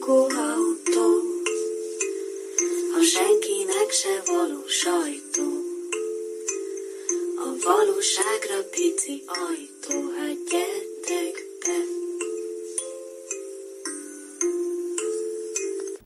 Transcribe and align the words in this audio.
lakóautó, 0.00 1.08
a 2.98 3.02
senkinek 3.02 3.90
se 3.90 4.32
való 4.32 4.66
sajtó. 4.66 5.48
A 7.36 7.48
valóságra 7.64 8.68
pici 8.70 9.22
ajtó, 9.26 10.10
hát 10.16 10.36
gyertek 10.50 11.34
be. 11.60 11.78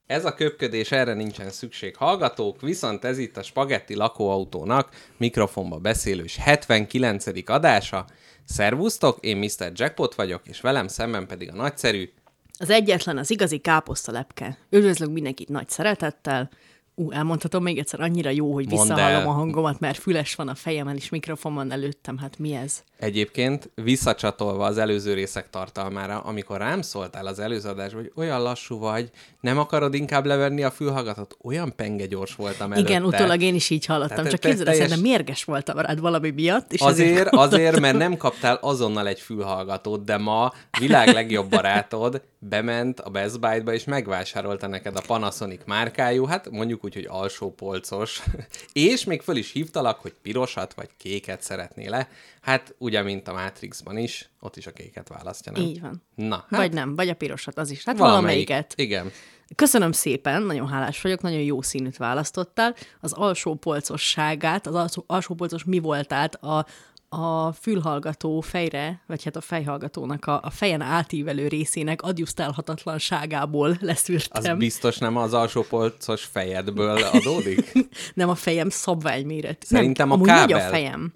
Ez 0.06 0.24
a 0.24 0.34
köpködés, 0.34 0.92
erre 0.92 1.14
nincsen 1.14 1.50
szükség 1.50 1.96
hallgatók, 1.96 2.60
viszont 2.60 3.04
ez 3.04 3.18
itt 3.18 3.36
a 3.36 3.42
Spagetti 3.42 3.94
lakóautónak 3.94 4.88
mikrofonba 5.16 5.78
beszélős 5.78 6.36
79. 6.36 7.26
adása. 7.50 8.06
Szervusztok, 8.44 9.18
én 9.20 9.36
Mr. 9.36 9.72
Jackpot 9.74 10.14
vagyok, 10.14 10.42
és 10.44 10.60
velem 10.60 10.88
szemben 10.88 11.26
pedig 11.26 11.50
a 11.50 11.54
nagyszerű, 11.54 12.10
Az 12.58 12.70
egyetlen, 12.70 13.18
az 13.18 13.30
igazi 13.30 13.58
káposztalepke. 13.58 14.56
Üdvözlök 14.70 15.10
mindenkit 15.10 15.48
nagy 15.48 15.68
szeretettel. 15.68 16.50
Ú, 16.96 17.10
elmondhatom 17.10 17.62
még 17.62 17.78
egyszer, 17.78 18.00
annyira 18.00 18.30
jó, 18.30 18.52
hogy 18.52 18.66
Mondd 18.68 18.80
visszahallom 18.88 19.20
el. 19.20 19.28
a 19.28 19.32
hangomat, 19.32 19.80
mert 19.80 19.98
füles 19.98 20.34
van 20.34 20.48
a 20.48 20.54
fejemen, 20.54 20.96
és 20.96 21.08
mikrofon 21.08 21.54
van 21.54 21.72
előttem. 21.72 22.18
Hát 22.18 22.38
mi 22.38 22.54
ez? 22.54 22.82
Egyébként 22.98 23.70
visszacsatolva 23.74 24.64
az 24.64 24.78
előző 24.78 25.14
részek 25.14 25.50
tartalmára, 25.50 26.18
amikor 26.18 26.58
rám 26.58 26.82
szóltál 26.82 27.26
az 27.26 27.38
előző 27.38 27.68
adásban, 27.68 28.02
hogy 28.02 28.12
olyan 28.16 28.42
lassú 28.42 28.78
vagy, 28.78 29.10
nem 29.40 29.58
akarod 29.58 29.94
inkább 29.94 30.24
levenni 30.26 30.62
a 30.62 30.70
fülhallgatót, 30.70 31.36
olyan 31.42 31.72
penge 31.76 32.06
gyors 32.06 32.34
voltam 32.34 32.72
előtte. 32.72 32.90
Igen, 32.90 33.04
utólag 33.04 33.40
én 33.42 33.54
is 33.54 33.70
így 33.70 33.86
hallottam, 33.86 34.16
Tehát 34.16 34.30
csak 34.30 34.40
te- 34.40 34.48
képzeld, 34.48 34.68
teljes... 34.68 34.86
szerintem 34.88 35.10
mérges 35.12 35.44
voltam 35.44 35.78
rád 35.78 36.00
valami 36.00 36.30
miatt. 36.30 36.72
És 36.72 36.80
Azért, 36.80 37.28
azért, 37.28 37.80
mert 37.80 37.96
nem 37.96 38.16
kaptál 38.16 38.58
azonnal 38.60 39.06
egy 39.06 39.20
fülhallgatót, 39.20 40.04
de 40.04 40.16
ma 40.16 40.52
világ 40.78 41.08
legjobb 41.08 41.48
barátod 41.50 42.22
bement 42.48 43.00
a 43.00 43.10
Best 43.10 43.40
Buy-ba, 43.40 43.72
és 43.72 43.84
megvásárolta 43.84 44.66
neked 44.66 44.96
a 44.96 45.02
Panasonic 45.06 45.60
márkájú, 45.66 46.24
hát 46.24 46.50
mondjuk 46.50 46.84
úgy, 46.84 46.94
hogy 46.94 47.06
alsó 47.08 47.52
polcos, 47.52 48.22
és 48.72 49.04
még 49.04 49.20
föl 49.20 49.36
is 49.36 49.52
hívtalak, 49.52 50.00
hogy 50.00 50.14
pirosat 50.22 50.74
vagy 50.74 50.88
kéket 50.96 51.42
szeretnél 51.42 51.90
le. 51.90 52.08
Hát 52.40 52.74
ugye, 52.78 53.02
mint 53.02 53.28
a 53.28 53.32
Matrixban 53.32 53.96
is, 53.96 54.30
ott 54.40 54.56
is 54.56 54.66
a 54.66 54.72
kéket 54.72 55.08
választja, 55.08 55.52
nem? 55.52 55.62
Így 55.62 55.80
van. 55.80 56.02
Na, 56.14 56.36
hát 56.36 56.60
Vagy 56.60 56.72
nem, 56.72 56.94
vagy 56.94 57.08
a 57.08 57.14
pirosat, 57.14 57.58
az 57.58 57.70
is. 57.70 57.84
Hát 57.84 57.98
valamelyik. 57.98 58.48
valamelyiket. 58.48 58.72
Igen. 58.76 59.10
Köszönöm 59.54 59.92
szépen, 59.92 60.42
nagyon 60.42 60.68
hálás 60.68 61.00
vagyok, 61.00 61.20
nagyon 61.20 61.40
jó 61.40 61.62
színűt 61.62 61.96
választottál. 61.96 62.74
Az 63.00 63.12
alsó 63.12 63.54
polcosságát, 63.54 64.66
az 64.66 64.74
alsó, 64.74 65.04
alsó 65.06 65.34
polcos 65.34 65.64
mi 65.64 65.78
voltát 65.78 66.34
a, 66.34 66.66
a 67.08 67.52
fülhallgató 67.52 68.40
fejre, 68.40 69.02
vagy 69.06 69.24
hát 69.24 69.36
a 69.36 69.40
fejhallgatónak 69.40 70.24
a, 70.26 70.40
a 70.42 70.50
fejen 70.50 70.80
átívelő 70.80 71.48
részének 71.48 72.02
adjusztálhatatlanságából 72.02 73.70
Az 73.70 73.76
leszűrtem. 73.80 74.58
biztos 74.58 74.98
nem 74.98 75.16
az 75.16 75.34
alsó 75.34 75.62
polcos 75.62 76.24
fejedből 76.24 76.96
adódik? 77.12 77.72
Nem 78.14 78.28
a 78.28 78.34
fejem 78.34 78.68
szabványméret. 78.68 79.62
Szerintem 79.66 80.08
nem, 80.08 80.10
a 80.10 80.14
amúgy 80.14 80.28
nagy 80.28 80.48
kábel. 80.50 80.66
a 80.66 80.70
fejem, 80.70 81.14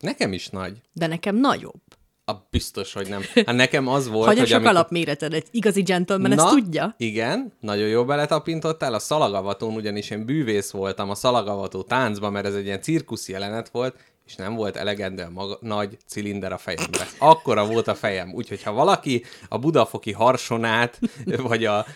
Nekem 0.00 0.32
is 0.32 0.48
nagy. 0.48 0.80
de 0.92 1.06
nekem 1.06 1.36
nagyobb. 1.36 1.80
A 2.24 2.32
biztos, 2.50 2.92
hogy 2.92 3.08
nem. 3.08 3.22
Hát 3.34 3.56
nekem 3.56 3.88
az 3.88 4.08
volt, 4.08 4.26
Hagyja 4.26 4.42
hogy 4.42 4.52
amikor... 4.52 4.70
alapméreted, 4.70 5.32
egy 5.32 5.46
igazi 5.50 5.82
gentleman 5.82 6.32
ezt 6.32 6.48
tudja. 6.48 6.94
Igen, 6.98 7.52
nagyon 7.60 7.88
jó 7.88 8.04
beletapintottál. 8.04 8.94
A 8.94 8.98
szalagavatón 8.98 9.74
ugyanis 9.74 10.10
én 10.10 10.24
bűvész 10.24 10.70
voltam 10.70 11.10
a 11.10 11.14
szalagavató 11.14 11.82
táncban, 11.82 12.32
mert 12.32 12.46
ez 12.46 12.54
egy 12.54 12.64
ilyen 12.64 12.82
cirkusz 12.82 13.28
jelenet 13.28 13.68
volt, 13.68 13.96
és 14.28 14.34
nem 14.34 14.54
volt 14.54 14.76
elegendő 14.76 15.28
maga, 15.32 15.58
nagy 15.60 15.96
cilinder 16.06 16.52
a 16.52 16.58
fejembe. 16.58 17.08
Akkora 17.18 17.66
volt 17.66 17.88
a 17.88 17.94
fejem. 17.94 18.32
Úgyhogy 18.34 18.62
ha 18.62 18.72
valaki 18.72 19.24
a 19.48 19.58
budafoki 19.58 20.12
harsonát, 20.12 21.00
vagy 21.24 21.64
a 21.64 21.86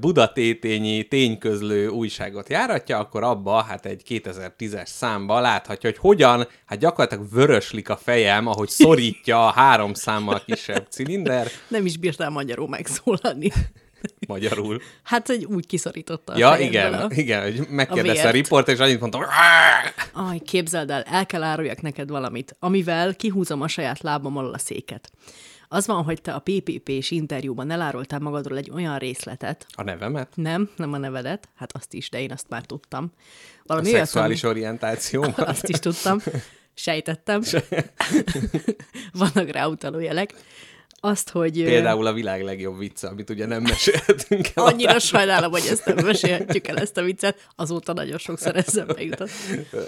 budatétényi 0.00 1.02
tényközlő 1.02 1.88
újságot 1.88 2.48
járatja, 2.48 2.98
akkor 2.98 3.22
abba, 3.22 3.62
hát 3.62 3.86
egy 3.86 4.02
2010-es 4.08 4.86
számba 4.86 5.40
láthatja, 5.40 5.90
hogy 5.90 5.98
hogyan, 5.98 6.48
hát 6.64 6.78
gyakorlatilag 6.78 7.30
vöröslik 7.30 7.88
a 7.88 7.96
fejem, 7.96 8.46
ahogy 8.46 8.68
szorítja 8.68 9.46
a 9.46 9.50
három 9.50 9.94
számmal 9.94 10.42
kisebb 10.44 10.86
cilinder, 10.90 11.48
Nem 11.68 11.86
is 11.86 11.96
bírtál 11.96 12.30
magyarul 12.30 12.68
megszólalni. 12.68 13.52
Magyarul. 14.28 14.80
Hát, 15.02 15.26
hogy 15.26 15.44
úgy 15.44 15.66
kiszorította 15.66 16.32
a 16.32 16.38
Ja, 16.38 16.56
igen, 16.58 16.94
a... 16.94 17.06
igen, 17.10 17.42
hogy 17.42 17.66
megkérdezte 17.68 18.28
a, 18.28 18.32
vért. 18.32 18.44
riport, 18.44 18.68
és 18.68 18.78
annyit 18.78 19.00
mondtam, 19.00 19.22
Aj, 20.12 20.38
képzeld 20.38 20.90
el, 20.90 21.02
el 21.02 21.26
kell 21.26 21.42
áruljak 21.42 21.80
neked 21.80 22.08
valamit, 22.08 22.56
amivel 22.58 23.14
kihúzom 23.14 23.62
a 23.62 23.68
saját 23.68 24.00
lábam 24.02 24.36
alól 24.36 24.54
a 24.54 24.58
széket. 24.58 25.10
Az 25.68 25.86
van, 25.86 26.04
hogy 26.04 26.20
te 26.20 26.32
a 26.32 26.38
PPP-s 26.44 27.10
interjúban 27.10 27.70
elárultál 27.70 28.18
magadról 28.18 28.58
egy 28.58 28.70
olyan 28.70 28.98
részletet, 28.98 29.66
a 29.74 29.82
nevemet, 29.82 30.28
nem, 30.34 30.70
nem 30.76 30.92
a 30.92 30.96
nevedet, 30.98 31.48
hát 31.54 31.72
azt 31.72 31.94
is, 31.94 32.10
de 32.10 32.20
én 32.20 32.32
azt 32.32 32.48
már 32.48 32.64
tudtam. 32.64 33.12
a 33.14 33.62
Valami 33.66 33.86
olyat, 33.86 33.98
szexuális 33.98 34.44
ami- 34.44 34.52
orientációmat. 34.52 35.38
Azt 35.52 35.68
is 35.68 35.78
tudtam, 35.78 36.18
sejtettem. 36.74 37.42
Vannak 39.12 39.50
rá 39.50 39.66
utaló 39.66 39.98
jelek. 39.98 40.34
Azt, 41.00 41.30
hogy... 41.30 41.64
Például 41.64 42.06
a 42.06 42.12
világ 42.12 42.42
legjobb 42.42 42.78
vicce, 42.78 43.08
amit 43.08 43.30
ugye 43.30 43.46
nem 43.46 43.62
meséltünk 43.62 44.46
el. 44.54 44.64
Annyira 44.64 44.98
sajnálom, 44.98 45.50
hogy 45.50 45.66
ezt 45.70 45.84
nem 45.86 46.04
mesélhetjük 46.04 46.66
el, 46.66 46.76
ezt 46.76 46.96
a 46.96 47.02
viccet. 47.02 47.48
Azóta 47.56 47.92
nagyon 47.92 48.18
sokszor 48.18 48.56
eszembe 48.56 49.02
jutott. 49.02 49.30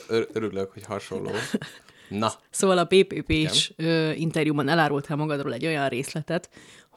Ör- 0.08 0.28
Örülök, 0.32 0.72
hogy 0.72 0.82
hasonló. 0.84 1.30
Na, 2.08 2.32
Szóval 2.50 2.78
a 2.78 2.84
PPP-s 2.84 3.72
interjúban 4.14 4.68
elárultál 4.68 5.16
magadról 5.16 5.52
egy 5.52 5.66
olyan 5.66 5.88
részletet, 5.88 6.48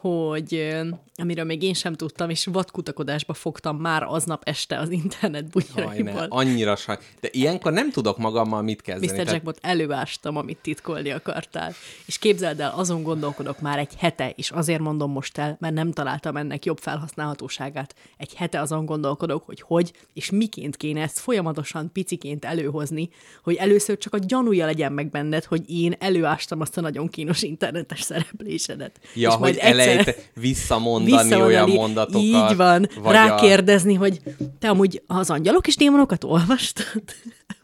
hogy 0.01 0.73
amiről 1.15 1.45
még 1.45 1.63
én 1.63 1.73
sem 1.73 1.93
tudtam, 1.93 2.29
és 2.29 2.45
vadkutakodásba 2.45 3.33
fogtam 3.33 3.77
már 3.77 4.03
aznap 4.03 4.41
este 4.45 4.79
az 4.79 4.89
internet 4.89 5.49
bugyraiból. 5.49 6.25
annyira 6.29 6.75
saj. 6.75 6.97
De 7.19 7.29
ilyenkor 7.31 7.71
nem 7.71 7.91
tudok 7.91 8.17
magammal 8.17 8.61
mit 8.61 8.81
kezdeni. 8.81 9.11
Mr. 9.11 9.17
Tehát 9.17 9.31
Jackpot 9.31 9.57
előástam, 9.61 10.37
amit 10.37 10.57
titkolni 10.61 11.11
akartál. 11.11 11.73
És 12.05 12.17
képzeld 12.17 12.59
el, 12.59 12.73
azon 12.75 13.03
gondolkodok 13.03 13.59
már 13.59 13.79
egy 13.79 13.93
hete, 13.97 14.33
és 14.35 14.51
azért 14.51 14.79
mondom 14.79 15.11
most 15.11 15.37
el, 15.37 15.57
mert 15.59 15.73
nem 15.73 15.91
találtam 15.91 16.37
ennek 16.37 16.65
jobb 16.65 16.77
felhasználhatóságát. 16.77 17.95
Egy 18.17 18.33
hete 18.33 18.59
azon 18.61 18.85
gondolkodok, 18.85 19.45
hogy 19.45 19.61
hogy 19.61 19.91
és 20.13 20.29
miként 20.29 20.77
kéne 20.77 21.01
ezt 21.01 21.19
folyamatosan 21.19 21.91
piciként 21.91 22.45
előhozni, 22.45 23.09
hogy 23.43 23.55
először 23.55 23.97
csak 23.97 24.13
a 24.13 24.17
gyanúja 24.17 24.65
legyen 24.65 24.93
meg 24.93 25.09
benned, 25.09 25.43
hogy 25.43 25.69
én 25.69 25.95
előástam 25.99 26.61
azt 26.61 26.77
a 26.77 26.81
nagyon 26.81 27.07
kínos 27.07 27.41
internetes 27.41 28.01
szereplésedet. 28.01 28.99
Ja, 29.15 29.29
és 29.29 29.35
hogy 29.35 29.57
elejte 29.57 29.90
visszamondani 30.33 31.11
olyan 31.11 31.25
visszavonani, 31.25 31.73
mondatokat. 31.75 32.21
Így 32.21 32.55
van, 32.55 32.89
vagy 33.01 33.13
rákérdezni, 33.13 33.93
hogy 33.93 34.21
te 34.59 34.69
amúgy 34.69 35.01
az 35.07 35.29
angyalok 35.29 35.67
és 35.67 35.75
démonokat 35.75 36.23
olvastad? 36.23 37.03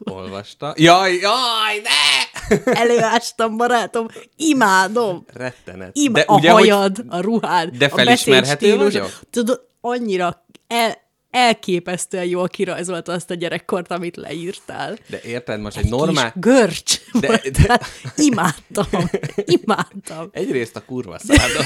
A... 0.04 0.10
Olvasta. 0.10 0.74
Jaj, 0.76 1.12
jaj, 1.14 1.82
ne! 1.82 2.72
Előástam, 2.72 3.56
barátom, 3.56 4.06
imádom. 4.36 5.24
Rettenet. 5.32 5.90
Ima, 5.92 6.12
de 6.12 6.24
a 6.26 6.34
ugye, 6.34 6.50
hogy 6.50 6.68
hajad, 6.68 7.04
a 7.08 7.20
ruhád, 7.20 7.76
De 7.76 7.84
a 7.84 7.88
felismerhető 7.88 8.76
vagyok? 8.76 9.20
Tudod, 9.30 9.60
annyira 9.80 10.44
el, 10.66 11.07
elképesztően 11.30 12.24
jól 12.24 12.48
kirajzolta 12.48 13.12
azt 13.12 13.30
a 13.30 13.34
gyerekkort, 13.34 13.90
amit 13.90 14.16
leírtál. 14.16 14.98
De 15.06 15.20
érted, 15.24 15.60
most 15.60 15.76
egy 15.76 15.88
normál... 15.88 16.32
Kis 16.32 16.42
görcs. 16.42 17.00
De- 17.12 17.26
De, 17.28 17.40
de- 17.50 17.50
de... 17.66 17.80
Imádtam, 18.16 18.86
imádtam. 19.44 20.28
Egyrészt 20.32 20.76
a 20.76 20.84
kurva 20.84 21.18
szádon. 21.18 21.64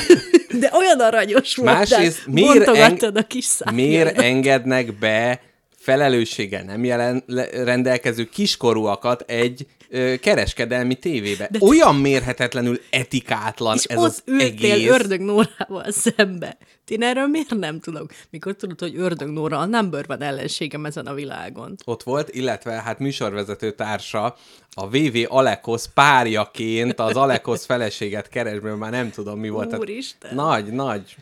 De 0.60 0.70
olyan 0.78 1.00
aranyos 1.00 1.54
voltál. 1.56 1.74
Másrészt 1.74 2.26
miért 2.26 2.54
Bontogattad 2.64 3.16
a 3.16 3.22
kis 3.26 3.46
miért 3.72 3.92
szájjaidat. 3.92 4.24
engednek 4.24 4.98
be 4.98 5.40
felelősséggel 5.82 6.62
nem 6.62 6.84
jelen, 6.84 7.22
le, 7.26 7.64
rendelkező 7.64 8.24
kiskorúakat 8.24 9.20
egy 9.20 9.66
ö, 9.88 10.14
kereskedelmi 10.20 10.94
tévébe. 10.94 11.48
De 11.50 11.58
Olyan 11.60 11.96
mérhetetlenül 11.96 12.80
etikátlan 12.90 13.76
És 13.76 13.84
ez 13.84 13.98
ott 13.98 14.04
az 14.04 14.22
ültél 14.26 14.72
egész. 14.72 14.90
Ördög 14.90 15.20
Nórával 15.20 15.90
szembe. 15.90 16.56
Én 16.86 17.02
erről 17.02 17.26
miért 17.26 17.54
nem 17.54 17.80
tudok? 17.80 18.10
Mikor 18.30 18.54
tudod, 18.54 18.80
hogy 18.80 18.94
Ördög 18.96 19.28
Nóra 19.28 19.58
a 19.58 19.66
number 19.66 20.06
van 20.06 20.22
ellenségem 20.22 20.84
ezen 20.84 21.06
a 21.06 21.14
világon. 21.14 21.74
Ott 21.84 22.02
volt, 22.02 22.34
illetve 22.34 22.72
hát 22.72 22.98
műsorvezető 22.98 23.72
társa 23.72 24.36
a 24.74 24.88
VV 24.88 25.16
Alekosz 25.26 25.88
párjaként 25.94 27.00
az 27.00 27.16
Alekosz 27.16 27.64
feleséget 27.64 28.28
keresből, 28.28 28.76
már 28.76 28.90
nem 28.90 29.10
tudom 29.10 29.38
mi 29.38 29.48
volt. 29.48 29.78
Úristen. 29.78 30.34
Nagy, 30.34 30.66
nagy, 30.66 31.16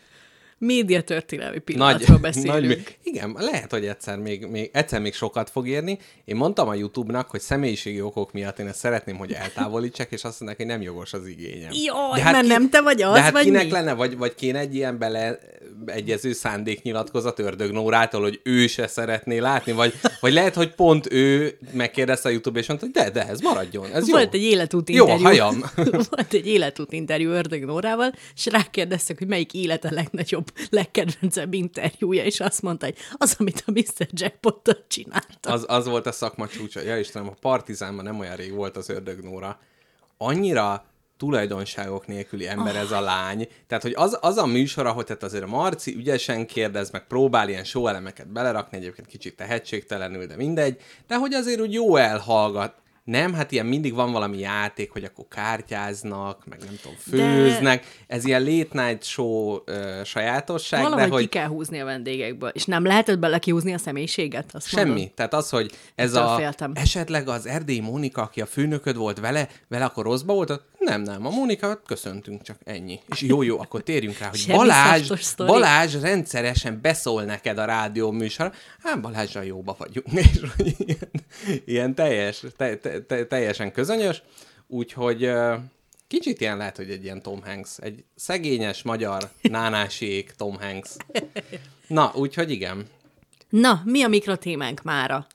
Média 0.63 1.01
történelmi 1.01 1.53
nagy, 1.53 1.63
pillanatról 1.63 2.17
beszélünk. 2.29 2.67
nagy, 2.67 2.97
igen, 3.03 3.35
lehet, 3.39 3.71
hogy 3.71 3.85
egyszer 3.85 4.17
még, 4.17 4.45
még, 4.45 4.69
egyszer 4.73 5.01
még 5.01 5.13
sokat 5.13 5.49
fog 5.49 5.67
érni. 5.67 5.97
Én 6.25 6.35
mondtam 6.35 6.67
a 6.67 6.73
YouTube-nak, 6.73 7.29
hogy 7.29 7.39
személyiségi 7.39 8.01
okok 8.01 8.31
miatt 8.31 8.59
én 8.59 8.67
ezt 8.67 8.79
szeretném, 8.79 9.17
hogy 9.17 9.31
eltávolítsák, 9.31 10.11
és 10.11 10.23
azt 10.23 10.39
mondják, 10.39 10.59
hogy 10.59 10.69
nem 10.69 10.81
jogos 10.81 11.13
az 11.13 11.27
igényem. 11.27 11.69
Jaj, 11.85 12.21
mert 12.31 12.47
nem 12.47 12.69
te 12.69 12.81
vagy 12.81 13.01
az, 13.01 13.13
De 13.13 13.21
hát 13.21 13.31
vagy 13.31 13.43
kinek 13.43 13.63
mi? 13.65 13.71
lenne, 13.71 13.93
vagy, 13.93 14.17
vagy 14.17 14.35
kéne 14.35 14.59
egy 14.59 14.75
ilyen 14.75 14.97
bele 14.97 15.39
egyező 15.85 16.33
szándéknyilatkozat 16.33 17.39
Ördög 17.39 17.71
Nórától, 17.71 18.21
hogy 18.21 18.39
ő 18.43 18.67
se 18.67 18.87
szeretné 18.87 19.37
látni, 19.37 19.71
vagy, 19.71 19.93
vagy 20.19 20.33
lehet, 20.33 20.53
hogy 20.55 20.75
pont 20.75 21.11
ő 21.13 21.57
megkérdezte 21.73 22.29
a 22.29 22.31
YouTube, 22.31 22.59
és 22.59 22.67
mondta, 22.67 22.85
hogy 22.85 22.95
de, 22.95 23.09
de, 23.09 23.27
ez 23.27 23.39
maradjon, 23.39 23.85
ez 23.93 24.09
Volt 24.09 24.33
jó. 24.33 24.39
egy 24.39 24.45
életút 24.45 24.89
Jó, 24.89 25.05
a 25.07 25.13
interjú. 25.13 25.25
hajam. 25.25 25.63
Volt 26.09 26.33
egy 26.33 26.47
életút 26.47 26.91
interjú 26.91 27.29
Ördög 27.29 27.65
Nórával, 27.65 28.13
és 28.35 28.45
rákérdeztek, 28.45 29.17
hogy 29.17 29.27
melyik 29.27 29.53
élete 29.53 29.91
legnagyobb, 29.91 30.50
legkedvencebb 30.69 31.53
interjúja, 31.53 32.23
és 32.23 32.39
azt 32.39 32.61
mondta, 32.61 32.85
hogy 32.85 32.97
az, 33.17 33.35
amit 33.39 33.63
a 33.65 33.71
Mr. 33.71 34.07
Jackpot 34.11 34.83
csinálta. 34.87 35.51
Az, 35.51 35.65
az 35.67 35.85
volt 35.85 36.05
a 36.05 36.11
szakma 36.11 36.47
csúcsa. 36.47 36.81
Ja 36.81 36.99
Istenem, 36.99 37.27
a 37.27 37.35
Partizánban 37.41 38.05
nem 38.05 38.19
olyan 38.19 38.35
rég 38.35 38.53
volt 38.53 38.77
az 38.77 38.89
Ördög 38.89 39.23
Nóra. 39.23 39.59
Annyira 40.17 40.85
tulajdonságok 41.17 42.07
nélküli 42.07 42.47
ember 42.47 42.75
ez 42.75 42.91
a 42.91 43.01
lány. 43.01 43.47
Tehát, 43.67 43.83
hogy 43.83 43.93
az, 43.95 44.17
az 44.21 44.37
a 44.37 44.45
műsor, 44.45 44.85
ahol 44.85 45.03
tehát 45.03 45.23
azért 45.23 45.43
a 45.43 45.47
Marci 45.47 45.95
ügyesen 45.95 46.45
kérdez, 46.45 46.91
meg 46.91 47.07
próbál 47.07 47.49
ilyen 47.49 47.63
show 47.63 47.87
elemeket 47.87 48.27
belerakni, 48.27 48.77
egyébként 48.77 49.07
kicsit 49.07 49.35
tehetségtelenül, 49.35 50.25
de 50.25 50.35
mindegy, 50.35 50.81
de 51.07 51.15
hogy 51.15 51.33
azért 51.33 51.59
úgy 51.59 51.73
jó 51.73 51.95
elhallgat. 51.95 52.73
Nem, 53.03 53.33
hát 53.33 53.51
ilyen 53.51 53.65
mindig 53.65 53.93
van 53.93 54.11
valami 54.11 54.39
játék, 54.39 54.91
hogy 54.91 55.03
akkor 55.03 55.25
kártyáznak, 55.29 56.45
meg 56.45 56.59
nem 56.59 56.79
tudom, 56.81 56.97
főznek. 56.97 57.81
De... 57.81 58.15
Ez 58.15 58.25
ilyen 58.25 58.43
late 58.43 58.85
night 58.85 59.03
show 59.03 59.57
ö, 59.65 60.01
sajátosság, 60.05 60.81
Valahogy 60.81 61.03
de 61.03 61.13
hogy... 61.13 61.21
ki 61.21 61.29
kell 61.29 61.47
húzni 61.47 61.79
a 61.79 61.85
vendégekből. 61.85 62.49
És 62.49 62.65
nem 62.65 62.85
lehetett 62.85 63.19
bele 63.19 63.39
kihúzni 63.39 63.73
a 63.73 63.77
személyiséget? 63.77 64.49
Azt 64.53 64.67
Semmi. 64.67 64.89
mondod? 64.89 65.11
Tehát 65.11 65.33
az, 65.33 65.49
hogy 65.49 65.71
ez 65.95 66.13
a... 66.13 66.35
féltem. 66.35 66.71
Esetleg 66.75 67.27
az 67.27 67.45
erdélyi 67.45 67.79
Mónika, 67.79 68.21
aki 68.21 68.41
a 68.41 68.45
főnököd 68.45 68.95
volt 68.95 69.19
vele, 69.19 69.47
vele 69.67 69.85
akkor 69.85 70.03
rosszba 70.03 70.33
volt? 70.33 70.61
Nem, 70.81 71.01
nem. 71.01 71.25
A 71.25 71.29
Mónika, 71.29 71.81
köszöntünk 71.85 72.41
csak 72.41 72.57
ennyi. 72.63 72.99
És 73.07 73.21
jó, 73.21 73.41
jó, 73.41 73.59
akkor 73.59 73.83
térjünk 73.83 74.17
rá, 74.17 74.29
hogy 74.29 74.45
Balázs. 74.47 75.11
Balázs 75.35 75.95
rendszeresen 75.95 76.79
beszól 76.81 77.23
neked 77.23 77.57
a 77.57 77.65
rádió 77.65 78.11
műsor. 78.11 78.51
Hát 78.83 79.01
Balázsral 79.01 79.43
jóba 79.43 79.75
vagyunk. 79.77 80.07
És 80.63 80.73
ilyen, 80.77 81.09
ilyen 81.65 81.95
teljes, 81.95 82.43
te, 82.57 82.75
te, 82.75 82.90
te, 83.07 83.25
teljesen 83.25 83.71
közönyös. 83.71 84.23
Úgyhogy 84.67 85.31
kicsit 86.07 86.41
ilyen 86.41 86.57
lehet, 86.57 86.77
hogy 86.77 86.89
egy 86.89 87.03
ilyen 87.03 87.21
Tom 87.21 87.43
Hanks. 87.43 87.77
Egy 87.77 88.03
szegényes 88.15 88.83
magyar 88.83 89.29
nánásiék 89.41 90.31
Tom 90.31 90.59
Hanks. 90.59 90.95
Na, 91.87 92.11
úgyhogy 92.15 92.51
igen. 92.51 92.87
Na, 93.49 93.81
mi 93.85 94.03
a 94.03 94.07
mikrotémánk 94.07 94.81
mára? 94.81 95.27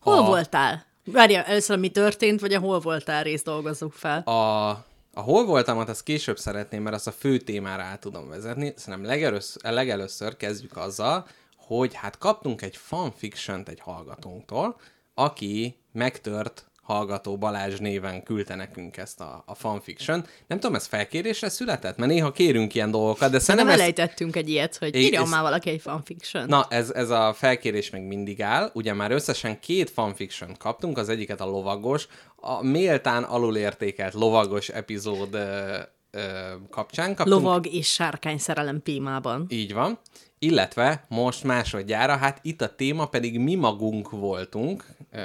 Hol 0.00 0.18
A- 0.18 0.26
voltál? 0.26 0.88
Várja, 1.04 1.44
először 1.44 1.78
mi 1.78 1.88
történt, 1.88 2.40
vagy 2.40 2.52
a 2.52 2.58
hol 2.58 2.80
voltál 2.80 3.22
részt 3.22 3.44
dolgozzuk 3.44 3.92
fel. 3.92 4.20
A, 4.20 4.68
a 5.14 5.20
hol 5.20 5.44
voltamat, 5.44 5.88
azt 5.88 6.02
később 6.02 6.38
szeretném, 6.38 6.82
mert 6.82 6.96
azt 6.96 7.06
a 7.06 7.12
fő 7.12 7.38
témára 7.38 7.82
át 7.82 8.00
tudom 8.00 8.28
vezetni. 8.28 8.72
Szerintem 8.76 9.10
legelőször, 9.10 9.72
legelőször 9.72 10.36
kezdjük 10.36 10.76
azzal, 10.76 11.26
hogy 11.56 11.94
hát 11.94 12.18
kaptunk 12.18 12.62
egy 12.62 12.76
fanfiction 12.76 13.62
egy 13.66 13.80
hallgatónktól, 13.80 14.80
aki 15.14 15.76
megtört 15.92 16.69
hallgató 16.92 17.36
Balázs 17.38 17.78
néven 17.78 18.22
küldte 18.22 18.54
nekünk 18.54 18.96
ezt 18.96 19.20
a, 19.20 19.42
a 19.46 19.54
fanfiction. 19.54 20.26
Nem 20.46 20.60
tudom, 20.60 20.76
ez 20.76 20.86
felkérésre 20.86 21.48
született? 21.48 21.96
Mert 21.96 22.10
néha 22.10 22.32
kérünk 22.32 22.74
ilyen 22.74 22.90
dolgokat, 22.90 23.20
de 23.30 23.36
Nem 23.36 23.40
szerintem 23.40 23.68
ez, 23.72 23.78
elejtettünk 23.80 24.36
egy 24.36 24.48
ilyet, 24.48 24.76
hogy 24.76 24.94
É, 24.94 25.00
írjon 25.00 25.22
ez- 25.22 25.30
már 25.30 25.42
valaki 25.42 25.70
egy 25.70 25.80
fanfiction. 25.80 26.44
Na, 26.48 26.66
ez, 26.70 26.90
ez 26.90 27.10
a 27.10 27.32
felkérés 27.36 27.90
még 27.90 28.02
mindig 28.02 28.42
áll. 28.42 28.70
Ugye 28.74 28.92
már 28.92 29.10
összesen 29.10 29.60
két 29.60 29.90
fanfiction 29.90 30.56
kaptunk, 30.58 30.98
az 30.98 31.08
egyiket 31.08 31.40
a 31.40 31.44
lovagos, 31.46 32.06
a 32.36 32.62
méltán 32.62 33.22
alulértékelt 33.22 34.14
lovagos 34.14 34.68
epizód 34.68 35.34
ö, 35.34 35.76
ö, 36.10 36.20
kapcsán 36.70 37.14
kaptunk. 37.14 37.40
Lovag 37.42 37.66
és 37.66 37.92
sárkány 37.92 38.38
szerelem 38.38 38.82
témában. 38.82 39.46
Így 39.48 39.72
van. 39.74 39.98
Illetve 40.38 41.04
most 41.08 41.44
másodjára, 41.44 42.16
hát 42.16 42.38
itt 42.42 42.60
a 42.60 42.74
téma 42.74 43.06
pedig 43.06 43.38
mi 43.38 43.54
magunk 43.54 44.10
voltunk, 44.10 44.84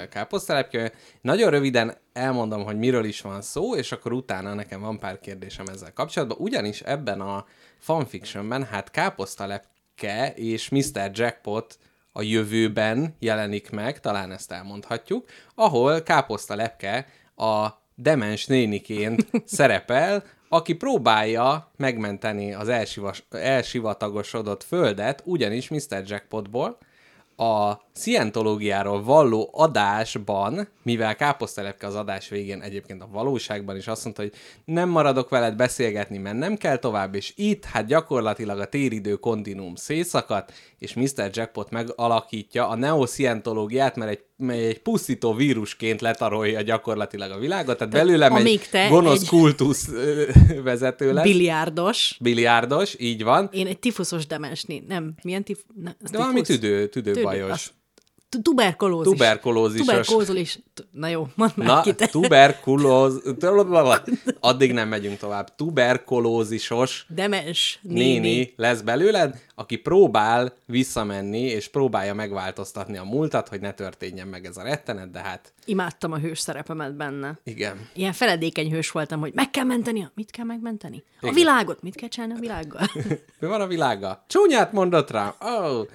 káposztelepke. 0.10 0.92
Nagyon 1.22 1.50
röviden 1.50 1.98
elmondom, 2.14 2.64
hogy 2.64 2.78
miről 2.78 3.06
is 3.06 3.22
van 3.22 3.42
szó, 3.42 3.76
és 3.76 3.92
akkor 3.92 4.14
utána 4.14 4.54
nekem 4.54 4.82
van 4.82 5.00
pár 5.00 5.20
kérdésem 5.20 5.66
ezzel 5.68 5.94
kapcsolatban. 5.94 6.38
Ugyanis 6.40 6.82
ebben 6.82 7.22
a 7.22 7.46
fanfictionben, 7.80 8.64
hát 8.64 8.92
káposztalepke 8.92 10.34
és 10.36 10.70
Mr. 10.70 11.12
Jackpot 11.14 11.78
a 12.12 12.22
jövőben 12.22 13.16
jelenik 13.20 13.70
meg, 13.70 14.00
talán 14.00 14.32
ezt 14.32 14.52
elmondhatjuk, 14.52 15.26
ahol 15.56 16.02
káposztalepke 16.02 17.08
a 17.36 17.68
demens 17.96 18.46
néniként 18.46 19.28
szerepel, 19.46 20.24
aki 20.50 20.74
próbálja 20.74 21.72
megmenteni 21.78 22.54
az 22.54 22.68
elsivas, 22.68 23.24
elsivatagosodott 23.30 24.64
földet, 24.64 25.22
ugyanis 25.26 25.70
Mr. 25.70 26.04
Jackpotból 26.06 26.78
a 27.38 27.82
szientológiáról 27.94 29.04
valló 29.04 29.50
adásban, 29.54 30.68
mivel 30.84 31.16
káposztelepke 31.16 31.88
az 31.88 31.96
adás 31.96 32.30
végén 32.30 32.62
egyébként 32.62 33.02
a 33.02 33.08
valóságban 33.12 33.76
is 33.76 33.88
azt 33.88 34.04
mondta, 34.04 34.22
hogy 34.22 34.34
nem 34.66 34.90
maradok 34.90 35.30
veled 35.30 35.56
beszélgetni, 35.56 36.18
mert 36.18 36.38
nem 36.38 36.58
kell 36.58 36.78
tovább, 36.78 37.16
és 37.16 37.34
itt 37.36 37.66
hát 37.66 37.86
gyakorlatilag 37.86 38.60
a 38.60 38.66
téridő 38.66 39.16
kontinuum 39.16 39.76
szétszakadt, 39.76 40.54
és 40.80 40.94
Mr. 40.94 41.30
Jackpot 41.32 41.70
megalakítja 41.70 42.68
a 42.68 42.76
neoszientológiát, 42.76 43.96
mert 43.96 44.12
egy, 44.12 44.24
mert 44.38 44.60
egy 44.60 44.82
pusztító 44.82 45.34
vírusként 45.34 46.02
letarolja 46.02 46.62
gyakorlatilag 46.62 47.32
a 47.32 47.38
világot, 47.40 47.78
tehát 47.78 47.94
belőlem 47.94 48.34
amíg 48.34 48.60
egy 48.62 48.70
te 48.70 48.88
gonosz 48.88 49.22
egy- 49.22 49.28
kultusz 49.28 49.90
vezető 50.64 51.14
lesz. 51.14 51.24
Biliárdos. 51.24 52.18
Biliárdos, 52.22 52.96
így 53.00 53.24
van. 53.24 53.50
Én 53.52 53.68
egy 53.68 53.80
tifuszos 53.80 54.26
demensné. 54.28 54.84
Nem, 54.88 55.14
milyen 55.24 55.44
tif... 55.44 55.60
Ne, 55.84 55.92
az 56.04 56.12
De 56.12 56.18
valami 56.18 56.42
tifusz? 56.42 56.56
tüdő, 56.60 56.88
tüdőbajos. 56.88 57.52
az- 57.52 57.64
tu- 57.66 57.74
Tuberkulózis. 58.42 59.12
Tuberkulózisos. 59.12 59.86
Tuberkulózis. 59.88 60.60
Na 60.92 61.08
jó, 61.08 61.28
mondd 61.36 61.52
már 61.56 61.68
Na, 61.68 61.82
ki 61.82 61.94
te. 61.96 62.08
tuberkulóz... 62.08 63.22
Addig 64.40 64.72
nem 64.74 64.88
megyünk 64.88 65.18
tovább. 65.18 65.56
Tuberkulózisos 65.56 67.06
Demens 67.10 67.80
néni. 67.82 68.20
néni 68.20 68.54
lesz 68.56 68.82
belőled, 68.82 69.42
aki 69.56 69.76
próbál 69.76 70.54
visszamenni, 70.66 71.40
és 71.42 71.68
próbálja 71.68 72.14
megváltoztatni 72.14 72.98
a 72.98 73.04
múltat, 73.04 73.48
hogy 73.48 73.60
ne 73.60 73.72
történjen 73.72 74.28
meg 74.28 74.46
ez 74.46 74.58
a 74.58 74.64
rettenet, 74.64 75.12
de 75.12 75.20
hát 75.20 75.54
Imádtam 75.66 76.12
a 76.12 76.18
hős 76.18 76.40
szerepemet 76.40 76.96
benne. 76.96 77.40
igen. 77.44 77.90
Ilyen 77.94 78.14
feledékeny 78.14 78.72
hős 78.72 78.92
voltam, 78.92 79.20
hogy 79.20 79.32
meg 79.36 79.52
kell 79.52 79.64
menteni. 79.66 80.02
a- 80.04 80.12
Mit 80.16 80.32
kell 80.32 80.46
megmenteni? 80.46 81.04
A 81.16 81.18
Igen. 81.22 81.34
világot. 81.34 81.82
Mit 81.82 81.96
kell 81.96 82.10
csinálni 82.10 82.34
a 82.34 82.40
világgal? 82.40 82.88
Mi 83.40 83.48
van 83.48 83.62
a 83.62 83.68
világgal? 83.68 84.24
Csúnyát 84.28 84.72
mondott 84.72 85.12
rám. 85.12 85.34
Oh. 85.40 85.88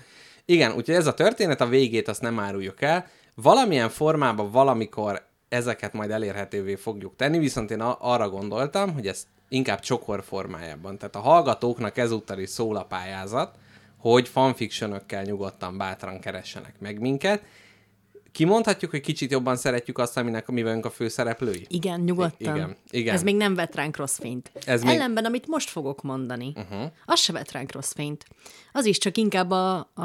Igen, 0.50 0.72
úgyhogy 0.72 0.94
ez 0.94 1.06
a 1.06 1.14
történet, 1.14 1.60
a 1.60 1.66
végét 1.66 2.08
azt 2.08 2.20
nem 2.20 2.38
áruljuk 2.38 2.82
el. 2.82 3.06
Valamilyen 3.34 3.88
formában 3.88 4.50
valamikor 4.50 5.26
ezeket 5.48 5.92
majd 5.92 6.10
elérhetővé 6.10 6.74
fogjuk 6.74 7.16
tenni, 7.16 7.38
viszont 7.38 7.70
én 7.70 7.80
arra 7.80 8.28
gondoltam, 8.28 8.92
hogy 8.92 9.06
ezt 9.06 9.26
inkább 9.48 9.80
csokor 9.80 10.24
formájában. 10.24 10.98
Tehát 10.98 11.16
a 11.16 11.20
hallgatóknak 11.20 11.96
ezúttal 11.96 12.38
is 12.38 12.48
szól 12.48 12.76
a 12.76 12.84
pályázat, 12.84 13.54
hogy 13.98 14.28
fanfictionökkel 14.28 15.22
nyugodtan 15.22 15.76
bátran 15.76 16.20
keressenek 16.20 16.74
meg 16.78 17.00
minket. 17.00 17.42
Kimondhatjuk, 18.32 18.90
hogy 18.90 19.00
kicsit 19.00 19.30
jobban 19.30 19.56
szeretjük 19.56 19.98
azt, 19.98 20.16
aminek 20.16 20.46
mi 20.46 20.62
vagyunk 20.62 20.84
a 20.84 20.90
főszereplői? 20.90 21.66
Igen, 21.68 22.00
nyugodtan. 22.00 22.56
Igen, 22.56 22.76
igen. 22.90 23.14
Ez 23.14 23.22
még 23.22 23.36
nem 23.36 23.54
vet 23.54 23.74
ránk 23.74 23.96
rossz 23.96 24.18
fényt. 24.18 24.52
Ez 24.66 24.82
még- 24.82 24.94
Ellenben, 24.94 25.24
amit 25.24 25.46
most 25.46 25.70
fogok 25.70 26.02
mondani, 26.02 26.52
uh-huh. 26.56 26.90
az 27.04 27.20
se 27.20 27.32
vet 27.32 27.52
ránk 27.52 27.72
rossz 27.72 27.92
fényt. 27.92 28.24
Az 28.72 28.84
is 28.84 28.98
csak 28.98 29.16
inkább 29.16 29.50
a, 29.50 29.76
a... 29.94 30.04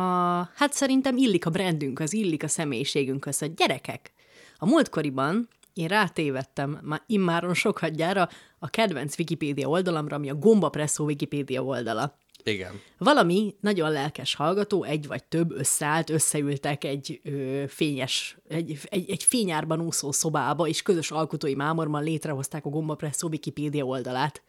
Hát 0.55 0.73
szerintem 0.73 1.17
illik 1.17 1.45
a 1.45 1.49
brandünk, 1.49 1.99
az 1.99 2.13
illik 2.13 2.43
a 2.43 2.47
személyiségünkhöz, 2.47 3.39
hogy 3.39 3.53
gyerekek. 3.53 4.13
A 4.57 4.65
múltkoriban 4.65 5.47
én 5.73 5.87
rátévettem 5.87 6.79
már 6.83 7.01
immáron 7.07 7.53
sokadjára 7.53 8.29
a 8.59 8.67
kedvenc 8.67 9.17
Wikipédia 9.17 9.67
oldalamra, 9.67 10.15
ami 10.15 10.29
a 10.29 10.35
Gomba 10.35 10.69
Presszó 10.69 11.05
Wikipédia 11.05 11.63
oldala. 11.63 12.17
Igen. 12.47 12.81
Valami 12.97 13.55
nagyon 13.59 13.91
lelkes 13.91 14.35
hallgató, 14.35 14.83
egy 14.83 15.07
vagy 15.07 15.23
több 15.23 15.51
összeállt, 15.51 16.09
összeültek 16.09 16.83
egy 16.83 17.19
ö, 17.23 17.63
fényes, 17.67 18.37
egy, 18.47 18.79
egy, 18.83 19.09
egy 19.09 19.23
fényárban 19.23 19.81
úszó 19.81 20.11
szobába, 20.11 20.67
és 20.67 20.81
közös 20.81 21.11
alkotói 21.11 21.55
mámorban 21.55 22.03
létrehozták 22.03 22.65
a 22.65 22.69
Gomba 22.69 22.95
Presszó 22.95 23.27
Wikipédia 23.27 23.85
oldalát. 23.85 24.43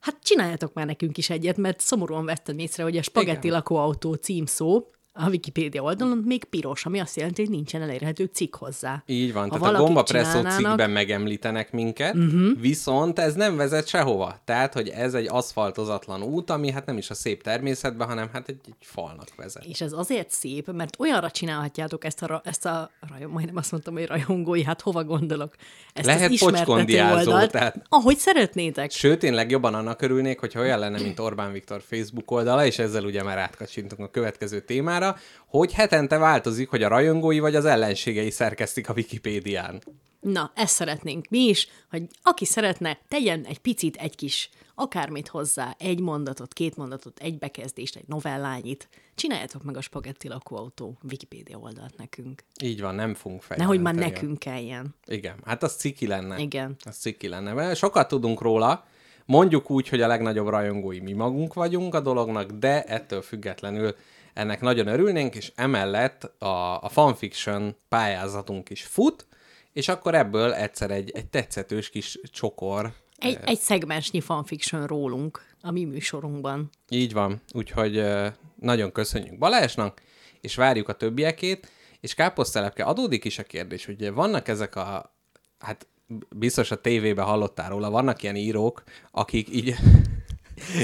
Hát 0.00 0.18
csináljatok 0.22 0.72
már 0.72 0.86
nekünk 0.86 1.18
is 1.18 1.30
egyet, 1.30 1.56
mert 1.56 1.80
szomorúan 1.80 2.24
vettem 2.24 2.58
észre, 2.58 2.82
hogy 2.82 2.96
a 2.96 3.02
spagetti 3.02 3.46
Igen. 3.46 3.56
lakóautó 3.56 4.14
címszó, 4.14 4.86
a 5.16 5.28
Wikipédia 5.28 5.82
oldalon 5.82 6.22
még 6.26 6.44
piros, 6.44 6.86
ami 6.86 6.98
azt 6.98 7.16
jelenti, 7.16 7.42
hogy 7.42 7.50
nincsen 7.50 7.82
elérhető 7.82 8.24
cikk 8.32 8.54
hozzá. 8.56 9.02
Így 9.06 9.32
van, 9.32 9.50
Ha 9.50 9.58
tehát 9.58 9.74
a 9.74 9.78
gombapresszó 9.78 10.36
csinálnának- 10.36 10.58
cikkben 10.66 10.90
megemlítenek 10.90 11.72
minket, 11.72 12.14
uh-huh. 12.14 12.60
viszont 12.60 13.18
ez 13.18 13.34
nem 13.34 13.56
vezet 13.56 13.86
sehova. 13.86 14.40
Tehát, 14.44 14.72
hogy 14.72 14.88
ez 14.88 15.14
egy 15.14 15.26
aszfaltozatlan 15.30 16.22
út, 16.22 16.50
ami 16.50 16.70
hát 16.70 16.86
nem 16.86 16.96
is 16.98 17.10
a 17.10 17.14
szép 17.14 17.42
természetben, 17.42 18.06
hanem 18.08 18.28
hát 18.32 18.48
egy, 18.48 18.60
egy 18.66 18.74
falnak 18.80 19.28
vezet. 19.36 19.64
És 19.64 19.80
ez 19.80 19.92
azért 19.92 20.30
szép, 20.30 20.72
mert 20.72 20.96
olyanra 20.98 21.30
csinálhatjátok 21.30 22.04
ezt 22.04 22.22
a, 22.22 22.40
ezt 22.44 22.66
a 22.66 22.90
rajong, 23.10 23.32
majdnem 23.32 23.56
azt 23.56 23.70
mondtam, 23.70 23.94
hogy 23.94 24.06
rajongói, 24.06 24.62
hát 24.64 24.80
hova 24.80 25.04
gondolok? 25.04 25.54
Ezt 25.92 26.06
Lehet 26.06 26.38
pocskondiázó, 26.38 27.16
oldalt, 27.30 27.50
tehát- 27.50 27.82
ahogy 27.88 28.16
szeretnétek. 28.16 28.90
Sőt, 28.90 29.22
én 29.22 29.34
legjobban 29.34 29.74
annak 29.74 30.02
örülnék, 30.02 30.40
hogyha 30.40 30.60
olyan 30.60 30.78
lenne, 30.78 31.00
mint 31.00 31.18
Orbán 31.20 31.52
Viktor 31.52 31.82
Facebook 31.88 32.30
oldala, 32.30 32.66
és 32.66 32.78
ezzel 32.78 33.04
ugye 33.04 33.22
már 33.22 33.38
átkacsintunk 33.38 34.00
a 34.00 34.10
következő 34.10 34.60
témára, 34.60 35.05
hogy 35.46 35.72
hetente 35.72 36.18
változik, 36.18 36.68
hogy 36.68 36.82
a 36.82 36.88
rajongói 36.88 37.38
vagy 37.38 37.54
az 37.54 37.64
ellenségei 37.64 38.30
szerkesztik 38.30 38.88
a 38.88 38.92
Wikipédián. 38.92 39.82
Na, 40.20 40.52
ezt 40.54 40.74
szeretnénk 40.74 41.28
mi 41.28 41.38
is, 41.38 41.68
hogy 41.90 42.06
aki 42.22 42.44
szeretne, 42.44 42.98
tegyen 43.08 43.44
egy 43.44 43.58
picit, 43.58 43.96
egy 43.96 44.16
kis 44.16 44.50
akármit 44.74 45.28
hozzá, 45.28 45.74
egy 45.78 46.00
mondatot, 46.00 46.52
két 46.52 46.76
mondatot, 46.76 47.18
egy 47.18 47.38
bekezdést, 47.38 47.96
egy 47.96 48.06
novellányit. 48.06 48.88
Csináljátok 49.14 49.62
meg 49.62 49.76
a 49.76 49.80
Spagetti 49.80 50.28
lakóautó 50.28 50.98
Wikipédia 51.10 51.58
oldalt 51.58 51.96
nekünk. 51.96 52.44
Így 52.62 52.80
van, 52.80 52.94
nem 52.94 53.14
fogunk 53.14 53.42
fejlődni. 53.42 53.72
Nehogy 53.72 53.94
már 53.94 54.10
nekünk 54.10 54.38
kelljen. 54.38 54.94
Igen, 55.04 55.36
hát 55.44 55.62
az 55.62 55.74
ciki 55.74 56.06
lenne. 56.06 56.38
Igen. 56.38 56.76
Az 56.84 56.96
ciki 56.96 57.28
lenne. 57.28 57.52
Mert 57.52 57.76
sokat 57.76 58.08
tudunk 58.08 58.40
róla, 58.40 58.86
mondjuk 59.24 59.70
úgy, 59.70 59.88
hogy 59.88 60.00
a 60.00 60.06
legnagyobb 60.06 60.48
rajongói 60.48 61.00
mi 61.00 61.12
magunk 61.12 61.54
vagyunk 61.54 61.94
a 61.94 62.00
dolognak, 62.00 62.50
de 62.50 62.82
ettől 62.82 63.22
függetlenül 63.22 63.94
ennek 64.36 64.60
nagyon 64.60 64.86
örülnénk, 64.86 65.34
és 65.34 65.52
emellett 65.54 66.24
a, 66.42 66.82
a 66.82 66.88
fanfiction 66.88 67.76
pályázatunk 67.88 68.70
is 68.70 68.84
fut, 68.84 69.26
és 69.72 69.88
akkor 69.88 70.14
ebből 70.14 70.52
egyszer 70.52 70.90
egy, 70.90 71.10
egy 71.14 71.26
tetszetős 71.26 71.90
kis 71.90 72.18
csokor. 72.22 72.92
Egy, 73.18 73.38
egy 73.44 73.58
szegmensnyi 73.58 74.20
fanfiction 74.20 74.86
rólunk 74.86 75.54
a 75.60 75.70
mi 75.70 75.84
műsorunkban. 75.84 76.70
Így 76.88 77.12
van, 77.12 77.40
úgyhogy 77.52 77.96
ö, 77.96 78.26
nagyon 78.60 78.92
köszönjük 78.92 79.38
Balázsnak, 79.38 80.02
és 80.40 80.54
várjuk 80.54 80.88
a 80.88 80.92
többiekét, 80.92 81.70
és 82.00 82.14
káposztelepke 82.14 82.84
adódik 82.84 83.24
is 83.24 83.38
a 83.38 83.42
kérdés, 83.42 83.84
hogy 83.84 84.12
vannak 84.12 84.48
ezek 84.48 84.76
a, 84.76 85.14
hát 85.58 85.86
biztos 86.28 86.70
a 86.70 86.80
tévében 86.80 87.24
hallottál 87.24 87.70
róla, 87.70 87.90
vannak 87.90 88.22
ilyen 88.22 88.36
írók, 88.36 88.82
akik 89.10 89.54
így 89.54 89.74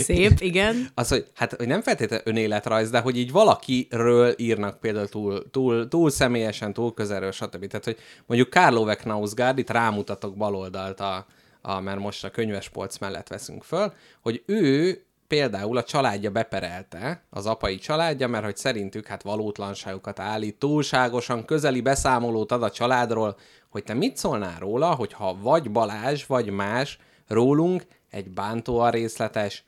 Szép, 0.01 0.41
igen. 0.41 0.89
az, 0.95 1.09
hogy, 1.09 1.27
hát, 1.35 1.53
hogy 1.53 1.67
nem 1.67 1.83
feltétlenül 1.83 2.27
önéletrajz, 2.27 2.91
de 2.91 3.01
hogy 3.01 3.17
így 3.17 3.33
valakiről 3.33 4.35
írnak 4.37 4.81
például 4.81 5.09
túl, 5.09 5.51
túl, 5.51 5.89
túl 5.89 6.11
személyesen, 6.11 6.73
túl 6.73 6.95
közelről, 6.95 7.33
stb. 7.33 7.67
Tehát, 7.67 7.85
hogy 7.85 7.97
mondjuk 8.27 8.51
Kárló 8.51 8.85
Knausgard, 8.85 9.59
itt 9.59 9.71
rámutatok 9.71 10.37
baloldalt, 10.37 11.01
a, 11.01 11.27
a, 11.63 11.81
mert 11.81 11.99
most 11.99 12.25
a 12.25 12.31
könyvespolc 12.31 12.99
mellett 12.99 13.29
veszünk 13.29 13.65
föl, 13.65 13.93
hogy 14.21 14.43
ő 14.47 15.03
például 15.33 15.77
a 15.77 15.83
családja 15.83 16.31
beperelte, 16.31 17.23
az 17.31 17.47
apai 17.47 17.79
családja, 17.79 18.29
mert 18.29 18.45
hogy 18.45 18.57
szerintük 18.57 19.07
hát 19.07 19.23
valótlanságokat 19.23 20.19
állít, 20.19 20.59
túlságosan 20.59 21.45
közeli 21.45 21.81
beszámolót 21.81 22.53
ad 22.53 22.63
a 22.63 22.71
családról, 22.71 23.37
hogy 23.69 23.83
te 23.83 23.95
mit 23.95 24.17
szólnál 24.17 24.59
róla, 24.59 24.95
hogyha 24.95 25.37
vagy 25.41 25.71
Balázs, 25.71 26.27
vagy 26.27 26.51
más 26.51 26.99
rólunk 27.29 27.83
egy 28.13 28.31
bántóan 28.31 28.91
részletes, 28.91 29.65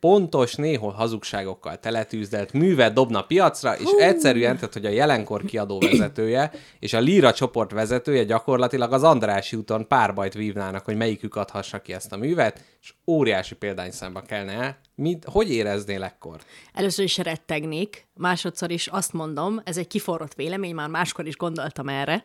pontos, 0.00 0.54
néhol 0.54 0.92
hazugságokkal 0.92 1.78
teletűzdelt 1.78 2.52
művet 2.52 2.92
dobna 2.92 3.22
piacra, 3.22 3.78
és 3.78 3.88
egyszerűen, 3.98 4.56
tehát 4.56 4.72
hogy 4.72 4.86
a 4.86 4.88
jelenkor 4.88 5.44
kiadó 5.44 5.78
vezetője 5.78 6.50
és 6.78 6.92
a 6.92 6.98
Líra 6.98 7.32
csoport 7.32 7.72
vezetője 7.72 8.24
gyakorlatilag 8.24 8.92
az 8.92 9.02
Andrási 9.02 9.56
úton 9.56 9.86
párbajt 9.88 10.34
vívnának, 10.34 10.84
hogy 10.84 10.96
melyikük 10.96 11.36
adhassa 11.36 11.80
ki 11.80 11.92
ezt 11.92 12.12
a 12.12 12.16
művet, 12.16 12.64
és 12.82 12.94
óriási 13.06 13.54
példányszámba 13.54 14.20
kellene 14.20 14.52
el. 14.52 14.78
Mit, 14.94 15.24
hogy 15.24 15.50
éreznél 15.50 16.02
ekkor? 16.02 16.40
Először 16.72 17.04
is 17.04 17.18
rettegnék, 17.18 18.06
másodszor 18.14 18.70
is 18.70 18.86
azt 18.86 19.12
mondom, 19.12 19.60
ez 19.64 19.76
egy 19.76 19.86
kiforrott 19.86 20.34
vélemény, 20.34 20.74
már 20.74 20.88
máskor 20.88 21.26
is 21.26 21.36
gondoltam 21.36 21.88
erre, 21.88 22.24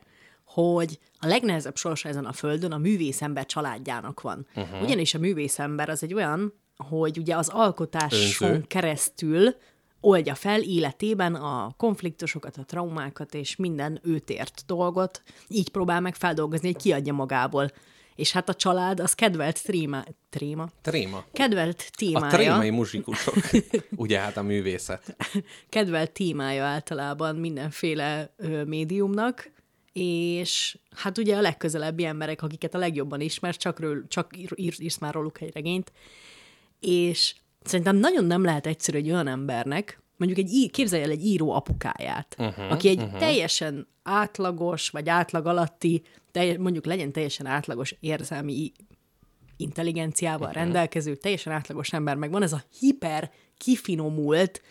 hogy 0.53 0.99
a 1.19 1.27
legnehezebb 1.27 1.75
sorsa 1.75 2.09
ezen 2.09 2.25
a 2.25 2.33
földön 2.33 2.71
a 2.71 2.77
művészember 2.77 3.45
családjának 3.45 4.21
van. 4.21 4.47
Uh-huh. 4.55 4.81
Ugyanis 4.81 5.13
a 5.13 5.19
művészember 5.19 5.89
az 5.89 6.03
egy 6.03 6.13
olyan, 6.13 6.53
hogy 6.77 7.17
ugye 7.17 7.35
az 7.35 7.49
alkotáson 7.49 8.49
Önző. 8.49 8.63
keresztül 8.67 9.55
oldja 9.99 10.35
fel 10.35 10.61
életében 10.61 11.35
a 11.35 11.73
konfliktusokat, 11.77 12.57
a 12.57 12.65
traumákat 12.65 13.33
és 13.33 13.55
minden 13.55 13.99
őt 14.03 14.29
ért 14.29 14.63
dolgot, 14.65 15.21
így 15.47 15.69
próbál 15.69 16.01
meg 16.01 16.15
feldolgozni, 16.15 16.71
hogy 16.71 16.81
kiadja 16.81 17.13
magából. 17.13 17.71
És 18.15 18.31
hát 18.31 18.49
a 18.49 18.53
család 18.53 18.99
az 18.99 19.13
kedvelt 19.13 19.63
tréma, 19.63 20.03
tréma? 20.29 20.69
Tréma. 20.81 21.23
Kedvelt 21.33 21.83
A 21.87 21.95
témája. 21.97 22.31
trémai 22.33 22.69
muzsikusok. 22.69 23.35
Ugye 23.95 24.19
hát 24.19 24.37
a 24.37 24.41
művészet. 24.41 25.15
kedvelt 25.69 26.11
témája 26.11 26.63
általában 26.63 27.35
mindenféle 27.35 28.33
ö, 28.37 28.63
médiumnak, 28.63 29.51
és 29.93 30.77
hát 30.95 31.17
ugye 31.17 31.35
a 31.35 31.41
legközelebbi 31.41 32.05
emberek, 32.05 32.41
akiket 32.41 32.75
a 32.75 32.77
legjobban 32.77 33.21
ismer, 33.21 33.57
csak, 33.57 33.79
ről, 33.79 34.07
csak 34.07 34.37
ír, 34.37 34.51
ír, 34.55 34.75
írsz 34.79 34.97
már 34.97 35.13
róluk 35.13 35.41
egy 35.41 35.53
regényt, 35.53 35.91
és 36.79 37.35
szerintem 37.63 37.95
nagyon 37.95 38.25
nem 38.25 38.43
lehet 38.43 38.67
egyszerű 38.67 38.97
egy 38.97 39.11
olyan 39.11 39.27
embernek, 39.27 40.01
mondjuk 40.17 40.47
egy, 40.47 40.69
képzelj 40.71 41.03
el 41.03 41.09
egy 41.09 41.25
író 41.25 41.51
apukáját, 41.51 42.35
uh-huh, 42.39 42.71
aki 42.71 42.89
egy 42.89 43.01
uh-huh. 43.01 43.19
teljesen 43.19 43.87
átlagos, 44.03 44.89
vagy 44.89 45.09
átlag 45.09 45.45
alatti, 45.45 46.01
telj, 46.31 46.55
mondjuk 46.55 46.85
legyen 46.85 47.11
teljesen 47.11 47.45
átlagos 47.45 47.95
érzelmi 47.99 48.71
intelligenciával 49.57 50.47
uh-huh. 50.47 50.63
rendelkező, 50.63 51.15
teljesen 51.15 51.53
átlagos 51.53 51.93
ember, 51.93 52.15
meg 52.15 52.31
van 52.31 52.43
ez 52.43 52.53
a 52.53 52.63
hiper 52.79 53.31
kifinomult, 53.57 54.61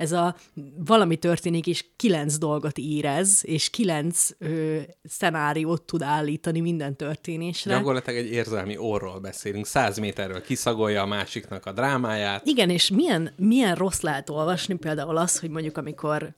ez 0.00 0.12
a 0.12 0.36
valami 0.84 1.16
történik, 1.16 1.66
és 1.66 1.84
kilenc 1.96 2.38
dolgot 2.38 2.78
érez, 2.78 3.40
és 3.42 3.70
kilenc 3.70 4.28
ö, 4.38 4.78
szenáriót 5.02 5.82
tud 5.82 6.02
állítani 6.02 6.60
minden 6.60 6.96
történésre. 6.96 7.74
Gyakorlatilag 7.76 8.24
egy 8.24 8.32
érzelmi 8.32 8.76
orról 8.76 9.18
beszélünk. 9.18 9.66
Száz 9.66 9.98
méterről 9.98 10.42
kiszagolja 10.42 11.02
a 11.02 11.06
másiknak 11.06 11.66
a 11.66 11.72
drámáját. 11.72 12.46
Igen, 12.46 12.70
és 12.70 12.90
milyen, 12.90 13.32
milyen 13.36 13.74
rossz 13.74 14.00
lehet 14.00 14.30
olvasni 14.30 14.74
például 14.74 15.16
az, 15.16 15.38
hogy 15.38 15.50
mondjuk 15.50 15.76
amikor 15.76 16.34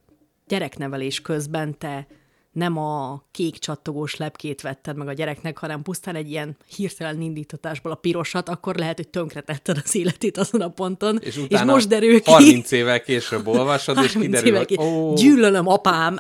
gyereknevelés 0.47 1.21
közben 1.21 1.78
te 1.78 2.07
nem 2.52 2.78
a 2.78 3.23
kék 3.30 3.59
csattogós 3.59 4.16
lepkét 4.16 4.61
vetted 4.61 4.97
meg 4.97 5.09
a 5.09 5.12
gyereknek, 5.12 5.59
hanem 5.59 5.82
pusztán 5.82 6.14
egy 6.14 6.30
ilyen 6.30 6.56
hirtelen 6.76 7.21
indítatásból 7.21 7.92
a 7.92 7.94
pirosat, 7.94 8.49
akkor 8.49 8.76
lehet, 8.76 8.97
hogy 8.97 9.09
tönkretetted 9.09 9.80
az 9.85 9.94
életét 9.94 10.37
azon 10.37 10.61
a 10.61 10.68
ponton, 10.68 11.18
És 11.21 11.26
és 11.26 11.37
utána 11.37 11.73
most 11.73 11.88
derül 11.88 12.21
ki. 12.21 12.30
30 12.30 12.71
évvel 12.71 13.02
később 13.02 13.47
olvasod, 13.47 14.02
és 14.02 14.12
30 14.12 14.40
kiderül, 14.40 14.56
hogy 14.56 14.78
ó, 14.78 15.14
Gyűlölöm 15.14 15.66
apám. 15.66 16.18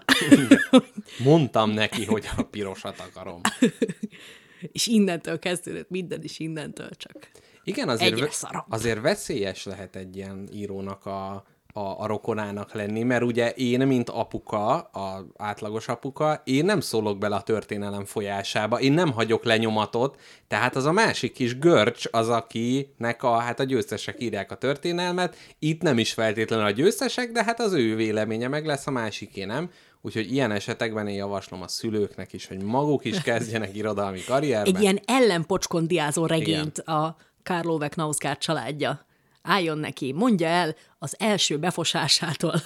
mondtam 1.24 1.70
neki, 1.70 2.04
hogy 2.04 2.28
a 2.36 2.42
pirosat 2.42 3.04
akarom. 3.10 3.40
és 4.72 4.86
innentől 4.86 5.38
kezdődött 5.38 5.90
minden 5.90 6.22
is 6.22 6.38
innentől 6.38 6.90
csak. 6.90 7.30
Igen, 7.64 7.88
azért, 7.88 8.44
azért 8.68 9.00
veszélyes 9.00 9.64
lehet 9.64 9.96
egy 9.96 10.16
ilyen 10.16 10.48
írónak 10.52 11.06
a, 11.06 11.44
a, 11.72 12.02
a 12.02 12.06
rokonának 12.06 12.72
lenni, 12.72 13.02
mert 13.02 13.22
ugye 13.22 13.50
én, 13.50 13.86
mint 13.86 14.08
apuka, 14.08 14.74
a 14.78 15.26
átlagos 15.36 15.88
apuka, 15.88 16.40
én 16.44 16.64
nem 16.64 16.80
szólok 16.80 17.18
bele 17.18 17.36
a 17.36 17.42
történelem 17.42 18.04
folyásába, 18.04 18.80
én 18.80 18.92
nem 18.92 19.12
hagyok 19.12 19.44
lenyomatot, 19.44 20.20
tehát 20.48 20.76
az 20.76 20.84
a 20.84 20.92
másik 20.92 21.32
kis 21.32 21.58
görcs 21.58 22.04
az, 22.10 22.28
akinek 22.28 23.22
a, 23.22 23.36
hát 23.36 23.60
a 23.60 23.64
győztesek 23.64 24.22
írják 24.22 24.50
a 24.50 24.54
történelmet, 24.56 25.36
itt 25.58 25.82
nem 25.82 25.98
is 25.98 26.12
feltétlenül 26.12 26.64
a 26.64 26.70
győztesek, 26.70 27.32
de 27.32 27.44
hát 27.44 27.60
az 27.60 27.72
ő 27.72 27.96
véleménye 27.96 28.48
meg 28.48 28.66
lesz, 28.66 28.86
a 28.86 28.90
másiké 28.90 29.44
nem. 29.44 29.70
Úgyhogy 30.04 30.32
ilyen 30.32 30.50
esetekben 30.50 31.08
én 31.08 31.14
javaslom 31.14 31.62
a 31.62 31.68
szülőknek 31.68 32.32
is, 32.32 32.46
hogy 32.46 32.62
maguk 32.62 33.04
is 33.04 33.20
kezdjenek 33.20 33.76
irodalmi 33.76 34.24
karrierbe. 34.24 34.68
Egy 34.68 34.80
ilyen 34.80 35.00
ellenpocskondiázó 35.04 36.26
regényt 36.26 36.78
Igen. 36.78 36.96
a 36.96 37.16
Karlove 37.42 37.88
Knausgard 37.88 38.38
családja. 38.38 39.06
Álljon 39.42 39.78
neki, 39.78 40.12
mondja 40.12 40.46
el 40.46 40.74
az 40.98 41.16
első 41.18 41.58
befosásától 41.58 42.54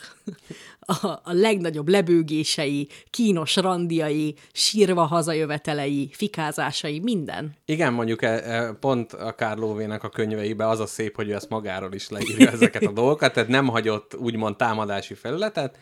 a, 0.80 1.06
a 1.06 1.32
legnagyobb 1.32 1.88
lebőgései, 1.88 2.88
kínos 3.10 3.56
randiai, 3.56 4.34
sírva 4.52 5.04
hazajövetelei, 5.04 6.10
fikázásai, 6.12 7.00
minden. 7.00 7.54
Igen, 7.64 7.92
mondjuk 7.92 8.22
e, 8.22 8.28
e, 8.28 8.72
pont 8.72 9.12
a 9.12 9.34
Kárlóvének 9.34 10.04
a 10.04 10.08
könyveibe 10.08 10.68
az 10.68 10.80
a 10.80 10.86
szép, 10.86 11.16
hogy 11.16 11.28
ő 11.28 11.34
ezt 11.34 11.48
magáról 11.48 11.92
is 11.92 12.08
leírja 12.08 12.50
ezeket 12.50 12.82
a 12.82 12.92
dolgokat, 12.92 13.32
tehát 13.32 13.48
nem 13.48 13.66
hagyott 13.66 14.16
úgymond 14.16 14.56
támadási 14.56 15.14
felületet, 15.14 15.78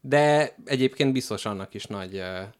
de 0.00 0.54
egyébként 0.64 1.12
biztos 1.12 1.44
annak 1.44 1.74
is 1.74 1.84
nagy, 1.84 2.16
e, 2.16 2.54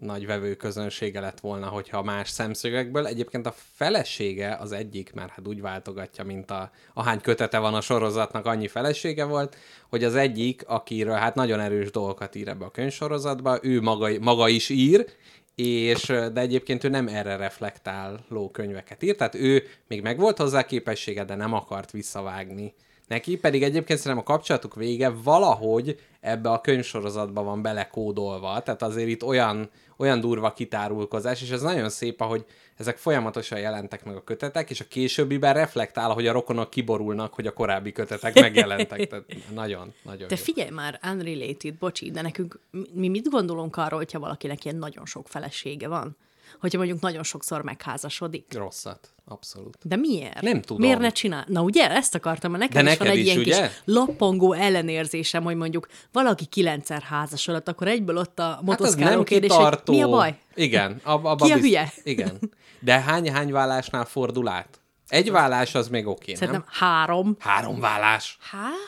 nagy 0.00 0.26
vevő 0.26 0.54
közönsége 0.54 1.20
lett 1.20 1.40
volna, 1.40 1.66
hogyha 1.66 2.02
más 2.02 2.28
szemszögekből. 2.28 3.06
Egyébként 3.06 3.46
a 3.46 3.54
felesége 3.74 4.56
az 4.60 4.72
egyik, 4.72 5.12
mert 5.12 5.30
hát 5.30 5.48
úgy 5.48 5.60
váltogatja, 5.60 6.24
mint 6.24 6.50
a, 6.50 6.70
ahány 6.94 7.20
kötete 7.20 7.58
van 7.58 7.74
a 7.74 7.80
sorozatnak, 7.80 8.46
annyi 8.46 8.68
felesége 8.68 9.24
volt, 9.24 9.56
hogy 9.88 10.04
az 10.04 10.14
egyik, 10.14 10.62
akiről 10.66 11.14
hát 11.14 11.34
nagyon 11.34 11.60
erős 11.60 11.90
dolgokat 11.90 12.34
ír 12.34 12.48
ebbe 12.48 12.64
a 12.64 12.70
könyvsorozatba, 12.70 13.58
ő 13.62 13.80
maga, 13.80 14.08
maga 14.20 14.48
is 14.48 14.68
ír, 14.68 15.06
és, 15.54 16.06
de 16.06 16.40
egyébként 16.40 16.84
ő 16.84 16.88
nem 16.88 17.08
erre 17.08 17.36
reflektáló 17.36 18.50
könyveket 18.52 19.02
írt, 19.02 19.16
tehát 19.16 19.34
ő 19.34 19.62
még 19.86 20.02
megvolt 20.02 20.38
hozzá 20.38 20.64
képessége, 20.64 21.24
de 21.24 21.34
nem 21.34 21.52
akart 21.52 21.90
visszavágni 21.90 22.74
neki, 23.08 23.36
pedig 23.36 23.62
egyébként 23.62 23.98
szerintem 23.98 24.26
a 24.28 24.32
kapcsolatuk 24.32 24.74
vége 24.74 25.08
valahogy 25.08 26.00
ebbe 26.20 26.50
a 26.50 26.60
könyvsorozatba 26.60 27.42
van 27.42 27.62
belekódolva, 27.62 28.62
tehát 28.62 28.82
azért 28.82 29.08
itt 29.08 29.24
olyan, 29.24 29.70
olyan 29.96 30.20
durva 30.20 30.52
kitárulkozás, 30.52 31.42
és 31.42 31.50
ez 31.50 31.62
nagyon 31.62 31.88
szép, 31.88 32.20
ahogy 32.20 32.44
ezek 32.76 32.96
folyamatosan 32.96 33.58
jelentek 33.58 34.04
meg 34.04 34.16
a 34.16 34.24
kötetek, 34.24 34.70
és 34.70 34.80
a 34.80 34.84
későbbiben 34.88 35.54
reflektál, 35.54 36.10
hogy 36.10 36.26
a 36.26 36.32
rokonok 36.32 36.70
kiborulnak, 36.70 37.34
hogy 37.34 37.46
a 37.46 37.52
korábbi 37.52 37.92
kötetek 37.92 38.40
megjelentek. 38.40 39.06
Tehát 39.06 39.24
nagyon, 39.54 39.92
nagyon 40.02 40.28
De 40.28 40.34
jó. 40.38 40.42
figyelj 40.42 40.70
már, 40.70 41.00
unrelated, 41.12 41.74
bocsi, 41.74 42.10
de 42.10 42.22
nekünk, 42.22 42.60
mi 42.92 43.08
mit 43.08 43.28
gondolunk 43.28 43.76
arról, 43.76 43.98
hogyha 43.98 44.18
valakinek 44.18 44.64
ilyen 44.64 44.76
nagyon 44.76 45.06
sok 45.06 45.28
felesége 45.28 45.88
van? 45.88 46.16
Hogyha 46.60 46.78
mondjuk 46.78 47.00
nagyon 47.00 47.22
sokszor 47.22 47.62
megházasodik. 47.62 48.54
Rosszat, 48.54 49.14
abszolút. 49.24 49.76
De 49.82 49.96
miért? 49.96 50.40
Nem 50.40 50.60
tudom. 50.60 50.82
Miért 50.82 50.98
ne 51.00 51.10
csinál? 51.10 51.44
Na 51.48 51.62
ugye, 51.62 51.90
ezt 51.90 52.14
akartam, 52.14 52.50
mert 52.50 52.62
nekem 52.62 52.84
De 52.84 52.92
is 52.92 52.98
van 52.98 53.06
egy 53.08 53.18
is, 53.18 53.24
ilyen 53.24 53.38
ugye? 53.38 53.68
kis 53.68 53.76
lappangó 53.84 54.52
ellenérzésem, 54.52 55.42
hogy 55.42 55.56
mondjuk 55.56 55.86
valaki 56.12 56.44
kilencszer 56.44 57.02
házasodott, 57.02 57.68
akkor 57.68 57.88
egyből 57.88 58.16
ott 58.16 58.38
a 58.38 58.42
Hát 58.42 58.62
motoszkáló 58.62 59.10
nem 59.14 59.24
kérdés, 59.24 59.50
hogy 59.50 59.58
kitartó. 59.64 59.92
mi 59.92 60.02
a 60.02 60.08
baj? 60.08 60.38
Igen. 60.54 61.00
Ab, 61.04 61.24
abba 61.24 61.44
Ki 61.44 61.50
a 61.50 61.54
bizt- 61.54 61.66
hülye? 61.66 61.92
Igen. 62.02 62.38
De 62.80 63.00
hány-hány 63.00 63.52
vállásnál 63.52 64.04
fordul 64.04 64.48
át? 64.48 64.80
Egy 65.08 65.30
vállás 65.30 65.74
az 65.74 65.88
még 65.88 66.06
oké, 66.06 66.30
nem? 66.32 66.40
Szerintem 66.40 66.64
három. 66.68 67.36
Három 67.38 67.80
vállás. 67.80 68.38
Hát? 68.40 68.86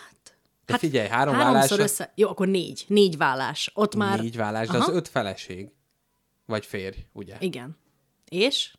De 0.66 0.78
figyelj, 0.78 1.08
három 1.08 1.36
vállásra- 1.36 1.78
össze... 1.78 2.12
Jó, 2.14 2.28
akkor 2.28 2.48
négy. 2.48 2.84
Négy 2.86 3.16
vállás. 3.16 3.70
Ott 3.74 3.94
már... 3.94 4.20
Négy 4.20 4.36
vállás, 4.36 4.68
de 4.68 4.78
az 4.78 4.88
öt 4.88 5.08
feleség. 5.08 5.68
Vagy 6.50 6.66
férj, 6.66 6.96
ugye? 7.12 7.34
Igen. 7.38 7.76
És? 8.28 8.72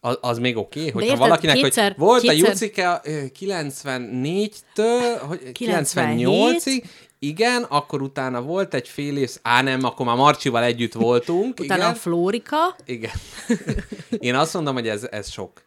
Az, 0.00 0.18
az 0.20 0.38
még 0.38 0.56
oké, 0.56 0.78
okay, 0.78 0.90
hogyha 0.92 1.06
érted, 1.08 1.20
valakinek, 1.28 1.56
kétszer- 1.56 1.96
hogy 1.96 2.06
volt 2.06 2.20
kétszer- 2.20 2.46
a 2.46 2.48
Jucike 2.50 3.00
ö, 3.04 3.22
94-től, 3.38 5.20
hogy 5.26 5.52
97. 5.52 6.26
98-ig, 6.26 6.84
igen, 7.18 7.62
akkor 7.62 8.02
utána 8.02 8.42
volt 8.42 8.74
egy 8.74 8.88
fél 8.88 9.16
év, 9.16 9.30
á 9.42 9.62
nem, 9.62 9.84
akkor 9.84 10.06
már 10.06 10.16
Marcsival 10.16 10.62
együtt 10.62 10.92
voltunk, 10.92 11.60
Utána 11.60 11.80
igen. 11.82 11.94
a 11.94 11.96
Flórika. 11.96 12.76
Igen. 12.84 13.10
Én 14.18 14.34
azt 14.34 14.54
mondom, 14.54 14.74
hogy 14.74 14.88
ez, 14.88 15.06
ez 15.10 15.30
sok. 15.30 15.62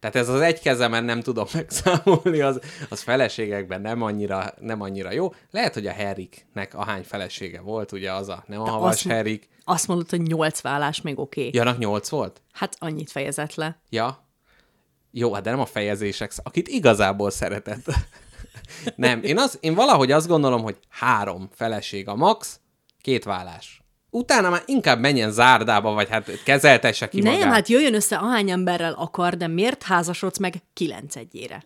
Tehát 0.00 0.16
ez 0.16 0.28
az 0.28 0.40
egy 0.40 0.60
kezemen 0.60 1.04
nem 1.04 1.20
tudom 1.20 1.46
megszámolni, 1.54 2.40
az, 2.40 2.60
az 2.88 3.00
feleségekben 3.00 3.80
nem 3.80 4.02
annyira, 4.02 4.54
nem 4.60 4.80
annyira 4.80 5.12
jó. 5.12 5.34
Lehet, 5.50 5.74
hogy 5.74 5.86
a 5.86 5.92
Heriknek 5.92 6.74
ahány 6.74 7.02
felesége 7.02 7.60
volt, 7.60 7.92
ugye 7.92 8.12
az 8.12 8.28
a, 8.28 8.44
nem 8.46 8.60
a 8.60 8.68
havas 8.70 8.90
azt- 8.94 9.06
Herik. 9.06 9.48
Azt 9.64 9.86
mondod, 9.86 10.10
hogy 10.10 10.22
nyolc 10.22 10.60
vállás 10.60 11.00
még 11.00 11.18
oké. 11.18 11.40
Okay. 11.40 11.58
Janak 11.58 11.78
nyolc 11.78 12.08
volt? 12.08 12.42
Hát 12.52 12.76
annyit 12.78 13.10
fejezett 13.10 13.54
le. 13.54 13.80
Ja. 13.90 14.28
Jó, 15.10 15.32
hát 15.32 15.42
de 15.42 15.50
nem 15.50 15.60
a 15.60 15.66
fejezések, 15.66 16.32
akit 16.42 16.68
igazából 16.68 17.30
szeretett. 17.30 17.84
nem, 18.96 19.22
én, 19.22 19.38
az, 19.38 19.58
én 19.60 19.74
valahogy 19.74 20.12
azt 20.12 20.28
gondolom, 20.28 20.62
hogy 20.62 20.76
három 20.88 21.48
feleség 21.54 22.08
a 22.08 22.14
max, 22.14 22.60
két 23.00 23.24
vállás. 23.24 23.82
Utána 24.10 24.50
már 24.50 24.62
inkább 24.66 25.00
menjen 25.00 25.30
zárdába, 25.30 25.92
vagy 25.92 26.08
hát 26.08 26.42
kezeltesse 26.44 27.08
ki 27.08 27.20
Nem, 27.20 27.32
magát. 27.32 27.52
hát 27.52 27.68
jöjjön 27.68 27.94
össze 27.94 28.16
ahány 28.16 28.50
emberrel 28.50 28.92
akar, 28.92 29.36
de 29.36 29.46
miért 29.46 29.82
házasodsz 29.82 30.38
meg 30.38 30.54
kilenc 30.72 31.16
egyére? 31.16 31.64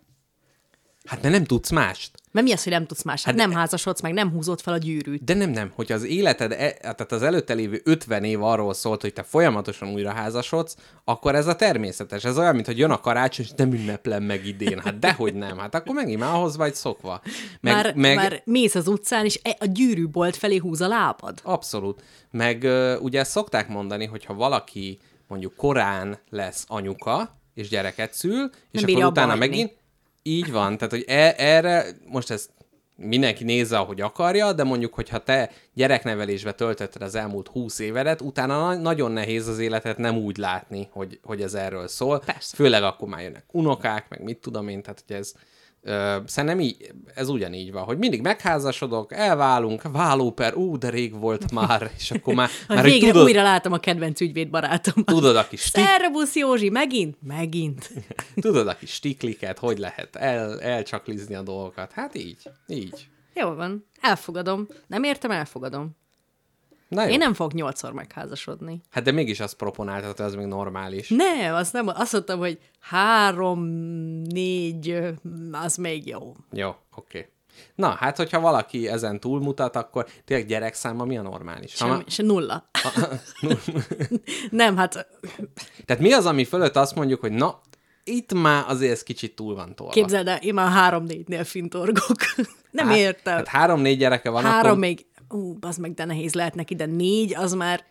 Hát 1.09 1.23
mert 1.23 1.35
nem 1.35 1.45
tudsz 1.45 1.71
mást. 1.71 2.11
Mert 2.33 2.47
mi 2.47 2.53
az, 2.53 2.63
hogy 2.63 2.73
nem 2.73 2.87
tudsz 2.87 3.03
más? 3.03 3.25
Hát 3.25 3.39
Hát 3.39 3.47
nem 3.49 3.57
házasodsz 3.59 4.01
meg, 4.01 4.13
nem 4.13 4.31
húzod 4.31 4.61
fel 4.61 4.75
a 4.75 4.77
gyűrűt. 4.79 5.25
De 5.25 5.35
nem, 5.35 5.51
nem, 5.51 5.73
hogy 5.75 5.93
az 5.93 6.05
életed, 6.05 6.53
e- 6.53 6.73
tehát 6.81 7.13
az 7.13 7.23
előtte 7.23 7.55
lévő 7.55 7.81
50 7.85 8.25
év 8.25 8.43
arról 8.43 8.75
szólt, 8.75 9.01
hogy 9.01 9.13
te 9.13 9.23
folyamatosan 9.23 9.89
újra 9.93 10.13
házasodsz, 10.13 10.77
akkor 11.05 11.35
ez 11.35 11.47
a 11.47 11.57
természetes. 11.57 12.25
Ez 12.25 12.39
olyan, 12.39 12.55
mint 12.55 12.67
hogy 12.67 12.79
jön 12.79 12.91
a 12.91 13.01
karácsony, 13.01 13.45
és 13.45 13.53
nem 13.57 13.73
ünneplem 13.73 14.23
meg 14.23 14.47
idén. 14.47 14.79
Hát 14.79 14.99
dehogy 14.99 15.35
nem. 15.35 15.59
Hát 15.59 15.75
akkor 15.75 15.95
megint 15.95 16.21
már 16.21 16.35
ahhoz 16.35 16.57
vagy 16.57 16.75
szokva. 16.75 17.21
Meg, 17.61 17.75
Már, 17.75 17.95
meg, 17.95 18.17
már 18.17 18.43
mész 18.45 18.75
az 18.75 18.87
utcán, 18.89 19.25
és 19.25 19.41
e- 19.43 19.57
a 19.61 19.65
gyűrűbolt 19.67 20.37
felé 20.37 20.57
húz 20.57 20.81
a 20.81 20.89
lábad. 20.89 21.39
Abszolút. 21.43 22.03
Meg 22.31 22.67
ugye 23.01 23.19
ezt 23.21 23.31
szokták 23.31 23.69
mondani, 23.69 24.05
hogy 24.07 24.25
ha 24.25 24.35
valaki 24.35 24.99
mondjuk 25.29 25.55
korán 25.57 26.19
lesz 26.31 26.65
anyuka, 26.69 27.39
és 27.55 27.69
gyereket 27.69 28.13
szül, 28.15 28.51
és 28.71 28.85
bírja 28.85 28.99
akkor 29.01 29.11
utána 29.11 29.31
hagyni. 29.31 29.47
megint, 29.47 29.73
így 30.27 30.53
van, 30.53 30.77
tehát 30.77 30.93
hogy 30.93 31.05
e- 31.07 31.35
erre, 31.37 31.87
most 32.07 32.31
ezt 32.31 32.51
mindenki 32.97 33.45
nézze, 33.45 33.79
ahogy 33.79 34.01
akarja, 34.01 34.53
de 34.53 34.65
mondjuk, 34.65 34.95
hogyha 34.95 35.23
te 35.23 35.51
gyereknevelésbe 35.75 36.53
töltötted 36.53 37.03
az 37.03 37.15
elmúlt 37.15 37.49
húsz 37.49 37.79
évedet, 37.79 38.21
utána 38.21 38.59
na- 38.59 38.81
nagyon 38.81 39.13
nehéz 39.13 39.49
az 39.49 39.59
életet 39.59 39.99
nem 39.99 40.17
úgy 40.17 40.37
látni, 40.37 40.89
hogy, 40.93 41.21
hogy 41.23 41.43
ez 41.43 41.55
erről 41.55 41.89
szól. 41.89 42.19
Persze. 42.19 42.57
Főleg 42.57 42.83
akkor 42.83 43.09
már 43.09 43.23
jönnek 43.23 43.45
unokák, 43.51 44.09
meg 44.09 44.23
mit 44.23 44.39
tudom 44.39 44.69
én, 44.69 44.83
tehát 44.83 45.05
hogy 45.07 45.17
ez 45.17 45.33
szerintem 46.27 46.61
így, 46.61 46.93
ez 47.15 47.29
ugyanígy 47.29 47.73
van, 47.73 47.85
hogy 47.85 47.99
mindig 47.99 48.21
megházasodok, 48.21 49.13
elválunk, 49.13 49.83
vállóper, 49.93 50.55
ú, 50.55 50.79
de 50.79 50.91
rég 50.91 51.19
volt 51.19 51.53
már, 51.53 51.91
és 51.99 52.11
akkor 52.11 52.35
már, 52.35 52.49
Hogy 52.67 52.77
már 52.77 52.85
végre 52.85 53.11
tudod, 53.11 53.25
újra 53.25 53.43
látom 53.43 53.73
a 53.73 53.79
kedvenc 53.79 54.21
ügyvéd 54.21 54.51
barátomat. 54.51 55.07
tudod 55.07 55.37
a 55.37 55.49
kis 55.49 55.61
stik, 55.61 55.85
Szervusz 55.85 56.37
Józsi, 56.37 56.71
megint? 56.71 57.17
Megint. 57.23 57.91
tudod 58.41 58.69
a 58.69 58.77
kis 58.77 58.91
stikliket, 58.91 59.59
hogy 59.59 59.79
lehet 59.79 60.17
el, 60.17 60.61
elcsaklizni 60.61 61.35
a 61.35 61.43
dolgokat. 61.43 61.93
Hát 61.93 62.15
így, 62.15 62.39
így. 62.67 63.09
Jó 63.35 63.55
van, 63.55 63.87
elfogadom. 64.01 64.67
Nem 64.87 65.03
értem, 65.03 65.31
elfogadom. 65.31 65.97
Na 66.89 67.05
jó. 67.05 67.11
Én 67.11 67.19
nem 67.19 67.35
fogok 67.35 67.53
nyolcszor 67.53 67.93
megházasodni. 67.93 68.81
Hát 68.91 69.05
de 69.05 69.11
mégis 69.11 69.41
azt 69.41 69.57
proponáltad, 69.57 70.17
hogy 70.17 70.27
az 70.27 70.35
még 70.35 70.47
normális. 70.47 71.09
Nem, 71.09 71.55
azt 71.55 71.73
nem, 71.73 71.89
azt 71.89 72.13
mondtam, 72.13 72.39
hogy 72.39 72.59
három, 72.81 73.65
négy, 74.23 74.99
az 75.53 75.77
még 75.77 76.07
jó. 76.07 76.35
Jó, 76.53 76.69
oké. 76.69 76.79
Okay. 77.19 77.29
Na, 77.75 77.89
hát 77.89 78.17
hogyha 78.17 78.41
valaki 78.41 78.89
ezen 78.89 79.21
túlmutat, 79.21 79.77
akkor 79.77 80.07
tényleg 80.25 80.47
gyerekszáma 80.47 81.05
mi 81.05 81.19
a 81.19 81.23
normális? 81.23 81.73
Semmi, 81.73 81.91
ma- 81.91 82.03
se 82.07 82.23
nulla. 82.23 82.71
nem, 84.51 84.77
hát 84.77 85.09
Tehát 85.85 86.03
mi 86.03 86.13
az, 86.13 86.27
ami 86.27 86.45
fölött 86.45 86.77
azt 86.77 86.95
mondjuk, 86.95 87.21
hogy 87.21 87.33
na, 87.33 87.61
itt 88.05 88.33
már 88.33 88.65
azért 88.69 88.93
ez 88.93 89.03
kicsit 89.03 89.35
túl 89.35 89.55
van 89.55 89.75
tolva. 89.75 89.93
képzeld 89.93 90.29
el, 90.29 90.37
én 90.37 90.55
már 90.55 90.71
három-négynél 90.71 91.45
fintorgok. 91.45 92.17
nem 92.71 92.87
hát, 92.87 92.97
értem. 92.97 93.37
Hát 93.37 93.49
három-négy 93.49 93.99
gyereke 93.99 94.31
van, 94.31 94.43
Három 94.43 94.67
akkor 94.67 94.79
még, 94.79 95.07
ú, 95.35 95.57
az 95.61 95.77
meg 95.77 95.95
de 95.95 96.05
nehéz 96.05 96.35
lehet 96.35 96.55
neki, 96.55 96.75
de 96.75 96.87
négy, 96.87 97.35
az 97.35 97.55
már, 97.55 97.85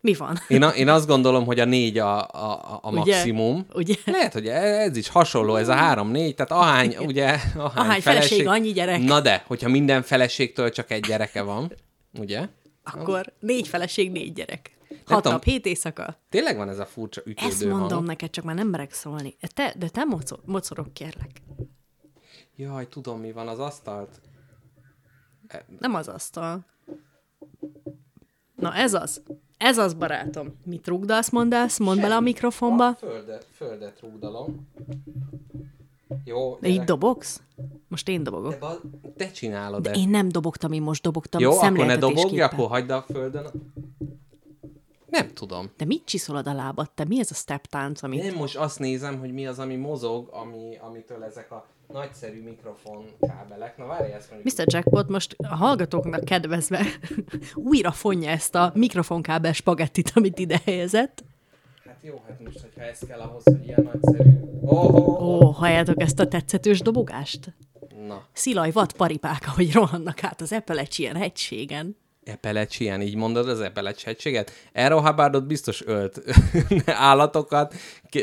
mi 0.00 0.14
van? 0.14 0.38
én, 0.48 0.62
a, 0.62 0.68
én 0.68 0.88
azt 0.88 1.06
gondolom, 1.06 1.44
hogy 1.44 1.60
a 1.60 1.64
négy 1.64 1.98
a, 1.98 2.28
a, 2.28 2.78
a 2.82 2.90
maximum. 2.90 3.66
Ugye? 3.74 3.94
Lehet, 4.04 4.32
hogy 4.32 4.46
ez 4.46 4.96
is 4.96 5.08
hasonló, 5.08 5.56
ez 5.56 5.68
a 5.68 5.74
három-négy, 5.74 6.34
tehát 6.34 6.52
ahány, 6.52 6.96
ugye, 6.96 7.24
ahány, 7.56 7.86
Ahány 7.86 8.00
feleség, 8.00 8.46
annyi 8.48 8.72
gyerek. 8.72 9.02
Na 9.02 9.20
de, 9.20 9.44
hogyha 9.46 9.68
minden 9.68 10.02
feleségtől 10.02 10.70
csak 10.70 10.90
egy 10.90 11.00
gyereke 11.06 11.42
van, 11.42 11.72
ugye? 12.18 12.48
Akkor 12.84 13.32
négy 13.40 13.68
feleség, 13.68 14.10
négy 14.10 14.32
gyerek. 14.32 14.76
Nem 14.88 15.00
Hat 15.04 15.16
tudom. 15.16 15.32
nap, 15.32 15.44
hét 15.44 15.66
éjszaka. 15.66 16.16
Tényleg 16.28 16.56
van 16.56 16.68
ez 16.68 16.78
a 16.78 16.86
furcsa 16.86 17.20
ütődő 17.24 17.48
Ezt 17.48 17.64
mondom 17.64 17.88
hang. 17.88 18.06
neked, 18.06 18.30
csak 18.30 18.44
már 18.44 18.54
nem 18.54 18.68
merek 18.68 18.92
szólni. 18.92 19.36
Te, 19.54 19.74
de 19.78 19.88
te 19.88 20.04
mocor, 20.04 20.38
mocorok, 20.44 20.92
kérlek. 20.92 21.30
Jaj, 22.56 22.88
tudom, 22.88 23.20
mi 23.20 23.32
van 23.32 23.48
az 23.48 23.58
asztalt. 23.58 24.20
Nem 25.78 25.94
az 25.94 26.08
asztal. 26.08 26.66
Na 28.54 28.74
ez 28.74 28.94
az. 28.94 29.22
Ez 29.56 29.78
az, 29.78 29.94
barátom. 29.94 30.54
Mit 30.64 30.86
rugdalsz, 30.86 31.30
mondasz? 31.30 31.78
Mondd 31.78 32.00
bele 32.00 32.16
a 32.16 32.20
mikrofonba. 32.20 32.94
Földet, 32.94 33.46
földet 33.52 34.00
rúgdalom. 34.00 34.68
Jó, 36.24 36.58
De 36.60 36.68
gyerek. 36.68 36.86
dobogsz? 36.86 37.42
Most 37.88 38.08
én 38.08 38.22
dobogok. 38.22 38.58
De 38.58 38.76
te 39.16 39.30
csinálod 39.30 39.86
ezt. 39.86 39.96
Én 39.96 40.08
nem 40.08 40.28
dobogtam, 40.28 40.72
én 40.72 40.82
most 40.82 41.02
dobogtam 41.02 41.40
Jó, 41.40 41.50
akkor 41.50 41.86
ne 41.86 41.96
dobogj, 41.96 42.40
akkor 42.40 42.68
hagyd 42.68 42.90
a 42.90 43.04
földön. 43.12 43.46
Nem 45.06 45.28
tudom. 45.28 45.70
De 45.76 45.84
mit 45.84 46.04
csiszolod 46.04 46.46
a 46.46 46.52
lábad? 46.52 46.90
Te 46.90 47.04
mi 47.04 47.18
ez 47.18 47.30
a 47.30 47.34
step 47.34 47.66
tánc, 47.66 48.02
amit... 48.02 48.22
Én 48.22 48.32
most 48.32 48.56
azt 48.56 48.78
nézem, 48.78 49.18
hogy 49.18 49.32
mi 49.32 49.46
az, 49.46 49.58
ami 49.58 49.76
mozog, 49.76 50.28
ami, 50.32 50.78
amitől 50.80 51.24
ezek 51.24 51.50
a 51.50 51.66
nagyszerű 51.92 52.42
mikrofon 52.42 53.04
kábelek. 53.20 53.76
Na 53.76 53.86
várj, 53.86 54.12
ezt 54.12 54.30
mondjuk. 54.30 54.54
Mr. 54.56 54.64
Jackpot 54.66 55.08
most 55.08 55.36
a 55.38 55.54
hallgatóknak 55.54 56.24
kedvezve 56.24 56.86
újra 57.54 57.90
fonja 57.90 58.30
ezt 58.30 58.54
a 58.54 58.72
mikrofonkábel 58.74 59.52
spagettit, 59.52 60.12
amit 60.14 60.38
ide 60.38 60.60
helyezett. 60.64 61.24
Hát 61.84 61.98
jó, 62.00 62.22
hát 62.28 62.40
most, 62.44 62.60
hogyha 62.60 62.82
ez 62.82 62.98
kell 63.08 63.20
ahhoz, 63.20 63.44
hogy 63.44 63.66
ilyen 63.66 63.82
nagyszerű... 63.92 64.30
Oh, 64.60 64.94
oh, 64.94 65.22
Ó, 65.22 65.50
halljátok 65.50 66.00
ezt 66.00 66.18
a 66.18 66.28
tetszetős 66.28 66.80
dobogást? 66.80 67.54
Na, 68.06 68.26
Szilaj 68.32 68.70
vad 68.70 68.92
paripák, 68.92 69.46
ahogy 69.46 69.72
rohannak 69.72 70.24
át 70.24 70.40
az 70.40 70.52
Appalachian 70.52 71.16
hegységen. 71.16 71.96
Epelecsián, 72.24 73.02
így 73.02 73.14
mondod 73.14 73.48
az 73.48 73.60
Epelecs 73.60 74.02
hegységet? 74.02 74.52
Errol 74.72 75.02
Hubbardot 75.02 75.46
biztos 75.46 75.82
ölt 75.86 76.22
állatokat, 76.86 77.74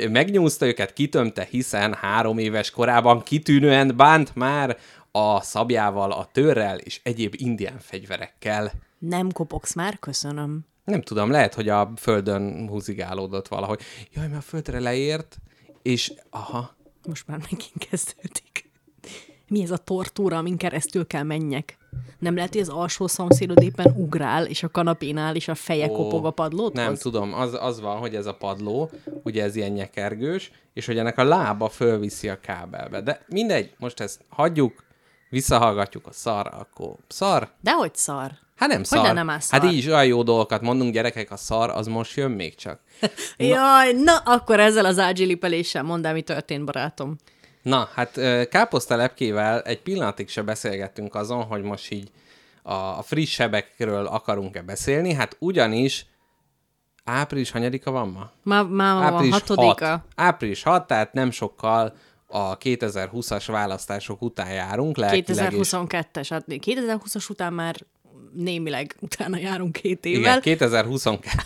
megnyúzta 0.09 0.65
őket, 0.65 0.93
kitömte, 0.93 1.47
hiszen 1.49 1.93
három 1.93 2.37
éves 2.37 2.71
korában 2.71 3.23
kitűnően 3.23 3.93
bánt 3.97 4.35
már 4.35 4.77
a 5.11 5.41
szabjával, 5.41 6.11
a 6.11 6.29
törrel 6.31 6.77
és 6.77 6.99
egyéb 7.03 7.33
indián 7.37 7.79
fegyverekkel. 7.79 8.71
Nem 8.99 9.31
kopogsz 9.31 9.73
már, 9.73 9.99
köszönöm. 9.99 10.65
Nem 10.83 11.01
tudom, 11.01 11.31
lehet, 11.31 11.53
hogy 11.53 11.69
a 11.69 11.91
földön 11.95 12.67
húzigálódott 12.67 13.47
valahogy. 13.47 13.81
Jaj, 14.13 14.27
mert 14.27 14.39
a 14.39 14.41
földre 14.41 14.79
leért, 14.79 15.37
és 15.81 16.13
aha, 16.29 16.75
Most 17.07 17.27
már 17.27 17.37
megint 17.37 17.89
kezdődik. 17.89 18.71
Mi 19.47 19.61
ez 19.61 19.71
a 19.71 19.77
tortúra, 19.77 20.37
amin 20.37 20.57
keresztül 20.57 21.07
kell 21.07 21.23
menjek? 21.23 21.78
Nem 22.19 22.35
lehet, 22.35 22.51
hogy 22.51 22.61
az 22.61 22.69
alsó 22.69 23.07
szomszédod 23.07 23.61
éppen 23.61 23.93
ugrál, 23.97 24.45
és 24.45 24.63
a 24.63 24.69
kanapénál 24.69 25.35
is 25.35 25.47
a 25.47 25.55
feje 25.55 25.89
Ó, 25.89 25.93
kopog 25.93 26.25
a 26.25 26.31
padlóthoz? 26.31 26.83
Nem 26.83 26.95
tudom, 26.95 27.33
az, 27.33 27.57
az 27.59 27.81
van, 27.81 27.97
hogy 27.97 28.15
ez 28.15 28.25
a 28.25 28.33
padló, 28.33 28.89
ugye 29.23 29.43
ez 29.43 29.55
ilyen 29.55 29.71
nyekergős, 29.71 30.51
és 30.73 30.85
hogy 30.85 30.97
ennek 30.97 31.17
a 31.17 31.23
lába 31.23 31.69
fölviszi 31.69 32.29
a 32.29 32.39
kábelbe. 32.39 33.01
De 33.01 33.25
mindegy, 33.27 33.73
most 33.77 33.99
ezt 33.99 34.21
hagyjuk, 34.29 34.83
visszahallgatjuk 35.29 36.07
a 36.07 36.11
szar, 36.11 36.47
akkor 36.53 36.95
szar. 37.07 37.49
Dehogy 37.61 37.95
szar. 37.95 38.31
Hát 38.55 38.69
nem 38.69 38.77
Hogy 38.77 38.85
szar. 38.85 39.03
lenne 39.03 39.23
már 39.23 39.43
szar? 39.43 39.59
Hát 39.59 39.71
így 39.71 39.77
is 39.77 39.85
olyan 39.87 40.05
jó 40.05 40.23
dolgokat 40.23 40.61
mondunk, 40.61 40.93
gyerekek, 40.93 41.31
a 41.31 41.37
szar 41.37 41.69
az 41.69 41.87
most 41.87 42.15
jön 42.15 42.31
még 42.31 42.55
csak. 42.55 42.79
Jaj, 43.37 43.93
na 43.93 44.17
akkor 44.17 44.59
ezzel 44.59 44.85
az 44.85 44.99
ágyilipeléssel 44.99 45.83
mondd 45.83 46.05
el, 46.05 46.13
mi 46.13 46.21
történt, 46.21 46.65
barátom. 46.65 47.15
Na, 47.69 47.89
hát 47.93 48.19
káposzta 48.49 48.95
lepkével 48.95 49.61
egy 49.61 49.81
pillanatig 49.81 50.29
se 50.29 50.41
beszélgettünk 50.41 51.15
azon, 51.15 51.43
hogy 51.43 51.61
most 51.61 51.91
így 51.91 52.11
a, 52.61 53.01
friss 53.01 53.33
sebekről 53.33 54.05
akarunk-e 54.05 54.61
beszélni, 54.61 55.13
hát 55.13 55.35
ugyanis 55.39 56.05
április 57.03 57.51
hanyadika 57.51 57.91
van 57.91 58.09
ma? 58.09 58.31
Már 58.43 58.67
van 58.67 58.81
április 58.81 59.33
hatodika. 59.33 59.87
6. 59.87 60.01
Április 60.15 60.63
6, 60.63 60.87
tehát 60.87 61.13
nem 61.13 61.31
sokkal 61.31 61.93
a 62.27 62.57
2020-as 62.57 63.43
választások 63.47 64.21
után 64.21 64.53
járunk, 64.53 64.97
lelkileg 64.97 65.53
is. 65.53 65.69
2022-es, 65.71 66.27
hát 66.29 66.43
2020-as 66.47 67.29
után 67.29 67.53
már 67.53 67.75
némileg 68.33 68.95
utána 68.99 69.37
járunk 69.37 69.71
két 69.71 70.05
Igen, 70.05 70.19
évvel. 70.19 70.39
2022. 70.39 71.37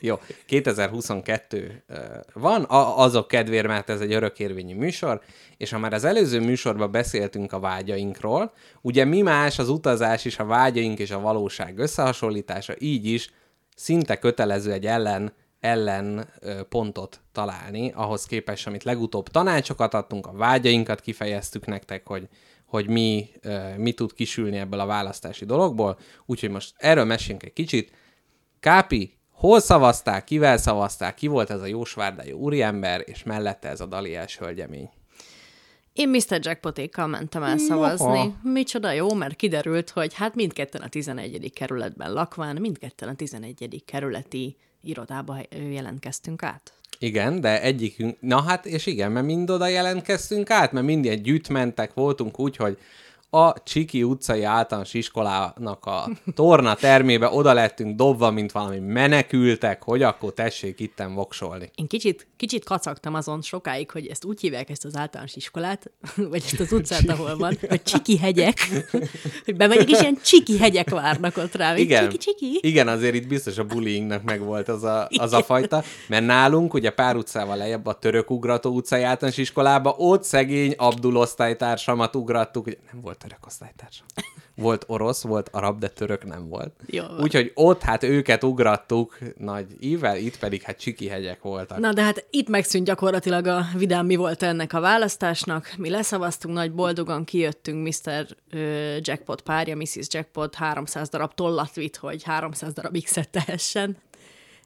Jó, 0.00 0.16
2022 0.46 1.82
ö, 1.86 1.96
van, 2.32 2.62
a, 2.62 2.98
azok 2.98 3.28
kedvéért, 3.28 3.66
mert 3.66 3.90
ez 3.90 4.00
egy 4.00 4.12
örökérvényű 4.12 4.74
műsor, 4.74 5.20
és 5.56 5.70
ha 5.70 5.78
már 5.78 5.92
az 5.92 6.04
előző 6.04 6.40
műsorban 6.40 6.90
beszéltünk 6.90 7.52
a 7.52 7.60
vágyainkról, 7.60 8.52
ugye 8.80 9.04
mi 9.04 9.22
más 9.22 9.58
az 9.58 9.68
utazás 9.68 10.24
is, 10.24 10.38
a 10.38 10.44
vágyaink 10.44 10.98
és 10.98 11.10
a 11.10 11.20
valóság 11.20 11.78
összehasonlítása, 11.78 12.74
így 12.78 13.06
is 13.06 13.30
szinte 13.76 14.18
kötelező 14.18 14.72
egy 14.72 14.86
ellen 14.86 15.32
ellen 15.64 16.28
pontot 16.68 17.20
találni, 17.32 17.92
ahhoz 17.94 18.24
képest, 18.24 18.66
amit 18.66 18.84
legutóbb 18.84 19.28
tanácsokat 19.28 19.94
adtunk, 19.94 20.26
a 20.26 20.32
vágyainkat 20.32 21.00
kifejeztük 21.00 21.66
nektek, 21.66 22.06
hogy, 22.06 22.28
hogy 22.66 22.88
mi, 22.88 23.28
mi 23.76 23.92
tud 23.92 24.12
kisülni 24.12 24.56
ebből 24.56 24.80
a 24.80 24.86
választási 24.86 25.44
dologból. 25.44 25.98
Úgyhogy 26.26 26.50
most 26.50 26.74
erről 26.76 27.04
meséljünk 27.04 27.42
egy 27.42 27.52
kicsit. 27.52 27.92
Kápi, 28.64 29.12
hol 29.30 29.60
szavazták, 29.60 30.24
kivel 30.24 30.56
szavazták, 30.56 31.14
ki 31.14 31.26
volt 31.26 31.50
ez 31.50 31.60
a 31.60 31.66
jósvárdájú 31.66 32.36
úriember, 32.36 33.02
és 33.06 33.22
mellette 33.22 33.68
ez 33.68 33.80
a 33.80 33.86
Daliás 33.86 34.38
hölgyemény. 34.38 34.90
Én 35.92 36.08
Mr. 36.08 36.38
Jackpotékkal 36.40 37.06
mentem 37.06 37.42
el 37.42 37.58
szavazni. 37.58 38.34
Micsoda 38.42 38.92
jó, 38.92 39.14
mert 39.14 39.36
kiderült, 39.36 39.90
hogy 39.90 40.14
hát 40.14 40.34
mindketten 40.34 40.80
a 40.80 40.88
11. 40.88 41.52
kerületben 41.54 42.12
lakván, 42.12 42.56
mindketten 42.56 43.08
a 43.08 43.14
11. 43.14 43.82
kerületi 43.86 44.56
irodába 44.82 45.36
jelentkeztünk 45.70 46.42
át. 46.42 46.72
Igen, 46.98 47.40
de 47.40 47.62
egyikünk, 47.62 48.16
na 48.20 48.42
hát, 48.42 48.66
és 48.66 48.86
igen, 48.86 49.12
mert 49.12 49.26
mind 49.26 49.50
oda 49.50 49.66
jelentkeztünk 49.66 50.50
át, 50.50 50.72
mert 50.72 50.86
mind 50.86 51.04
ilyen 51.04 51.22
gyűjtmentek 51.22 51.94
voltunk 51.94 52.38
úgy, 52.38 52.56
hogy 52.56 52.78
a 53.34 53.54
Csiki 53.64 54.02
utcai 54.02 54.42
általános 54.42 54.94
iskolának 54.94 55.86
a 55.86 56.08
torna 56.34 56.74
termébe 56.74 57.28
oda 57.28 57.52
lettünk 57.52 57.96
dobva, 57.96 58.30
mint 58.30 58.52
valami 58.52 58.78
menekültek, 58.78 59.82
hogy 59.82 60.02
akkor 60.02 60.32
tessék 60.32 60.80
itten 60.80 61.14
voksolni. 61.14 61.70
Én 61.74 61.86
kicsit, 61.86 62.26
kicsit 62.36 62.64
kacagtam 62.64 63.14
azon 63.14 63.42
sokáig, 63.42 63.90
hogy 63.90 64.06
ezt 64.06 64.24
úgy 64.24 64.40
hívják 64.40 64.70
ezt 64.70 64.84
az 64.84 64.96
általános 64.96 65.36
iskolát, 65.36 65.90
vagy 66.30 66.42
ezt 66.44 66.60
az 66.60 66.72
utcát, 66.72 67.08
ahol 67.08 67.36
van, 67.36 67.56
hogy 67.68 67.82
csiki 67.82 68.18
hegyek, 68.18 68.58
hogy 69.44 69.56
bemegyek, 69.56 69.90
és 69.90 70.00
ilyen 70.00 70.18
csiki 70.24 70.58
hegyek 70.58 70.90
várnak 70.90 71.36
ott 71.36 71.54
rám. 71.54 71.76
Igen, 71.76 72.10
Csiki, 72.10 72.16
csiki. 72.16 72.58
igen, 72.60 72.88
azért 72.88 73.14
itt 73.14 73.26
biztos 73.28 73.58
a 73.58 73.64
bullyingnak 73.64 74.22
megvolt 74.22 74.68
az 74.68 74.82
a, 74.84 75.08
az 75.16 75.32
a 75.32 75.42
fajta, 75.42 75.82
mert 76.08 76.26
nálunk 76.26 76.74
ugye 76.74 76.90
pár 76.90 77.16
utcával 77.16 77.56
lejjebb 77.56 77.86
a 77.86 77.98
török 77.98 78.30
ugrató 78.30 78.70
utcai 78.70 79.02
általános 79.02 79.38
iskolába, 79.38 79.94
ott 79.98 80.24
szegény 80.24 80.74
Abdul 80.76 81.16
osztálytársamat 81.16 82.16
ugrattuk, 82.16 82.66
ugye 82.66 82.76
nem 82.92 83.00
volt 83.00 83.23
török 83.24 83.46
osztálytársam. 83.46 84.06
Volt 84.54 84.84
orosz, 84.86 85.22
volt 85.22 85.48
arab, 85.52 85.78
de 85.78 85.88
török 85.88 86.24
nem 86.24 86.48
volt. 86.48 86.72
Úgyhogy 87.20 87.50
ott 87.54 87.82
hát 87.82 88.02
őket 88.02 88.44
ugrattuk 88.44 89.18
nagy 89.36 89.66
ível, 89.80 90.16
itt 90.16 90.38
pedig 90.38 90.62
hát 90.62 90.78
csiki 90.78 91.08
hegyek 91.08 91.42
voltak. 91.42 91.78
Na 91.78 91.92
de 91.92 92.02
hát 92.02 92.26
itt 92.30 92.48
megszűnt 92.48 92.84
gyakorlatilag 92.84 93.46
a 93.46 93.66
vidám 93.76 94.06
mi 94.06 94.16
volt 94.16 94.42
ennek 94.42 94.72
a 94.72 94.80
választásnak. 94.80 95.72
Mi 95.76 95.90
leszavaztunk, 95.90 96.54
nagy 96.54 96.72
boldogan 96.72 97.24
kijöttünk, 97.24 97.88
Mr. 97.88 98.26
Jackpot 99.00 99.40
párja, 99.40 99.76
Mrs. 99.76 100.06
Jackpot 100.08 100.54
300 100.54 101.08
darab 101.08 101.34
tollat 101.34 101.74
vitt, 101.74 101.96
hogy 101.96 102.22
300 102.22 102.72
darab 102.72 103.02
X-et 103.02 103.28
tehessen. 103.28 103.96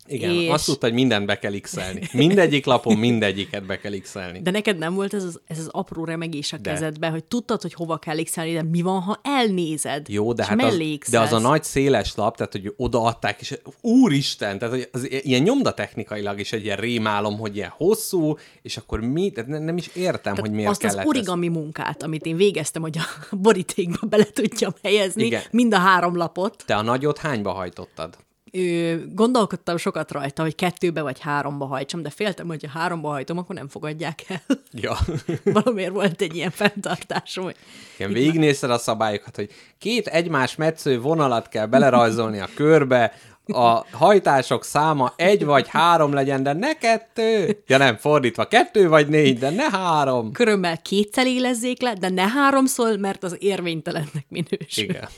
Igen, 0.08 0.30
és- 0.30 0.50
azt 0.50 0.64
tudta, 0.64 0.86
hogy 0.86 0.94
mindent 0.94 1.26
be 1.26 1.38
kell 1.38 1.60
x 1.60 1.76
Mindegyik 2.12 2.64
lapon 2.64 2.96
mindegyiket 2.96 3.66
be 3.66 3.78
kell 3.78 3.98
x 3.98 4.14
De 4.42 4.50
neked 4.50 4.78
nem 4.78 4.94
volt 4.94 5.14
ez 5.14 5.24
az, 5.24 5.40
ez 5.46 5.58
az 5.58 5.68
apró 5.70 6.04
remegés 6.04 6.52
a 6.52 6.56
De. 6.56 6.70
kezedbe, 6.70 7.08
hogy 7.08 7.24
tudtad, 7.24 7.62
hogy 7.62 7.74
hova 7.74 7.96
kell 7.98 8.22
x 8.22 8.34
de 8.34 8.62
mi 8.62 8.82
van, 8.82 9.00
ha 9.00 9.20
elnézed? 9.22 10.08
Jó, 10.08 10.32
de 10.32 10.44
hát 10.44 10.62
az, 10.62 10.78
de 11.10 11.20
az 11.20 11.32
a 11.32 11.38
nagy 11.38 11.64
széles 11.64 12.14
lap, 12.14 12.36
tehát 12.36 12.52
hogy 12.52 12.72
odaadták, 12.76 13.40
és 13.40 13.58
úristen, 13.80 14.58
tehát 14.58 14.74
hogy 14.74 14.88
az 14.92 15.10
ilyen 15.10 15.42
nyomdatechnikailag 15.42 16.40
is 16.40 16.52
egy 16.52 16.64
ilyen 16.64 16.76
rémálom, 16.76 17.38
hogy 17.38 17.56
ilyen 17.56 17.72
hosszú, 17.76 18.36
és 18.62 18.76
akkor 18.76 19.00
mi, 19.00 19.30
tehát 19.30 19.50
ne, 19.50 19.58
nem 19.58 19.76
is 19.76 19.90
értem, 19.94 20.36
hogy 20.36 20.50
miért 20.50 20.70
azt 20.70 20.84
az 20.84 20.90
kellett 20.90 21.06
ezt. 21.06 21.16
origami 21.16 21.48
munkát, 21.48 22.02
amit 22.02 22.26
én 22.26 22.36
végeztem, 22.36 22.82
hogy 22.82 22.98
a 22.98 23.36
borítékba 23.36 24.06
bele 24.06 24.24
tudjam 24.24 24.72
helyezni, 24.82 25.24
Igen. 25.24 25.42
mind 25.50 25.74
a 25.74 25.78
három 25.78 26.16
lapot. 26.16 26.62
Te 26.66 26.76
a 26.76 26.82
nagyot 26.82 27.18
hányba 27.18 27.52
hajtottad? 27.52 28.16
Ö, 28.58 28.96
gondolkodtam 29.14 29.76
sokat 29.76 30.12
rajta, 30.12 30.42
hogy 30.42 30.54
kettőbe 30.54 31.02
vagy 31.02 31.20
háromba 31.20 31.66
hajtsam, 31.66 32.02
de 32.02 32.10
féltem, 32.10 32.46
hogy 32.46 32.64
ha 32.72 32.78
háromba 32.78 33.08
hajtom, 33.08 33.38
akkor 33.38 33.54
nem 33.54 33.68
fogadják 33.68 34.24
el. 34.28 34.42
Ja. 34.72 34.96
Valamiért 35.44 35.92
volt 35.92 36.20
egy 36.20 36.34
ilyen 36.34 36.50
fenntartásom, 36.50 37.44
hogy 37.44 37.56
Igen, 37.96 38.12
végignézted 38.12 38.70
a 38.70 38.78
szabályokat, 38.78 39.36
hogy 39.36 39.50
két 39.78 40.06
egymás 40.06 40.56
metsző 40.56 41.00
vonalat 41.00 41.48
kell 41.48 41.66
belerajzolni 41.66 42.38
a 42.38 42.48
körbe, 42.54 43.12
a 43.52 43.84
hajtások 43.92 44.64
száma 44.64 45.12
egy 45.16 45.44
vagy 45.44 45.68
három 45.68 46.12
legyen, 46.12 46.42
de 46.42 46.52
ne 46.52 46.74
kettő. 46.74 47.62
Ja 47.66 47.76
nem, 47.76 47.96
fordítva, 47.96 48.44
kettő 48.44 48.88
vagy 48.88 49.08
négy, 49.08 49.38
de 49.38 49.50
ne 49.50 49.70
három. 49.70 50.32
körömmel 50.32 50.82
kétszer 50.82 51.26
élezzék 51.26 51.82
le, 51.82 51.94
de 51.94 52.08
ne 52.08 52.28
háromszor, 52.28 52.96
mert 52.96 53.22
az 53.22 53.36
érvénytelennek 53.38 54.26
minősül. 54.28 54.84
Igen. 54.84 55.08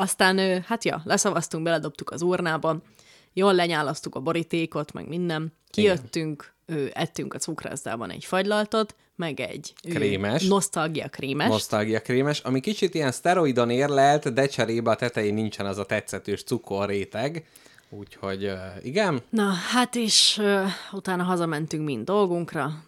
Aztán, 0.00 0.62
hát 0.66 0.84
ja, 0.84 1.02
leszavaztunk, 1.04 1.64
beledobtuk 1.64 2.10
az 2.10 2.22
urnába, 2.22 2.82
jól 3.32 3.54
lenyálasztuk 3.54 4.14
a 4.14 4.20
borítékot, 4.20 4.92
meg 4.92 5.08
minden. 5.08 5.52
Kijöttünk, 5.70 6.52
ö, 6.66 6.86
ettünk 6.92 7.34
a 7.34 7.38
cukrászdában 7.38 8.10
egy 8.10 8.24
fagylaltot, 8.24 8.94
meg 9.16 9.40
egy 9.40 9.72
Krémes. 9.82 10.46
nosztalgia 10.46 11.08
krémes. 11.08 11.48
Nosztalgia 11.48 12.00
krémes, 12.00 12.40
ami 12.40 12.60
kicsit 12.60 12.94
ilyen 12.94 13.12
szteroidon 13.12 13.70
érlelt, 13.70 14.32
de 14.32 14.46
cserébe 14.46 14.90
a 14.90 14.94
tetején 14.94 15.34
nincsen 15.34 15.66
az 15.66 15.78
a 15.78 15.84
tetszetős 15.84 16.42
cukorréteg. 16.42 17.46
Úgyhogy 17.88 18.44
uh, 18.44 18.58
igen, 18.82 19.22
Na, 19.30 19.50
hát 19.72 19.94
és 19.94 20.38
ö, 20.40 20.64
utána 20.92 21.22
hazamentünk 21.22 21.84
mind 21.84 22.04
dolgunkra. 22.04 22.84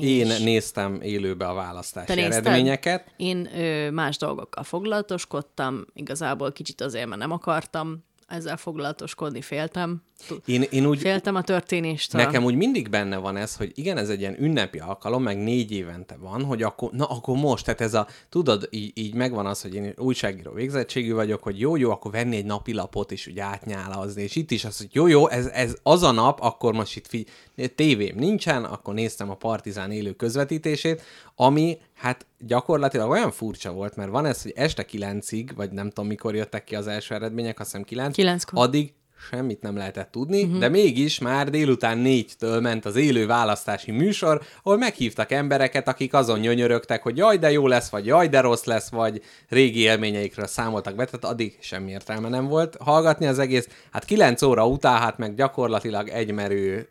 És 0.00 0.08
én 0.08 0.42
néztem 0.42 1.00
élőbe 1.00 1.46
a 1.46 1.54
választási 1.54 2.06
Te 2.06 2.14
nézted? 2.14 2.46
eredményeket. 2.46 3.12
Én 3.16 3.48
ö, 3.56 3.90
más 3.90 4.16
dolgokkal 4.16 4.62
foglalatoskodtam, 4.64 5.84
igazából 5.94 6.52
kicsit 6.52 6.80
azért, 6.80 7.06
mert 7.06 7.20
nem 7.20 7.30
akartam 7.30 8.04
ezzel 8.32 8.56
foglalatoskodni, 8.56 9.40
féltem. 9.40 10.02
Én, 10.44 10.62
én 10.70 10.86
úgy, 10.86 10.98
Féltem 10.98 11.34
a 11.34 11.42
történéstől. 11.42 12.22
Nekem 12.22 12.44
úgy 12.44 12.54
mindig 12.54 12.88
benne 12.88 13.16
van 13.16 13.36
ez, 13.36 13.56
hogy 13.56 13.72
igen, 13.74 13.96
ez 13.96 14.08
egy 14.08 14.20
ilyen 14.20 14.42
ünnepi 14.42 14.78
alkalom, 14.78 15.22
meg 15.22 15.38
négy 15.38 15.72
évente 15.72 16.16
van, 16.20 16.44
hogy 16.44 16.62
akkor, 16.62 16.90
na 16.90 17.04
akkor 17.04 17.36
most, 17.36 17.64
tehát 17.64 17.80
ez 17.80 17.94
a, 17.94 18.06
tudod, 18.28 18.68
így, 18.70 18.90
így 18.94 19.14
megvan 19.14 19.46
az, 19.46 19.62
hogy 19.62 19.74
én 19.74 19.94
újságíró 19.96 20.52
végzettségű 20.52 21.12
vagyok, 21.12 21.42
hogy 21.42 21.60
jó, 21.60 21.76
jó, 21.76 21.90
akkor 21.90 22.10
venni 22.10 22.36
egy 22.36 22.44
napilapot 22.44 23.12
és 23.12 23.26
úgy 23.26 23.38
átnyálazni, 23.38 24.22
és 24.22 24.36
itt 24.36 24.50
is 24.50 24.64
az, 24.64 24.78
hogy 24.78 24.88
jó, 24.92 25.06
jó, 25.06 25.28
ez, 25.28 25.46
ez 25.46 25.76
az 25.82 26.02
a 26.02 26.10
nap, 26.10 26.40
akkor 26.40 26.72
most 26.72 26.96
itt 26.96 27.06
figy- 27.06 27.28
tévém 27.74 28.16
nincsen, 28.16 28.64
akkor 28.64 28.94
néztem 28.94 29.30
a 29.30 29.34
Partizán 29.34 29.90
élő 29.90 30.12
közvetítését, 30.12 31.02
ami 31.36 31.78
hát 32.02 32.26
gyakorlatilag 32.38 33.10
olyan 33.10 33.30
furcsa 33.30 33.72
volt, 33.72 33.96
mert 33.96 34.10
van 34.10 34.26
ez, 34.26 34.42
hogy 34.42 34.52
este 34.56 34.84
kilencig, 34.84 35.52
vagy 35.56 35.70
nem 35.70 35.88
tudom 35.88 36.06
mikor 36.06 36.34
jöttek 36.34 36.64
ki 36.64 36.74
az 36.74 36.86
első 36.86 37.14
eredmények, 37.14 37.60
azt 37.60 37.70
hiszem 37.70 37.84
kilenc, 37.84 38.14
Kilenckor. 38.14 38.62
addig 38.62 38.92
semmit 39.30 39.60
nem 39.60 39.76
lehetett 39.76 40.10
tudni, 40.10 40.42
uh-huh. 40.42 40.58
de 40.58 40.68
mégis 40.68 41.18
már 41.18 41.50
délután 41.50 41.98
négytől 41.98 42.60
ment 42.60 42.84
az 42.84 42.96
élő 42.96 43.26
választási 43.26 43.90
műsor, 43.90 44.42
ahol 44.62 44.78
meghívtak 44.78 45.32
embereket, 45.32 45.88
akik 45.88 46.14
azon 46.14 46.38
nyönyörögtek, 46.38 47.02
hogy 47.02 47.16
jaj, 47.16 47.36
de 47.36 47.50
jó 47.50 47.66
lesz, 47.66 47.88
vagy 47.88 48.06
jaj, 48.06 48.28
de 48.28 48.40
rossz 48.40 48.64
lesz, 48.64 48.90
vagy 48.90 49.22
régi 49.48 49.78
élményeikről 49.78 50.46
számoltak 50.46 50.94
be, 50.94 51.04
tehát 51.04 51.24
addig 51.24 51.58
semmi 51.60 51.90
értelme 51.90 52.28
nem 52.28 52.46
volt 52.46 52.76
hallgatni 52.80 53.26
az 53.26 53.38
egész. 53.38 53.68
Hát 53.90 54.04
9 54.04 54.42
óra 54.42 54.66
után, 54.66 54.98
hát 54.98 55.18
meg 55.18 55.34
gyakorlatilag 55.34 56.08
egymerő 56.08 56.88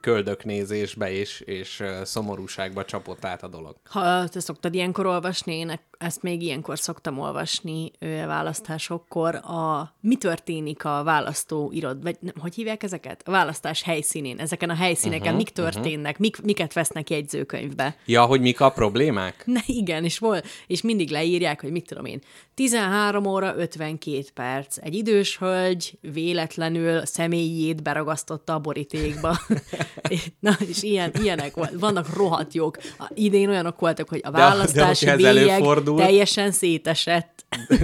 köldöknézésbe 0.00 1.12
és, 1.12 1.40
és 1.40 1.82
szomorúságba 2.02 2.84
csapott 2.84 3.24
át 3.24 3.42
a 3.42 3.48
dolog. 3.48 3.76
Ha 3.84 4.28
te 4.28 4.40
szoktad 4.40 4.74
ilyenkor 4.74 5.06
olvasni, 5.06 5.54
én 5.54 5.80
ezt 5.98 6.22
még 6.22 6.42
ilyenkor 6.42 6.78
szoktam 6.78 7.18
olvasni 7.18 7.90
választásokkor, 8.26 9.34
a 9.34 9.94
mi 10.00 10.16
történik 10.16 10.84
a 10.84 11.02
választó 11.02 11.70
irod, 11.72 12.02
vagy 12.02 12.16
nem, 12.20 12.34
hogy 12.38 12.54
hívják 12.54 12.82
ezeket? 12.82 13.22
A 13.24 13.30
választás 13.30 13.82
helyszínén, 13.82 14.38
ezeken 14.38 14.70
a 14.70 14.74
helyszíneken 14.74 15.20
uh-huh, 15.20 15.36
mik 15.36 15.48
történnek, 15.48 16.10
uh-huh. 16.10 16.18
mik, 16.18 16.42
miket 16.42 16.72
vesznek 16.72 17.10
jegyzőkönyvbe. 17.10 17.96
Ja, 18.06 18.24
hogy 18.24 18.40
mik 18.40 18.60
a 18.60 18.70
problémák? 18.70 19.42
Ne, 19.50 19.60
igen, 19.66 20.04
és, 20.04 20.18
vol, 20.18 20.40
és 20.66 20.82
mindig 20.82 21.10
leírják, 21.10 21.60
hogy 21.60 21.70
mit 21.70 21.86
tudom 21.86 22.04
én, 22.04 22.20
13 22.54 23.26
óra 23.26 23.54
52 23.56 24.24
perc. 24.34 24.76
Egy 24.80 24.94
idős 24.94 25.38
hölgy 25.38 25.98
véletlenül 26.00 27.06
személyét 27.06 27.82
beragasztotta 27.82 28.54
a 28.54 28.58
borítékba. 28.58 29.38
Na, 30.40 30.56
és 30.68 30.82
ilyen, 30.82 31.12
ilyenek. 31.22 31.52
Vannak 31.78 32.14
rohadt 32.14 32.54
jók. 32.54 32.76
Idén 33.14 33.48
olyanok 33.48 33.80
voltak, 33.80 34.08
hogy 34.08 34.20
a 34.22 34.30
De- 34.30 34.36
de 34.38 34.42
választási 34.42 35.06
hogyha 35.06 35.28
ez 35.28 35.34
bélyeg 35.34 35.62
teljesen 35.96 36.50
szétesett. 36.50 37.39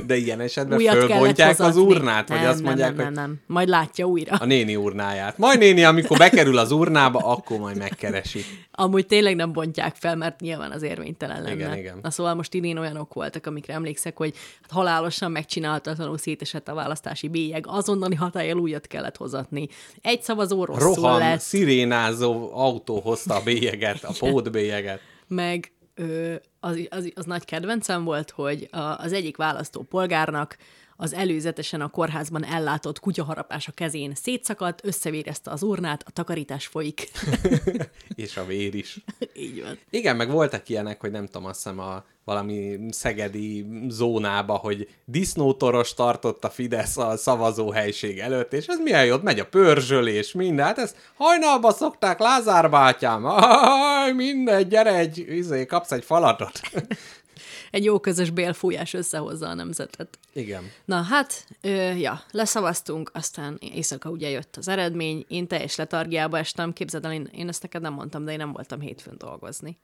De 0.06 0.16
ilyen 0.16 0.40
esetben 0.40 0.78
Újat 0.78 0.96
fölbontják 0.96 1.60
az 1.60 1.76
urnát, 1.76 2.28
vagy 2.28 2.40
nem, 2.40 2.48
azt 2.48 2.62
mondják, 2.62 2.96
nem, 2.96 3.04
nem, 3.04 3.12
nem, 3.12 3.24
nem. 3.24 3.40
Majd 3.46 3.68
látja 3.68 4.04
újra. 4.04 4.36
a 4.36 4.44
néni 4.44 4.76
urnáját. 4.76 5.38
Majd 5.38 5.58
néni, 5.58 5.84
amikor 5.84 6.18
bekerül 6.18 6.58
az 6.58 6.70
urnába, 6.70 7.18
akkor 7.18 7.58
majd 7.58 7.76
megkeresi. 7.76 8.44
Amúgy 8.70 9.06
tényleg 9.06 9.36
nem 9.36 9.52
bontják 9.52 9.94
fel, 9.94 10.16
mert 10.16 10.40
nyilván 10.40 10.70
az 10.70 10.82
érvénytelen 10.82 11.42
lenne. 11.42 11.54
Igen, 11.54 11.76
igen. 11.76 11.98
Na 12.02 12.10
szóval 12.10 12.34
most 12.34 12.54
idén 12.54 12.78
olyanok 12.78 13.14
voltak, 13.14 13.46
amikre 13.46 13.74
emlékszek, 13.74 14.16
hogy 14.16 14.34
hát 14.60 14.70
halálosan 14.70 15.30
megcsináltatlanul 15.30 16.18
szétesett 16.18 16.68
a 16.68 16.74
választási 16.74 17.28
bélyeg, 17.28 17.64
azonnali 17.68 18.14
hatályjal 18.14 18.58
újat 18.58 18.86
kellett 18.86 19.16
hozatni. 19.16 19.68
Egy 20.02 20.22
szavazó 20.22 20.64
rosszul 20.64 20.94
Rohan, 20.94 21.18
lett, 21.18 21.40
szirénázó 21.40 22.50
autó 22.52 23.00
hozta 23.00 23.34
a 23.34 23.42
bélyeget, 23.42 24.04
a 24.04 24.12
pótbélyeget. 24.18 25.00
meg 25.26 25.70
az, 26.60 26.86
az, 26.88 27.12
az 27.14 27.24
nagy 27.24 27.44
kedvencem 27.44 28.04
volt, 28.04 28.30
hogy 28.30 28.68
az 28.96 29.12
egyik 29.12 29.36
választó 29.36 29.82
polgárnak 29.82 30.56
az 30.96 31.14
előzetesen 31.14 31.80
a 31.80 31.88
kórházban 31.88 32.44
ellátott 32.44 33.00
kutyaharapás 33.00 33.68
a 33.68 33.72
kezén 33.72 34.14
szétszakadt, 34.14 34.84
összevérezte 34.84 35.50
az 35.50 35.62
urnát, 35.62 36.02
a 36.06 36.10
takarítás 36.10 36.66
folyik. 36.66 37.10
És 38.14 38.36
a 38.36 38.44
vér 38.44 38.74
is. 38.74 39.04
Így 39.34 39.62
van. 39.62 39.78
Igen, 39.90 40.16
meg 40.16 40.30
voltak 40.30 40.68
ilyenek, 40.68 41.00
hogy 41.00 41.10
nem 41.10 41.26
tudom, 41.26 41.44
azt 41.44 41.62
hiszem 41.62 41.78
a 41.78 42.04
valami 42.26 42.78
szegedi 42.90 43.66
zónába, 43.88 44.54
hogy 44.54 44.88
disznótoros 45.04 45.94
tartott 45.94 46.44
a 46.44 46.50
Fidesz 46.50 46.96
a 46.96 47.16
szavazóhelység 47.16 48.18
előtt, 48.18 48.52
és 48.52 48.66
ez 48.66 48.78
milyen 48.78 49.04
jót 49.04 49.22
megy 49.22 49.38
a 49.38 49.46
pörzsölés, 49.46 50.32
minden. 50.32 50.66
Hát 50.66 50.78
ezt 50.78 50.96
hajnalba 51.16 51.72
szokták, 51.72 52.18
Lázár 52.18 52.70
bátyám. 52.70 53.24
Aj, 54.04 54.12
mindegy, 54.12 54.68
gyere 54.68 54.94
egy, 54.94 55.18
izé, 55.28 55.66
kapsz 55.66 55.92
egy 55.92 56.04
falatot. 56.04 56.60
Egy 57.70 57.84
jó 57.84 58.00
közös 58.00 58.30
bélfújás 58.30 58.94
összehozza 58.94 59.48
a 59.48 59.54
nemzetet. 59.54 60.18
Igen. 60.32 60.64
Na 60.84 61.02
hát, 61.02 61.46
ö, 61.60 61.92
ja, 61.92 62.22
leszavaztunk, 62.30 63.10
aztán 63.14 63.58
éjszaka 63.60 64.10
ugye 64.10 64.28
jött 64.28 64.56
az 64.56 64.68
eredmény, 64.68 65.24
én 65.28 65.46
teljes 65.46 65.76
letargiába 65.76 66.38
estem, 66.38 66.72
képzeld 66.72 67.04
el, 67.04 67.12
én, 67.12 67.28
én 67.32 67.48
ezt 67.48 67.62
neked 67.62 67.82
nem 67.82 67.92
mondtam, 67.92 68.24
de 68.24 68.32
én 68.32 68.38
nem 68.38 68.52
voltam 68.52 68.80
hétfőn 68.80 69.14
dolgozni. 69.18 69.78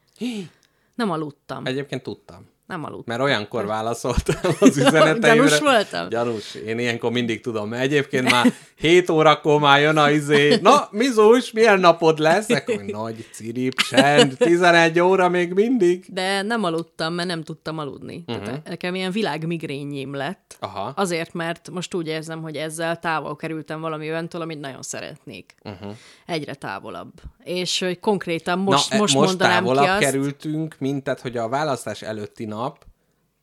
Nem 0.95 1.11
aludtam, 1.11 1.67
Egyébként 1.67 2.03
tudtam. 2.03 2.51
Nem 2.73 2.85
aludtam. 2.85 3.05
Mert 3.07 3.21
olyankor 3.21 3.67
válaszoltam 3.67 4.53
az 4.61 4.77
üzeneteimre. 4.77 5.35
Gyanús 5.35 5.59
voltam? 5.59 6.09
Gyanús. 6.09 6.55
Én 6.55 6.79
ilyenkor 6.79 7.11
mindig 7.13 7.41
tudom. 7.41 7.69
Mert 7.69 7.83
egyébként 7.83 8.31
már 8.31 8.53
7 8.77 9.11
órakor 9.11 9.61
már 9.61 9.81
jön 9.81 9.97
a 9.97 10.11
izé. 10.11 10.59
Na, 10.63 10.89
Mizus, 10.91 11.53
milyen 11.53 11.81
napod 11.81 12.19
lesz? 12.19 12.51
Akkor 12.51 12.83
nagy 12.85 13.27
cirip, 13.33 13.81
csend, 13.81 14.37
11 14.37 15.01
óra 15.01 15.29
még 15.29 15.53
mindig. 15.53 16.05
De 16.09 16.43
nem 16.43 16.65
aludtam, 16.65 17.15
mert 17.15 17.29
nem 17.29 17.43
tudtam 17.43 17.79
aludni. 17.79 18.25
Uh-huh. 18.27 18.45
Tehát 18.45 18.69
nekem 18.69 18.95
ilyen 18.95 19.11
világmigrényim 19.13 20.15
lett. 20.15 20.57
Aha. 20.61 20.93
Azért, 20.97 21.33
mert 21.33 21.71
most 21.71 21.95
úgy 21.95 22.07
érzem, 22.07 22.43
hogy 22.43 22.57
ezzel 22.57 22.99
távol 22.99 23.37
kerültem 23.37 23.81
valami 23.81 24.09
olyantól, 24.09 24.41
amit 24.41 24.61
nagyon 24.61 24.83
szeretnék. 24.83 25.55
Uh-huh. 25.65 25.93
Egyre 26.27 26.55
távolabb. 26.55 27.13
És 27.45 27.79
hogy 27.79 28.01
konkrétan 28.01 28.59
most, 28.59 28.91
Na, 28.91 28.97
e- 28.97 28.99
most, 28.99 29.15
most 29.15 29.29
mondanám 29.29 29.65
távolabb 29.65 29.85
ki 29.85 29.91
azt, 29.91 30.01
kerültünk, 30.01 30.77
mint 30.79 31.05
tehát, 31.05 31.21
hogy 31.21 31.37
a 31.37 31.49
választás 31.49 32.03
előtti 32.03 32.45
nap 32.45 32.61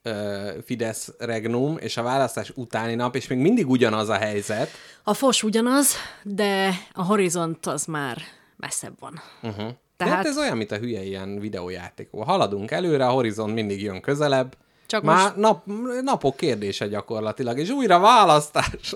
ö, 0.01 0.49
Fidesz 0.65 1.13
regnum, 1.17 1.77
és 1.77 1.97
a 1.97 2.03
választás 2.03 2.51
utáni 2.55 2.95
nap, 2.95 3.15
és 3.15 3.27
még 3.27 3.37
mindig 3.37 3.69
ugyanaz 3.69 4.09
a 4.09 4.17
helyzet. 4.17 4.69
A 5.03 5.13
fos 5.13 5.43
ugyanaz, 5.43 5.93
de 6.23 6.73
a 6.93 7.03
horizont 7.03 7.65
az 7.65 7.85
már 7.85 8.17
messzebb 8.57 8.99
van. 8.99 9.21
Uh-huh. 9.41 9.69
Tehát... 9.97 10.13
Hát 10.15 10.25
ez 10.25 10.37
olyan, 10.37 10.57
mint 10.57 10.71
a 10.71 10.77
hülye 10.77 11.03
ilyen 11.03 11.39
videójátékok. 11.39 12.23
Haladunk 12.23 12.71
előre, 12.71 13.05
a 13.05 13.11
horizont 13.11 13.53
mindig 13.53 13.81
jön 13.81 14.01
közelebb. 14.01 14.57
Csak 14.85 15.03
Már 15.03 15.23
most- 15.23 15.35
nap, 15.35 15.65
napok 16.01 16.37
kérdése 16.37 16.87
gyakorlatilag, 16.87 17.59
és 17.59 17.69
újra 17.69 17.99
választás. 17.99 18.95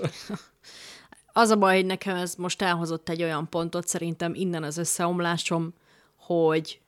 Az 1.36 1.50
a 1.50 1.56
baj, 1.56 1.74
hogy 1.74 1.86
nekem 1.86 2.16
ez 2.16 2.34
most 2.34 2.62
elhozott 2.62 3.08
egy 3.08 3.22
olyan 3.22 3.48
pontot, 3.48 3.86
szerintem 3.88 4.34
innen 4.34 4.62
az 4.62 4.76
összeomlásom, 4.76 5.74
hogy 6.16 6.80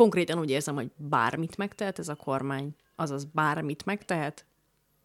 konkrétan 0.00 0.38
úgy 0.38 0.50
érzem, 0.50 0.74
hogy 0.74 0.90
bármit 0.96 1.56
megtehet 1.56 1.98
ez 1.98 2.08
a 2.08 2.14
kormány, 2.14 2.74
azaz 2.96 3.24
bármit 3.24 3.84
megtehet, 3.84 4.44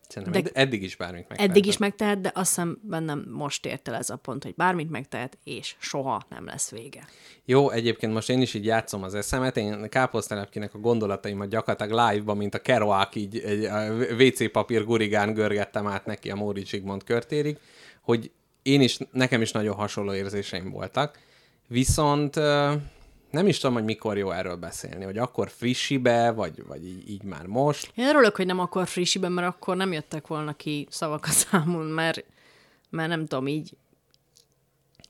Szerintem 0.08 0.44
De- 0.44 0.50
eddig 0.54 0.84
is 0.84 0.96
bármit 0.96 1.30
meg. 1.30 1.42
Eddig 1.42 1.66
is 1.66 1.78
megtehet, 1.78 2.22
de 2.22 2.32
azt 2.34 2.48
hiszem 2.48 2.80
bennem 2.82 3.26
most 3.30 3.66
ért 3.66 3.88
el 3.88 3.96
ez 3.96 4.10
a 4.10 4.16
pont, 4.16 4.44
hogy 4.44 4.54
bármit 4.56 4.90
megtehet, 4.90 5.38
és 5.44 5.76
soha 5.80 6.22
nem 6.30 6.46
lesz 6.46 6.72
vége. 6.72 7.08
Jó, 7.46 7.70
egyébként 7.70 8.14
most 8.14 8.30
én 8.30 8.42
is 8.42 8.54
így 8.54 8.66
játszom 8.66 9.04
az 9.04 9.14
eszemet, 9.14 9.58
én 9.58 9.90
Káposztelepkinek 9.90 10.74
a 10.74 10.78
gondolataimat 10.78 11.50
gyakorlatilag 11.50 12.12
live-ban, 12.12 12.38
mint 12.38 12.56
a 12.56 12.60
Kerouac 12.60 13.16
így 13.16 13.38
egy 13.38 13.64
a 13.64 13.94
WC 14.14 14.52
papír 14.52 14.86
gurigán 14.86 15.34
görgettem 15.34 15.88
át 15.88 16.06
neki 16.06 16.32
a 16.32 16.36
Móricz 16.36 16.70
Zsigmond 16.70 17.04
körtérig, 17.04 17.58
hogy 18.02 18.32
én 18.62 18.82
is, 18.82 18.98
nekem 19.12 19.42
is 19.42 19.52
nagyon 19.52 19.76
hasonló 19.76 20.14
érzéseim 20.14 20.70
voltak, 20.70 21.20
viszont 21.68 22.40
nem 23.32 23.48
is 23.48 23.58
tudom, 23.58 23.76
hogy 23.76 23.84
mikor 23.84 24.18
jó 24.18 24.32
erről 24.32 24.56
beszélni, 24.56 25.04
hogy 25.04 25.18
akkor 25.18 25.50
frissibe, 25.50 26.32
vagy, 26.32 26.66
vagy 26.66 26.86
így, 26.86 27.10
így 27.10 27.24
már 27.24 27.46
most. 27.46 27.92
Én 27.96 28.08
örülök, 28.08 28.36
hogy 28.36 28.46
nem 28.46 28.60
akkor 28.60 28.88
frissiben, 28.88 29.32
mert 29.32 29.48
akkor 29.48 29.76
nem 29.76 29.94
jöttek 29.94 30.28
volna 30.28 30.54
ki 30.54 30.88
szavak 30.90 31.26
a 31.26 31.32
számon, 31.32 31.86
mert, 31.86 32.24
mert 32.90 33.10
nem 33.10 33.26
tudom, 33.26 33.48
így 33.48 33.78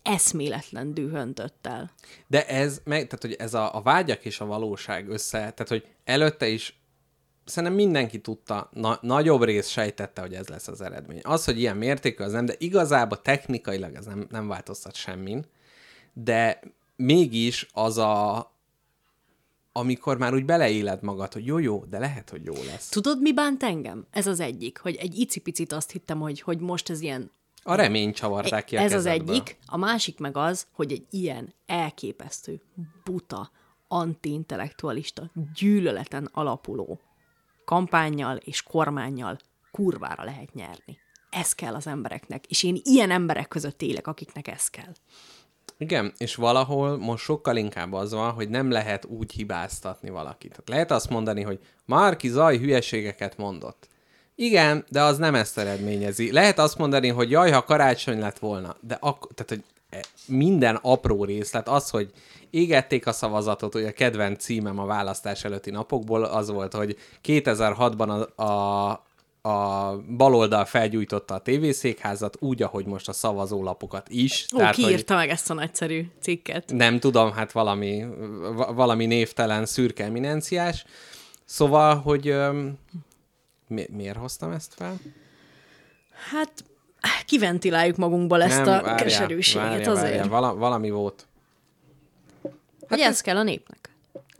eszméletlen 0.03 0.93
dühöntött 0.93 1.67
el. 1.67 1.91
De 2.27 2.47
ez, 2.47 2.81
meg, 2.83 3.03
tehát, 3.03 3.21
hogy 3.21 3.33
ez 3.33 3.53
a, 3.53 3.75
a 3.75 3.81
vágyak 3.81 4.25
és 4.25 4.39
a 4.39 4.45
valóság 4.45 5.09
össze, 5.09 5.37
tehát, 5.37 5.67
hogy 5.67 5.85
előtte 6.03 6.47
is 6.47 6.79
szerintem 7.45 7.77
mindenki 7.77 8.19
tudta, 8.19 8.69
na, 8.73 8.97
nagyobb 9.01 9.43
rész 9.43 9.67
sejtette, 9.67 10.21
hogy 10.21 10.33
ez 10.33 10.47
lesz 10.47 10.67
az 10.67 10.81
eredmény. 10.81 11.19
Az, 11.23 11.45
hogy 11.45 11.59
ilyen 11.59 11.77
mértékű, 11.77 12.23
az 12.23 12.31
nem, 12.31 12.45
de 12.45 12.55
igazából 12.57 13.21
technikailag 13.21 13.95
ez 13.95 14.05
nem, 14.05 14.27
nem 14.29 14.47
változtat 14.47 14.95
semmin, 14.95 15.45
de 16.13 16.59
mégis 16.95 17.67
az 17.73 17.97
a, 17.97 18.49
amikor 19.71 20.17
már 20.17 20.33
úgy 20.33 20.45
beleéled 20.45 21.03
magad, 21.03 21.33
hogy 21.33 21.45
jó, 21.45 21.57
jó, 21.57 21.83
de 21.89 21.99
lehet, 21.99 22.29
hogy 22.29 22.43
jó 22.43 22.53
lesz. 22.53 22.89
Tudod, 22.89 23.21
mi 23.21 23.33
bánt 23.33 23.63
engem? 23.63 24.05
Ez 24.11 24.27
az 24.27 24.39
egyik, 24.39 24.77
hogy 24.79 24.95
egy 24.95 25.19
icipicit 25.19 25.71
azt 25.71 25.91
hittem, 25.91 26.19
hogy, 26.19 26.41
hogy 26.41 26.59
most 26.59 26.89
ez 26.89 27.01
ilyen 27.01 27.31
A 27.63 27.75
remény 27.75 28.13
csavarták 28.13 28.65
ki 28.65 28.77
a 28.77 28.79
Ez 28.79 28.93
az 28.93 29.03
kezedből. 29.03 29.35
egyik. 29.35 29.57
A 29.65 29.77
másik 29.77 30.19
meg 30.19 30.37
az, 30.37 30.67
hogy 30.71 30.91
egy 30.91 31.05
ilyen 31.09 31.53
elképesztő, 31.65 32.61
buta, 33.03 33.51
antiintellektualista, 33.87 35.31
gyűlöleten 35.55 36.29
alapuló 36.33 36.99
kampányjal 37.65 38.35
és 38.37 38.63
kormányjal 38.63 39.37
kurvára 39.71 40.23
lehet 40.23 40.53
nyerni. 40.53 40.97
Ez 41.29 41.53
kell 41.53 41.73
az 41.75 41.87
embereknek, 41.87 42.45
és 42.47 42.63
én 42.63 42.79
ilyen 42.83 43.11
emberek 43.11 43.47
között 43.47 43.81
élek, 43.81 44.07
akiknek 44.07 44.47
ez 44.47 44.67
kell. 44.67 44.93
Igen, 45.77 46.13
és 46.17 46.35
valahol 46.35 46.97
most 46.97 47.23
sokkal 47.23 47.57
inkább 47.57 47.93
az 47.93 48.13
van, 48.13 48.31
hogy 48.31 48.49
nem 48.49 48.71
lehet 48.71 49.05
úgy 49.05 49.31
hibáztatni 49.31 50.09
valakit. 50.09 50.49
Tehát 50.49 50.69
lehet 50.69 50.91
azt 50.91 51.09
mondani, 51.09 51.41
hogy 51.41 51.59
Márki 51.85 52.29
Zaj 52.29 52.57
hülyeségeket 52.57 53.37
mondott. 53.37 53.87
Igen, 54.35 54.85
de 54.89 55.01
az 55.01 55.17
nem 55.17 55.35
ezt 55.35 55.57
eredményezi. 55.57 56.31
Lehet 56.31 56.59
azt 56.59 56.77
mondani, 56.77 57.07
hogy 57.07 57.31
jaj, 57.31 57.51
ha 57.51 57.63
karácsony 57.63 58.19
lett 58.19 58.39
volna, 58.39 58.75
de 58.81 58.97
akkor, 58.99 59.31
tehát, 59.33 59.49
hogy 59.49 59.63
minden 60.27 60.75
apró 60.81 61.23
részlet, 61.23 61.67
az, 61.67 61.89
hogy 61.89 62.11
égették 62.49 63.07
a 63.07 63.11
szavazatot, 63.11 63.73
hogy 63.73 63.85
a 63.85 63.91
kedvenc 63.91 64.43
címem 64.43 64.79
a 64.79 64.85
választás 64.85 65.43
előtti 65.43 65.71
napokból 65.71 66.23
az 66.23 66.49
volt, 66.49 66.73
hogy 66.73 66.97
2006-ban 67.25 68.27
a, 68.35 68.43
a 68.43 69.03
a 69.45 69.97
baloldal 70.17 70.65
felgyújtotta 70.65 71.33
a 71.33 71.39
tévészékházat, 71.39 72.37
úgy, 72.39 72.61
ahogy 72.61 72.85
most 72.85 73.07
a 73.07 73.13
szavazólapokat 73.13 74.09
is. 74.09 74.45
Ó, 74.53 74.57
Tehát, 74.57 74.75
ki 74.75 74.81
írta 74.81 75.15
meg 75.15 75.29
ezt 75.29 75.49
a 75.49 75.53
nagyszerű 75.53 76.05
cikket? 76.21 76.71
Nem 76.73 76.99
tudom, 76.99 77.31
hát 77.31 77.51
valami, 77.51 78.05
valami 78.73 79.05
névtelen 79.05 79.65
szürke 79.65 80.03
eminenciás. 80.03 80.85
Szóval, 81.45 81.95
hogy 81.95 82.35
mi, 83.67 83.85
miért 83.91 84.17
hoztam 84.17 84.51
ezt 84.51 84.73
fel? 84.73 84.95
Hát 86.31 86.51
kiventiláljuk 87.25 87.97
magunkból 87.97 88.43
ezt 88.43 88.63
Nem, 88.63 88.67
a 88.67 88.71
várjál, 88.71 88.95
keserűséget 88.95 89.67
várjál, 89.67 89.91
azért. 89.91 90.09
Várjál, 90.09 90.27
vala, 90.27 90.55
valami 90.55 90.89
volt. 90.89 91.27
Hát 92.43 92.53
hogy 92.89 92.99
ez, 92.99 93.07
ez 93.07 93.21
kell 93.21 93.37
a 93.37 93.43
népnek? 93.43 93.89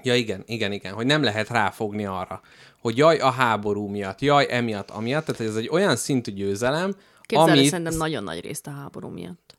Ja, 0.03 0.15
igen, 0.15 0.43
igen, 0.45 0.71
igen, 0.71 0.93
hogy 0.93 1.05
nem 1.05 1.23
lehet 1.23 1.49
ráfogni 1.49 2.05
arra, 2.05 2.41
hogy 2.85 2.97
jaj, 2.97 3.17
a 3.17 3.29
háború 3.29 3.87
miatt, 3.87 4.21
jaj, 4.21 4.47
emiatt, 4.49 4.89
amiatt, 4.89 5.25
tehát 5.25 5.41
ez 5.41 5.55
egy 5.55 5.69
olyan 5.71 5.95
szintű 5.95 6.31
győzelem, 6.31 6.95
Képzelni 7.21 7.57
amit... 7.57 7.69
szerintem 7.69 7.97
nagyon 7.97 8.23
nagy 8.23 8.39
részt 8.39 8.67
a 8.67 8.71
háború 8.71 9.07
miatt. 9.07 9.57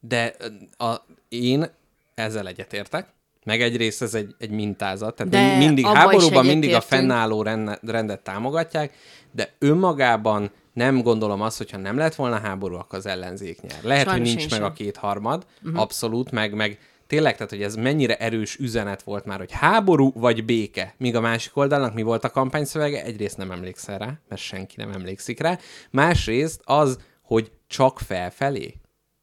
De 0.00 0.34
a, 0.76 0.94
én 1.28 1.66
ezzel 2.14 2.48
egyetértek, 2.48 3.06
meg 3.44 3.62
egyrészt 3.62 4.02
ez 4.02 4.14
egy, 4.14 4.34
egy 4.38 4.50
mintázat, 4.50 5.16
tehát 5.16 5.32
de 5.32 5.56
mindig 5.56 5.86
háborúban 5.86 6.46
mindig 6.46 6.74
a 6.74 6.80
fennálló 6.80 7.42
rendet 7.82 8.20
támogatják, 8.22 8.94
de 9.30 9.52
önmagában 9.58 10.50
nem 10.72 11.02
gondolom 11.02 11.40
azt, 11.40 11.58
hogyha 11.58 11.78
nem 11.78 11.96
lett 11.96 12.14
volna 12.14 12.38
háború, 12.38 12.74
akkor 12.74 12.98
az 12.98 13.06
ellenzék 13.06 13.60
nyer. 13.60 13.82
Lehet, 13.82 14.06
Sajnos 14.06 14.28
hogy 14.28 14.36
nincs 14.36 14.50
meg 14.50 14.60
sem. 14.60 14.68
a 14.68 14.72
kétharmad, 14.72 15.46
uh-huh. 15.62 15.80
abszolút, 15.80 16.30
meg, 16.30 16.54
meg 16.54 16.78
tényleg, 17.14 17.34
tehát 17.34 17.50
hogy 17.50 17.62
ez 17.62 17.74
mennyire 17.74 18.16
erős 18.16 18.56
üzenet 18.56 19.02
volt 19.02 19.24
már, 19.24 19.38
hogy 19.38 19.52
háború 19.52 20.12
vagy 20.14 20.44
béke, 20.44 20.94
míg 20.98 21.16
a 21.16 21.20
másik 21.20 21.56
oldalnak 21.56 21.94
mi 21.94 22.02
volt 22.02 22.24
a 22.24 22.30
kampányszövege, 22.30 23.04
egyrészt 23.04 23.36
nem 23.36 23.50
emlékszel 23.50 23.98
rá, 23.98 24.12
mert 24.28 24.40
senki 24.40 24.74
nem 24.76 24.90
emlékszik 24.90 25.40
rá, 25.40 25.58
másrészt 25.90 26.60
az, 26.64 26.98
hogy 27.22 27.52
csak 27.66 27.98
felfelé. 27.98 28.74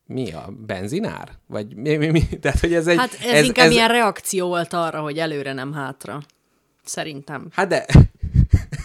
Mi 0.06 0.32
a 0.32 0.54
benzinár? 0.66 1.30
Vagy 1.48 1.76
mi, 1.76 1.96
mi, 1.96 2.08
mi? 2.08 2.28
Tehát, 2.42 2.60
hogy 2.60 2.74
ez 2.74 2.88
egy... 2.88 2.98
Hát 2.98 3.14
ez, 3.14 3.32
ez 3.32 3.46
inkább 3.46 3.66
ez... 3.66 3.72
ilyen 3.72 3.88
reakció 3.88 4.48
volt 4.48 4.74
arra, 4.74 5.02
hogy 5.02 5.18
előre 5.18 5.54
nem 5.54 5.74
hátra. 5.74 6.22
Szerintem. 6.84 7.48
Hát 7.52 7.68
de 7.68 7.86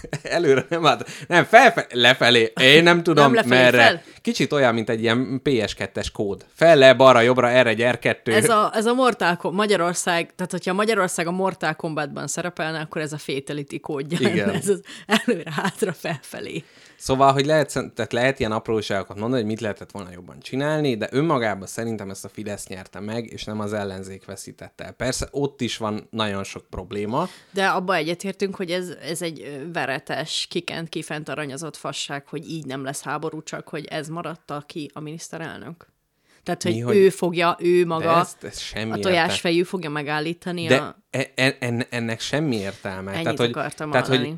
előre 0.22 0.66
nem 0.68 0.84
hát, 0.84 1.08
nem, 1.28 1.44
felfelé, 1.44 1.86
lefelé, 1.90 2.52
én 2.60 2.82
nem 2.82 3.02
tudom 3.02 3.24
nem 3.24 3.34
lefelé, 3.34 3.54
merre. 3.60 3.82
Fel? 3.82 4.02
Kicsit 4.22 4.52
olyan, 4.52 4.74
mint 4.74 4.90
egy 4.90 5.00
ilyen 5.00 5.40
PS2-es 5.44 6.06
kód. 6.12 6.44
Fel, 6.54 6.76
le, 6.76 6.94
balra, 6.94 7.20
jobbra, 7.20 7.48
erre, 7.50 7.68
egy 7.68 7.82
R2. 7.82 8.26
Ez 8.26 8.48
a, 8.48 8.70
ez 8.74 8.86
a 8.86 8.94
Mortal 8.94 9.36
Kombat, 9.36 9.60
Magyarország, 9.60 10.32
tehát 10.36 10.52
hogyha 10.52 10.72
Magyarország 10.72 11.26
a 11.26 11.30
Mortal 11.30 11.74
Kombatban 11.74 12.26
szerepelne, 12.26 12.80
akkor 12.80 13.00
ez 13.00 13.12
a 13.12 13.18
Fatality 13.18 13.80
kódja. 13.80 14.18
Igen. 14.30 14.50
Ez 14.56 14.68
az 14.68 14.80
előre, 15.06 15.52
hátra, 15.52 15.92
felfelé. 15.92 16.64
Szóval, 16.96 17.32
hogy 17.32 17.46
lehet, 17.46 17.72
tehát 17.94 18.12
lehet 18.12 18.38
ilyen 18.38 18.52
apróságokat 18.52 19.18
mondani, 19.18 19.40
hogy 19.40 19.50
mit 19.50 19.60
lehetett 19.60 19.90
volna 19.90 20.10
jobban 20.12 20.40
csinálni, 20.40 20.96
de 20.96 21.08
önmagában 21.10 21.66
szerintem 21.66 22.10
ezt 22.10 22.24
a 22.24 22.28
Fidesz 22.28 22.66
nyerte 22.66 23.00
meg, 23.00 23.26
és 23.32 23.44
nem 23.44 23.60
az 23.60 23.72
ellenzék 23.72 24.24
veszítette 24.24 24.84
el. 24.84 24.92
Persze 24.92 25.28
ott 25.30 25.60
is 25.60 25.76
van 25.76 26.06
nagyon 26.10 26.44
sok 26.44 26.66
probléma. 26.70 27.28
De 27.50 27.66
abba 27.66 27.94
egyetértünk, 27.94 28.56
hogy 28.56 28.70
ez, 28.70 28.88
ez 28.88 29.22
egy 29.22 29.66
veretes, 29.72 30.46
kikent, 30.50 30.88
kifent 30.88 31.28
aranyozott 31.28 31.76
fasság, 31.76 32.26
hogy 32.28 32.50
így 32.50 32.66
nem 32.66 32.84
lesz 32.84 33.02
háború, 33.02 33.42
csak 33.42 33.68
hogy 33.68 33.84
ez 33.84 34.08
maradta 34.08 34.64
ki 34.66 34.90
a 34.94 35.00
miniszterelnök. 35.00 35.94
Tehát, 36.42 36.62
hogy, 36.62 36.72
Mi, 36.72 36.80
hogy 36.80 36.96
ő 36.96 37.10
fogja, 37.10 37.56
ő 37.60 37.86
maga, 37.86 38.18
ezt, 38.18 38.44
ezt 38.44 38.60
semmi 38.60 38.92
a 38.92 38.96
tojásfejű 38.96 39.62
fogja 39.62 39.90
megállítani 39.90 40.66
de 40.66 40.76
a... 40.76 40.96
E, 41.10 41.32
e, 41.34 41.56
en, 41.60 41.86
ennek 41.90 42.20
semmi 42.20 42.56
értelme. 42.56 43.10
Ennyit 43.10 43.22
tehát, 43.22 43.38
hogy, 43.38 43.50
akartam 43.50 43.90
tehát, 43.90 44.06
hogy 44.06 44.34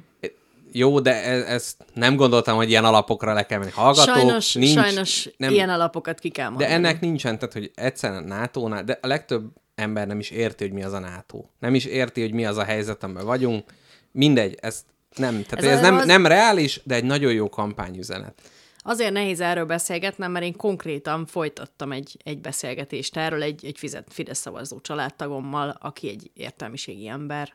jó, 0.72 1.00
de 1.00 1.24
e- 1.24 1.52
ezt 1.52 1.76
nem 1.94 2.16
gondoltam, 2.16 2.56
hogy 2.56 2.68
ilyen 2.68 2.84
alapokra 2.84 3.32
le 3.32 3.46
kell 3.46 3.58
menni. 3.58 3.70
Hallgatók, 3.70 4.14
sajnos, 4.14 4.54
nincs, 4.54 4.72
sajnos 4.72 5.30
nem, 5.36 5.52
ilyen 5.52 5.68
alapokat 5.68 6.18
ki 6.18 6.28
kell 6.28 6.48
mondani. 6.48 6.70
De 6.70 6.76
ennek 6.76 7.00
nincsen, 7.00 7.38
tehát 7.38 7.54
hogy 7.54 7.70
egyszerűen 7.74 8.24
NATO-nál, 8.24 8.84
de 8.84 8.98
a 9.02 9.06
legtöbb 9.06 9.52
ember 9.74 10.06
nem 10.06 10.18
is 10.18 10.30
érti, 10.30 10.64
hogy 10.64 10.72
mi 10.72 10.82
az 10.82 10.92
a 10.92 10.98
NATO. 10.98 11.44
Nem 11.58 11.74
is 11.74 11.84
érti, 11.84 12.20
hogy 12.20 12.32
mi 12.32 12.44
az 12.44 12.56
a 12.56 12.64
helyzet, 12.64 13.02
amiben 13.02 13.24
vagyunk. 13.24 13.64
Mindegy, 14.12 14.58
ezt 14.60 14.84
nem, 15.16 15.44
tehát 15.48 15.64
ez, 15.64 15.70
ez 15.72 15.80
nem, 15.80 15.96
az... 15.96 16.06
nem 16.06 16.26
reális, 16.26 16.80
de 16.84 16.94
egy 16.94 17.04
nagyon 17.04 17.32
jó 17.32 17.48
kampányüzenet. 17.48 18.42
Azért 18.78 19.12
nehéz 19.12 19.40
erről 19.40 19.64
beszélgetnem, 19.64 20.30
mert 20.30 20.44
én 20.44 20.56
konkrétan 20.56 21.26
folytattam 21.26 21.92
egy, 21.92 22.16
egy 22.24 22.40
beszélgetést 22.40 23.16
erről 23.16 23.42
egy, 23.42 23.64
egy 23.64 23.78
Fidesz 24.08 24.38
szavazó 24.38 24.80
családtagommal, 24.80 25.76
aki 25.80 26.08
egy 26.08 26.30
értelmiségi 26.34 27.08
ember, 27.08 27.54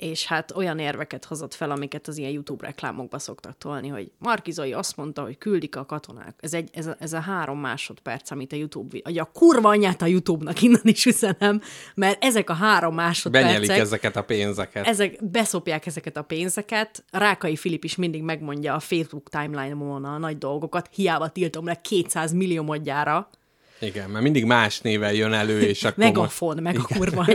és 0.00 0.26
hát 0.26 0.52
olyan 0.56 0.78
érveket 0.78 1.24
hozott 1.24 1.54
fel, 1.54 1.70
amiket 1.70 2.08
az 2.08 2.18
ilyen 2.18 2.30
YouTube 2.30 2.66
reklámokba 2.66 3.18
szoktak 3.18 3.58
tolni, 3.58 3.88
hogy 3.88 4.10
Markizai 4.18 4.72
azt 4.72 4.96
mondta, 4.96 5.22
hogy 5.22 5.38
küldik 5.38 5.76
a 5.76 5.86
katonák. 5.86 6.34
Ez, 6.40 6.54
egy, 6.54 6.70
ez, 6.72 6.86
a, 6.86 6.96
ez 6.98 7.12
a 7.12 7.20
három 7.20 7.60
másodperc, 7.60 8.30
amit 8.30 8.52
a 8.52 8.56
YouTube, 8.56 8.98
vagy 9.04 9.18
a 9.18 9.24
kurva 9.24 9.68
anyját 9.68 10.02
a 10.02 10.06
YouTube-nak 10.06 10.62
innen 10.62 10.80
is 10.82 11.06
üzenem, 11.06 11.60
mert 11.94 12.24
ezek 12.24 12.50
a 12.50 12.52
három 12.52 12.94
másodpercek... 12.94 13.50
Benyelik 13.50 13.82
ezeket 13.82 14.16
a 14.16 14.22
pénzeket. 14.22 14.86
Ezek, 14.86 15.24
beszopják 15.24 15.86
ezeket 15.86 16.16
a 16.16 16.22
pénzeket. 16.22 17.04
Rákai 17.10 17.56
Filip 17.56 17.84
is 17.84 17.96
mindig 17.96 18.22
megmondja 18.22 18.74
a 18.74 18.80
Facebook 18.80 19.28
timeline-on 19.28 20.04
a 20.04 20.18
nagy 20.18 20.38
dolgokat, 20.38 20.88
hiába 20.92 21.28
tiltom 21.28 21.64
le 21.66 21.80
200 21.80 22.32
millió 22.32 22.62
modjára, 22.62 23.30
igen, 23.80 24.10
mert 24.10 24.22
mindig 24.22 24.44
más 24.44 24.80
nével 24.80 25.12
jön 25.12 25.32
elő, 25.32 25.60
és 25.60 25.84
akkor... 25.84 26.04
Megafon, 26.04 26.62
meg 26.62 26.78
a 26.78 26.82
kurva 26.82 27.26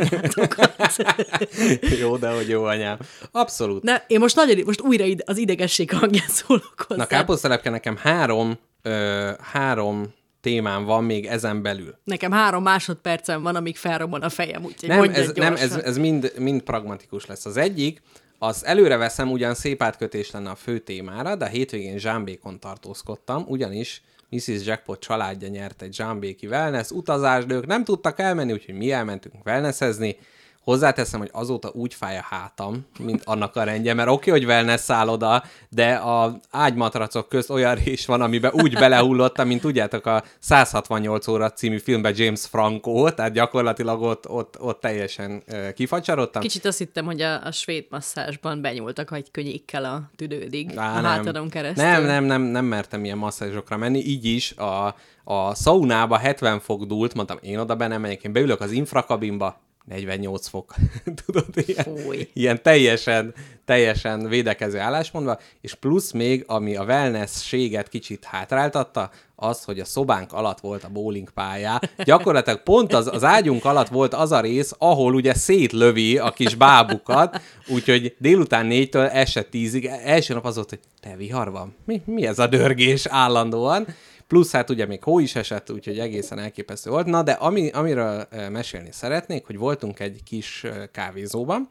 jó, 2.00 2.18
de 2.18 2.30
hogy 2.30 2.50
jó 2.50 2.64
anyám. 2.64 2.98
Abszolút. 3.32 3.84
Ne, 3.84 4.04
én 4.08 4.20
most 4.20 4.36
nagyon, 4.36 4.66
most 4.66 4.82
újra 4.82 5.04
ide, 5.04 5.24
az 5.28 5.38
idegesség 5.38 5.92
hangján 5.92 6.28
szólok 6.28 6.86
hozzá. 6.88 7.02
Na, 7.02 7.08
káposztelepke 7.08 7.70
nekem 7.70 7.98
három, 7.98 8.58
ö, 8.82 9.32
három 9.42 10.14
témám 10.42 10.84
van 10.84 11.04
még 11.04 11.26
ezen 11.26 11.62
belül. 11.62 11.98
Nekem 12.04 12.32
három 12.32 12.64
másodpercem 12.64 13.42
van, 13.42 13.56
amíg 13.56 13.78
felrobban 13.78 14.22
a 14.22 14.30
fejem, 14.30 14.64
úgyhogy 14.64 14.90
nem, 14.90 15.04
ez, 15.04 15.32
nem 15.36 15.56
ez, 15.56 15.74
ez 15.74 15.98
mind, 15.98 16.34
mind 16.38 16.62
pragmatikus 16.62 17.26
lesz. 17.26 17.46
Az 17.46 17.58
egyik, 17.58 18.02
az 18.40 18.66
előre 18.66 18.98
veszem, 18.98 19.32
ugyan 19.32 19.54
szép 19.54 19.84
átkötés 19.84 20.32
lenne 20.32 20.50
a 20.50 20.56
fő 20.56 20.80
témára, 20.80 21.36
de 21.36 21.46
a 21.46 21.48
hétvégén 21.48 21.98
Zsámbékon 21.98 22.60
tartózkodtam, 22.60 23.44
ugyanis 23.48 24.02
Mrs. 24.30 24.66
Jackpot 24.66 25.00
családja 25.00 25.48
nyert 25.48 25.82
egy 25.82 25.94
Zsámbéki 25.94 26.48
wellness 26.48 26.90
utazást, 26.90 27.66
nem 27.66 27.84
tudtak 27.84 28.20
elmenni, 28.20 28.52
úgyhogy 28.52 28.76
mi 28.76 28.92
elmentünk 28.92 29.46
wellnessezni. 29.46 30.18
Hozzáteszem, 30.66 31.20
hogy 31.20 31.30
azóta 31.32 31.72
úgy 31.74 31.94
fáj 31.94 32.18
a 32.18 32.26
hátam, 32.30 32.86
mint 33.00 33.22
annak 33.26 33.56
a 33.56 33.64
rendje, 33.64 33.94
mert 33.94 34.10
oké, 34.10 34.30
okay, 34.30 34.40
hogy 34.40 34.50
wellness 34.50 34.82
szálloda, 34.82 35.44
de 35.70 35.94
a 35.94 36.40
ágymatracok 36.52 37.30
közt 37.30 37.50
olyan 37.50 37.76
rés 37.76 38.06
van, 38.06 38.22
amiben 38.22 38.52
úgy 38.54 38.74
belehullottam, 38.74 39.48
mint 39.48 39.62
tudjátok 39.62 40.06
a 40.06 40.24
168 40.40 41.28
óra 41.28 41.52
című 41.52 41.78
filmben 41.78 42.14
James 42.16 42.46
Franco, 42.46 43.10
tehát 43.10 43.32
gyakorlatilag 43.32 44.02
ott, 44.02 44.30
ott, 44.30 44.62
ott 44.62 44.80
teljesen 44.80 45.44
kifacsarodtam. 45.76 46.42
Kicsit 46.42 46.66
azt 46.66 46.78
hittem, 46.78 47.06
hogy 47.06 47.22
a, 47.22 47.46
a 47.46 47.52
svéd 47.52 47.86
masszázsban 47.90 48.62
benyúltak 48.62 49.12
egy 49.12 49.32
könnyékkel 49.32 49.86
a 49.86 50.10
tüdődig, 50.16 50.78
Á, 50.78 50.98
a 50.98 51.02
nem. 51.02 51.04
hátadon 51.04 51.50
keresztül. 51.50 51.84
Nem, 51.84 52.04
nem, 52.04 52.24
nem, 52.24 52.42
nem 52.42 52.66
mertem 52.66 53.04
ilyen 53.04 53.18
masszázsokra 53.18 53.78
menni, 53.78 54.00
így 54.00 54.26
is 54.26 54.52
a, 54.52 54.96
a 55.24 55.56
szaunába 55.56 56.18
70 56.18 56.60
fok 56.60 56.84
dúlt, 56.84 57.14
mondtam, 57.14 57.38
én 57.42 57.58
oda 57.58 57.76
be 57.76 57.88
nem 57.88 58.02
megyek, 58.02 58.24
én 58.24 58.34
beülök 58.34 58.62
az 58.62 58.72
infrakabinba, 58.72 59.64
48 59.86 60.48
fok, 60.48 60.74
tudod, 61.26 61.46
ilyen, 61.56 61.88
ilyen 62.34 62.62
teljesen, 62.62 63.34
teljesen 63.66 64.28
védekező 64.28 64.80
álláspontban, 64.80 65.38
és 65.62 65.74
plusz 65.74 66.12
még, 66.12 66.44
ami 66.48 66.76
a 66.76 66.84
wellness-séget 66.84 67.90
kicsit 67.90 68.24
hátráltatta, 68.24 69.10
az, 69.36 69.64
hogy 69.64 69.80
a 69.80 69.86
szobánk 69.86 70.34
alatt 70.34 70.60
volt 70.60 70.84
a 70.84 70.90
bowling 70.90 71.30
pályá. 71.30 71.80
Gyakorlatilag 72.04 72.64
pont 72.64 72.94
az, 72.94 73.08
az 73.08 73.24
ágyunk 73.24 73.66
alatt 73.66 73.88
volt 73.88 74.14
az 74.14 74.32
a 74.32 74.40
rész, 74.40 74.74
ahol 74.78 75.14
ugye 75.14 75.34
szétlövi 75.34 76.18
a 76.18 76.32
kis 76.32 76.56
bábukat, 76.56 77.42
úgyhogy 77.68 78.16
délután 78.18 78.66
négytől 78.66 79.06
este 79.06 79.42
tízig, 79.42 79.86
első 79.86 80.34
nap 80.34 80.46
az 80.46 80.56
volt, 80.56 80.70
hogy 80.70 80.80
te 81.02 81.16
vihar 81.16 81.52
van? 81.52 81.76
Mi, 81.86 82.02
mi 82.06 82.26
ez 82.26 82.40
a 82.40 82.48
dörgés 82.48 83.06
állandóan? 83.06 83.88
Plusz 84.28 84.52
hát 84.52 84.70
ugye 84.70 84.86
még 84.86 85.04
hó 85.04 85.20
is 85.20 85.36
esett, 85.36 85.72
úgyhogy 85.72 86.00
egészen 86.00 86.40
elképesztő 86.40 86.90
volt. 86.90 87.06
Na, 87.06 87.24
de 87.24 87.32
ami, 87.32 87.70
amiről 87.70 88.28
mesélni 88.50 88.92
szeretnék, 88.92 89.46
hogy 89.46 89.58
voltunk 89.58 90.00
egy 90.00 90.24
kis 90.24 90.66
kávézóban, 90.92 91.70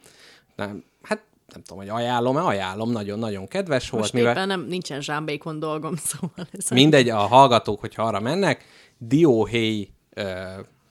nem, 0.56 0.84
hát 1.02 1.22
nem 1.52 1.62
tudom, 1.62 1.82
hogy 1.82 1.88
ajánlom-e, 1.88 2.40
ajánlom, 2.40 2.90
nagyon-nagyon 2.90 3.46
kedves 3.46 3.90
volt. 3.90 4.02
Most 4.02 4.14
mivel... 4.14 4.46
nem 4.46 4.66
nincsen 4.68 5.00
zsámbékon 5.00 5.58
dolgom, 5.58 5.96
szóval 6.10 6.46
ez 6.52 6.68
Mindegy, 6.70 7.08
a 7.08 7.18
hallgatók, 7.18 7.80
hogyha 7.80 8.02
arra 8.02 8.20
mennek, 8.20 8.64
dióhéj 8.98 9.88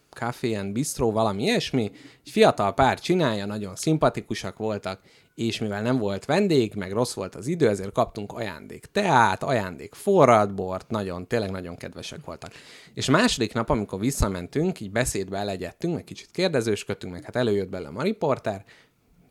Café 0.10 0.54
and 0.54 0.72
Bistro, 0.72 1.12
valami 1.12 1.44
ilyesmi. 1.44 1.92
Egy 2.26 2.32
fiatal 2.32 2.74
pár 2.74 3.00
csinálja, 3.00 3.46
nagyon 3.46 3.76
szimpatikusak 3.76 4.58
voltak, 4.58 5.00
és 5.36 5.60
mivel 5.60 5.82
nem 5.82 5.98
volt 5.98 6.26
vendég, 6.26 6.74
meg 6.76 6.92
rossz 6.92 7.14
volt 7.14 7.36
az 7.36 7.48
idő, 7.48 7.70
ezért 7.70 7.92
kaptunk 7.92 8.32
ajándék 8.32 8.86
teát, 8.86 9.44
ajándék 9.44 9.94
forradbort, 9.94 10.90
nagyon, 10.90 11.28
tényleg 11.28 11.52
nagyon 11.52 11.76
kedvesek 11.76 12.26
voltak. 12.26 12.52
És 12.94 13.10
második 13.10 13.54
nap, 13.54 13.70
amikor 13.70 14.00
visszamentünk, 14.00 14.80
így 14.80 14.92
beszédbe 14.92 15.38
elegyettünk, 15.38 15.94
meg 15.94 16.04
kicsit 16.04 16.32
kérdezősködtünk, 16.32 17.14
meg 17.14 17.24
hát 17.24 17.36
előjött 17.36 17.70
belőlem 17.70 17.98
a 17.98 18.04
riporter, 18.04 18.64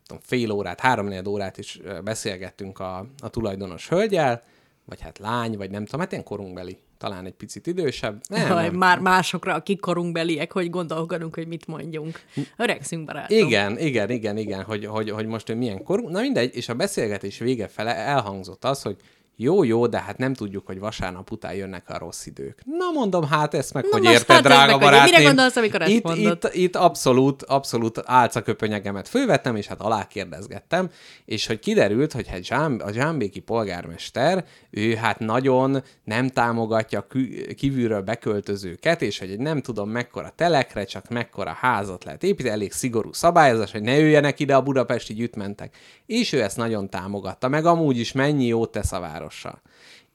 tudom, 0.05 0.21
fél 0.25 0.51
órát, 0.51 0.79
három 0.79 1.27
órát 1.27 1.57
is 1.57 1.79
beszélgettünk 2.03 2.79
a, 2.79 3.05
a 3.17 3.29
tulajdonos 3.29 3.89
hölgyel, 3.89 4.43
vagy 4.85 5.01
hát 5.01 5.17
lány, 5.17 5.57
vagy 5.57 5.71
nem 5.71 5.85
tudom, 5.85 5.99
hát 5.99 6.11
ilyen 6.11 6.23
korunkbeli, 6.23 6.77
talán 7.03 7.25
egy 7.25 7.33
picit 7.33 7.67
idősebb. 7.67 8.21
Nem, 8.27 8.47
Jaj, 8.47 8.65
nem. 8.65 8.75
már 8.75 8.99
másokra, 8.99 9.53
akik 9.53 9.79
korunkbeliek, 9.79 10.51
hogy 10.51 10.69
gondolkodunk, 10.69 11.35
hogy 11.35 11.47
mit 11.47 11.67
mondjunk. 11.67 12.19
Öregszünk, 12.57 13.05
barátom. 13.05 13.37
Igen, 13.37 13.79
igen, 13.79 14.09
igen, 14.09 14.37
igen, 14.37 14.63
hogy, 14.63 14.85
hogy, 14.85 15.09
hogy 15.09 15.25
most 15.25 15.49
ő 15.49 15.55
milyen 15.55 15.83
korú. 15.83 16.09
Na 16.09 16.21
mindegy, 16.21 16.55
és 16.55 16.69
a 16.69 16.73
beszélgetés 16.73 17.37
vége 17.37 17.67
fele 17.67 17.95
elhangzott 17.95 18.65
az, 18.65 18.81
hogy 18.81 18.95
jó, 19.35 19.63
jó, 19.63 19.87
de 19.87 19.99
hát 19.99 20.17
nem 20.17 20.33
tudjuk, 20.33 20.65
hogy 20.65 20.79
vasárnap 20.79 21.31
után 21.31 21.53
jönnek 21.53 21.89
a 21.89 21.97
rossz 21.97 22.25
idők. 22.25 22.61
Na 22.65 22.91
mondom, 22.93 23.27
hát 23.27 23.53
ezt 23.53 23.73
meg, 23.73 23.83
Na 23.83 23.89
hogy 23.97 24.03
érted, 24.03 24.35
hát 24.35 24.43
drága 24.43 24.71
meg, 24.71 24.79
barátném. 24.79 25.13
mire 25.13 25.23
gondolsz, 25.23 25.55
amikor 25.55 25.81
ezt 25.81 25.91
itt, 25.91 26.03
mondod? 26.03 26.37
itt, 26.43 26.53
itt 26.53 26.75
abszolút, 26.75 27.43
abszolút 27.43 28.01
álcaköpönyegemet 28.05 29.07
fölvettem, 29.07 29.55
és 29.55 29.67
hát 29.67 29.81
alá 29.81 30.07
kérdezgettem, 30.07 30.89
és 31.25 31.47
hogy 31.47 31.59
kiderült, 31.59 32.13
hogy 32.13 32.27
hát 32.27 32.43
Zsám, 32.43 32.79
a 32.83 32.91
zsámbéki 32.91 33.39
polgármester, 33.39 34.45
ő 34.69 34.95
hát 34.95 35.19
nagyon 35.19 35.83
nem 36.03 36.29
támogatja 36.29 37.07
kívülről 37.55 38.01
beköltözőket, 38.01 39.01
és 39.01 39.19
hogy 39.19 39.29
egy 39.31 39.39
nem 39.39 39.61
tudom 39.61 39.89
mekkora 39.89 40.33
telekre, 40.35 40.83
csak 40.83 41.09
mekkora 41.09 41.51
házat 41.51 42.03
lehet 42.03 42.23
építeni, 42.23 42.55
elég 42.55 42.71
szigorú 42.71 43.13
szabályozás, 43.13 43.71
hogy 43.71 43.81
ne 43.81 43.97
jöjjenek 43.97 44.39
ide 44.39 44.55
a 44.55 44.61
budapesti 44.61 45.13
gyütmentek. 45.13 45.75
És 46.05 46.33
ő 46.33 46.41
ezt 46.41 46.57
nagyon 46.57 46.89
támogatta, 46.89 47.47
meg 47.47 47.65
amúgy 47.65 47.97
is 47.97 48.11
mennyi 48.11 48.45
jót 48.45 48.71
tesz 48.71 48.91
a 48.91 48.99
várossal. 49.23 49.61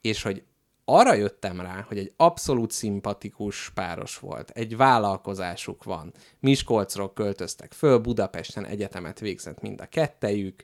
És 0.00 0.22
hogy 0.22 0.42
arra 0.90 1.14
jöttem 1.14 1.60
rá, 1.60 1.84
hogy 1.88 1.98
egy 1.98 2.12
abszolút 2.16 2.70
szimpatikus 2.70 3.70
páros 3.74 4.18
volt. 4.18 4.50
Egy 4.50 4.76
vállalkozásuk 4.76 5.84
van. 5.84 6.12
Miskolcról 6.40 7.12
költöztek 7.12 7.72
föl, 7.72 7.98
Budapesten 7.98 8.66
egyetemet 8.66 9.20
végzett 9.20 9.60
mind 9.60 9.80
a 9.80 9.86
kettejük, 9.86 10.62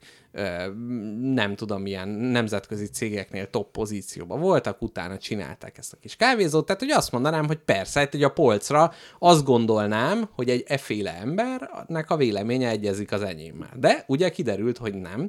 nem 1.21 1.55
tudom, 1.55 1.83
milyen 1.83 2.09
nemzetközi 2.09 2.87
cégeknél 2.87 3.51
top 3.51 3.71
pozícióban 3.71 4.41
voltak, 4.41 4.83
utána 4.83 5.19
csinálták 5.19 5.79
ezt 5.79 5.93
a 5.93 5.97
kis 5.97 6.17
kávézót, 6.17 6.67
tehát 6.67 6.81
hogy 6.81 6.91
azt 6.91 7.13
mondanám, 7.13 7.47
hogy 7.47 7.59
persze, 7.59 8.01
hát, 8.01 8.15
a 8.15 8.29
polcra 8.29 8.93
azt 9.19 9.45
gondolnám, 9.45 10.29
hogy 10.33 10.51
egy 10.51 10.65
efféle 10.67 11.15
embernek 11.15 12.11
a 12.11 12.17
véleménye 12.17 12.69
egyezik 12.69 13.13
az 13.13 13.23
enyémmel. 13.23 13.73
De 13.77 14.05
ugye 14.07 14.31
kiderült, 14.31 14.79
hogy 14.79 14.95
nem, 14.95 15.29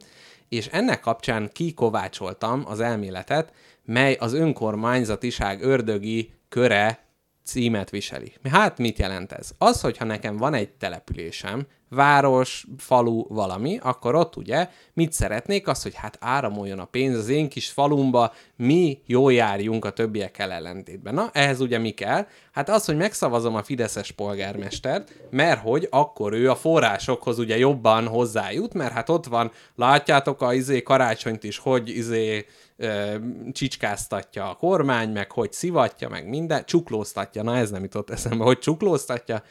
és 0.50 0.68
ennek 0.68 1.00
kapcsán 1.00 1.50
kikovácsoltam 1.54 2.64
az 2.68 2.80
elméletet, 2.80 3.54
mely 3.84 4.14
az 4.14 4.34
önkormányzatiság 4.34 5.62
ördögi 5.62 6.34
köre 6.50 7.05
címet 7.46 7.90
viseli. 7.90 8.34
Hát 8.52 8.78
mit 8.78 8.98
jelent 8.98 9.32
ez? 9.32 9.52
Az, 9.58 9.82
hogyha 9.82 10.06
nekem 10.06 10.38
van 10.38 10.54
egy 10.54 10.70
településem, 10.70 11.68
város, 11.90 12.66
falu, 12.78 13.24
valami, 13.28 13.80
akkor 13.82 14.16
ott 14.16 14.36
ugye 14.36 14.70
mit 14.94 15.12
szeretnék? 15.12 15.68
Az, 15.68 15.84
hogy 15.84 15.96
hát 15.96 16.18
áramoljon 16.20 16.80
a 16.80 16.86
pénz 16.86 17.18
az 17.18 17.30
én 17.30 17.50
kis 17.50 17.70
falumba, 17.70 18.34
mi 18.56 19.02
jól 19.06 19.34
járjunk 19.34 19.86
a 19.86 19.90
többiekkel 19.90 20.52
ellentétben. 20.52 21.14
Na, 21.14 21.30
ehhez 21.34 21.60
ugye 21.60 21.78
mi 21.78 21.90
kell? 21.90 22.28
Hát 22.52 22.70
az, 22.70 22.86
hogy 22.86 22.98
megszavazom 22.98 23.56
a 23.56 23.64
Fideszes 23.64 24.12
polgármestert, 24.12 25.12
mert 25.30 25.62
hogy 25.62 25.88
akkor 25.92 26.34
ő 26.34 26.50
a 26.50 26.56
forrásokhoz 26.56 27.40
ugye 27.40 27.58
jobban 27.58 28.08
hozzájut, 28.08 28.74
mert 28.74 28.94
hát 28.94 29.10
ott 29.10 29.26
van, 29.26 29.52
látjátok 29.76 30.42
a 30.42 30.54
izé 30.54 30.84
karácsonyt 30.84 31.44
is, 31.44 31.58
hogy 31.58 31.90
izé 31.90 32.46
ö, 32.78 33.16
csicskáztatja 33.52 34.50
a 34.50 34.56
kormány, 34.56 35.10
meg 35.10 35.32
hogy 35.32 35.52
szivatja, 35.52 36.10
meg 36.10 36.28
minden, 36.28 36.66
csuklóztatja, 36.66 37.44
na 37.44 37.56
ez 37.56 37.70
nem 37.70 37.84
jutott 37.84 38.10
eszembe, 38.10 38.44
hogy 38.44 38.60
csuklóztatja, 38.60 39.44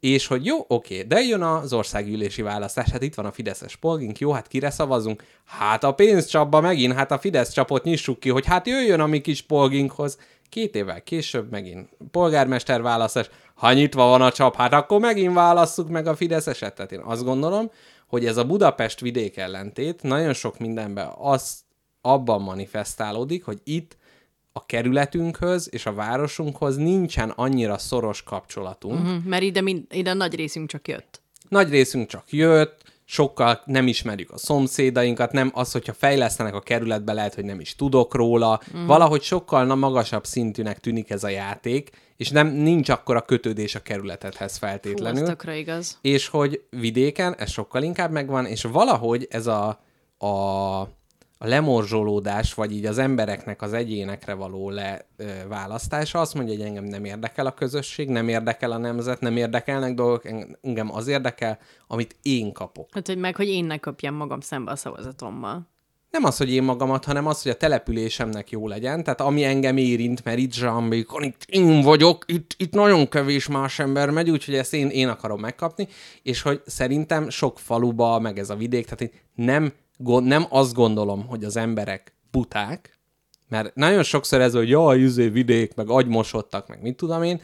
és 0.00 0.26
hogy 0.26 0.44
jó, 0.44 0.64
oké, 0.68 1.02
de 1.02 1.20
jön 1.20 1.42
az 1.42 1.72
országgyűlési 1.72 2.42
választás, 2.42 2.88
hát 2.90 3.02
itt 3.02 3.14
van 3.14 3.26
a 3.26 3.32
Fideszes 3.32 3.76
polgink, 3.76 4.18
jó, 4.18 4.32
hát 4.32 4.48
kire 4.48 4.70
szavazunk? 4.70 5.24
Hát 5.44 5.84
a 5.84 5.92
pénzcsapba 5.92 6.60
megint, 6.60 6.94
hát 6.94 7.10
a 7.10 7.18
Fidesz 7.18 7.52
csapot 7.52 7.84
nyissuk 7.84 8.20
ki, 8.20 8.28
hogy 8.28 8.46
hát 8.46 8.66
jöjjön 8.66 9.00
a 9.00 9.06
mi 9.06 9.20
kis 9.20 9.42
polginkhoz. 9.42 10.18
Két 10.48 10.74
évvel 10.74 11.02
később 11.02 11.50
megint 11.50 11.88
polgármester 12.10 12.82
választás, 12.82 13.30
ha 13.54 13.72
nyitva 13.72 14.04
van 14.06 14.22
a 14.22 14.32
csap, 14.32 14.56
hát 14.56 14.72
akkor 14.72 15.00
megint 15.00 15.34
válasszuk 15.34 15.88
meg 15.88 16.06
a 16.06 16.16
Fideszeset. 16.16 16.74
Tehát 16.74 16.92
én 16.92 17.00
azt 17.00 17.24
gondolom, 17.24 17.70
hogy 18.06 18.26
ez 18.26 18.36
a 18.36 18.44
Budapest 18.44 19.00
vidék 19.00 19.36
ellentét 19.36 20.02
nagyon 20.02 20.32
sok 20.32 20.58
mindenben 20.58 21.08
az 21.18 21.58
abban 22.00 22.42
manifestálódik, 22.42 23.44
hogy 23.44 23.60
itt 23.64 23.96
a 24.52 24.66
kerületünkhöz 24.66 25.68
és 25.72 25.86
a 25.86 25.92
városunkhoz 25.92 26.76
nincsen 26.76 27.30
annyira 27.30 27.78
szoros 27.78 28.22
kapcsolatunk. 28.22 29.02
Mhm, 29.02 29.28
Mert 29.28 29.42
ide, 29.42 29.60
mind, 29.60 29.84
ide 29.90 30.12
nagy 30.12 30.34
részünk 30.34 30.68
csak 30.68 30.88
jött. 30.88 31.20
Nagy 31.48 31.70
részünk 31.70 32.08
csak 32.08 32.32
jött, 32.32 32.82
sokkal 33.04 33.62
nem 33.64 33.86
ismerjük 33.86 34.30
a 34.30 34.38
szomszédainkat, 34.38 35.32
nem 35.32 35.50
az, 35.54 35.72
hogyha 35.72 35.92
fejlesztenek 35.92 36.54
a 36.54 36.60
kerületbe, 36.60 37.12
lehet, 37.12 37.34
hogy 37.34 37.44
nem 37.44 37.60
is 37.60 37.74
tudok 37.74 38.14
róla. 38.14 38.60
Mm. 38.76 38.86
Valahogy 38.86 39.22
sokkal 39.22 39.64
na 39.64 39.74
magasabb 39.74 40.24
szintűnek 40.24 40.80
tűnik 40.80 41.10
ez 41.10 41.24
a 41.24 41.28
játék, 41.28 41.90
és 42.16 42.30
nem 42.30 42.46
nincs 42.46 42.88
akkora 42.88 43.22
kötődés 43.22 43.74
a 43.74 43.82
kerületedhez 43.82 44.56
feltétlenül. 44.56 45.22
az 45.22 45.28
tökre 45.28 45.56
igaz. 45.56 45.98
és 46.00 46.28
hogy 46.28 46.62
vidéken 46.70 47.34
ez 47.38 47.50
sokkal 47.50 47.82
inkább 47.82 48.10
megvan, 48.10 48.46
és 48.46 48.62
valahogy 48.62 49.26
ez 49.30 49.46
a, 49.46 49.80
a, 50.18 50.28
a 51.42 51.46
lemorzsolódás, 51.46 52.54
vagy 52.54 52.72
így 52.72 52.86
az 52.86 52.98
embereknek 52.98 53.62
az 53.62 53.72
egyénekre 53.72 54.34
való 54.34 54.70
leválasztása 55.16 56.20
azt 56.20 56.34
mondja, 56.34 56.56
hogy 56.56 56.64
engem 56.64 56.84
nem 56.84 57.04
érdekel 57.04 57.46
a 57.46 57.54
közösség, 57.54 58.08
nem 58.08 58.28
érdekel 58.28 58.72
a 58.72 58.76
nemzet, 58.76 59.20
nem 59.20 59.36
érdekelnek 59.36 59.94
dolgok, 59.94 60.22
engem 60.62 60.94
az 60.94 61.06
érdekel, 61.06 61.58
amit 61.86 62.16
én 62.22 62.52
kapok. 62.52 62.88
Hát, 62.92 63.06
hogy 63.06 63.18
meg, 63.18 63.36
hogy 63.36 63.48
én 63.48 63.64
ne 63.64 63.78
köpjem 63.78 64.14
magam 64.14 64.40
szembe 64.40 64.70
a 64.70 64.76
szavazatommal. 64.76 65.68
Nem 66.10 66.24
az, 66.24 66.36
hogy 66.36 66.52
én 66.52 66.62
magamat, 66.62 67.04
hanem 67.04 67.26
az, 67.26 67.42
hogy 67.42 67.52
a 67.52 67.56
településemnek 67.56 68.50
jó 68.50 68.68
legyen. 68.68 69.02
Tehát 69.02 69.20
ami 69.20 69.44
engem 69.44 69.76
érint, 69.76 70.24
mert 70.24 70.38
itt 70.38 70.52
Zsambékon, 70.52 71.22
itt 71.22 71.44
én 71.48 71.80
vagyok, 71.80 72.24
itt, 72.26 72.54
itt 72.56 72.72
nagyon 72.72 73.08
kevés 73.08 73.48
más 73.48 73.78
ember 73.78 74.10
megy, 74.10 74.30
úgyhogy 74.30 74.54
ezt 74.54 74.74
én, 74.74 74.88
én 74.88 75.08
akarom 75.08 75.40
megkapni, 75.40 75.88
és 76.22 76.42
hogy 76.42 76.62
szerintem 76.66 77.28
sok 77.28 77.58
faluba, 77.58 78.18
meg 78.18 78.38
ez 78.38 78.50
a 78.50 78.56
vidék, 78.56 78.84
tehát 78.84 79.14
nem, 79.34 79.72
nem 80.04 80.46
azt 80.48 80.74
gondolom, 80.74 81.26
hogy 81.26 81.44
az 81.44 81.56
emberek 81.56 82.14
buták, 82.30 82.98
mert 83.48 83.74
nagyon 83.74 84.02
sokszor 84.02 84.40
ez, 84.40 84.52
hogy 84.52 84.68
jaj, 84.68 84.98
izé 84.98 85.28
vidék, 85.28 85.74
meg 85.74 85.88
agymosodtak, 85.88 86.68
meg 86.68 86.82
mit 86.82 86.96
tudom 86.96 87.22
én, 87.22 87.40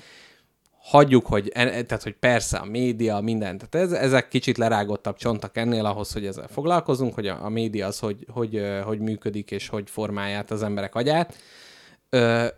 hagyjuk, 0.78 1.26
hogy, 1.26 1.50
en- 1.54 1.86
tehát, 1.86 2.02
hogy 2.02 2.14
persze 2.14 2.56
a 2.56 2.64
média, 2.64 3.20
minden, 3.20 3.58
tehát 3.58 3.88
ez, 3.88 3.98
ezek 3.98 4.28
kicsit 4.28 4.58
lerágottabb 4.58 5.16
csontak 5.16 5.56
ennél 5.56 5.84
ahhoz, 5.84 6.12
hogy 6.12 6.26
ezzel 6.26 6.48
foglalkozunk, 6.48 7.14
hogy 7.14 7.26
a, 7.26 7.44
a 7.44 7.48
média 7.48 7.86
az, 7.86 7.98
hogy, 7.98 8.26
hogy, 8.32 8.56
ö, 8.56 8.80
hogy 8.80 8.98
működik, 8.98 9.50
és 9.50 9.68
hogy 9.68 9.90
formálja 9.90 10.44
az 10.48 10.62
emberek 10.62 10.94
agyát. 10.94 11.36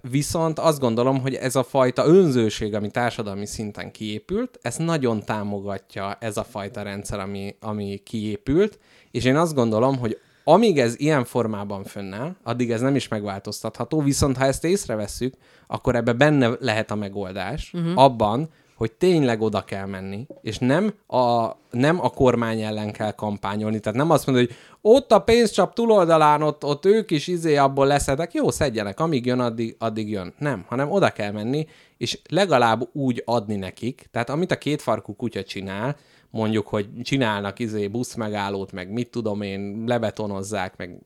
Viszont 0.00 0.58
azt 0.58 0.80
gondolom, 0.80 1.20
hogy 1.20 1.34
ez 1.34 1.56
a 1.56 1.62
fajta 1.62 2.06
önzőség, 2.06 2.74
ami 2.74 2.90
társadalmi 2.90 3.46
szinten 3.46 3.90
kiépült, 3.90 4.58
ezt 4.62 4.78
nagyon 4.78 5.24
támogatja 5.24 6.16
ez 6.20 6.36
a 6.36 6.44
fajta 6.44 6.82
rendszer, 6.82 7.18
ami, 7.18 7.56
ami 7.60 8.00
kiépült, 8.04 8.78
és 9.10 9.24
én 9.24 9.36
azt 9.36 9.54
gondolom, 9.54 9.98
hogy 9.98 10.18
amíg 10.44 10.78
ez 10.78 10.94
ilyen 10.98 11.24
formában 11.24 11.84
fönnáll, 11.84 12.36
addig 12.42 12.70
ez 12.70 12.80
nem 12.80 12.94
is 12.94 13.08
megváltoztatható, 13.08 14.00
viszont 14.00 14.36
ha 14.36 14.44
ezt 14.44 14.64
észrevesszük, 14.64 15.34
akkor 15.66 15.96
ebbe 15.96 16.12
benne 16.12 16.50
lehet 16.60 16.90
a 16.90 16.94
megoldás, 16.94 17.72
uh-huh. 17.74 17.98
abban, 18.02 18.48
hogy 18.78 18.92
tényleg 18.92 19.40
oda 19.40 19.64
kell 19.64 19.86
menni, 19.86 20.26
és 20.42 20.58
nem 20.58 20.94
a, 21.06 21.50
nem 21.70 22.00
a 22.00 22.10
kormány 22.10 22.60
ellen 22.60 22.92
kell 22.92 23.12
kampányolni. 23.12 23.80
Tehát 23.80 23.98
nem 23.98 24.10
azt 24.10 24.26
mondod, 24.26 24.46
hogy 24.46 24.56
ott 24.80 25.12
a 25.12 25.18
pénzcsap 25.18 25.74
túloldalán, 25.74 26.42
ott, 26.42 26.64
ott 26.64 26.86
ők 26.86 27.10
is 27.10 27.26
izé 27.26 27.56
abból 27.56 27.86
leszedek, 27.86 28.32
jó, 28.32 28.50
szedjenek, 28.50 29.00
amíg 29.00 29.26
jön, 29.26 29.40
addig, 29.40 29.76
addig 29.78 30.10
jön. 30.10 30.34
Nem, 30.38 30.64
hanem 30.68 30.90
oda 30.90 31.10
kell 31.10 31.32
menni, 31.32 31.66
és 31.96 32.20
legalább 32.28 32.88
úgy 32.92 33.22
adni 33.24 33.56
nekik, 33.56 34.08
tehát 34.10 34.30
amit 34.30 34.50
a 34.50 34.58
kétfarkú 34.58 35.14
kutya 35.16 35.42
csinál, 35.42 35.96
mondjuk, 36.30 36.66
hogy 36.66 36.88
csinálnak 37.02 37.58
izé 37.58 37.88
buszmegállót, 37.88 38.72
meg 38.72 38.92
mit 38.92 39.10
tudom 39.10 39.42
én, 39.42 39.84
lebetonozzák, 39.86 40.76
meg 40.76 40.98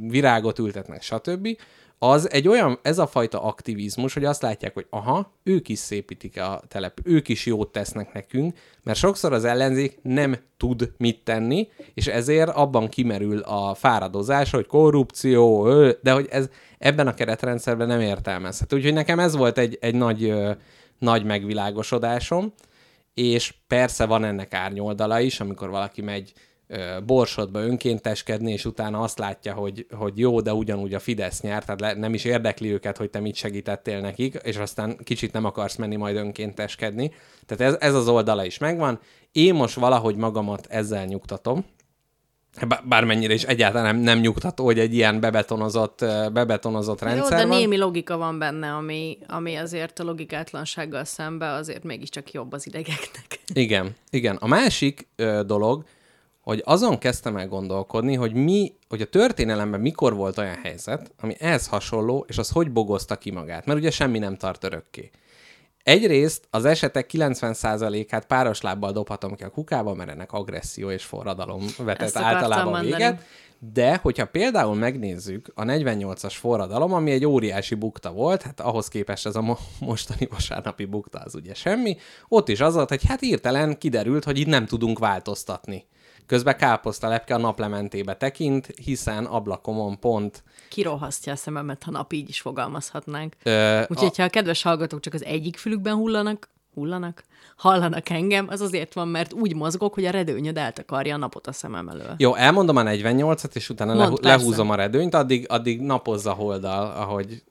virágot 0.00 0.58
ültetnek, 0.58 1.02
stb., 1.02 1.48
az 1.98 2.30
egy 2.30 2.48
olyan, 2.48 2.78
ez 2.82 2.98
a 2.98 3.06
fajta 3.06 3.42
aktivizmus, 3.42 4.14
hogy 4.14 4.24
azt 4.24 4.42
látják, 4.42 4.74
hogy 4.74 4.86
aha, 4.90 5.32
ők 5.42 5.68
is 5.68 5.78
szépítik 5.78 6.40
a 6.40 6.62
telep, 6.68 7.00
ők 7.04 7.28
is 7.28 7.46
jót 7.46 7.72
tesznek 7.72 8.12
nekünk, 8.12 8.58
mert 8.82 8.98
sokszor 8.98 9.32
az 9.32 9.44
ellenzék 9.44 9.98
nem 10.02 10.36
tud 10.56 10.92
mit 10.96 11.24
tenni, 11.24 11.68
és 11.94 12.06
ezért 12.06 12.48
abban 12.48 12.88
kimerül 12.88 13.38
a 13.38 13.74
fáradozás, 13.74 14.50
hogy 14.50 14.66
korrupció, 14.66 15.68
de 16.02 16.12
hogy 16.12 16.26
ez 16.30 16.48
ebben 16.78 17.06
a 17.06 17.14
keretrendszerben 17.14 17.86
nem 17.86 18.00
értelmezhető. 18.00 18.76
Úgyhogy 18.76 18.92
nekem 18.92 19.18
ez 19.18 19.36
volt 19.36 19.58
egy, 19.58 19.78
egy 19.80 19.94
nagy, 19.94 20.34
nagy 20.98 21.24
megvilágosodásom, 21.24 22.52
és 23.14 23.54
persze 23.66 24.06
van 24.06 24.24
ennek 24.24 24.54
árnyoldala 24.54 25.20
is, 25.20 25.40
amikor 25.40 25.70
valaki 25.70 26.02
megy 26.02 26.32
borsodba 27.06 27.60
önkénteskedni, 27.60 28.52
és 28.52 28.64
utána 28.64 29.00
azt 29.00 29.18
látja, 29.18 29.54
hogy, 29.54 29.86
hogy 29.90 30.18
jó, 30.18 30.40
de 30.40 30.52
ugyanúgy 30.52 30.94
a 30.94 30.98
Fidesz 30.98 31.40
nyert, 31.40 31.64
tehát 31.64 31.80
le, 31.80 31.94
nem 31.94 32.14
is 32.14 32.24
érdekli 32.24 32.72
őket, 32.72 32.96
hogy 32.96 33.10
te 33.10 33.20
mit 33.20 33.34
segítettél 33.34 34.00
nekik, 34.00 34.40
és 34.42 34.56
aztán 34.56 34.96
kicsit 35.04 35.32
nem 35.32 35.44
akarsz 35.44 35.76
menni 35.76 35.96
majd 35.96 36.16
önkénteskedni. 36.16 37.12
Tehát 37.46 37.74
ez, 37.74 37.88
ez 37.88 37.94
az 37.94 38.08
oldala 38.08 38.44
is 38.44 38.58
megvan. 38.58 39.00
Én 39.32 39.54
most 39.54 39.74
valahogy 39.74 40.16
magamat 40.16 40.66
ezzel 40.66 41.04
nyugtatom, 41.04 41.64
Bá- 42.68 42.88
bármennyire 42.88 43.34
is 43.34 43.42
egyáltalán 43.42 43.94
nem, 43.94 44.04
nem 44.04 44.18
nyugtató, 44.18 44.64
hogy 44.64 44.78
egy 44.78 44.94
ilyen 44.94 45.20
bebetonozott, 45.20 46.04
bebetonozott 46.32 47.00
Jó, 47.00 47.06
rendszer 47.06 47.38
de 47.38 47.46
van. 47.46 47.58
némi 47.58 47.76
logika 47.76 48.16
van 48.16 48.38
benne, 48.38 48.72
ami, 48.72 49.18
ami 49.26 49.54
azért 49.54 49.98
a 49.98 50.04
logikátlansággal 50.04 51.04
szembe 51.04 51.52
azért 51.52 51.84
mégiscsak 51.84 52.32
jobb 52.32 52.52
az 52.52 52.66
idegeknek. 52.66 53.40
Igen, 53.54 53.94
igen. 54.10 54.36
A 54.36 54.46
másik 54.46 55.08
ö, 55.16 55.40
dolog, 55.46 55.84
hogy 56.46 56.62
azon 56.64 56.98
kezdtem 56.98 57.36
el 57.36 57.48
gondolkodni, 57.48 58.14
hogy 58.14 58.32
mi, 58.32 58.72
hogy 58.88 59.00
a 59.00 59.04
történelemben 59.04 59.80
mikor 59.80 60.14
volt 60.14 60.38
olyan 60.38 60.58
helyzet, 60.62 61.12
ami 61.20 61.34
ehhez 61.38 61.66
hasonló, 61.66 62.24
és 62.28 62.38
az 62.38 62.50
hogy 62.50 62.70
bogozta 62.70 63.16
ki 63.16 63.30
magát. 63.30 63.66
Mert 63.66 63.78
ugye 63.78 63.90
semmi 63.90 64.18
nem 64.18 64.36
tart 64.36 64.64
örökké. 64.64 65.10
Egyrészt 65.82 66.46
az 66.50 66.64
esetek 66.64 67.10
90%-át 67.12 68.26
páros 68.26 68.60
lábbal 68.60 68.92
dobhatom 68.92 69.34
ki 69.34 69.42
a 69.44 69.48
kukába, 69.48 69.94
mert 69.94 70.10
ennek 70.10 70.32
agresszió 70.32 70.90
és 70.90 71.04
forradalom 71.04 71.64
vetett 71.78 72.16
általában 72.16 72.64
mondani. 72.64 72.90
véget. 72.90 73.22
De, 73.72 73.96
hogyha 74.02 74.26
például 74.26 74.74
megnézzük 74.74 75.52
a 75.54 75.62
48-as 75.62 76.34
forradalom, 76.38 76.92
ami 76.92 77.10
egy 77.10 77.24
óriási 77.24 77.74
bukta 77.74 78.12
volt, 78.12 78.42
hát 78.42 78.60
ahhoz 78.60 78.88
képest 78.88 79.26
ez 79.26 79.36
a 79.36 79.40
mo- 79.40 79.60
mostani 79.80 80.28
vasárnapi 80.30 80.84
bukta 80.84 81.18
az 81.18 81.34
ugye 81.34 81.54
semmi, 81.54 81.96
ott 82.28 82.48
is 82.48 82.60
az 82.60 82.74
volt, 82.74 82.88
hogy 82.88 83.06
hát 83.06 83.20
hirtelen 83.20 83.78
kiderült, 83.78 84.24
hogy 84.24 84.38
itt 84.38 84.46
nem 84.46 84.66
tudunk 84.66 84.98
változtatni. 84.98 85.86
Közben 86.26 86.56
káposztalepke 86.56 87.34
a 87.34 87.38
naplementébe 87.38 88.16
tekint, 88.16 88.66
hiszen 88.66 89.24
ablakomon 89.24 89.98
pont 89.98 90.42
Kirohasztja 90.68 91.32
a 91.32 91.36
szememet, 91.36 91.82
ha 91.82 91.90
nap 91.90 92.12
így 92.12 92.28
is 92.28 92.40
fogalmazhatnánk. 92.40 93.34
Ö, 93.42 93.82
Úgyhogy, 93.88 94.16
ha 94.16 94.22
a 94.22 94.28
kedves 94.28 94.62
hallgatók 94.62 95.00
csak 95.00 95.14
az 95.14 95.24
egyik 95.24 95.56
fülükben 95.56 95.94
hullanak, 95.94 96.48
hullanak, 96.74 97.24
hallanak 97.56 98.08
engem, 98.08 98.46
az 98.48 98.60
azért 98.60 98.94
van, 98.94 99.08
mert 99.08 99.32
úgy 99.32 99.54
mozgok, 99.54 99.94
hogy 99.94 100.04
a 100.04 100.10
redőnyöd 100.10 100.56
eltakarja 100.56 101.14
a 101.14 101.18
napot 101.18 101.46
a 101.46 101.52
szemem 101.52 101.88
elől. 101.88 102.14
Jó, 102.16 102.34
elmondom 102.34 102.76
a 102.76 102.82
48-at, 102.82 103.54
és 103.54 103.68
utána 103.68 103.90
Mondd, 103.94 104.04
lehu- 104.04 104.20
persze. 104.20 104.36
lehúzom 104.36 104.70
a 104.70 104.74
redőnyt, 104.74 105.14
addig, 105.14 105.46
addig 105.48 105.80
napozza 105.80 106.32
holdal, 106.32 106.90
ahogy 106.96 107.42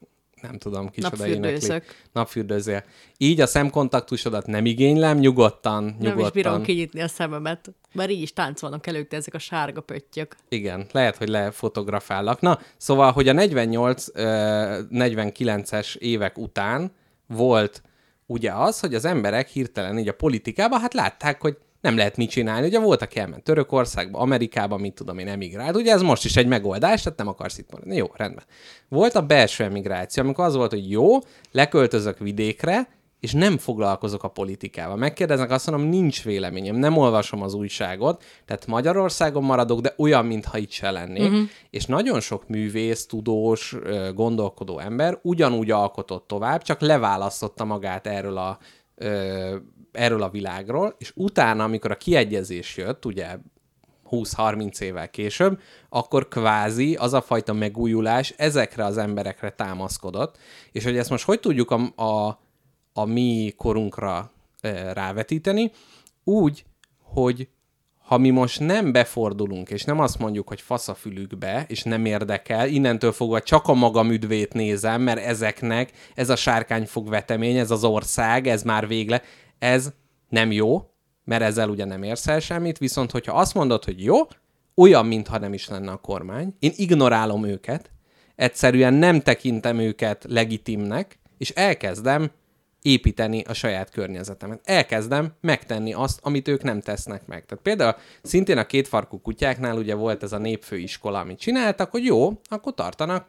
nem 0.41 0.57
tudom, 0.57 0.89
kicsoda 0.89 1.15
Napfürdőzök. 1.17 1.69
énekli. 1.71 1.87
Napfürdőzél. 2.13 2.83
Így 3.17 3.41
a 3.41 3.47
szemkontaktusodat 3.47 4.45
nem 4.45 4.65
igénylem, 4.65 5.17
nyugodtan, 5.17 5.83
nyugodtan. 5.83 6.15
Nem 6.15 6.19
is 6.19 6.31
bírom 6.31 6.63
kinyitni 6.63 7.01
a 7.01 7.07
szememet, 7.07 7.73
bár 7.93 8.09
így 8.09 8.21
is 8.21 8.33
táncolnak 8.33 8.87
előtte 8.87 9.15
ezek 9.17 9.33
a 9.33 9.39
sárga 9.39 9.81
pöttyök. 9.81 10.35
Igen, 10.49 10.85
lehet, 10.91 11.17
hogy 11.17 11.27
lefotografállak. 11.29 12.41
Na, 12.41 12.59
szóval, 12.77 13.11
hogy 13.11 13.27
a 13.27 13.33
48, 13.33 14.05
ö, 14.13 14.79
49-es 14.91 15.95
évek 15.97 16.37
után 16.37 16.91
volt 17.27 17.81
ugye 18.25 18.51
az, 18.51 18.79
hogy 18.79 18.95
az 18.95 19.05
emberek 19.05 19.47
hirtelen 19.47 19.97
így 19.97 20.07
a 20.07 20.13
politikában, 20.13 20.79
hát 20.79 20.93
látták, 20.93 21.41
hogy 21.41 21.57
nem 21.85 21.97
lehet 21.97 22.17
mit 22.17 22.29
csinálni. 22.29 22.67
Ugye 22.67 22.79
volt, 22.79 23.01
aki 23.01 23.19
elment 23.19 23.43
Törökországba, 23.43 24.19
Amerikába, 24.19 24.77
mit 24.77 24.93
tudom 24.93 25.17
én, 25.17 25.27
emigrált. 25.27 25.75
Ugye 25.75 25.91
ez 25.91 26.01
most 26.01 26.25
is 26.25 26.35
egy 26.35 26.47
megoldás, 26.47 27.01
tehát 27.01 27.17
nem 27.17 27.27
akarsz 27.27 27.57
itt 27.57 27.71
maradni. 27.71 27.95
Jó, 27.95 28.05
rendben. 28.13 28.43
Volt 28.89 29.15
a 29.15 29.21
belső 29.21 29.63
emigráció, 29.63 30.23
amikor 30.23 30.45
az 30.45 30.55
volt, 30.55 30.71
hogy 30.71 30.91
jó, 30.91 31.17
leköltözök 31.51 32.17
vidékre, 32.17 32.87
és 33.19 33.33
nem 33.33 33.57
foglalkozok 33.57 34.23
a 34.23 34.27
politikával. 34.27 34.95
Megkérdeznek, 34.95 35.51
azt 35.51 35.69
mondom, 35.69 35.89
nincs 35.89 36.23
véleményem, 36.23 36.75
nem 36.75 36.97
olvasom 36.97 37.41
az 37.41 37.53
újságot, 37.53 38.23
tehát 38.45 38.67
Magyarországon 38.67 39.43
maradok, 39.43 39.79
de 39.79 39.93
olyan, 39.97 40.25
mintha 40.25 40.57
itt 40.57 40.71
se 40.71 40.91
lennék. 40.91 41.31
Uh-huh. 41.31 41.49
És 41.69 41.85
nagyon 41.85 42.19
sok 42.19 42.47
művész, 42.47 43.05
tudós, 43.05 43.75
gondolkodó 44.13 44.79
ember 44.79 45.19
ugyanúgy 45.21 45.71
alkotott 45.71 46.27
tovább, 46.27 46.61
csak 46.61 46.81
leválasztotta 46.81 47.65
magát 47.65 48.07
erről 48.07 48.37
a, 48.37 48.57
ö, 48.95 49.55
erről 49.95 50.23
a 50.23 50.29
világról, 50.29 50.95
és 50.97 51.11
utána, 51.15 51.63
amikor 51.63 51.91
a 51.91 51.97
kiegyezés 51.97 52.77
jött, 52.77 53.05
ugye 53.05 53.37
20-30 54.11 54.81
évvel 54.81 55.09
később, 55.09 55.59
akkor 55.89 56.27
kvázi 56.27 56.95
az 56.95 57.13
a 57.13 57.21
fajta 57.21 57.53
megújulás 57.53 58.33
ezekre 58.37 58.85
az 58.85 58.97
emberekre 58.97 59.49
támaszkodott, 59.49 60.37
és 60.71 60.83
hogy 60.83 60.97
ezt 60.97 61.09
most 61.09 61.25
hogy 61.25 61.39
tudjuk 61.39 61.71
a, 61.71 62.03
a, 62.03 62.39
a 62.93 63.05
mi 63.05 63.53
korunkra 63.57 64.31
e, 64.61 64.93
rávetíteni, 64.93 65.71
úgy, 66.23 66.65
hogy 67.01 67.47
ha 68.05 68.17
mi 68.17 68.29
most 68.29 68.59
nem 68.59 68.91
befordulunk, 68.91 69.69
és 69.69 69.83
nem 69.83 69.99
azt 69.99 70.19
mondjuk, 70.19 70.47
hogy 70.47 70.61
fasz 70.61 70.87
a 70.87 70.93
fülükbe, 70.93 71.65
és 71.67 71.83
nem 71.83 72.05
érdekel, 72.05 72.67
innentől 72.67 73.11
fogva 73.11 73.41
csak 73.41 73.67
a 73.67 73.73
magam 73.73 74.11
üdvét 74.11 74.53
nézem, 74.53 75.01
mert 75.01 75.19
ezeknek 75.19 75.91
ez 76.15 76.29
a 76.29 76.35
sárkányfog 76.35 77.09
vetemény, 77.09 77.57
ez 77.57 77.71
az 77.71 77.83
ország, 77.83 78.47
ez 78.47 78.63
már 78.63 78.87
végle, 78.87 79.21
ez 79.59 79.91
nem 80.29 80.51
jó, 80.51 80.89
mert 81.23 81.41
ezzel 81.41 81.69
ugye 81.69 81.85
nem 81.85 82.03
érsz 82.03 82.27
el 82.27 82.39
semmit, 82.39 82.77
viszont 82.77 83.11
hogyha 83.11 83.33
azt 83.39 83.53
mondod, 83.53 83.83
hogy 83.83 84.03
jó, 84.03 84.15
olyan, 84.75 85.05
mintha 85.05 85.37
nem 85.37 85.53
is 85.53 85.67
lenne 85.67 85.91
a 85.91 85.97
kormány, 85.97 86.55
én 86.59 86.71
ignorálom 86.75 87.45
őket, 87.45 87.91
egyszerűen 88.35 88.93
nem 88.93 89.21
tekintem 89.21 89.79
őket 89.79 90.25
legitimnek, 90.29 91.19
és 91.37 91.49
elkezdem 91.49 92.31
építeni 92.81 93.41
a 93.41 93.53
saját 93.53 93.89
környezetemet. 93.89 94.59
Elkezdem 94.63 95.33
megtenni 95.41 95.93
azt, 95.93 96.19
amit 96.23 96.47
ők 96.47 96.63
nem 96.63 96.81
tesznek 96.81 97.27
meg. 97.27 97.45
Tehát 97.45 97.63
például 97.63 97.95
szintén 98.21 98.57
a 98.57 98.65
kétfarkú 98.65 99.21
kutyáknál 99.21 99.77
ugye 99.77 99.95
volt 99.95 100.23
ez 100.23 100.31
a 100.31 100.37
népfőiskola, 100.37 101.19
amit 101.19 101.39
csináltak, 101.39 101.91
hogy 101.91 102.05
jó, 102.05 102.41
akkor 102.43 102.73
tartanak 102.73 103.27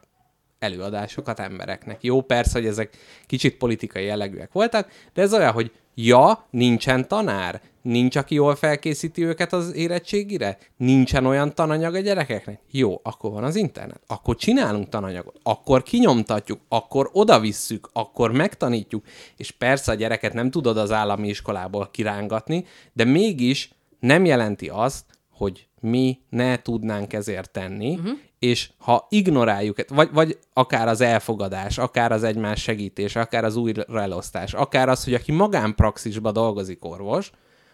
előadásokat 0.58 1.40
embereknek. 1.40 2.02
Jó, 2.02 2.20
persze, 2.20 2.58
hogy 2.58 2.68
ezek 2.68 2.96
kicsit 3.26 3.56
politikai 3.56 4.04
jellegűek 4.04 4.52
voltak, 4.52 4.90
de 5.14 5.22
ez 5.22 5.34
olyan, 5.34 5.52
hogy 5.52 5.72
ja, 5.94 6.46
nincsen 6.50 7.08
tanár, 7.08 7.60
nincs, 7.82 8.16
aki 8.16 8.34
jól 8.34 8.54
felkészíti 8.54 9.24
őket 9.24 9.52
az 9.52 9.74
érettségire, 9.74 10.58
nincsen 10.76 11.26
olyan 11.26 11.54
tananyag 11.54 11.94
a 11.94 11.98
gyerekeknek. 11.98 12.60
Jó, 12.70 13.00
akkor 13.02 13.30
van 13.30 13.44
az 13.44 13.56
internet, 13.56 14.00
akkor 14.06 14.36
csinálunk 14.36 14.88
tananyagot, 14.88 15.38
akkor 15.42 15.82
kinyomtatjuk, 15.82 16.60
akkor 16.68 17.10
odavisszük, 17.12 17.88
akkor 17.92 18.32
megtanítjuk, 18.32 19.04
és 19.36 19.50
persze 19.50 19.92
a 19.92 19.94
gyereket 19.94 20.32
nem 20.32 20.50
tudod 20.50 20.76
az 20.76 20.92
állami 20.92 21.28
iskolából 21.28 21.88
kirángatni, 21.90 22.64
de 22.92 23.04
mégis 23.04 23.70
nem 24.00 24.24
jelenti 24.24 24.68
azt, 24.68 25.04
hogy 25.30 25.66
mi 25.80 26.18
ne 26.30 26.62
tudnánk 26.62 27.12
ezért 27.12 27.50
tenni, 27.50 27.94
uh-huh. 27.94 28.18
és 28.38 28.70
ha 28.78 29.06
ignoráljuk, 29.10 29.76
vagy, 29.88 30.08
vagy 30.12 30.38
akár 30.52 30.88
az 30.88 31.00
elfogadás, 31.00 31.78
akár 31.78 32.12
az 32.12 32.22
egymás 32.22 32.62
segítés, 32.62 33.16
akár 33.16 33.44
az 33.44 33.56
újraelosztás, 33.56 34.54
akár 34.54 34.88
az, 34.88 35.04
hogy 35.04 35.14
aki 35.14 35.32
magánpraxisba 35.32 36.32
dolgozik 36.32 36.84
orvos, 36.84 37.30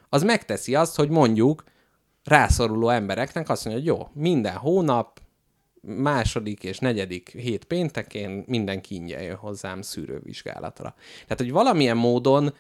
az 0.09 0.23
megteszi 0.23 0.75
azt, 0.75 0.97
hogy 0.97 1.09
mondjuk 1.09 1.65
rászoruló 2.25 2.89
embereknek 2.89 3.49
azt 3.49 3.65
mondja, 3.65 3.83
hogy 3.83 3.99
jó, 3.99 4.23
minden 4.23 4.57
hónap, 4.57 5.21
második 5.83 6.65
és 6.65 6.79
negyedik 6.79 7.29
hét 7.29 7.65
péntekén 7.65 8.45
mindenki 8.47 8.95
ingyen 8.95 9.23
jön 9.23 9.37
hozzám 9.37 9.83
szűrővizsgálatra. 9.83 10.95
Tehát, 11.23 11.39
hogy 11.39 11.53
valamilyen 11.53 11.97
módon 11.97 12.55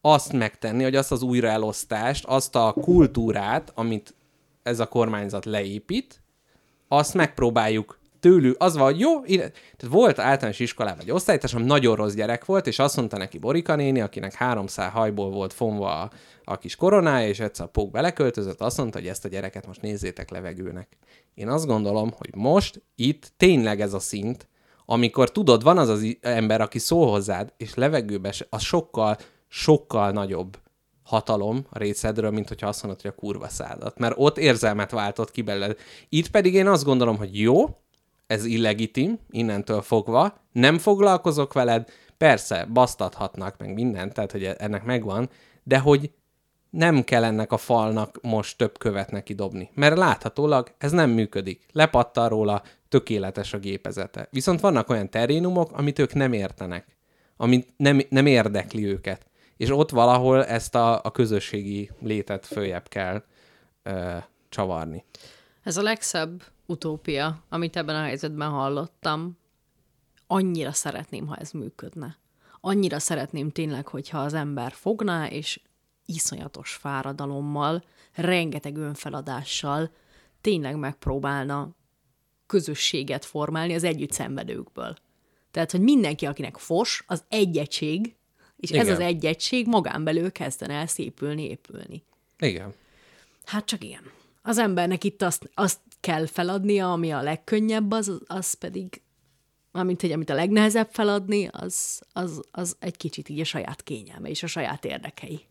azt 0.00 0.32
megtenni, 0.32 0.82
hogy 0.82 0.96
azt 0.96 1.12
az 1.12 1.22
újraelosztást, 1.22 2.24
azt 2.24 2.56
a 2.56 2.72
kultúrát, 2.72 3.72
amit 3.74 4.14
ez 4.64 4.80
a 4.80 4.86
kormányzat 4.86 5.44
leépít, 5.44 6.22
azt 6.88 7.14
megpróbáljuk 7.14 7.98
tőlük, 8.20 8.62
az 8.62 8.76
van, 8.76 8.98
jó, 8.98 9.24
ide, 9.24 9.50
tehát 9.50 9.94
volt 9.94 10.18
általános 10.18 10.58
iskolában 10.58 11.00
egy 11.00 11.10
osztálytársam, 11.10 11.62
nagyon 11.62 11.96
rossz 11.96 12.14
gyerek 12.14 12.44
volt, 12.44 12.66
és 12.66 12.78
azt 12.78 12.96
mondta 12.96 13.16
neki 13.16 13.38
Borika 13.38 13.74
néni, 13.74 14.00
akinek 14.00 14.32
három 14.34 14.66
szál 14.66 14.90
hajból 14.90 15.30
volt 15.30 15.52
fonva 15.52 16.00
a, 16.00 16.10
a 16.44 16.58
kis 16.58 16.76
koronája, 16.76 17.28
és 17.28 17.40
egyszer 17.40 17.66
a 17.66 17.68
pók 17.68 17.90
beleköltözött, 17.90 18.60
azt 18.60 18.76
mondta, 18.76 18.98
hogy 18.98 19.08
ezt 19.08 19.24
a 19.24 19.28
gyereket 19.28 19.66
most 19.66 19.82
nézzétek 19.82 20.30
levegőnek. 20.30 20.88
Én 21.34 21.48
azt 21.48 21.66
gondolom, 21.66 22.12
hogy 22.16 22.30
most 22.34 22.82
itt 22.94 23.32
tényleg 23.36 23.80
ez 23.80 23.92
a 23.92 23.98
szint, 23.98 24.48
amikor 24.86 25.32
tudod, 25.32 25.62
van 25.62 25.78
az 25.78 25.88
az 25.88 26.16
ember, 26.20 26.60
aki 26.60 26.78
szól 26.78 27.10
hozzád, 27.10 27.52
és 27.56 27.74
levegőbe 27.74 28.34
az 28.48 28.62
sokkal, 28.62 29.16
sokkal 29.48 30.10
nagyobb 30.10 30.58
hatalom 31.04 31.66
a 31.70 31.78
részedről, 31.78 32.30
mint 32.30 32.48
hogyha 32.48 32.66
azt 32.66 32.82
mondod, 32.82 33.00
hogy 33.00 33.10
a 33.16 33.20
kurva 33.20 33.48
szádat. 33.48 33.98
Mert 33.98 34.14
ott 34.16 34.38
érzelmet 34.38 34.90
váltott 34.90 35.30
ki 35.30 35.42
belőled. 35.42 35.78
Itt 36.08 36.28
pedig 36.30 36.54
én 36.54 36.66
azt 36.66 36.84
gondolom, 36.84 37.16
hogy 37.16 37.40
jó, 37.40 37.76
ez 38.26 38.44
illegitim, 38.44 39.18
innentől 39.30 39.82
fogva, 39.82 40.40
nem 40.52 40.78
foglalkozok 40.78 41.52
veled, 41.52 41.88
persze, 42.18 42.68
basztathatnak 42.72 43.58
meg 43.58 43.74
mindent, 43.74 44.12
tehát 44.12 44.32
hogy 44.32 44.44
ennek 44.44 44.84
megvan, 44.84 45.30
de 45.62 45.78
hogy 45.78 46.10
nem 46.70 47.04
kell 47.04 47.24
ennek 47.24 47.52
a 47.52 47.56
falnak 47.56 48.18
most 48.22 48.58
több 48.58 48.78
követ 48.78 49.10
neki 49.10 49.34
dobni, 49.34 49.70
mert 49.74 49.96
láthatólag 49.96 50.74
ez 50.78 50.92
nem 50.92 51.10
működik. 51.10 51.66
Lepattan 51.72 52.28
róla, 52.28 52.62
tökéletes 52.88 53.52
a 53.52 53.58
gépezete. 53.58 54.28
Viszont 54.30 54.60
vannak 54.60 54.88
olyan 54.88 55.10
terénumok, 55.10 55.72
amit 55.72 55.98
ők 55.98 56.14
nem 56.14 56.32
értenek, 56.32 56.96
amit 57.36 57.72
nem, 57.76 58.00
nem 58.08 58.26
érdekli 58.26 58.86
őket. 58.86 59.26
És 59.56 59.70
ott 59.70 59.90
valahol 59.90 60.44
ezt 60.44 60.74
a, 60.74 61.00
a 61.02 61.10
közösségi 61.10 61.90
létet 62.00 62.46
följebb 62.46 62.88
kell 62.88 63.24
ö, 63.82 64.16
csavarni. 64.48 65.04
Ez 65.62 65.76
a 65.76 65.82
legszebb 65.82 66.42
utópia, 66.66 67.42
amit 67.48 67.76
ebben 67.76 67.96
a 67.96 68.02
helyzetben 68.02 68.50
hallottam. 68.50 69.38
Annyira 70.26 70.72
szeretném, 70.72 71.26
ha 71.26 71.36
ez 71.36 71.50
működne. 71.50 72.18
Annyira 72.60 72.98
szeretném 72.98 73.50
tényleg, 73.50 73.86
hogyha 73.86 74.18
az 74.18 74.34
ember 74.34 74.72
fogná, 74.72 75.26
és 75.26 75.60
iszonyatos 76.06 76.74
fáradalommal, 76.74 77.84
rengeteg 78.12 78.76
önfeladással 78.76 79.90
tényleg 80.40 80.76
megpróbálna 80.76 81.74
közösséget 82.46 83.24
formálni 83.24 83.74
az 83.74 83.84
együtt 83.84 84.12
szenvedőkből. 84.12 84.96
Tehát, 85.50 85.70
hogy 85.70 85.80
mindenki, 85.80 86.26
akinek 86.26 86.56
fos, 86.56 87.04
az 87.06 87.24
egy 87.28 87.56
egység, 87.56 88.16
és 88.64 88.70
Igen. 88.70 88.86
ez 88.86 88.92
az 88.92 88.98
egy 88.98 89.26
egység 89.26 89.66
magán 89.66 90.04
belül 90.04 90.32
kezdene 90.32 90.74
el 90.74 90.86
szépülni, 90.86 91.44
épülni. 91.44 92.02
Igen. 92.38 92.74
Hát 93.44 93.64
csak 93.64 93.84
igen. 93.84 94.02
Az 94.42 94.58
embernek 94.58 95.04
itt 95.04 95.22
azt, 95.22 95.50
azt 95.54 95.78
kell 96.00 96.26
feladnia, 96.26 96.92
ami 96.92 97.12
a 97.12 97.22
legkönnyebb, 97.22 97.90
az, 97.90 98.12
az 98.26 98.54
pedig, 98.54 99.02
amint 99.72 100.00
hogy 100.00 100.12
amit 100.12 100.30
a 100.30 100.34
legnehezebb 100.34 100.88
feladni, 100.90 101.48
az, 101.52 102.02
az, 102.12 102.40
az 102.50 102.76
egy 102.78 102.96
kicsit 102.96 103.28
így 103.28 103.40
a 103.40 103.44
saját 103.44 103.82
kényelme 103.82 104.28
és 104.28 104.42
a 104.42 104.46
saját 104.46 104.84
érdekei. 104.84 105.46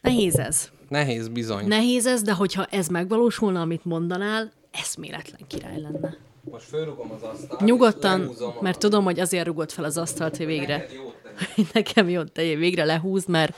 Nehéz 0.00 0.38
ez. 0.38 0.70
Nehéz 0.88 1.28
bizony. 1.28 1.66
Nehéz 1.66 2.06
ez, 2.06 2.22
de 2.22 2.32
hogyha 2.32 2.64
ez 2.64 2.88
megvalósulna, 2.88 3.60
amit 3.60 3.84
mondanál, 3.84 4.52
eszméletlen 4.70 5.40
király 5.46 5.80
lenne. 5.80 6.16
Most 6.50 6.64
fölrugom 6.64 7.10
az 7.10 7.22
asztalt. 7.22 7.60
Nyugodtan, 7.60 8.30
mert 8.60 8.78
tudom, 8.78 9.04
hogy 9.04 9.20
azért 9.20 9.46
rugod 9.46 9.70
fel 9.70 9.84
az 9.84 9.96
asztalt, 9.96 10.36
hogy 10.36 10.46
végre 10.46 10.86
nekem 11.72 12.08
jót 12.08 12.32
tegyél, 12.32 12.58
végre 12.66 12.84
lehúz, 12.84 13.24
mert 13.26 13.56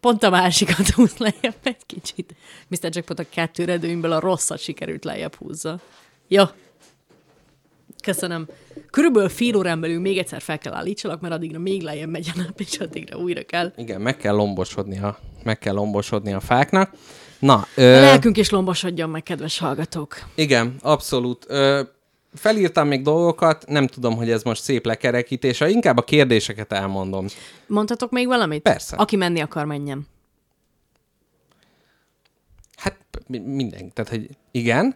pont 0.00 0.22
a 0.22 0.30
másikat 0.30 0.88
húz 0.96 1.16
lejjebb 1.16 1.56
egy 1.62 1.86
kicsit. 1.86 2.34
Mr. 2.68 2.88
Jackpot 2.90 3.18
a 3.18 3.24
kettő 3.30 3.64
redőimből 3.64 4.12
a 4.12 4.20
rosszat 4.20 4.58
sikerült 4.58 5.04
lejjebb 5.04 5.34
húzza. 5.34 5.80
Jó. 6.28 6.44
Köszönöm. 8.02 8.48
Körülbelül 8.90 9.28
fél 9.28 9.56
órán 9.56 9.80
belül 9.80 10.00
még 10.00 10.18
egyszer 10.18 10.40
fel 10.40 10.58
kell 10.58 10.72
állítsalak, 10.72 11.20
mert 11.20 11.34
addigra 11.34 11.58
még 11.58 11.82
lejjebb 11.82 12.08
megy 12.08 12.30
a 12.34 12.38
nap, 12.38 12.60
és 12.60 12.78
addigra 12.78 13.18
újra 13.18 13.42
kell. 13.42 13.72
Igen, 13.76 14.00
meg 14.00 14.16
kell 14.16 14.34
lombosodni 14.34 14.98
a, 14.98 15.18
meg 15.42 15.58
kell 15.58 15.74
lombosodni 15.74 16.32
a 16.32 16.40
fáknak. 16.40 16.94
Na, 17.44 17.54
A 17.54 17.66
ö, 17.74 18.00
lelkünk 18.00 18.36
is 18.36 18.50
lombosodjon 18.50 19.10
meg, 19.10 19.22
kedves 19.22 19.58
hallgatók. 19.58 20.16
igen, 20.34 20.74
abszolút. 20.82 21.44
Ö, 21.48 21.82
felírtam 22.34 22.88
még 22.88 23.02
dolgokat, 23.02 23.64
nem 23.68 23.86
tudom, 23.86 24.16
hogy 24.16 24.30
ez 24.30 24.42
most 24.42 24.62
szép 24.62 24.86
lekerekítés, 24.86 25.58
ha 25.58 25.68
inkább 25.68 25.96
a 25.98 26.02
kérdéseket 26.02 26.72
elmondom. 26.72 27.26
Mondhatok 27.66 28.10
még 28.10 28.26
valamit? 28.26 28.62
Persze. 28.62 28.96
Aki 28.96 29.16
menni 29.16 29.40
akar, 29.40 29.64
menjen. 29.64 30.06
Hát 32.76 32.96
mi- 33.26 33.38
minden. 33.38 33.92
Tehát, 33.92 34.10
hogy 34.10 34.28
igen, 34.50 34.94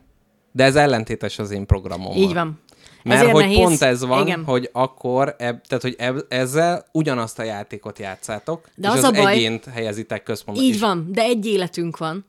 de 0.53 0.65
ez 0.65 0.77
ellentétes 0.77 1.39
az 1.39 1.51
én 1.51 1.67
programommal. 1.67 2.17
Így 2.17 2.33
van. 2.35 2.61
Mert 3.03 3.21
Ezért 3.21 3.33
hogy 3.35 3.43
nehéz- 3.45 3.59
pont 3.59 3.83
ez 3.83 4.05
van, 4.05 4.27
Igen. 4.27 4.45
hogy 4.45 4.69
akkor, 4.73 5.29
eb, 5.39 5.67
tehát, 5.67 5.83
hogy 5.83 5.95
eb, 5.99 6.19
ezzel 6.29 6.85
ugyanazt 6.93 7.39
a 7.39 7.43
játékot 7.43 7.99
játszátok, 7.99 8.69
De 8.75 8.89
és 8.89 8.95
az 8.95 8.99
az, 8.99 9.05
a 9.05 9.11
baj- 9.23 9.33
egyént 9.35 9.65
helyezitek 9.65 10.23
központba. 10.23 10.63
Így 10.63 10.75
és 10.75 10.81
van, 10.81 11.09
de 11.13 11.23
egy 11.23 11.47
életünk 11.47 11.97
van. 11.97 12.25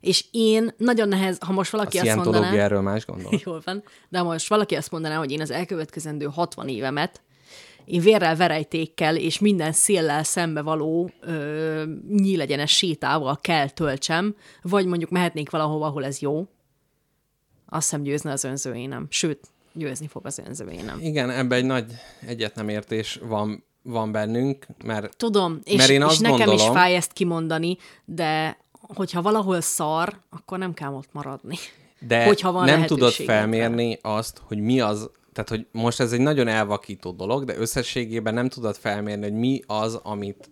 És 0.00 0.24
én 0.30 0.74
nagyon 0.76 1.08
nehez, 1.08 1.38
ha 1.40 1.52
most 1.52 1.74
A 1.74 1.76
valaki 1.76 1.98
azt 1.98 2.16
mondaná... 2.16 2.52
erről 2.52 2.80
más 2.80 3.06
gondol. 3.06 3.32
Jól 3.44 3.62
van. 3.64 3.82
De 4.08 4.18
ha 4.18 4.24
most 4.24 4.48
valaki 4.48 4.74
azt 4.74 4.90
mondaná, 4.90 5.16
hogy 5.16 5.30
én 5.30 5.40
az 5.40 5.50
elkövetkezendő 5.50 6.24
60 6.26 6.68
évemet 6.68 7.20
én 7.84 8.00
vérrel, 8.00 8.36
verejtékkel 8.36 9.16
és 9.16 9.38
minden 9.38 9.72
széllel 9.72 10.22
szembe 10.22 10.60
való 10.62 11.10
ö, 11.20 11.82
nyílegyenes 12.08 12.76
sétával 12.76 13.38
kell 13.40 13.68
töltsem, 13.68 14.36
vagy 14.62 14.86
mondjuk 14.86 15.10
mehetnék 15.10 15.50
valahova, 15.50 15.86
ahol 15.86 16.04
ez 16.04 16.18
jó, 16.18 16.46
azt 17.66 17.88
hiszem 17.90 18.02
győzne 18.02 18.32
az 18.32 18.44
önzőénem. 18.44 19.06
Sőt, 19.10 19.40
győzni 19.72 20.06
fog 20.06 20.26
az 20.26 20.38
önzőénem. 20.46 20.98
Igen, 21.00 21.30
ebben 21.30 21.58
egy 21.58 21.64
nagy 21.64 21.84
egyetnemértés 22.26 23.20
van, 23.22 23.64
van 23.82 24.12
bennünk, 24.12 24.66
mert 24.84 25.16
Tudom, 25.16 25.60
és, 25.64 25.76
Mert 25.76 25.90
én 25.90 26.00
és 26.00 26.06
azt 26.06 26.20
nekem 26.20 26.36
gondolom- 26.36 26.60
is 26.60 26.68
fáj 26.80 26.94
ezt 26.94 27.12
kimondani, 27.12 27.76
de 28.04 28.58
hogyha 28.94 29.22
valahol 29.22 29.60
szar, 29.60 30.20
akkor 30.30 30.58
nem 30.58 30.74
kell 30.74 30.92
ott 30.92 31.08
maradni. 31.12 31.56
de 32.06 32.24
Hogyha 32.26 32.52
van 32.52 32.64
nem 32.64 32.86
tudod 32.86 33.12
felmérni 33.12 33.98
azt, 34.02 34.40
hogy 34.44 34.58
mi 34.58 34.80
az, 34.80 35.10
tehát 35.32 35.48
hogy 35.48 35.66
most 35.72 36.00
ez 36.00 36.12
egy 36.12 36.20
nagyon 36.20 36.48
elvakító 36.48 37.10
dolog, 37.10 37.44
de 37.44 37.56
összességében 37.58 38.34
nem 38.34 38.48
tudod 38.48 38.76
felmérni, 38.76 39.22
hogy 39.22 39.38
mi 39.38 39.62
az, 39.66 40.00
amit 40.02 40.50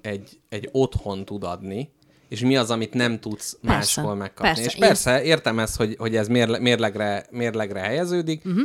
egy, 0.00 0.40
egy 0.48 0.68
otthon 0.72 1.24
tud 1.24 1.44
adni, 1.44 1.90
és 2.28 2.40
mi 2.40 2.56
az, 2.56 2.70
amit 2.70 2.94
nem 2.94 3.20
tudsz 3.20 3.58
Persze, 3.62 4.00
máshol 4.00 4.16
megkapni. 4.16 4.46
persze, 4.46 4.64
és 4.64 4.74
én- 4.74 4.80
persze, 4.80 5.22
értem 5.22 5.58
ezt, 5.58 5.76
hogy, 5.76 5.96
hogy 5.98 6.16
ez 6.16 6.28
mérle, 6.28 6.58
mérlegre, 6.58 7.26
mérlegre 7.30 7.80
helyeződik, 7.80 8.44
uh-huh. 8.44 8.62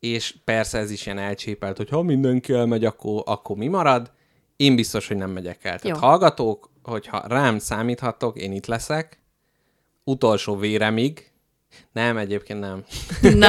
és 0.00 0.34
persze 0.44 0.78
ez 0.78 0.90
is 0.90 1.06
ilyen 1.06 1.18
elcsépelt, 1.18 1.76
hogy 1.76 1.88
ha 1.88 2.02
mindenki 2.02 2.52
elmegy, 2.52 2.84
akkor, 2.84 3.22
akkor 3.26 3.56
mi 3.56 3.68
marad. 3.68 4.12
Én 4.56 4.76
biztos, 4.76 5.08
hogy 5.08 5.16
nem 5.16 5.30
megyek 5.30 5.64
el. 5.64 5.78
Tehát 5.78 6.00
Jó. 6.00 6.06
hallgatók, 6.06 6.70
hogyha 6.84 7.22
rám 7.26 7.58
számíthatok, 7.58 8.36
én 8.38 8.52
itt 8.52 8.66
leszek, 8.66 9.22
utolsó 10.04 10.56
véremig, 10.56 11.32
nem, 11.92 12.16
egyébként 12.16 12.60
nem. 12.60 12.84
Na, 13.34 13.48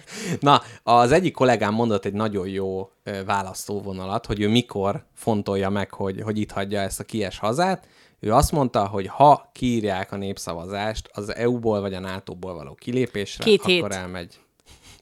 Na, 0.40 0.62
az 0.82 1.12
egyik 1.12 1.34
kollégám 1.34 1.74
mondott 1.74 2.04
egy 2.04 2.12
nagyon 2.12 2.48
jó 2.48 2.90
választóvonalat, 3.26 4.26
hogy 4.26 4.40
ő 4.40 4.48
mikor 4.48 5.06
fontolja 5.14 5.70
meg, 5.70 5.90
hogy, 5.92 6.20
hogy 6.20 6.38
itt 6.38 6.50
hagyja 6.50 6.80
ezt 6.80 7.00
a 7.00 7.04
kies 7.04 7.38
hazát. 7.38 7.88
Ő 8.20 8.32
azt 8.32 8.52
mondta, 8.52 8.86
hogy 8.86 9.06
ha 9.06 9.50
kiírják 9.52 10.12
a 10.12 10.16
népszavazást 10.16 11.10
az 11.12 11.34
EU-ból 11.34 11.80
vagy 11.80 11.94
a 11.94 12.00
NATO-ból 12.00 12.54
való 12.54 12.74
kilépésre, 12.74 13.44
Két 13.44 13.60
akkor 13.60 13.70
hét. 13.70 13.92
elmegy. 13.92 14.40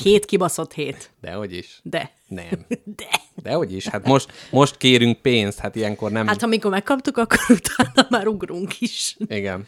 Két 0.02 0.24
kibaszott 0.24 0.72
hét. 0.72 1.10
Dehogy 1.20 1.52
is. 1.56 1.80
De. 1.82 2.10
Nem. 2.28 2.66
De. 2.96 3.08
Dehogy 3.42 3.74
is. 3.74 3.88
Hát 3.88 4.06
most, 4.06 4.32
most 4.50 4.76
kérünk 4.76 5.18
pénzt, 5.18 5.58
hát 5.58 5.76
ilyenkor 5.76 6.10
nem... 6.10 6.26
Hát, 6.26 6.42
amikor 6.42 6.70
megkaptuk, 6.70 7.16
akkor 7.16 7.38
utána 7.58 8.06
már 8.10 8.26
ugrunk 8.26 8.80
is. 8.80 9.16
Igen. 9.26 9.64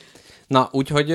Na, 0.47 0.69
úgyhogy 0.73 1.09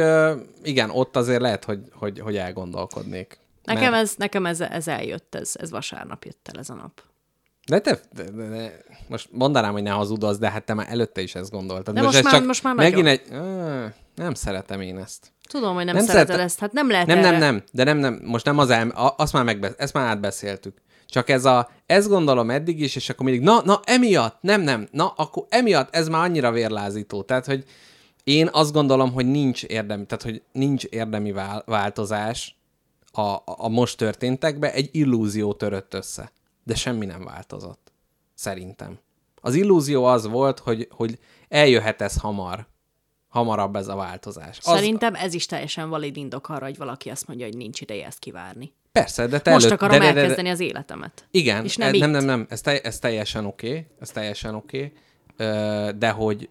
igen, 0.63 0.89
ott 0.89 1.15
azért 1.15 1.41
lehet, 1.41 1.63
hogy, 1.65 1.80
hogy, 1.91 2.20
hogy 2.20 2.38
elgondolkodnék. 2.38 3.38
Nekem, 3.63 3.91
Mert- 3.91 4.03
ez, 4.03 4.13
nekem 4.17 4.45
ez, 4.45 4.61
ez 4.61 4.88
eljött, 4.88 5.36
ez, 5.36 5.51
ez 5.53 5.70
vasárnap 5.70 6.24
jött 6.24 6.49
el 6.53 6.59
ez 6.59 6.70
a 6.70 6.74
nap. 6.74 7.01
De 7.70 7.80
te, 7.80 7.99
de, 8.15 8.24
de, 8.24 8.47
de, 8.47 8.84
most 9.07 9.30
mondanám, 9.32 9.72
hogy 9.72 9.84
ne 9.84 9.89
hazudozz, 9.89 10.38
de 10.38 10.49
hát 10.51 10.63
te 10.65 10.74
már 10.74 10.88
előtte 10.89 11.22
is 11.22 11.36
ezt 11.36 11.51
gondoltad. 11.51 11.95
De 11.95 12.01
most 12.01 12.17
ez 12.17 12.24
már- 12.24 12.45
most 12.45 12.63
már 12.63 12.76
megint 12.76 12.93
nagyon. 13.03 13.07
egy... 13.07 13.22
Ö, 13.32 13.86
nem 14.15 14.34
szeretem 14.34 14.82
én 14.82 14.97
ezt. 14.97 15.32
Tudom, 15.49 15.76
hogy 15.76 15.86
nem, 15.86 15.95
Nem 15.95 16.05
szereted 16.05 16.26
szeretem- 16.28 16.45
ezt, 16.47 16.59
hát 16.59 16.72
nem 16.72 16.89
lehet 16.89 17.07
Nem, 17.07 17.17
erre... 17.17 17.30
nem, 17.30 17.39
nem, 17.39 17.63
de 17.72 17.84
nem, 17.84 17.97
nem, 17.97 18.22
most 18.24 18.45
nem 18.45 18.57
az 18.57 18.70
el, 18.70 18.89
a- 18.89 19.13
azt 19.17 19.34
már, 19.34 19.43
megbe, 19.43 19.74
ezt 19.78 19.93
már 19.93 20.07
átbeszéltük. 20.07 20.78
Csak 21.05 21.30
ez 21.30 21.45
a, 21.45 21.70
ezt 21.86 22.07
gondolom 22.07 22.49
eddig 22.49 22.82
is, 22.82 22.95
és 22.95 23.09
akkor 23.09 23.26
mindig, 23.26 23.43
na, 23.43 23.61
na, 23.65 23.80
emiatt, 23.84 24.38
nem, 24.41 24.61
nem, 24.61 24.88
na, 24.91 25.07
akkor 25.07 25.45
emiatt, 25.49 25.95
ez 25.95 26.07
már 26.07 26.24
annyira 26.24 26.51
vérlázító. 26.51 27.22
Tehát, 27.24 27.45
hogy 27.45 27.63
én 28.24 28.49
azt 28.51 28.74
gondolom, 28.74 29.11
hogy 29.13 29.26
nincs 29.26 29.63
érdemi, 29.63 30.05
tehát, 30.05 30.24
hogy 30.24 30.41
nincs 30.51 30.84
érdemi 30.84 31.32
vál, 31.32 31.63
változás 31.65 32.57
a, 33.11 33.22
a, 33.22 33.41
a 33.45 33.67
most 33.70 33.97
történtekbe, 33.97 34.74
egy 34.74 34.89
illúzió 34.91 35.53
törött 35.53 35.93
össze. 35.93 36.32
De 36.70 36.76
semmi 36.76 37.05
nem 37.05 37.24
változott. 37.24 37.91
Szerintem. 38.34 38.99
Az 39.41 39.55
illúzió 39.55 40.05
az 40.05 40.28
volt, 40.28 40.59
hogy, 40.59 40.88
hogy 40.91 41.20
eljöhet 41.47 42.01
ez 42.01 42.17
hamar. 42.17 42.67
Hamarabb 43.28 43.76
ez 43.76 43.88
a 43.88 43.95
változás. 43.95 44.57
Az, 44.57 44.63
Szerintem 44.63 45.15
ez 45.15 45.34
is 45.34 45.45
teljesen 45.45 45.89
valid 45.89 46.17
indok 46.17 46.49
arra, 46.49 46.65
hogy 46.65 46.78
valaki 46.78 47.09
azt 47.09 47.28
mondja, 47.28 47.45
hogy 47.45 47.57
nincs 47.57 47.82
ideje 47.82 48.05
ezt 48.05 48.20
kivárni. 48.20 48.74
Persze, 48.91 49.28
de 49.28 49.39
te 49.39 49.51
Most 49.51 49.65
előtt, 49.65 49.82
akarom 49.82 49.99
de, 49.99 50.05
de, 50.05 50.13
de, 50.13 50.20
elkezdeni 50.20 50.49
az 50.49 50.59
életemet. 50.59 51.28
Igen, 51.32 51.63
És 51.63 51.76
nem 51.76 51.93
itt. 51.93 51.99
nem, 51.99 52.09
nem, 52.09 52.26
nem, 52.26 52.45
ez, 52.49 52.61
te, 52.61 52.82
ez 52.82 52.99
teljesen 52.99 53.45
oké, 53.45 53.70
okay, 53.70 53.88
ez 53.99 54.09
teljesen 54.09 54.55
oké, 54.55 54.93
okay, 55.34 55.97
de 55.97 56.09
hogy, 56.09 56.49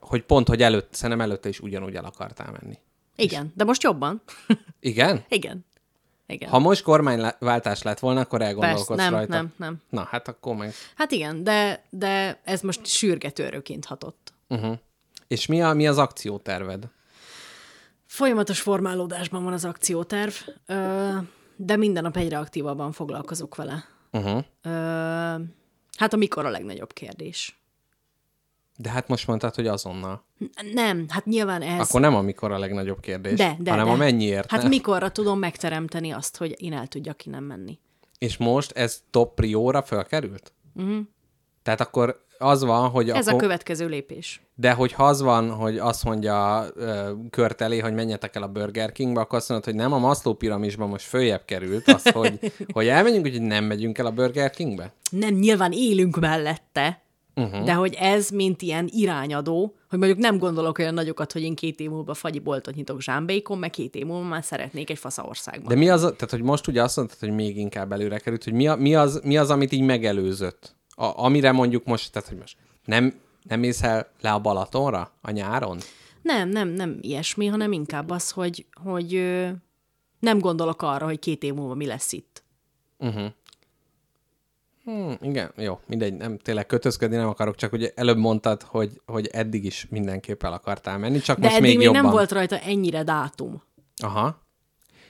hogy 0.00 0.22
pont, 0.22 0.48
hogy 0.48 0.62
előtt, 0.62 0.94
szerintem 0.94 1.26
előtte 1.26 1.48
is 1.48 1.60
ugyanúgy 1.60 1.94
el 1.94 2.04
akartál 2.04 2.58
menni. 2.60 2.78
Igen, 3.16 3.52
de 3.56 3.64
most 3.64 3.82
jobban. 3.82 4.22
Igen? 4.80 5.24
Igen. 5.28 5.64
Igen. 6.26 6.48
Ha 6.48 6.58
most 6.58 6.82
kormányváltás 6.82 7.82
lett 7.82 7.98
volna, 7.98 8.20
akkor 8.20 8.38
Persze, 8.38 8.54
elgondolkodsz 8.54 8.98
nem, 8.98 9.12
rajta. 9.12 9.34
nem, 9.34 9.52
nem. 9.56 9.82
Na, 9.88 10.02
hát 10.10 10.28
akkor 10.28 10.54
meg. 10.56 10.72
Hát 10.96 11.12
igen, 11.12 11.44
de, 11.44 11.84
de 11.90 12.40
ez 12.44 12.60
most 12.60 12.86
sürgetőrőként 12.86 13.84
hatott. 13.84 14.32
Uh-huh. 14.48 14.78
És 15.26 15.46
mi, 15.46 15.62
a, 15.62 15.72
mi 15.72 15.86
az 15.86 15.98
akcióterved? 15.98 16.88
Folyamatos 18.06 18.60
formálódásban 18.60 19.44
van 19.44 19.52
az 19.52 19.64
akcióterv, 19.64 20.32
de 21.56 21.76
minden 21.76 22.02
nap 22.02 22.16
egyre 22.16 22.38
aktívabban 22.38 22.92
foglalkozok 22.92 23.54
vele. 23.54 23.84
Uh-huh. 24.12 24.44
Hát 25.98 26.12
a 26.12 26.16
mikor 26.16 26.46
a 26.46 26.50
legnagyobb 26.50 26.92
kérdés? 26.92 27.58
De 28.76 28.90
hát 28.90 29.08
most 29.08 29.26
mondtad, 29.26 29.54
hogy 29.54 29.66
azonnal. 29.66 30.24
Nem, 30.72 31.04
hát 31.08 31.24
nyilván 31.24 31.62
ez... 31.62 31.88
Akkor 31.88 32.00
nem 32.00 32.14
amikor 32.14 32.52
a 32.52 32.58
legnagyobb 32.58 33.00
kérdés, 33.00 33.38
de, 33.38 33.56
de, 33.58 33.70
hanem 33.70 33.86
de. 33.86 33.92
a 33.92 33.96
mennyiért. 33.96 34.50
Hát 34.50 34.68
mikorra 34.68 35.10
tudom 35.10 35.38
megteremteni 35.38 36.10
azt, 36.10 36.36
hogy 36.36 36.54
én 36.58 36.72
el 36.72 36.86
tudjak 36.86 37.26
innen 37.26 37.42
menni? 37.42 37.78
És 38.18 38.36
most 38.36 38.72
ez 38.72 39.02
top 39.10 39.34
prióra 39.34 39.82
fölkerült? 39.82 40.52
Mhm. 40.72 40.98
Tehát 41.62 41.80
akkor 41.80 42.24
az 42.38 42.64
van, 42.64 42.88
hogy 42.88 43.10
Ez 43.10 43.26
akkor... 43.26 43.38
a 43.38 43.42
következő 43.42 43.86
lépés. 43.86 44.42
De 44.54 44.72
hogyha 44.72 45.06
az 45.06 45.22
van, 45.22 45.50
hogy 45.50 45.78
azt 45.78 46.04
mondja 46.04 46.66
ö, 46.74 47.12
kört 47.30 47.60
elé, 47.60 47.78
hogy 47.78 47.94
menjetek 47.94 48.36
el 48.36 48.42
a 48.42 48.48
Burger 48.48 48.92
Kingbe, 48.92 49.20
akkor 49.20 49.38
azt 49.38 49.48
mondod, 49.48 49.66
hogy 49.66 49.76
nem 49.76 49.92
a 49.92 49.98
Maslow 49.98 50.34
piramisban 50.34 50.88
most 50.88 51.06
följebb 51.06 51.44
került 51.44 51.88
az, 51.88 52.08
hogy, 52.08 52.52
hogy 52.74 52.86
elmenjünk, 52.86 53.26
hogy 53.26 53.42
nem 53.42 53.64
megyünk 53.64 53.98
el 53.98 54.06
a 54.06 54.10
Burger 54.10 54.50
Kingbe? 54.50 54.92
Nem, 55.10 55.34
nyilván 55.34 55.72
élünk 55.72 56.20
mellette. 56.20 57.02
Uh-huh. 57.36 57.64
de 57.64 57.72
hogy 57.72 57.94
ez, 57.94 58.30
mint 58.30 58.62
ilyen 58.62 58.88
irányadó, 58.92 59.74
hogy 59.88 59.98
mondjuk 59.98 60.20
nem 60.20 60.38
gondolok 60.38 60.78
olyan 60.78 60.94
nagyokat, 60.94 61.32
hogy 61.32 61.42
én 61.42 61.54
két 61.54 61.80
év 61.80 61.90
múlva 61.90 62.14
fagyi 62.14 62.38
boltot 62.38 62.74
nyitok 62.74 63.02
zsámbékon, 63.02 63.58
meg 63.58 63.70
két 63.70 63.94
év 63.94 64.06
múlva 64.06 64.28
már 64.28 64.44
szeretnék 64.44 64.90
egy 64.90 64.98
faszaországban. 64.98 65.68
De 65.68 65.74
mi 65.74 65.88
az, 65.88 66.00
tehát 66.00 66.30
hogy 66.30 66.42
most 66.42 66.66
ugye 66.66 66.82
azt 66.82 66.96
mondtad, 66.96 67.18
hogy 67.18 67.30
még 67.30 67.56
inkább 67.56 67.92
előre 67.92 68.18
került, 68.18 68.44
hogy 68.44 68.52
mi, 68.52 68.66
a, 68.66 68.76
mi, 68.76 68.94
az, 68.94 69.20
mi 69.24 69.36
az, 69.36 69.50
amit 69.50 69.72
így 69.72 69.82
megelőzött? 69.82 70.74
A, 70.88 71.24
amire 71.24 71.52
mondjuk 71.52 71.84
most, 71.84 72.12
tehát 72.12 72.28
hogy 72.28 72.38
most 72.38 72.56
nem, 72.84 73.14
nem 73.42 73.60
mész 73.60 73.82
el 73.82 74.08
le 74.20 74.32
a 74.32 74.40
Balatonra 74.40 75.12
a 75.20 75.30
nyáron? 75.30 75.78
Nem, 76.22 76.48
nem, 76.48 76.68
nem 76.68 76.98
ilyesmi, 77.00 77.46
hanem 77.46 77.72
inkább 77.72 78.10
az, 78.10 78.30
hogy, 78.30 78.66
hogy 78.82 79.40
nem 80.20 80.38
gondolok 80.38 80.82
arra, 80.82 81.04
hogy 81.04 81.18
két 81.18 81.42
év 81.42 81.54
múlva 81.54 81.74
mi 81.74 81.86
lesz 81.86 82.12
itt. 82.12 82.44
Hmm, 84.84 85.16
igen, 85.20 85.52
jó, 85.56 85.80
mindegy, 85.86 86.14
nem, 86.14 86.38
tényleg 86.38 86.66
kötözködni 86.66 87.16
nem 87.16 87.28
akarok, 87.28 87.54
csak 87.54 87.72
ugye 87.72 87.92
előbb 87.94 88.16
mondtad, 88.16 88.62
hogy, 88.62 89.00
hogy 89.06 89.26
eddig 89.26 89.64
is 89.64 89.86
mindenképp 89.90 90.42
el 90.42 90.52
akartál 90.52 90.98
menni, 90.98 91.18
csak 91.18 91.36
De 91.38 91.42
most 91.42 91.54
eddig 91.56 91.68
még 91.68 91.76
még 91.76 91.86
jobban. 91.86 92.02
nem 92.02 92.10
volt 92.12 92.32
rajta 92.32 92.58
ennyire 92.58 93.02
dátum. 93.02 93.62
Aha. 93.96 94.42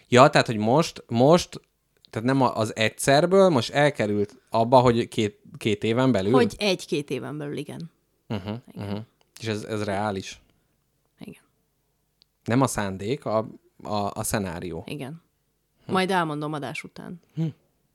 Ja, 0.09 0.29
tehát, 0.29 0.47
hogy 0.47 0.57
most, 0.57 1.05
most, 1.09 1.61
tehát 2.11 2.29
nem 2.29 2.41
az 2.43 2.77
egyszerből, 2.77 3.49
most 3.49 3.71
elkerült 3.71 4.37
abba, 4.51 4.79
hogy 4.81 5.09
két, 5.09 5.41
két 5.59 5.85
éven 5.85 6.13
belül? 6.13 6.33
Hogy 6.33 6.55
egy-két 6.59 7.11
éven 7.11 7.39
belül, 7.39 7.57
igen. 7.57 7.91
Uh-huh, 8.29 8.57
uh-huh. 8.75 8.99
És 9.41 9.47
ez, 9.47 9.65
ez 9.65 9.85
reális. 9.85 10.41
Igen. 11.19 11.43
Nem 12.45 12.61
a 12.61 12.67
szándék, 12.67 13.25
a, 13.25 13.39
a, 13.83 14.11
a 14.15 14.23
szenárió. 14.23 14.85
Igen. 14.87 15.23
Majd 15.87 16.11
elmondom 16.11 16.53
adás 16.53 16.85
után. 16.85 17.21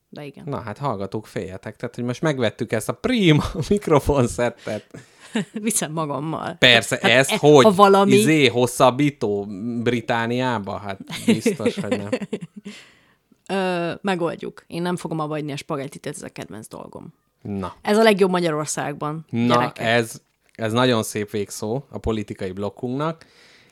De 0.10 0.26
igen. 0.26 0.44
Na 0.48 0.60
hát 0.60 0.78
hallgatók, 0.78 1.28
féljetek. 1.28 1.76
Tehát, 1.76 1.96
hogy 1.96 2.04
most 2.04 2.22
megvettük 2.22 2.72
ezt 2.72 2.90
a 2.90 2.94
prima 2.94 3.44
mikrofonszettet. 3.70 4.86
Viszem 5.54 5.92
magammal. 5.92 6.56
Persze, 6.60 7.00
Hát 7.02 7.12
ezt 7.12 7.32
e- 7.32 7.38
hogy? 7.38 7.64
Ha 7.64 7.72
valami... 7.72 8.12
Izé, 8.12 8.48
hosszabbító 8.48 9.46
Britániába? 9.84 10.78
Hát 10.78 11.00
biztos, 11.26 11.76
hogy 11.76 11.98
nem. 11.98 12.10
Ö, 13.52 13.94
megoldjuk. 14.02 14.64
Én 14.68 14.82
nem 14.82 14.96
fogom 14.96 15.20
abba 15.20 15.34
hagyni 15.34 15.52
a 15.52 15.58
spagettit, 15.58 16.06
ez 16.06 16.22
a 16.22 16.30
kedvenc 16.30 16.68
dolgom. 16.68 17.14
Na. 17.42 17.76
Ez 17.82 17.98
a 17.98 18.04
legjobb 18.04 18.30
Magyarországban. 18.30 19.26
Na, 19.30 19.56
gyerekek. 19.56 19.86
ez, 19.86 20.22
ez 20.56 20.72
nagyon 20.72 21.04
szép 21.04 21.30
végszó 21.30 21.84
a 21.90 21.98
politikai 21.98 22.52
blokkunknak. 22.52 23.26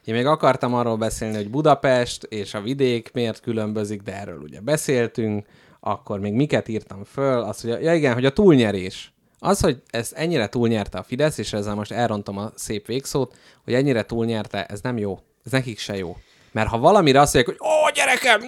Én 0.06 0.16
még 0.16 0.26
akartam 0.26 0.74
arról 0.74 0.98
beszélni, 0.98 1.36
hogy 1.36 1.50
Budapest 1.50 2.24
és 2.24 2.54
a 2.54 2.62
vidék 2.62 3.10
miért 3.14 3.40
különbözik, 3.42 4.02
de 4.02 4.16
erről 4.20 4.40
ugye 4.42 4.62
beszéltünk. 4.62 5.46
Akkor 5.80 6.20
még 6.20 6.34
miket 6.34 6.68
írtam 6.68 7.04
föl? 7.04 7.42
Az, 7.42 7.62
hogy 7.62 7.70
ja 7.70 7.94
igen, 7.94 8.14
hogy 8.14 8.26
a 8.26 8.34
túlnyerés. 8.34 9.12
Az, 9.40 9.60
hogy 9.60 9.82
ezt 9.90 10.14
ennyire 10.14 10.48
túlnyerte 10.48 10.98
a 10.98 11.04
Fidesz, 11.04 11.38
és 11.38 11.54
ezzel 11.54 11.76
most 11.76 11.92
elrontom 11.92 12.38
a 12.38 12.52
szép 12.56 12.86
végszót, 12.86 13.36
hogy 13.64 13.74
ennyire 13.74 14.04
túlnyerte, 14.04 14.66
ez 14.66 14.82
nem 14.82 14.98
jó. 14.98 15.20
Ez 15.46 15.52
nekik 15.52 15.80
se 15.80 15.98
jó. 15.98 16.18
Mert 16.52 16.70
ha 16.70 16.78
valamire 16.78 17.22
azt 17.22 17.34
mondják, 17.34 17.58
hogy 17.58 17.68
ó, 17.70 17.92
gyerekem, 17.94 18.42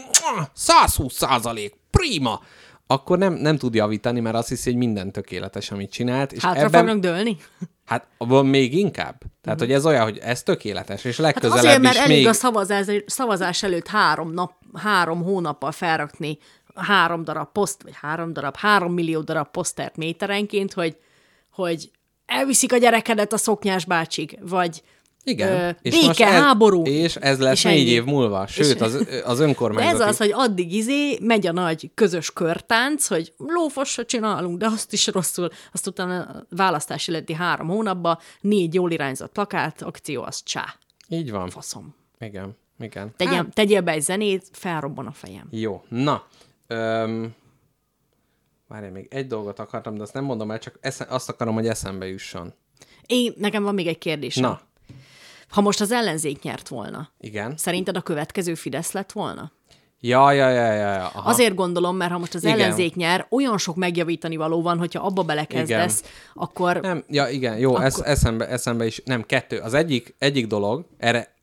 120 0.53 1.13
százalék, 1.13 1.75
prima, 1.91 2.41
akkor 2.87 3.17
nem, 3.17 3.33
nem 3.33 3.57
tud 3.57 3.73
javítani, 3.73 4.19
mert 4.19 4.35
azt 4.35 4.47
hiszi, 4.47 4.69
hogy 4.69 4.79
minden 4.79 5.11
tökéletes, 5.11 5.71
amit 5.71 5.91
csinált. 5.91 6.31
És 6.31 6.43
Hátra 6.43 6.61
ebben, 6.61 6.85
fognak 6.85 6.99
dőlni? 6.99 7.37
Hát 7.85 8.07
van 8.17 8.45
még 8.45 8.73
inkább. 8.73 9.21
Tehát, 9.41 9.59
hogy 9.59 9.71
ez 9.71 9.85
olyan, 9.85 10.03
hogy 10.03 10.17
ez 10.17 10.43
tökéletes, 10.43 11.03
és 11.03 11.17
Mhm. 11.17 11.25
Hát 11.25 11.33
legközelebb 11.33 11.65
azért, 11.65 11.81
mert 11.81 11.95
is 11.95 12.01
elég 12.01 12.17
még... 12.17 12.27
a 12.27 12.33
szavazás, 12.33 12.85
szavazás 13.05 13.63
előtt 13.63 13.87
három 13.87 14.33
nap, 14.33 14.51
három 14.73 15.23
hónappal 15.23 15.71
felrakni 15.71 16.37
három 16.81 17.23
darab 17.23 17.51
poszt, 17.51 17.83
vagy 17.83 17.93
három 17.95 18.33
darab, 18.33 18.55
három 18.55 18.93
millió 18.93 19.21
darab 19.21 19.47
posztert 19.51 19.97
méterenként, 19.97 20.73
hogy, 20.73 20.97
hogy 21.51 21.91
elviszik 22.25 22.73
a 22.73 22.77
gyerekedet 22.77 23.33
a 23.33 23.37
szoknyás 23.37 23.85
bácsig, 23.85 24.37
vagy 24.41 24.83
Igen. 25.23 25.51
ö, 25.51 25.69
és 25.81 25.93
béke, 25.93 26.07
most 26.07 26.19
ez, 26.21 26.41
háború. 26.41 26.83
És 26.83 27.15
ez 27.15 27.39
lesz 27.39 27.57
És 27.57 27.63
négy 27.63 27.87
év 27.87 28.03
múlva. 28.03 28.47
Sőt, 28.47 28.81
az, 28.81 29.07
az 29.25 29.37
De 29.37 29.43
önkormányzati... 29.43 30.01
ez 30.01 30.07
az, 30.07 30.17
hogy 30.17 30.31
addig 30.33 30.73
izé 30.73 31.17
megy 31.21 31.47
a 31.47 31.51
nagy 31.51 31.91
közös 31.93 32.31
körtánc, 32.33 33.07
hogy 33.07 33.33
lófosra 33.37 34.05
csinálunk, 34.05 34.57
de 34.57 34.65
azt 34.65 34.93
is 34.93 35.07
rosszul. 35.07 35.49
Azt 35.73 35.87
utána 35.87 36.21
a 36.21 36.45
választási 36.49 37.11
leti 37.11 37.33
három 37.33 37.67
hónapban 37.67 38.17
négy 38.41 38.73
jól 38.73 38.91
irányzott 38.91 39.31
plakát, 39.31 39.81
akció, 39.81 40.23
az 40.23 40.43
csá. 40.43 40.75
Így 41.07 41.31
van. 41.31 41.49
Faszom. 41.49 41.95
Igen. 42.19 42.57
Igen. 42.79 43.13
Tegyem, 43.17 43.33
Hát, 43.33 43.53
tegyél 43.53 43.81
be 43.81 43.91
egy 43.91 44.01
zenét, 44.01 44.45
felrobban 44.51 45.05
a 45.05 45.11
fejem. 45.11 45.47
jó. 45.49 45.83
Na. 45.89 46.23
Öm... 46.71 47.35
Várj, 48.67 48.87
még 48.87 49.07
egy 49.09 49.27
dolgot 49.27 49.59
akartam, 49.59 49.95
de 49.95 50.01
azt 50.01 50.13
nem 50.13 50.23
mondom 50.23 50.51
el, 50.51 50.59
csak 50.59 50.77
esze, 50.81 51.05
azt 51.09 51.29
akarom, 51.29 51.53
hogy 51.53 51.67
eszembe 51.67 52.07
jusson. 52.07 52.53
Én, 53.05 53.33
nekem 53.37 53.63
van 53.63 53.73
még 53.73 53.87
egy 53.87 53.97
kérdésem. 53.97 54.43
Na, 54.43 54.61
Ha 55.49 55.61
most 55.61 55.81
az 55.81 55.91
ellenzék 55.91 56.41
nyert 56.41 56.67
volna, 56.67 57.09
igen. 57.19 57.57
szerinted 57.57 57.97
a 57.97 58.01
következő 58.01 58.53
Fidesz 58.55 58.91
lett 58.91 59.11
volna? 59.11 59.51
Ja, 59.99 60.31
ja, 60.31 60.49
ja, 60.49 60.71
ja, 60.71 60.93
ja. 60.93 61.07
Aha. 61.07 61.29
Azért 61.29 61.55
gondolom, 61.55 61.95
mert 61.95 62.11
ha 62.11 62.17
most 62.17 62.35
az 62.35 62.43
Igen. 62.43 62.59
ellenzék 62.59 62.95
nyer, 62.95 63.27
olyan 63.29 63.57
sok 63.57 63.75
megjavítani 63.75 64.35
való 64.35 64.61
van, 64.61 64.77
hogyha 64.77 65.05
abba 65.05 65.23
belekezdesz, 65.23 66.03
akkor 66.33 66.79
Nem, 66.81 67.03
ja 67.07 67.27
igen, 67.27 67.57
jó, 67.57 67.71
Akkor... 67.71 67.85
ez, 67.85 67.99
eszembe, 67.99 68.47
eszembe 68.47 68.85
is, 68.85 69.01
nem, 69.05 69.23
kettő. 69.23 69.57
Az 69.57 69.73
egyik, 69.73 70.15
egyik 70.17 70.47
dolog, 70.47 70.85
erre 70.97 71.33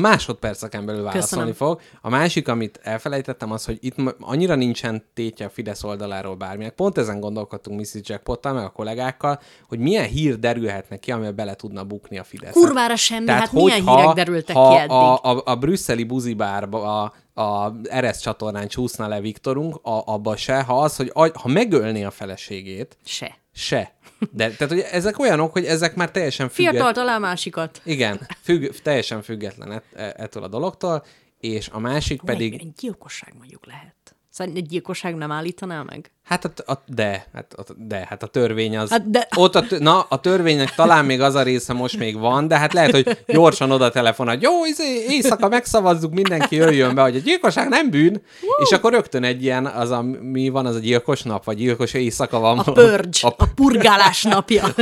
másodperceken 0.00 0.86
belül 0.86 1.02
válaszolni 1.02 1.50
Köszönöm. 1.50 1.52
fog. 1.52 1.80
A 2.00 2.08
másik, 2.08 2.48
amit 2.48 2.80
elfelejtettem, 2.82 3.50
az, 3.52 3.64
hogy 3.64 3.78
itt 3.80 3.94
annyira 4.20 4.54
nincsen 4.54 5.04
tétje 5.14 5.46
a 5.46 5.48
Fidesz 5.48 5.84
oldaláról 5.84 6.34
bárminek. 6.34 6.72
Pont 6.72 6.98
ezen 6.98 7.20
gondolkodtunk 7.20 7.80
Mrs. 7.80 8.00
Jackpottal, 8.02 8.52
meg 8.52 8.64
a 8.64 8.70
kollégákkal, 8.70 9.40
hogy 9.68 9.78
milyen 9.78 10.04
hír 10.06 10.38
derülhetne 10.38 10.96
ki, 10.96 11.12
amivel 11.12 11.32
bele 11.32 11.54
tudna 11.54 11.84
bukni 11.84 12.18
a 12.18 12.24
Fidesz. 12.24 12.52
kurvára 12.52 12.96
semmi, 12.96 13.30
hát 13.30 13.52
milyen 13.52 13.86
hírek 13.88 14.12
derültek 14.12 14.56
ha 14.56 14.70
ki 14.70 14.76
eddig? 14.76 14.90
A, 14.90 15.22
a, 15.22 15.42
a 15.44 15.56
brüsszeli 15.56 16.04
buzibárba 16.04 17.02
a, 17.02 17.12
a 17.42 17.72
Eresz 17.88 18.18
csatornán 18.20 18.68
csúszna 18.68 19.08
le 19.08 19.20
Viktorunk, 19.20 19.78
a, 19.82 20.02
abba 20.06 20.36
se, 20.36 20.62
ha 20.62 20.80
az, 20.80 20.96
hogy 20.96 21.10
a, 21.14 21.38
ha 21.38 21.48
megölné 21.48 22.04
a 22.04 22.10
feleségét, 22.10 22.96
Se. 23.04 23.36
se. 23.52 23.92
De 24.30 24.50
tehát, 24.50 24.72
hogy 24.72 24.84
ezek 24.90 25.18
olyanok, 25.18 25.52
hogy 25.52 25.64
ezek 25.64 25.94
már 25.94 26.10
teljesen 26.10 26.48
Fiatal 26.48 26.72
független. 26.74 26.94
talál 27.04 27.18
másikat. 27.18 27.80
Igen, 27.84 28.20
függ, 28.42 28.70
teljesen 28.82 29.22
független 29.22 29.72
et, 29.72 29.84
e- 29.94 30.14
ettől 30.16 30.42
a 30.42 30.48
dologtól, 30.48 31.04
és 31.40 31.68
a 31.68 31.78
másik 31.78 32.20
Pedig... 32.22 32.50
pedig, 32.52 32.66
Egy 32.66 32.74
gyilkosság 32.74 33.34
mondjuk 33.38 33.66
lehet. 33.66 33.94
Szerintem 34.34 34.62
egy 34.62 34.68
gyilkosság 34.70 35.14
nem 35.16 35.30
állítaná 35.32 35.82
meg? 35.82 36.10
hát 36.22 36.44
a, 36.44 36.72
a, 36.72 36.82
de, 36.86 37.26
hát 37.32 37.52
a, 37.52 37.64
de, 37.76 38.06
hát 38.08 38.22
a 38.22 38.26
törvény 38.26 38.76
az, 38.76 38.90
Hát 38.90 39.10
de- 39.10 39.28
ott 39.36 39.54
a, 39.54 39.64
na, 39.78 40.00
a 40.00 40.20
törvénynek 40.20 40.74
talán 40.74 41.04
még 41.04 41.20
az 41.20 41.34
a 41.34 41.42
része 41.42 41.72
most 41.72 41.98
még 41.98 42.18
van, 42.18 42.48
de 42.48 42.58
hát 42.58 42.72
lehet, 42.72 42.90
hogy 42.90 43.18
gyorsan 43.26 43.70
oda 43.70 43.90
telefonál, 43.90 44.38
jó, 44.40 44.64
izé, 44.64 45.04
éjszaka 45.08 45.48
megszavazzuk, 45.48 46.12
mindenki 46.12 46.56
jöjjön 46.56 46.94
be, 46.94 47.02
hogy 47.02 47.16
a 47.16 47.20
gyilkosság 47.20 47.68
nem 47.68 47.90
bűn, 47.90 48.22
és 48.62 48.70
akkor 48.72 48.92
rögtön 48.92 49.24
egy 49.24 49.42
ilyen, 49.42 49.66
az 49.66 49.90
a, 49.90 50.02
mi 50.02 50.48
van, 50.48 50.66
az 50.66 50.74
a 50.74 50.78
gyilkos 50.78 51.22
nap, 51.22 51.44
vagy 51.44 51.56
gyilkos 51.56 51.92
éjszaka 51.94 52.38
van. 52.38 52.58
A 52.58 52.72
purge, 52.72 53.18
A, 53.20 53.34
a 53.36 53.46
purgálás 53.54 54.22
napja. 54.22 54.74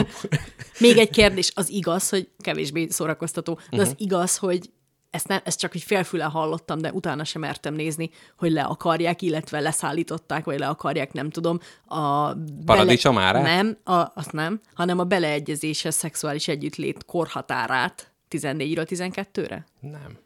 Még 0.79 0.99
egy 0.99 1.11
kérdés, 1.11 1.53
az 1.55 1.71
igaz, 1.71 2.09
hogy 2.09 2.29
kevésbé 2.39 2.87
szórakoztató, 2.91 3.55
de 3.71 3.77
Mhm. 3.77 3.81
az 3.87 3.95
igaz, 3.97 4.37
hogy 4.37 4.71
ezt, 5.13 5.29
nem, 5.29 5.41
ezt 5.45 5.59
csak 5.59 5.75
így 5.75 5.83
félfüle 5.83 6.25
hallottam, 6.25 6.79
de 6.79 6.93
utána 6.93 7.25
sem 7.25 7.41
mertem 7.41 7.75
nézni, 7.75 8.11
hogy 8.37 8.53
le 8.53 8.63
akarják, 8.63 9.23
illetve 9.23 9.61
leszállították, 9.61 10.45
vagy 10.45 10.59
le 10.59 10.67
akarják, 10.69 11.13
nem 11.13 11.31
tudom. 11.31 11.61
A 11.87 12.33
Paradicsom 12.65 13.19
árát? 13.19 13.43
Nem, 13.43 13.77
a, 13.85 14.13
azt 14.15 14.33
nem, 14.33 14.61
hanem 14.75 14.99
a 14.99 15.05
beleegyezéshez 15.05 15.95
szexuális 15.95 16.49
együttlét 16.49 17.05
korhatárát 17.05 18.13
14-ről 18.31 18.87
12-re. 18.89 19.67
nem. 19.81 20.19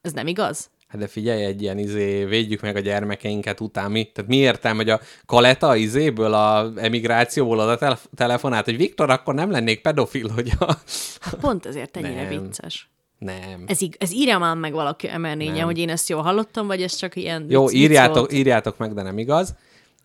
Ez 0.00 0.12
nem 0.12 0.26
igaz? 0.26 0.70
Hát 0.88 1.00
de 1.00 1.06
figyelj, 1.06 1.44
egy 1.44 1.62
ilyen 1.62 1.78
izé, 1.78 2.24
védjük 2.24 2.60
meg 2.60 2.76
a 2.76 2.80
gyermekeinket 2.80 3.60
után 3.60 3.90
mi? 3.90 4.04
Tehát 4.04 4.30
mi 4.30 4.36
értem, 4.36 4.76
hogy 4.76 4.90
a 4.90 5.00
Kaleta 5.26 5.76
izéből, 5.76 6.34
a 6.34 6.72
emigrációból 6.76 7.58
oda 7.58 7.76
tel- 7.76 8.08
telefonált, 8.14 8.64
hogy 8.64 8.76
Viktor, 8.76 9.10
akkor 9.10 9.34
nem 9.34 9.50
lennék 9.50 9.82
pedofil, 9.82 10.28
hogy 10.28 10.52
a... 10.58 10.74
Pont 11.40 11.66
ezért 11.66 11.96
ennyire 11.96 12.28
Nem. 12.28 12.42
vicces. 12.42 12.90
Nem. 13.18 13.64
Ez, 13.66 13.78
ez 13.98 14.12
írja 14.12 14.38
már 14.38 14.56
meg 14.56 14.72
valaki 14.72 15.08
emelnénye, 15.08 15.62
hogy 15.62 15.78
én 15.78 15.88
ezt 15.88 16.08
jól 16.08 16.22
hallottam, 16.22 16.66
vagy 16.66 16.82
ez 16.82 16.94
csak 16.94 17.16
ilyen 17.16 17.46
Jó, 17.48 17.70
írjátok, 17.70 18.32
írjátok 18.32 18.78
meg, 18.78 18.94
de 18.94 19.02
nem 19.02 19.18
igaz. 19.18 19.54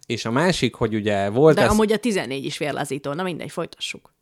És 0.06 0.26
a 0.26 0.32
másik, 0.32 0.76
hogy 0.76 0.96
ugye 0.96 1.30
volt 1.30 1.56
De 1.56 1.62
ez... 1.62 1.70
amúgy 1.70 1.92
a 1.92 1.98
14 1.98 2.46
is 2.46 2.58
vérlázító. 2.58 3.14
Na 3.14 3.24
mindegy, 3.24 3.52
folytassuk. 3.52 4.14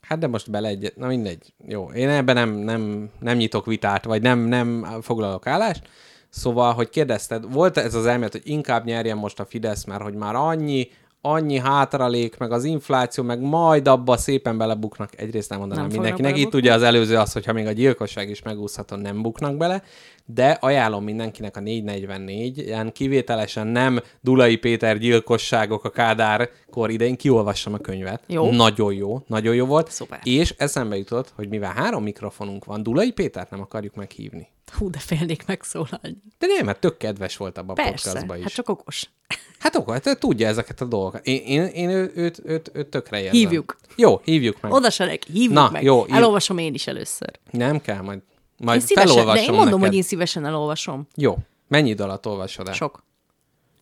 Hát 0.00 0.18
de 0.18 0.26
most 0.26 0.50
bele 0.50 0.68
egy... 0.68 0.92
Na 0.96 1.06
mindegy. 1.06 1.52
Jó, 1.66 1.90
én 1.90 2.08
ebben 2.08 2.34
nem, 2.34 2.50
nem, 2.50 3.10
nem 3.20 3.36
nyitok 3.36 3.66
vitát, 3.66 4.04
vagy 4.04 4.22
nem, 4.22 4.38
nem 4.38 4.86
foglalok 5.02 5.46
állást. 5.46 5.88
Szóval, 6.28 6.72
hogy 6.72 6.88
kérdezted, 6.88 7.52
volt 7.52 7.76
ez 7.76 7.94
az 7.94 8.06
elmélet, 8.06 8.32
hogy 8.32 8.42
inkább 8.44 8.84
nyerjen 8.84 9.16
most 9.16 9.40
a 9.40 9.44
Fidesz, 9.44 9.84
mert 9.84 10.02
hogy 10.02 10.14
már 10.14 10.34
annyi, 10.34 10.88
annyi 11.26 11.58
hátralék, 11.58 12.38
meg 12.38 12.52
az 12.52 12.64
infláció, 12.64 13.24
meg 13.24 13.40
majd 13.40 13.88
abba 13.88 14.16
szépen 14.16 14.58
belebuknak. 14.58 15.10
Egyrészt 15.16 15.50
nem 15.50 15.58
mondanám 15.58 15.84
Nem 15.84 15.92
mindenkinek. 15.92 16.36
Itt 16.36 16.54
ugye 16.54 16.72
az 16.72 16.82
előző 16.82 17.16
az, 17.16 17.32
hogyha 17.32 17.52
még 17.52 17.66
a 17.66 17.72
gyilkosság 17.72 18.30
is 18.30 18.42
megúszható, 18.42 18.96
nem 18.96 19.22
buknak 19.22 19.56
bele, 19.56 19.82
de 20.26 20.50
ajánlom 20.50 21.04
mindenkinek 21.04 21.56
a 21.56 21.60
444, 21.60 22.58
ilyen 22.58 22.92
kivételesen 22.92 23.66
nem 23.66 24.00
Dulai 24.20 24.56
Péter 24.56 24.98
gyilkosságok 24.98 25.84
a 25.84 25.90
Kádár 25.90 26.50
kor 26.70 26.90
idején, 26.90 27.16
kiolvassam 27.16 27.72
a 27.74 27.78
könyvet. 27.78 28.22
Jó. 28.26 28.50
Nagyon 28.50 28.92
jó, 28.92 29.22
nagyon 29.26 29.54
jó 29.54 29.66
volt. 29.66 29.90
Szuper. 29.90 30.20
És 30.22 30.54
eszembe 30.58 30.96
jutott, 30.96 31.32
hogy 31.34 31.48
mivel 31.48 31.72
három 31.72 32.02
mikrofonunk 32.02 32.64
van, 32.64 32.82
Dulai 32.82 33.12
Pétert 33.12 33.50
nem 33.50 33.60
akarjuk 33.60 33.94
meghívni. 33.94 34.48
Hú, 34.72 34.90
de 34.90 34.98
félnék 34.98 35.46
megszólalni. 35.46 36.22
De 36.38 36.46
nem, 36.46 36.64
mert 36.64 36.80
tök 36.80 36.96
kedves 36.96 37.36
volt 37.36 37.58
abban 37.58 37.76
a 37.76 37.82
podcastban 37.82 38.36
is. 38.36 38.42
hát 38.42 38.52
csak 38.52 38.68
okos. 38.68 39.10
Hát 39.58 39.76
akkor, 39.76 40.00
hát 40.04 40.18
tudja 40.18 40.48
ezeket 40.48 40.80
a 40.80 40.84
dolgokat. 40.84 41.26
Én, 41.26 41.42
én, 41.46 41.64
én 41.64 41.88
ő, 41.88 42.12
őt, 42.14 42.40
őt, 42.44 42.70
őt 42.74 42.86
tökre 42.86 43.18
érzem. 43.18 43.32
Hívjuk. 43.32 43.76
Jó, 43.96 44.20
hívjuk 44.24 44.60
meg. 44.60 44.72
Oda 44.72 44.90
se 44.90 45.18
hívjuk 45.26 45.52
Na, 45.52 45.70
meg. 45.70 45.82
jó, 45.82 46.04
Elolvasom 46.06 46.58
én 46.58 46.74
is 46.74 46.86
először. 46.86 47.30
Nem 47.50 47.80
kell, 47.80 48.00
majd, 48.00 48.20
Én 48.64 48.70
majd 48.70 48.80
szívesen, 48.80 49.08
de 49.08 49.20
felolvasom 49.20 49.44
én 49.52 49.58
mondom, 49.58 49.74
neked. 49.78 49.86
hogy 49.86 49.96
én 49.96 50.02
szívesen 50.02 50.44
elolvasom. 50.46 51.06
Jó. 51.14 51.36
Mennyi 51.68 51.88
idő 51.88 52.02
alatt 52.02 52.26
olvasod 52.26 52.68
el? 52.68 52.74
Sok. 52.74 53.04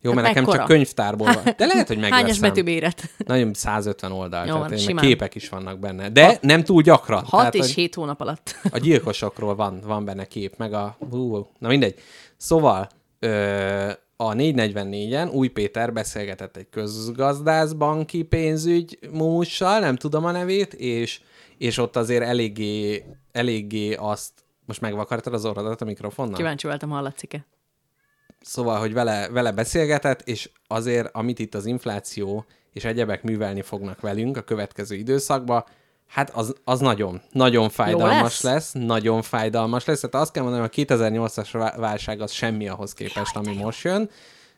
Jó, 0.00 0.12
mert 0.12 0.26
Hát 0.26 0.34
nekem 0.34 0.48
csak 0.50 0.58
mekkora? 0.58 0.74
könyvtárból 0.76 1.32
van. 1.32 1.54
De 1.56 1.66
lehet, 1.66 1.86
hogy 1.88 1.96
megveszem. 2.04 2.24
Hányas 2.24 2.38
betűméret? 2.38 3.10
Nagyon 3.26 3.54
150 3.54 4.12
oldal, 4.12 4.46
Jó 4.46 4.54
tehát 4.54 4.70
én- 4.72 4.96
képek 4.96 5.34
is 5.34 5.48
vannak 5.48 5.78
benne. 5.78 6.08
De 6.08 6.38
nem 6.40 6.64
túl 6.64 6.82
gyakran. 6.82 7.18
6 7.24 7.30
tehát, 7.30 7.54
és 7.54 7.60
hogy 7.60 7.70
7 7.74 7.94
hónap 7.94 8.20
alatt. 8.20 8.56
A 8.70 8.78
gyilkosokról 8.78 9.54
van, 9.54 9.80
van 9.84 10.04
benne 10.04 10.24
kép, 10.24 10.54
meg 10.56 10.72
a... 10.72 10.96
Hú, 11.10 11.48
na 11.58 11.68
mindegy. 11.68 11.94
Szóval 12.36 12.88
ö, 13.18 13.90
a 14.16 14.32
444-en 14.32 15.32
Új 15.32 15.48
Péter 15.48 15.92
beszélgetett 15.92 16.56
egy 16.56 16.66
közgazdász 16.70 17.72
banki 17.72 18.22
pénzügy 18.22 18.98
mússal, 19.12 19.78
nem 19.78 19.96
tudom 19.96 20.24
a 20.24 20.30
nevét, 20.30 20.74
és, 20.74 21.20
és 21.58 21.78
ott 21.78 21.96
azért 21.96 22.22
eléggé, 22.22 23.04
eléggé 23.32 23.94
azt... 23.94 24.30
Most 24.72 24.84
megvakartad 24.84 25.34
az 25.34 25.44
orrodat 25.44 25.80
a 25.80 25.84
mikrofonnal? 25.84 26.34
Kíváncsi 26.34 26.66
voltam, 26.66 26.90
hallatszik-e. 26.90 27.46
Szóval, 28.40 28.78
hogy 28.78 28.92
vele, 28.92 29.28
vele 29.28 29.50
beszélgetett, 29.50 30.28
és 30.28 30.50
azért, 30.66 31.08
amit 31.12 31.38
itt 31.38 31.54
az 31.54 31.66
infláció 31.66 32.44
és 32.72 32.84
egyebek 32.84 33.22
művelni 33.22 33.62
fognak 33.62 34.00
velünk 34.00 34.36
a 34.36 34.42
következő 34.42 34.94
időszakban, 34.94 35.64
hát 36.06 36.30
az, 36.30 36.54
az 36.64 36.80
nagyon, 36.80 37.22
nagyon 37.30 37.68
fájdalmas 37.68 38.40
lesz? 38.40 38.74
lesz. 38.74 38.86
nagyon 38.86 39.22
fájdalmas 39.22 39.84
lesz. 39.84 40.00
Tehát 40.00 40.14
azt 40.14 40.32
kell 40.32 40.42
mondanom, 40.42 40.68
hogy 40.72 40.84
a 40.90 40.94
2008-as 40.94 41.48
vá- 41.52 41.76
válság 41.76 42.20
az 42.20 42.30
semmi 42.30 42.68
ahhoz 42.68 42.92
képest, 42.92 43.36
ami 43.36 43.56
most 43.56 43.84
jön. 43.84 44.10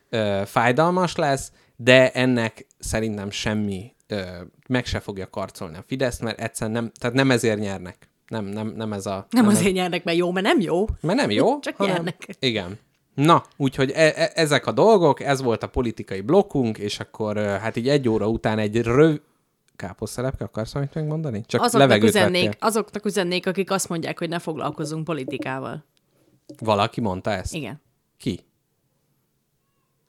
Ö, 0.09 0.41
fájdalmas 0.45 1.15
lesz, 1.15 1.51
de 1.75 2.11
ennek 2.11 2.65
szerintem 2.79 3.29
semmi 3.29 3.95
ö, 4.07 4.21
meg 4.67 4.85
se 4.85 4.99
fogja 4.99 5.29
karcolni 5.29 5.77
a 5.77 5.83
Fidesz, 5.87 6.19
mert 6.19 6.39
egyszerűen 6.39 6.75
nem, 6.75 6.91
tehát 6.99 7.15
nem 7.15 7.31
ezért 7.31 7.59
nyernek. 7.59 8.09
Nem, 8.27 8.45
nem, 8.45 8.67
nem 8.67 8.93
ez 8.93 9.05
a... 9.05 9.27
Nem 9.29 9.49
ez- 9.49 9.55
azért 9.57 9.73
nyernek, 9.73 10.03
mert 10.03 10.17
jó, 10.17 10.31
mert 10.31 10.45
nem 10.45 10.59
jó. 10.59 10.85
mert 11.01 11.19
nem 11.19 11.29
jó, 11.29 11.59
Csak 11.59 11.75
hanem... 11.75 11.93
nyernek. 11.93 12.27
Igen. 12.39 12.79
Na, 13.15 13.43
úgyhogy 13.57 13.91
e- 13.91 14.13
e- 14.15 14.31
ezek 14.35 14.65
a 14.67 14.71
dolgok, 14.71 15.19
ez 15.21 15.41
volt 15.41 15.63
a 15.63 15.67
politikai 15.67 16.21
blokkunk, 16.21 16.77
és 16.77 16.99
akkor 16.99 17.37
ö, 17.37 17.41
hát 17.41 17.75
így 17.75 17.89
egy 17.89 18.09
óra 18.09 18.27
után 18.27 18.59
egy 18.59 18.81
röv... 18.81 19.17
Káposztelepke, 19.75 20.43
akarsz 20.43 20.71
valamit 20.73 20.93
megmondani? 20.95 21.43
Csak 21.45 21.61
Azoknak 21.61 21.81
levegőt 21.89 22.09
üzennék, 22.09 22.43
vettél. 22.43 22.67
azoknak 22.67 23.05
üzennék, 23.05 23.47
akik 23.47 23.71
azt 23.71 23.89
mondják, 23.89 24.19
hogy 24.19 24.29
ne 24.29 24.39
foglalkozzunk 24.39 25.03
politikával. 25.03 25.85
Valaki 26.59 27.01
mondta 27.01 27.31
ezt? 27.31 27.53
Igen. 27.53 27.81
Ki? 28.17 28.39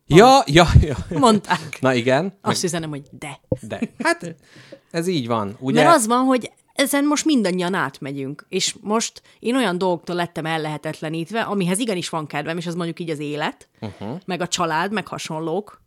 Ja, 0.06 0.42
ja, 0.46 0.66
ja. 0.80 0.96
Mondták. 1.18 1.78
Na 1.80 1.94
igen, 1.94 2.38
Azt 2.40 2.64
üzenem, 2.64 2.88
hogy 2.90 3.02
de. 3.10 3.40
de. 3.60 3.80
Hát 3.98 4.34
ez 4.90 5.06
így 5.06 5.26
van, 5.26 5.56
ugye? 5.60 5.82
Mert 5.82 5.94
az 5.96 6.06
van, 6.06 6.24
hogy 6.24 6.52
ezen 6.76 7.04
most 7.04 7.24
mindannyian 7.24 7.74
átmegyünk, 7.74 8.46
és 8.48 8.76
most 8.80 9.22
én 9.38 9.56
olyan 9.56 9.78
dolgoktól 9.78 10.16
lettem 10.16 10.46
ellehetetlenítve, 10.46 11.40
amihez 11.40 11.78
igenis 11.78 12.08
van 12.08 12.26
kedvem, 12.26 12.56
és 12.56 12.66
az 12.66 12.74
mondjuk 12.74 13.00
így 13.00 13.10
az 13.10 13.18
élet, 13.18 13.68
uh-huh. 13.80 14.20
meg 14.24 14.40
a 14.40 14.48
család, 14.48 14.92
meg 14.92 15.06
hasonlók. 15.06 15.80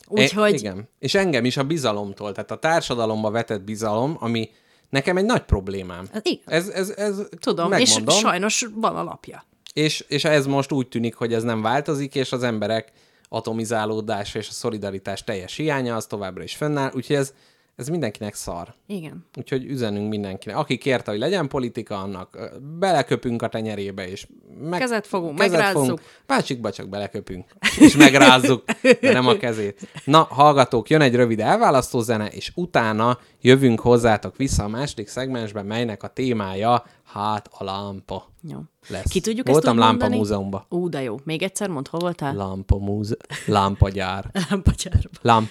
E- 0.00 0.22
Úgyhogy 0.22 0.54
igen. 0.54 0.88
És 0.98 1.14
engem 1.14 1.44
is 1.44 1.56
a 1.56 1.64
bizalomtól, 1.64 2.32
tehát 2.32 2.50
a 2.50 2.58
társadalomba 2.58 3.30
vetett 3.30 3.62
bizalom, 3.62 4.16
ami 4.20 4.50
nekem 4.88 5.16
egy 5.16 5.24
nagy 5.24 5.42
problémám. 5.42 6.08
Igen. 6.22 6.42
Ez, 6.44 6.68
ez, 6.68 6.88
ez 6.88 7.20
tudom, 7.40 7.68
megmondom. 7.68 8.14
és 8.14 8.20
sajnos 8.20 8.66
van 8.74 8.96
alapja. 8.96 9.44
És, 9.72 10.04
és 10.08 10.24
ez 10.24 10.46
most 10.46 10.72
úgy 10.72 10.88
tűnik, 10.88 11.14
hogy 11.14 11.34
ez 11.34 11.42
nem 11.42 11.62
változik, 11.62 12.14
és 12.14 12.32
az 12.32 12.42
emberek 12.42 12.92
atomizálódása 13.28 14.38
és 14.38 14.48
a 14.48 14.52
szolidaritás 14.52 15.24
teljes 15.24 15.56
hiánya 15.56 15.96
az 15.96 16.06
továbbra 16.06 16.42
is 16.42 16.56
fennáll, 16.56 16.90
úgyhogy 16.94 17.16
ez, 17.16 17.32
ez 17.78 17.88
mindenkinek 17.88 18.34
szar. 18.34 18.74
Igen. 18.86 19.26
Úgyhogy 19.36 19.64
üzenünk 19.64 20.08
mindenkinek. 20.08 20.56
Aki 20.56 20.78
kérte, 20.78 21.10
hogy 21.10 21.20
legyen 21.20 21.48
politika, 21.48 21.98
annak 21.98 22.38
beleköpünk 22.78 23.42
a 23.42 23.48
tenyerébe, 23.48 24.08
és 24.08 24.26
meg, 24.60 24.80
Kezet 24.80 25.06
fogunk, 25.06 25.38
megrázzuk. 25.38 26.00
Másikba 26.26 26.72
csak 26.72 26.88
beleköpünk, 26.88 27.44
és 27.78 27.96
megrázzuk, 27.96 28.64
de 29.00 29.12
nem 29.12 29.26
a 29.26 29.36
kezét. 29.36 29.88
Na, 30.04 30.22
hallgatók, 30.22 30.90
jön 30.90 31.00
egy 31.00 31.14
rövid 31.14 31.40
elválasztó 31.40 32.00
zene, 32.00 32.26
és 32.26 32.52
utána 32.54 33.18
jövünk 33.40 33.80
hozzátok 33.80 34.36
vissza 34.36 34.64
a 34.64 34.68
második 34.68 35.08
szegmensben, 35.08 35.66
melynek 35.66 36.02
a 36.02 36.08
témája, 36.08 36.84
hát 37.04 37.48
a 37.58 37.64
lámpa 37.64 38.32
Jó. 38.42 38.58
lesz. 38.88 39.10
Ki 39.10 39.20
tudjuk 39.20 39.46
Voltam 39.48 39.70
ezt 39.70 39.78
lámpa 39.78 39.98
mondani? 39.98 40.16
múzeumban. 40.16 40.64
Ú, 40.68 40.88
de 40.88 41.02
jó. 41.02 41.16
Még 41.24 41.42
egyszer 41.42 41.68
mond, 41.68 41.88
hol 41.88 42.00
voltál? 42.00 42.34
Lámpa 42.34 42.78
múze... 42.78 43.16
Lámpagyár. 43.46 44.30
Lámpagyárban. 44.50 45.10
Lamp. 45.32 45.50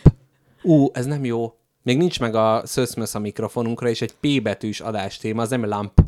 Ú, 0.62 0.90
ez 0.94 1.06
nem 1.06 1.26
jó. 1.26 1.54
Még 1.88 1.98
nincs 1.98 2.20
meg 2.20 2.36
a 2.36 2.62
szöszmösz 2.66 3.16
a 3.16 3.20
mikrofonunkra, 3.20 3.90
és 3.90 4.02
egy 4.02 4.14
P 4.14 4.42
betűs 4.42 4.80
adástéma, 4.80 5.42
az 5.42 5.50
nem 5.50 5.66
lamp. 5.66 6.00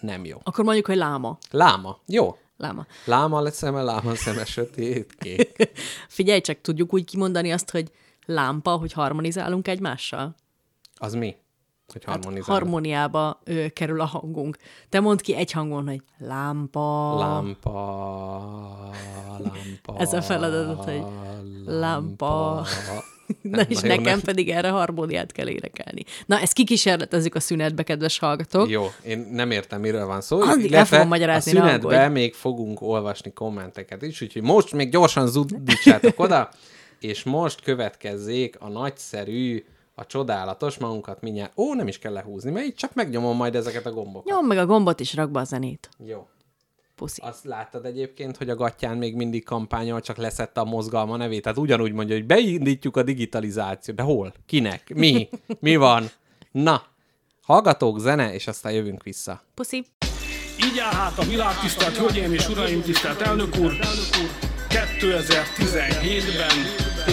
Nem 0.00 0.24
jó. 0.24 0.38
Akkor 0.42 0.64
mondjuk, 0.64 0.86
hogy 0.86 0.96
láma. 0.96 1.38
Láma. 1.50 1.98
Jó. 2.06 2.36
Láma. 2.56 2.86
Láma 3.04 3.40
lesz 3.40 3.56
szeme, 3.56 3.82
láma 3.82 4.14
szeme, 4.14 4.44
sötét, 4.44 5.14
kék. 5.18 5.72
Figyelj 6.08 6.40
csak, 6.40 6.60
tudjuk 6.60 6.94
úgy 6.94 7.04
kimondani 7.04 7.52
azt, 7.52 7.70
hogy 7.70 7.90
lámpa, 8.26 8.70
hogy 8.70 8.92
harmonizálunk 8.92 9.68
egymással? 9.68 10.34
Az 10.94 11.14
mi? 11.14 11.36
Hogy 11.92 12.04
Hát 12.04 12.26
harmóniába 12.44 13.40
ö, 13.44 13.66
kerül 13.72 14.00
a 14.00 14.04
hangunk. 14.04 14.56
Te 14.88 15.00
mondd 15.00 15.18
ki 15.22 15.34
egy 15.34 15.52
hangon, 15.52 15.88
hogy 15.88 16.00
lámpa. 16.18 17.18
Lámpa, 17.18 17.72
lámpa. 19.38 19.94
Ez 19.98 20.12
a 20.12 20.22
feladatod, 20.22 20.84
hogy 20.84 21.02
lámpa. 21.66 22.64
Na 23.42 23.60
és 23.60 23.74
nagyon 23.80 23.88
nekem 23.96 24.02
nem. 24.12 24.20
pedig 24.20 24.48
erre 24.50 24.68
harmóniát 24.68 25.32
kell 25.32 25.48
énekelni. 25.48 26.02
Na, 26.26 26.40
ezt 26.40 26.52
kikísérletezzük 26.52 27.34
a 27.34 27.40
szünetbe, 27.40 27.82
kedves 27.82 28.18
hallgatók. 28.18 28.68
Jó, 28.70 28.86
én 29.04 29.28
nem 29.32 29.50
értem, 29.50 29.80
miről 29.80 30.06
van 30.06 30.20
szó. 30.20 30.40
Addig 30.40 30.72
el 30.72 30.84
fogom 30.84 31.08
magyarázni, 31.08 31.50
A 31.50 31.54
ne 31.54 31.60
szünetben 31.60 32.00
aggódj. 32.00 32.12
még 32.20 32.34
fogunk 32.34 32.80
olvasni 32.80 33.32
kommenteket 33.32 34.02
is, 34.02 34.20
úgyhogy 34.20 34.42
most 34.42 34.72
még 34.72 34.90
gyorsan 34.90 35.26
zudítsátok 35.26 36.18
oda, 36.20 36.48
és 37.00 37.22
most 37.22 37.60
következzék 37.62 38.56
a 38.60 38.68
nagyszerű, 38.68 39.64
a 40.02 40.06
csodálatos 40.06 40.78
magunkat 40.78 41.20
mindjárt. 41.20 41.52
Ó, 41.56 41.74
nem 41.74 41.88
is 41.88 41.98
kell 41.98 42.12
lehúzni, 42.12 42.50
mert 42.50 42.66
így 42.66 42.74
csak 42.74 42.94
megnyomom 42.94 43.36
majd 43.36 43.54
ezeket 43.54 43.86
a 43.86 43.92
gombokat. 43.92 44.32
Nyom 44.32 44.46
meg 44.46 44.58
a 44.58 44.66
gombot 44.66 45.00
is 45.00 45.14
rak 45.14 45.30
be 45.30 45.40
a 45.40 45.44
zenét. 45.44 45.88
Jó. 46.06 46.26
Puszi. 46.94 47.20
Azt 47.24 47.44
láttad 47.44 47.84
egyébként, 47.84 48.36
hogy 48.36 48.50
a 48.50 48.54
gatyán 48.54 48.96
még 48.96 49.14
mindig 49.14 49.44
kampányol, 49.44 50.00
csak 50.00 50.16
leszette 50.16 50.60
a 50.60 50.64
mozgalma 50.64 51.16
nevét. 51.16 51.42
Tehát 51.42 51.58
ugyanúgy 51.58 51.92
mondja, 51.92 52.14
hogy 52.14 52.26
beindítjuk 52.26 52.96
a 52.96 53.02
digitalizációt. 53.02 53.96
De 53.96 54.02
hol? 54.02 54.32
Kinek? 54.46 54.94
Mi? 54.94 55.28
Mi 55.60 55.76
van? 55.76 56.10
Na, 56.50 56.82
hallgatók, 57.42 57.98
zene, 57.98 58.34
és 58.34 58.46
aztán 58.46 58.72
jövünk 58.72 59.02
vissza. 59.02 59.42
Puszi. 59.54 59.86
Így 60.64 60.78
áll 60.78 60.92
hát 60.92 61.18
a 61.18 61.22
világ 61.22 61.58
tisztelt 61.60 61.96
Hölgyeim 61.96 62.32
és 62.32 62.48
Uraim, 62.48 62.82
tisztelt 62.82 63.20
elnök 63.20 63.56
úr! 63.56 63.76
2017-ben 64.68 66.56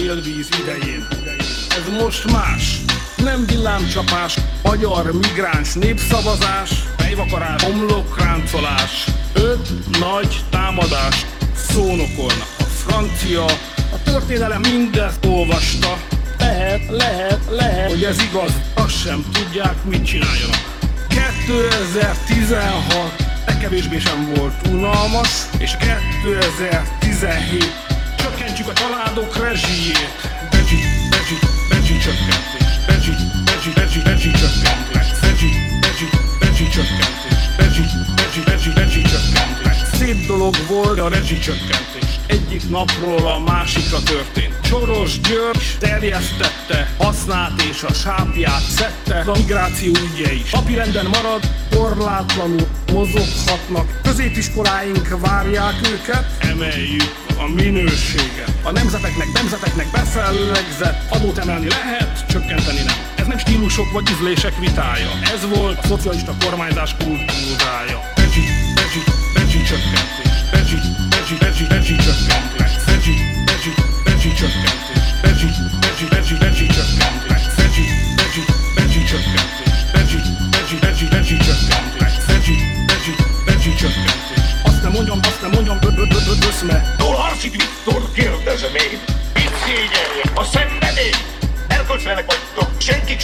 élvíz 0.01 0.49
idején. 0.61 1.28
Ez 1.70 2.01
most 2.01 2.32
más. 2.32 2.82
Nem 3.24 3.45
villámcsapás, 3.45 4.38
magyar 4.63 5.11
migráns 5.11 5.74
népszavazás, 5.74 6.70
fejvakarás, 6.97 7.63
homlokráncolás, 7.63 9.05
öt 9.34 9.97
nagy 9.99 10.43
támadás, 10.49 11.26
szónokolnak 11.55 12.47
a 12.59 12.63
francia, 12.63 13.45
a 13.91 14.03
történelem 14.03 14.61
mindezt 14.61 15.26
olvasta, 15.26 15.97
lehet, 16.39 16.82
lehet, 16.89 17.39
lehet, 17.49 17.89
hogy 17.89 18.03
ez 18.03 18.22
igaz, 18.22 18.51
azt 18.74 19.01
sem 19.01 19.26
tudják, 19.34 19.84
mit 19.84 20.05
csináljanak. 20.05 20.78
2016 21.07 23.13
legkevésbé 23.45 23.99
sem 23.99 24.34
volt 24.36 24.67
unalmas, 24.67 25.30
és 25.57 25.78
2017 26.22 27.65
csökkentsük 28.17 28.67
a 28.67 28.74
családok 28.74 29.38
rezsijét. 29.38 30.30
Csökkentés. 32.01 32.59
Szép 39.97 40.27
dolog 40.27 40.55
volt 40.67 40.99
a 40.99 41.09
rezsi 41.09 41.39
csökkentés. 41.39 42.19
Egyik 42.27 42.69
napról 42.69 43.27
a 43.27 43.39
másikra 43.39 44.03
történt. 44.03 44.53
Soros 44.63 45.19
György 45.19 45.77
terjesztette, 45.79 46.93
használt 46.97 47.61
és 47.61 47.83
a 47.83 47.93
sápját 47.93 48.61
szedte, 48.61 49.31
a 49.31 49.37
migráció 49.37 49.91
ügye 49.91 50.33
is. 50.33 50.51
Napirenden 50.51 51.05
marad, 51.05 51.43
korlátlanul 51.75 52.67
mozoghatnak. 52.91 54.01
Középiskoláink 54.03 55.19
várják 55.19 55.75
őket, 55.91 56.25
emeljük 56.39 57.28
a 57.39 57.47
minőséget. 57.47 58.51
A 58.63 58.71
nemzeteknek, 58.71 59.27
nemzeteknek 59.33 59.91
befellegzett 59.91 61.11
adót 61.11 61.37
emelni 61.37 61.67
lehet, 61.67 62.25
csökkenteni 62.29 62.81
nem. 62.85 62.95
Ez 63.15 63.27
nem 63.27 63.37
stílusok 63.37 63.91
vagy 63.91 64.09
ízlések 64.09 64.59
vitája. 64.59 65.09
Ez 65.33 65.47
volt 65.57 65.77
a 65.77 65.87
szocialista 65.87 66.35
kormányzás 66.45 66.95
kultúrája. 66.95 67.99
Rezsi, 68.15 68.41
rezsi, 68.75 69.01
rezsi 69.35 69.61
csökkentés. 69.63 70.18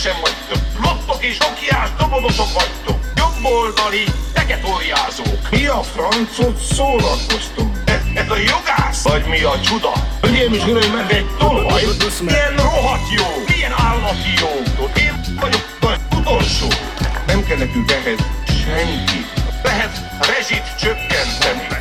Sem 0.06 0.22
vagytok, 0.22 0.64
lottok 0.84 1.24
és 1.24 1.38
nokiás 1.38 1.90
dobodosok 1.98 2.52
vagytok, 2.54 3.00
jobboldali 3.16 4.04
teketóriázók. 4.34 5.50
Mi 5.52 5.66
a 5.66 5.82
francot 5.84 6.58
szórakoztunk? 6.74 7.78
Ez, 7.86 8.02
ez 8.14 8.30
a 8.30 8.38
jogász? 8.38 9.04
Vagy 9.04 9.26
mi 9.26 9.42
a 9.42 9.60
csuda? 9.60 9.94
Hölgyeim 10.22 10.54
és 10.54 10.66
uraim, 10.66 10.92
meg 10.92 11.12
egy 11.12 11.26
tolvaj? 11.38 11.84
Milyen 12.22 12.56
rohadt 12.56 13.12
jó, 13.18 13.26
milyen 13.48 13.74
állati 13.78 14.34
jó. 14.40 14.52
Én 15.04 15.16
vagyok 15.40 15.66
az 15.82 16.18
utolsó. 16.18 16.68
Nem 17.28 17.46
kell 17.46 17.58
nekünk 17.58 17.92
ehhez 17.92 18.20
senki. 18.64 19.26
Lehet 19.64 19.94
rezsit 20.20 20.76
csökkenteni. 20.80 21.75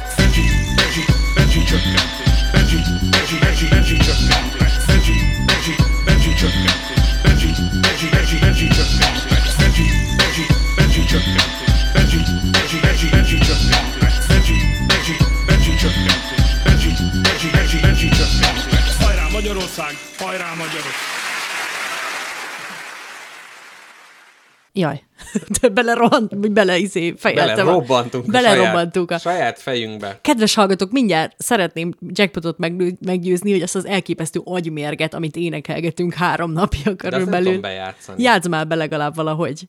Jaj, 24.77 25.03
belerohant, 25.73 26.33
vagy 26.35 26.51
bele 26.53 26.79
izé 26.79 27.15
fejeltem. 27.17 27.57
Bele 27.57 27.71
a- 27.71 27.73
robbantunk, 27.73 28.31
Belerobbantunk 28.31 29.11
a 29.11 29.15
a... 29.15 29.19
saját, 29.19 29.39
saját 29.39 29.59
fejünkbe. 29.59 30.19
Kedves 30.23 30.55
hallgatók, 30.55 30.91
mindjárt 30.91 31.33
szeretném 31.39 31.95
jackpotot 32.09 32.59
meg, 32.59 32.97
meggyőzni, 33.07 33.51
hogy 33.53 33.63
azt 33.63 33.77
az 33.77 33.87
elképesztő 33.87 34.41
agymérget, 34.45 35.15
amit 35.15 35.37
énekelgetünk 35.37 36.15
három 36.15 36.53
napja 36.53 36.83
De 36.83 36.91
azt 36.91 37.01
nem 37.03 37.11
körülbelül. 37.11 37.45
tudom 37.47 37.61
bejátszani. 37.61 38.23
Játsz 38.23 38.49
már 38.49 38.67
be 38.67 38.75
legalább 38.75 39.15
valahogy. 39.15 39.69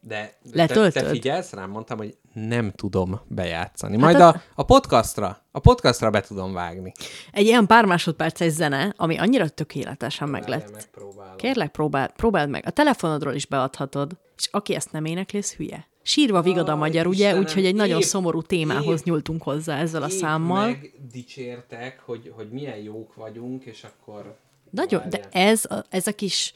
De 0.00 0.38
te, 0.42 0.50
Letöltöd? 0.52 1.02
te 1.02 1.08
figyelsz 1.08 1.52
rám? 1.52 1.70
Mondtam, 1.70 1.98
hogy 1.98 2.16
nem 2.32 2.70
tudom 2.70 3.20
bejátszani. 3.26 3.96
Majd 3.96 4.20
a, 4.20 4.42
a 4.54 4.62
podcastra, 4.62 5.38
a 5.50 5.58
podcastra 5.58 6.10
be 6.10 6.20
tudom 6.20 6.52
vágni. 6.52 6.92
Egy 7.32 7.46
ilyen 7.46 7.66
pár 7.66 7.84
másodperces 7.84 8.52
zene, 8.52 8.94
ami 8.96 9.18
annyira 9.18 9.48
tökéletesen 9.48 10.28
meg 10.28 10.40
Várjál, 10.40 10.58
lett. 10.60 10.72
megpróbálom. 10.72 11.36
Kérlek, 11.36 11.70
próbál, 11.70 12.08
próbáld 12.16 12.50
meg. 12.50 12.62
A 12.66 12.70
telefonodról 12.70 13.34
is 13.34 13.46
beadhatod. 13.46 14.12
És 14.36 14.48
aki 14.50 14.74
ezt 14.74 14.92
nem 14.92 15.04
éneklész, 15.04 15.54
hülye. 15.54 15.86
Sírva 16.02 16.42
vigad 16.42 16.68
a 16.68 16.72
Aj, 16.72 16.78
magyar, 16.78 17.06
ugye? 17.06 17.16
Istenem, 17.24 17.40
Úgyhogy 17.42 17.66
egy 17.66 17.74
nagyon 17.74 17.98
épp- 18.00 18.06
szomorú 18.06 18.42
témához 18.42 18.98
épp- 18.98 19.04
nyúltunk 19.06 19.42
hozzá 19.42 19.78
ezzel 19.78 20.02
a 20.02 20.08
számmal. 20.08 20.66
megdicsértek, 20.66 22.02
hogy, 22.04 22.32
hogy 22.36 22.48
milyen 22.50 22.76
jók 22.78 23.14
vagyunk, 23.14 23.64
és 23.64 23.84
akkor... 23.84 24.36
Nagyon, 24.70 25.02
de 25.10 25.28
ez 25.32 25.64
a, 25.64 25.84
ez 25.88 26.06
a 26.06 26.12
kis 26.12 26.54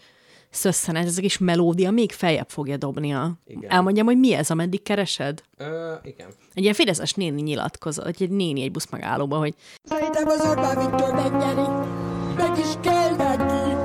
szösszenet, 0.53 1.07
ez 1.07 1.19
a 1.19 1.21
kis 1.21 1.39
melódia 1.39 1.91
még 1.91 2.13
feljebb 2.13 2.49
fogja 2.49 2.77
dobni 2.77 3.13
a... 3.15 3.33
Igen. 3.47 3.71
Elmondjam, 3.71 4.07
hogy 4.07 4.19
mi 4.19 4.35
ez, 4.35 4.51
ameddig 4.51 4.83
keresed? 4.83 5.43
Ö, 5.57 5.93
igen. 6.03 6.27
Egy 6.55 6.63
ilyen 6.63 6.75
fideszes 6.75 7.13
néni 7.13 7.43
nyilatkozott, 7.43 8.21
egy 8.21 8.31
néni 8.31 8.63
egy 8.63 8.71
buszmegállóban, 8.71 9.39
hogy 9.39 9.55
Szerintem 9.85 10.27
az 10.29 10.41
Orbán 10.47 10.79
Viktor 10.79 11.15
megnyeri. 11.15 11.69
Meg 12.37 12.59
is 12.59 12.73
kell 12.81 13.17
neki. 13.17 13.77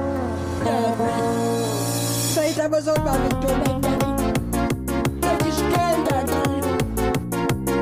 Szerintem 2.33 2.71
az 2.71 2.87
Orbán 2.87 3.21
Viktor 3.21 3.57
megnyeri. 3.57 4.31
Meg 5.19 5.45
is 5.47 5.75
kell 5.75 5.97
neki. 6.09 6.67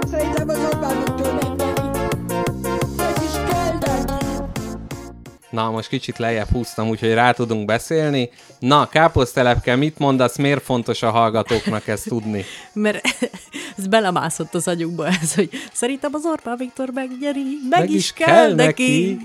Szerintem 0.09 0.49
az 0.49 0.57
Orbán 0.73 0.95
Viktor 0.97 1.14
Na, 5.55 5.71
most 5.71 5.87
kicsit 5.87 6.17
lejjebb 6.17 6.49
húztam, 6.51 6.87
úgyhogy 6.89 7.13
rá 7.13 7.31
tudunk 7.31 7.65
beszélni. 7.65 8.29
Na, 8.59 8.87
káposztelepke, 8.87 9.75
mit 9.75 9.97
mondasz, 9.97 10.37
miért 10.37 10.63
fontos 10.63 11.03
a 11.03 11.09
hallgatóknak 11.09 11.87
ezt 11.87 12.07
tudni? 12.07 12.43
mert 12.73 13.07
ez 13.77 13.87
belemászott 13.87 14.55
az 14.55 14.67
agyukba 14.67 15.07
ez, 15.07 15.35
hogy 15.35 15.49
szerintem 15.73 16.13
az 16.13 16.25
Orbán 16.25 16.57
Viktor 16.57 16.89
megnyeri, 16.93 17.57
meg, 17.69 17.79
meg 17.79 17.89
is 17.89 18.13
kell, 18.13 18.27
kell 18.27 18.53
neki 18.53 19.17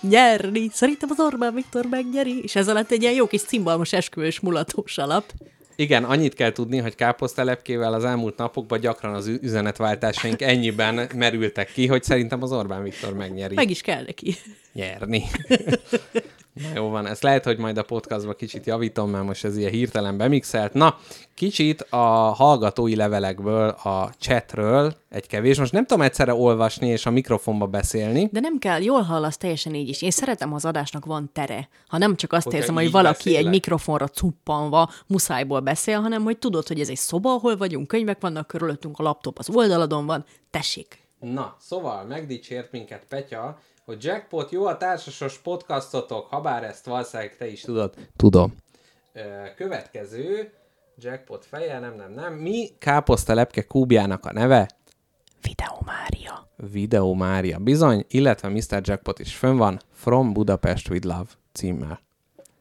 nyerni. 0.00 0.68
Szerintem 0.72 1.08
az 1.12 1.20
Orbán 1.20 1.54
Viktor 1.54 1.86
megnyeri, 1.90 2.40
és 2.42 2.56
ez 2.56 2.68
alatt 2.68 2.90
egy 2.90 3.02
ilyen 3.02 3.14
jó 3.14 3.26
kis 3.26 3.42
cimbalmos 3.42 3.92
esküvős 3.92 4.40
mulatós 4.40 4.98
alap. 4.98 5.32
Igen, 5.76 6.04
annyit 6.04 6.34
kell 6.34 6.52
tudni, 6.52 6.78
hogy 6.78 6.94
káposztelepkével 6.94 7.92
az 7.92 8.04
elmúlt 8.04 8.36
napokban 8.36 8.80
gyakran 8.80 9.14
az 9.14 9.26
üzenetváltásaink 9.26 10.42
ennyiben 10.42 11.08
merültek 11.14 11.72
ki, 11.72 11.86
hogy 11.86 12.02
szerintem 12.02 12.42
az 12.42 12.52
Orbán 12.52 12.82
Viktor 12.82 13.14
megnyeri. 13.14 13.54
Meg 13.54 13.70
is 13.70 13.80
kell 13.80 14.02
neki. 14.06 14.34
nyerni. 14.72 15.22
Na 16.62 16.68
jó 16.74 16.88
van, 16.88 17.06
ezt 17.06 17.22
lehet, 17.22 17.44
hogy 17.44 17.58
majd 17.58 17.78
a 17.78 17.82
podcastban 17.82 18.34
kicsit 18.38 18.66
javítom, 18.66 19.10
mert 19.10 19.24
most 19.24 19.44
ez 19.44 19.56
ilyen 19.56 19.70
hirtelen 19.70 20.16
bemixelt. 20.16 20.72
Na, 20.72 20.98
kicsit 21.34 21.80
a 21.80 21.96
hallgatói 22.34 22.96
levelekből, 22.96 23.68
a 23.68 24.10
chatről 24.18 24.96
egy 25.08 25.26
kevés. 25.26 25.58
Most 25.58 25.72
nem 25.72 25.86
tudom 25.86 26.04
egyszerre 26.04 26.34
olvasni 26.34 26.88
és 26.88 27.06
a 27.06 27.10
mikrofonba 27.10 27.66
beszélni. 27.66 28.28
De 28.32 28.40
nem 28.40 28.58
kell, 28.58 28.82
jól 28.82 29.02
hallasz 29.02 29.36
teljesen 29.36 29.74
így 29.74 29.88
is. 29.88 30.02
Én 30.02 30.10
szeretem, 30.10 30.48
ha 30.48 30.54
az 30.54 30.64
adásnak 30.64 31.04
van 31.04 31.30
tere. 31.32 31.68
Ha 31.86 31.98
nem 31.98 32.16
csak 32.16 32.32
azt 32.32 32.44
Hogyha 32.44 32.58
érzem, 32.58 32.74
hogy 32.74 32.90
valaki 32.90 33.16
beszélek. 33.16 33.40
egy 33.40 33.48
mikrofonra 33.50 34.08
cuppanva 34.08 34.90
muszájból 35.06 35.60
beszél, 35.60 36.00
hanem 36.00 36.22
hogy 36.22 36.38
tudod, 36.38 36.66
hogy 36.68 36.80
ez 36.80 36.88
egy 36.88 36.96
szoba, 36.96 37.32
ahol 37.32 37.56
vagyunk, 37.56 37.86
könyvek 37.86 38.20
vannak 38.20 38.46
körülöttünk, 38.46 38.98
a 38.98 39.02
laptop 39.02 39.38
az 39.38 39.50
oldaladon 39.50 40.06
van. 40.06 40.24
Tessék! 40.50 41.04
Na, 41.20 41.56
szóval 41.60 42.04
megdicsért 42.04 42.72
minket 42.72 43.04
Petya, 43.08 43.58
hogy 43.86 44.04
Jackpot 44.04 44.50
jó 44.50 44.66
a 44.66 44.76
társasos 44.76 45.38
podcastotok, 45.38 46.26
habár 46.26 46.64
ezt 46.64 46.86
valószínűleg 46.86 47.36
te 47.36 47.46
is 47.46 47.60
tudod. 47.60 47.94
Tudom. 48.16 48.54
Következő, 49.56 50.52
Jackpot 50.98 51.44
feje, 51.44 51.78
nem, 51.78 51.94
nem, 51.94 52.12
nem. 52.12 52.32
Mi 52.32 52.68
káposztelepke 52.78 53.62
kúbjának 53.62 54.26
a 54.26 54.32
neve? 54.32 54.70
Videó 55.42 55.82
Mária. 55.84 56.48
Videó 56.72 57.14
Mária 57.14 57.58
bizony, 57.58 58.04
illetve 58.08 58.48
Mr. 58.48 58.80
Jackpot 58.82 59.18
is 59.18 59.36
fönn 59.36 59.56
van, 59.56 59.80
From 59.92 60.32
Budapest 60.32 60.88
with 60.88 61.06
Love 61.06 61.30
címmel. 61.52 62.05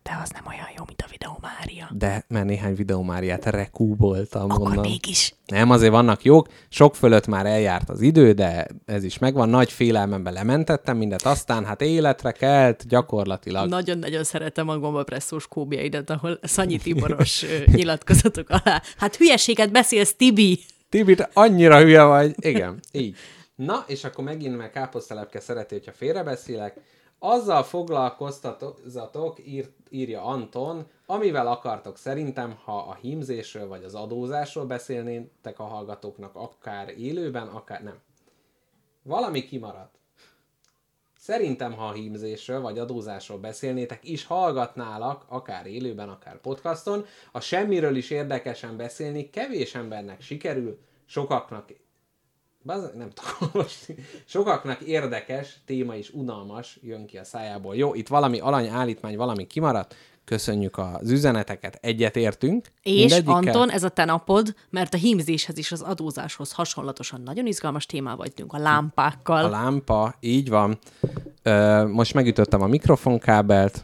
De 0.10 0.20
az 0.24 0.30
nem 0.30 0.44
olyan 0.48 0.68
jó, 0.78 0.84
mint 0.88 1.02
a 1.02 1.06
Videó 1.12 1.38
Mária. 1.42 1.90
De 1.92 2.26
mert 2.28 2.46
néhány 2.46 2.76
Videó 2.76 3.02
Máriát 3.04 3.46
rekúboltam 3.46 4.52
Akkor 4.52 4.68
onnan. 4.70 4.80
mégis. 4.90 5.34
Nem, 5.46 5.70
azért 5.70 5.92
vannak 5.92 6.24
jók, 6.24 6.48
sok 6.70 6.96
fölött 6.96 7.28
már 7.28 7.46
eljárt 7.46 7.90
az 7.90 8.02
idő, 8.02 8.32
de 8.32 8.68
ez 8.86 9.04
is 9.04 9.18
megvan. 9.18 9.50
Nagy 9.50 9.72
félelmembe 9.72 10.32
lementettem 10.32 10.98
mindet, 10.98 11.22
aztán 11.22 11.66
hát 11.66 11.82
életre 11.82 12.32
kelt 12.32 12.88
gyakorlatilag. 12.88 13.70
Nagyon-nagyon 13.70 14.24
szeretem 14.24 14.70
a 14.70 14.78
gombapresszós 14.78 15.48
kóbjaidat, 15.48 16.10
ahol 16.10 16.40
Szanyi 16.42 16.78
Tiboros 16.84 17.46
nyilatkozatok 17.66 18.50
alá. 18.50 18.82
Hát 18.98 19.16
hülyeséget 19.16 19.72
beszélsz, 19.72 20.14
Tibi! 20.16 20.60
Tibi, 20.90 21.16
te 21.16 21.30
annyira 21.34 21.80
hülye 21.82 22.04
vagy. 22.04 22.36
Igen, 22.40 22.80
így. 22.92 23.16
Na, 23.56 23.84
és 23.88 24.04
akkor 24.04 24.24
megint 24.24 24.58
meg 24.58 24.72
káposztelepke 24.72 25.40
szereti, 25.40 25.74
hogyha 25.74 25.92
félrebeszélek. 25.92 26.76
Azzal 27.20 27.64
foglalkoztatok, 27.64 29.48
ír, 29.48 29.70
írja 29.90 30.24
Anton, 30.24 30.88
amivel 31.06 31.48
akartok 31.48 31.98
szerintem, 31.98 32.56
ha 32.64 32.78
a 32.78 32.94
hímzésről 32.94 33.68
vagy 33.68 33.84
az 33.84 33.96
adózásról 33.96 34.66
beszélnétek 34.66 35.60
a 35.60 35.64
hallgatóknak, 35.64 36.36
akár 36.36 36.90
élőben, 36.98 37.48
akár 37.48 37.84
nem. 37.84 38.00
Valami 39.04 39.46
kimaradt. 39.46 39.96
Szerintem, 41.18 41.74
ha 41.74 41.88
a 41.88 41.92
hímzésről 41.92 42.62
vagy 42.62 42.80
adózásról 42.80 43.38
beszélnétek, 43.38 44.10
is 44.10 44.26
hallgatnálak, 44.26 45.26
akár 45.28 45.66
élőben, 45.66 46.10
akár 46.10 46.42
podcaston, 46.42 47.06
a 47.32 47.40
semmiről 47.40 47.96
is 47.96 48.10
érdekesen 48.10 48.78
beszélni 48.78 49.30
kevés 49.30 49.76
embernek 49.76 50.22
sikerül, 50.22 50.80
sokaknak 51.06 51.85
Baz, 52.66 52.92
nem 52.98 53.10
tudom 53.10 53.32
olvasni. 53.54 53.96
Sokaknak 54.26 54.82
érdekes, 54.82 55.58
téma 55.66 55.96
is 55.96 56.10
unalmas 56.14 56.80
jön 56.82 57.06
ki 57.06 57.18
a 57.18 57.24
szájából. 57.24 57.76
Jó, 57.76 57.94
itt 57.94 58.08
valami 58.08 58.40
alany 58.40 58.68
állítmány, 58.68 59.18
valami 59.18 59.48
kimaradt. 59.48 59.96
Köszönjük 60.26 60.78
az 60.78 61.12
üzeneteket, 61.12 61.78
egyetértünk. 61.82 62.68
És. 62.84 63.22
Anton, 63.26 63.70
ez 63.72 63.84
a 63.84 63.90
te 63.90 64.06
napod, 64.06 64.56
mert 64.70 64.94
a 64.94 64.98
hímzéshez 64.98 65.58
és 65.58 65.72
az 65.72 65.82
adózáshoz 65.82 66.52
hasonlatosan 66.52 67.22
nagyon 67.22 67.46
izgalmas 67.46 67.86
témával 67.86 68.18
vagyunk 68.18 68.54
a 68.54 68.58
lámpákkal. 68.58 69.44
A 69.46 69.50
lámpa, 69.50 70.16
így 70.20 70.50
van. 70.50 70.78
Ö, 71.44 71.86
most 71.88 72.14
megütöttem 72.14 72.62
a 72.62 72.68
mikrofonkábelt, 72.68 73.84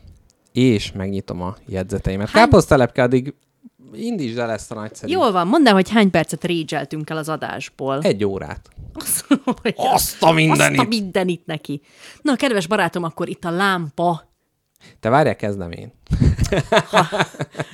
és 0.51 0.91
megnyitom 0.91 1.41
a 1.41 1.55
jegyzeteimet. 1.65 2.29
Hány- 2.29 2.43
Káposztelepke, 2.43 3.03
addig 3.03 3.33
indítsd 3.93 4.37
el 4.37 4.51
ezt 4.51 4.71
a 4.71 4.75
nagyszerű. 4.75 5.11
Jól 5.11 5.31
van, 5.31 5.47
mondd 5.47 5.67
el, 5.67 5.73
hogy 5.73 5.89
hány 5.89 6.09
percet 6.09 6.43
régyeltünk 6.43 7.09
el 7.09 7.17
az 7.17 7.29
adásból. 7.29 7.99
Egy 8.01 8.25
órát. 8.25 8.69
Hogy 9.61 9.73
Azt 9.77 10.23
a 10.23 10.31
mindenit! 10.31 10.79
Azt 10.79 10.85
a 10.85 10.89
mindenit 10.89 11.45
neki. 11.45 11.81
Na, 12.21 12.35
kedves 12.35 12.67
barátom, 12.67 13.03
akkor 13.03 13.29
itt 13.29 13.45
a 13.45 13.49
lámpa. 13.49 14.29
Te 14.99 15.09
várjál, 15.09 15.35
kezdem 15.35 15.71
én. 15.71 15.93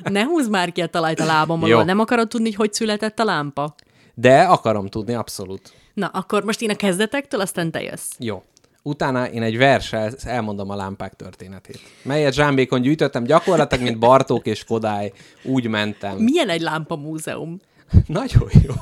Ne 0.04 0.24
húzd 0.24 0.50
már 0.50 0.72
ki 0.72 0.82
a 0.82 0.88
talajt 0.88 1.20
a 1.20 1.26
lábam 1.26 1.66
Jó. 1.66 1.74
alól. 1.74 1.84
Nem 1.84 2.00
akarod 2.00 2.28
tudni, 2.28 2.46
hogy 2.48 2.56
hogy 2.56 2.74
született 2.74 3.20
a 3.20 3.24
lámpa? 3.24 3.76
De 4.14 4.42
akarom 4.42 4.88
tudni, 4.88 5.14
abszolút. 5.14 5.74
Na, 5.94 6.08
akkor 6.08 6.44
most 6.44 6.62
én 6.62 6.70
a 6.70 6.76
kezdetektől, 6.76 7.42
aztán 7.42 7.72
te 7.72 7.82
jössz. 7.82 8.12
Jó. 8.20 8.44
Utána 8.88 9.30
én 9.30 9.42
egy 9.42 9.58
verssel 9.58 10.14
elmondom 10.24 10.70
a 10.70 10.76
lámpák 10.76 11.14
történetét. 11.14 11.80
Melyet 12.04 12.34
zsámbékon 12.34 12.82
gyűjtöttem, 12.82 13.24
gyakorlatilag, 13.24 13.84
mint 13.84 14.00
Bartók 14.00 14.46
és 14.46 14.64
Kodály, 14.64 15.12
úgy 15.44 15.68
mentem. 15.68 16.18
Milyen 16.18 16.50
egy 16.50 16.62
lámpa 16.62 16.96
múzeum? 16.96 17.60
Nagyon 18.08 18.50
jó. 18.64 18.74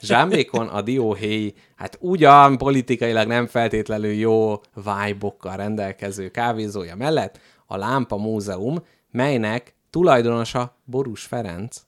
Zsámbékon 0.00 0.66
a 0.66 0.82
dióhéj, 0.82 1.52
hát 1.76 1.98
ugyan 2.00 2.58
politikailag 2.58 3.26
nem 3.26 3.46
feltétlenül 3.46 4.12
jó 4.12 4.60
vibe 4.74 5.34
rendelkező 5.56 6.28
kávézója 6.28 6.96
mellett 6.96 7.38
a 7.66 7.76
Lámpa 7.76 8.16
Múzeum, 8.16 8.76
melynek 9.10 9.74
tulajdonosa 9.90 10.76
Borús 10.84 11.22
Ferenc, 11.22 11.80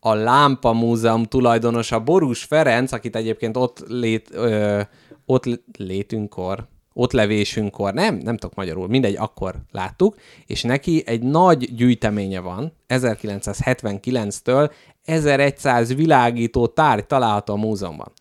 a 0.00 0.14
Lámpa 0.14 0.72
Múzeum 0.72 1.24
tulajdonosa 1.24 2.00
Borús 2.00 2.44
Ferenc, 2.44 2.92
akit 2.92 3.16
egyébként 3.16 3.56
ott, 3.56 3.84
lét, 3.88 4.28
ö, 4.32 4.80
ott 5.26 5.44
létünkkor, 5.78 6.68
ott 6.98 7.12
levésünkkor, 7.12 7.94
nem, 7.94 8.14
nem 8.14 8.36
tudok 8.36 8.56
magyarul, 8.56 8.88
mindegy, 8.88 9.16
akkor 9.16 9.54
láttuk, 9.70 10.16
és 10.46 10.62
neki 10.62 11.02
egy 11.06 11.22
nagy 11.22 11.74
gyűjteménye 11.74 12.40
van, 12.40 12.72
1979-től 12.88 14.70
1100 15.04 15.94
világító 15.94 16.66
tárgy 16.66 17.06
található 17.06 17.54
a 17.54 17.56
múzeumban. 17.56 18.12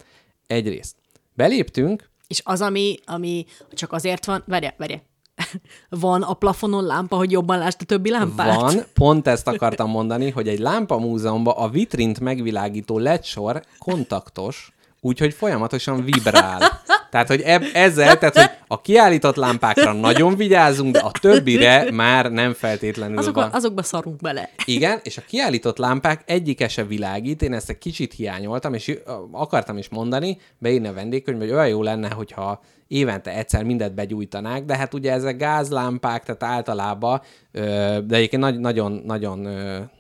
Egyrészt. 0.48 0.96
Beléptünk, 1.34 2.10
És 2.28 2.42
az, 2.44 2.62
ami, 2.62 2.98
ami 3.06 3.46
csak 3.74 3.92
azért 3.92 4.26
van, 4.26 4.44
várja, 4.48 4.74
várja, 4.78 5.02
van 5.90 6.22
a 6.22 6.34
plafonon 6.34 6.84
lámpa, 6.84 7.16
hogy 7.16 7.32
jobban 7.32 7.58
lásd 7.58 7.82
a 7.82 7.86
többi 7.86 8.10
lámpát? 8.10 8.56
Van, 8.62 8.84
pont 8.94 9.28
ezt 9.28 9.48
akartam 9.54 9.90
mondani, 9.90 10.30
hogy 10.30 10.48
egy 10.48 10.60
lámpa 10.60 10.98
múzeumban 10.98 11.56
a 11.58 11.70
vitrint 11.70 12.20
megvilágító 12.20 12.98
LED 12.98 13.24
sor 13.24 13.64
kontaktos, 13.78 14.72
úgyhogy 15.02 15.34
folyamatosan 15.34 16.04
vibrál. 16.04 16.82
Tehát, 17.12 17.28
hogy 17.28 17.42
eb- 17.42 17.76
ezzel, 17.76 18.18
tehát, 18.18 18.38
hogy 18.38 18.50
a 18.68 18.82
kiállított 18.82 19.36
lámpákra 19.36 19.92
nagyon 19.94 20.36
vigyázunk, 20.36 20.94
de 20.94 21.00
a 21.00 21.12
többire 21.12 21.92
már 21.92 22.32
nem 22.32 22.54
feltétlenül 22.54 23.18
Azokba, 23.18 23.42
van. 23.42 23.50
azokba 23.52 23.84
szarunk 23.84 24.22
bele. 24.22 24.50
Igen, 24.66 25.00
és 25.04 25.18
a 25.18 25.22
kiállított 25.28 25.78
lámpák 25.78 26.22
egyike 26.26 26.68
se 26.68 26.84
világít, 26.86 27.42
én 27.42 27.54
ezt 27.54 27.70
egy 27.70 27.78
kicsit 27.78 28.14
hiányoltam, 28.14 28.74
és 28.74 28.98
akartam 29.32 29.78
is 29.78 29.90
mondani, 29.90 30.38
beírni 30.58 30.88
a 30.88 30.94
vendégkönyvbe, 30.94 31.44
hogy 31.44 31.54
olyan 31.54 31.68
jó 31.68 31.84
lenne, 31.84 32.10
hogyha 32.10 32.62
évente 32.88 33.36
egyszer 33.36 33.64
mindet 33.64 33.94
begyújtanák, 33.94 34.66
de 34.66 34.78
hát 34.78 34.94
ugye 34.94 35.12
ezek 35.12 35.38
gázlámpák, 35.38 36.24
tehát 36.24 36.44
általában, 36.44 37.22
de 37.52 38.16
egyébként 38.16 38.42
nagy, 38.42 38.60
nagyon, 38.60 39.02
nagyon, 39.06 39.48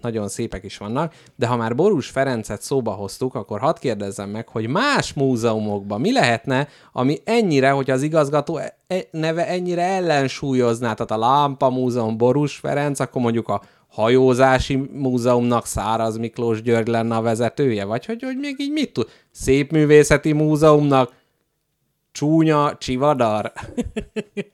nagyon 0.01 0.27
szépek 0.27 0.63
is 0.63 0.77
vannak, 0.77 1.13
de 1.35 1.47
ha 1.47 1.55
már 1.55 1.75
Borús 1.75 2.09
Ferencet 2.09 2.61
szóba 2.61 2.91
hoztuk, 2.91 3.35
akkor 3.35 3.59
hadd 3.59 3.75
kérdezzem 3.79 4.29
meg, 4.29 4.47
hogy 4.47 4.67
más 4.67 5.13
múzeumokban 5.13 6.01
mi 6.01 6.11
lehetne, 6.11 6.67
ami 6.91 7.17
ennyire, 7.23 7.69
hogy 7.69 7.89
az 7.89 8.01
igazgató 8.01 8.57
e- 8.57 8.77
e- 8.87 9.07
neve 9.11 9.47
ennyire 9.47 9.81
ellensúlyozná, 9.81 10.93
tehát 10.93 11.11
a 11.11 11.27
Lámpa 11.27 11.69
Múzeum 11.69 12.17
Borús 12.17 12.55
Ferenc, 12.55 12.99
akkor 12.99 13.21
mondjuk 13.21 13.47
a 13.47 13.61
hajózási 13.87 14.89
múzeumnak 14.93 15.65
Száraz 15.65 16.17
Miklós 16.17 16.61
György 16.61 16.87
lenne 16.87 17.15
a 17.15 17.21
vezetője, 17.21 17.85
vagy 17.85 18.05
hogy, 18.05 18.23
hogy 18.23 18.37
még 18.37 18.55
így 18.59 18.71
mit 18.71 18.93
tud? 18.93 19.07
Szépművészeti 19.31 20.31
múzeumnak 20.31 21.11
Csúnya 22.17 22.77
Csivadar. 22.77 23.51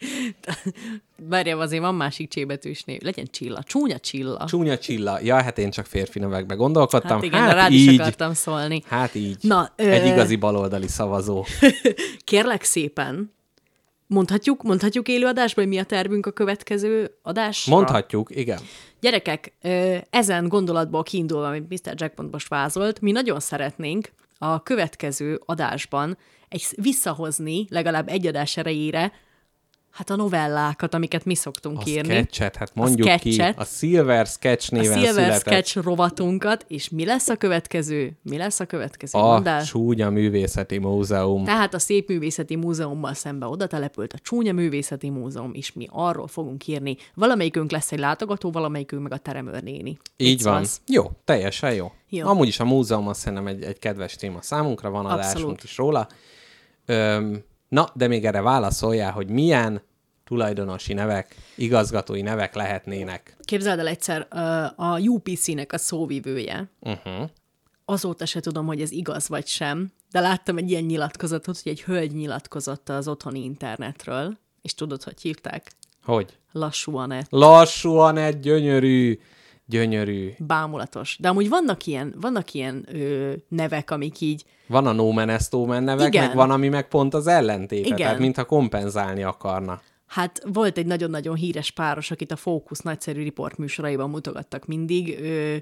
Várjál, 1.30 1.60
azért 1.60 1.82
van 1.82 1.96
másik 1.96 2.30
csébetűs 2.30 2.84
név. 2.84 3.02
Legyen 3.02 3.28
Csilla. 3.32 3.64
Csúnya 3.64 4.00
Csilla. 4.00 4.46
Csúnya 4.48 4.78
Csilla. 4.78 5.20
Ja, 5.22 5.42
hát 5.42 5.58
én 5.58 5.70
csak 5.72 5.86
férfi 5.86 6.20
nevekbe 6.20 6.56
gondolkodtam. 6.56 7.12
Hát 7.12 7.24
igen, 7.24 7.40
hát 7.42 7.54
rád 7.54 7.72
így. 7.72 7.92
is 7.92 8.00
akartam 8.00 8.34
szólni. 8.34 8.84
Hát 8.88 9.16
így. 9.16 9.38
Na, 9.42 9.74
ö- 9.76 9.88
Egy 9.88 10.06
igazi 10.06 10.36
baloldali 10.36 10.88
szavazó. 10.88 11.46
Kérlek 12.24 12.64
szépen, 12.64 13.34
mondhatjuk, 14.08 14.64
mondhatjuk 14.64 15.08
élőadásban, 15.08 15.64
hogy 15.64 15.74
mi 15.74 15.80
a 15.80 15.84
tervünk 15.84 16.26
a 16.26 16.32
következő 16.32 17.18
adásra? 17.22 17.76
Mondhatjuk, 17.76 18.36
igen. 18.36 18.60
Gyerekek, 19.00 19.54
ezen 20.10 20.48
gondolatból 20.48 21.04
kiindulva, 21.04 21.48
amit 21.48 21.70
Mr. 21.70 21.94
Jackpot 21.96 22.32
most 22.32 22.48
vázolt, 22.48 23.02
mi 23.02 23.12
nagyon 23.12 23.40
szeretnénk 23.40 24.12
a 24.38 24.64
következő 24.64 25.42
adásban 25.46 26.18
egy 26.54 26.66
visszahozni 26.76 27.66
legalább 27.70 28.08
egy 28.10 28.28
adás 28.28 28.58
erejére 28.58 29.12
hát 29.92 30.10
a 30.10 30.16
novellákat, 30.16 30.94
amiket 30.94 31.26
mi 31.26 31.36
szoktunk 31.36 31.78
A 31.78 31.84
írni. 31.86 32.14
sketchet, 32.14 32.56
hát 32.56 32.76
mondjuk 32.76 33.08
ki. 33.20 33.32
sketchet. 33.32 33.60
A 33.60 33.64
Silver 33.64 34.26
Sketch 34.26 34.74
a 34.74 34.76
néven 34.76 34.98
Silver 34.98 35.14
született. 35.14 35.40
Sketch 35.40 35.78
rovatunkat, 35.84 36.66
és 36.68 36.90
mi 36.90 37.06
lesz 37.06 37.30
a 37.30 37.36
következő? 37.36 38.18
Mi 38.22 38.38
lesz 38.38 38.60
a 38.60 38.66
következő? 38.66 39.20
A 39.20 39.22
Mondd 39.22 39.48
el. 39.48 39.64
Csúnya 39.64 40.10
Művészeti 40.10 40.78
Múzeum. 40.78 41.44
Tehát 41.44 41.74
a 41.74 41.80
Szép 41.80 42.08
Művészeti 42.10 42.56
Múzeummal 42.56 43.14
szembe 43.14 43.46
oda 43.46 43.68
települt 43.68 44.14
a 44.14 44.18
Csúnya 44.18 44.54
Művészeti 44.54 45.10
Múzeum, 45.10 45.54
és 45.54 45.74
mi 45.74 45.88
arról 45.92 46.28
fogunk 46.28 46.68
írni. 46.68 46.98
Valamelyikünk 47.14 47.72
lesz 47.72 47.92
egy 47.92 48.00
látogató, 48.00 48.52
valamelyikünk 48.52 49.02
meg 49.04 49.12
a 49.12 49.18
teremőr 49.18 49.64
néni. 49.64 49.98
Így 50.18 50.30
Mit 50.30 50.42
van. 50.42 50.56
szólsz? 50.56 50.82
Jó, 50.88 51.12
teljesen 51.26 51.74
jó. 51.74 51.92
Jó. 52.10 52.28
Amúgy 52.28 52.48
is 52.48 52.60
a 52.60 52.66
múzeum 52.66 53.08
azt 53.08 53.20
szerintem 53.20 53.48
egy, 53.48 53.64
egy 53.64 53.80
kedves 53.80 54.16
téma 54.16 54.42
számunkra, 54.42 54.90
van 54.90 55.06
Abszolút. 55.06 55.26
adásunk 55.26 55.64
is 55.64 55.78
róla. 55.78 56.08
Öm, 56.86 57.44
na, 57.70 57.90
de 57.94 58.08
még 58.08 58.26
erre 58.26 58.42
válaszoljál, 58.42 59.12
hogy 59.12 59.30
milyen 59.30 59.82
tulajdonosi 60.24 60.94
nevek, 60.94 61.36
igazgatói 61.56 62.22
nevek 62.22 62.56
lehetnének. 62.56 63.38
Képzeld 63.44 63.80
el 63.80 63.88
egyszer, 63.88 64.28
a 64.76 65.00
UPC-nek 65.00 65.74
a 65.74 65.78
szóvivője. 65.78 66.72
Uh-huh. 66.80 67.30
Azóta 67.86 68.26
se 68.26 68.40
tudom, 68.40 68.66
hogy 68.66 68.82
ez 68.82 68.92
igaz 68.92 69.28
vagy 69.28 69.48
sem, 69.48 69.92
de 70.12 70.20
láttam 70.20 70.58
egy 70.58 70.70
ilyen 70.70 70.84
nyilatkozatot, 70.84 71.62
hogy 71.62 71.72
egy 71.72 71.84
hölgy 71.84 72.14
nyilatkozott 72.14 72.90
az 72.90 73.08
otthoni 73.08 73.44
internetről, 73.44 74.38
és 74.62 74.74
tudod, 74.74 75.04
hogy 75.04 75.22
hívták? 75.22 75.72
Hogy? 76.04 76.38
Lassúan 76.52 77.12
-e. 77.12 77.26
Lassúan 77.30 78.18
egy 78.18 78.40
gyönyörű, 78.40 79.20
gyönyörű. 79.66 80.30
Bámulatos. 80.40 81.18
De 81.20 81.30
amúgy 81.30 81.50
vannak 81.50 81.86
ilyen, 81.86 82.16
vannak 82.22 82.54
ilyen 82.54 82.86
ö, 82.92 83.34
nevek, 83.48 83.92
amik 83.92 84.22
így 84.22 84.44
Van 84.68 84.88
a 84.88 84.92
No 84.92 85.12
Man 85.12 85.30
Est 85.30 85.52
Man 85.52 85.84
nevek, 85.84 86.08
Igen. 86.08 86.28
meg 86.28 86.36
van, 86.36 86.52
ami 86.52 86.70
meg 86.70 86.88
pont 86.88 87.14
az 87.14 87.28
ellentéte, 87.28 87.86
Igen. 87.86 87.98
tehát 87.98 88.20
mintha 88.20 88.46
kompenzálni 88.46 89.24
akarna. 89.24 89.82
Hát 90.08 90.44
volt 90.54 90.78
egy 90.78 90.86
nagyon-nagyon 90.86 91.36
híres 91.36 91.72
páros, 91.72 92.12
akit 92.12 92.32
a 92.32 92.36
Fókusz 92.36 92.80
nagyszerű 92.80 93.24
riportműsoraiban 93.24 94.10
mutogattak 94.10 94.66
mindig. 94.66 95.20
Ö, 95.22 95.56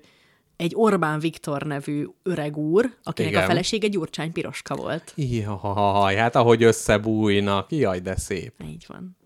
egy 0.55 0.71
Orbán 0.75 1.19
Viktor 1.19 1.63
nevű 1.63 2.05
öreg 2.23 2.57
úr, 2.57 2.97
akinek 3.03 3.31
Igen. 3.31 3.43
a 3.43 3.45
felesége 3.45 3.87
Gyurcsány 3.87 4.31
Piroska 4.31 4.75
volt. 4.75 5.13
Jaj, 5.15 6.15
hát 6.15 6.35
ahogy 6.35 6.63
összebújnak, 6.63 7.71
jaj, 7.71 7.99
de 7.99 8.15
szép. 8.15 8.53
Így 8.65 8.85
van. 8.87 9.17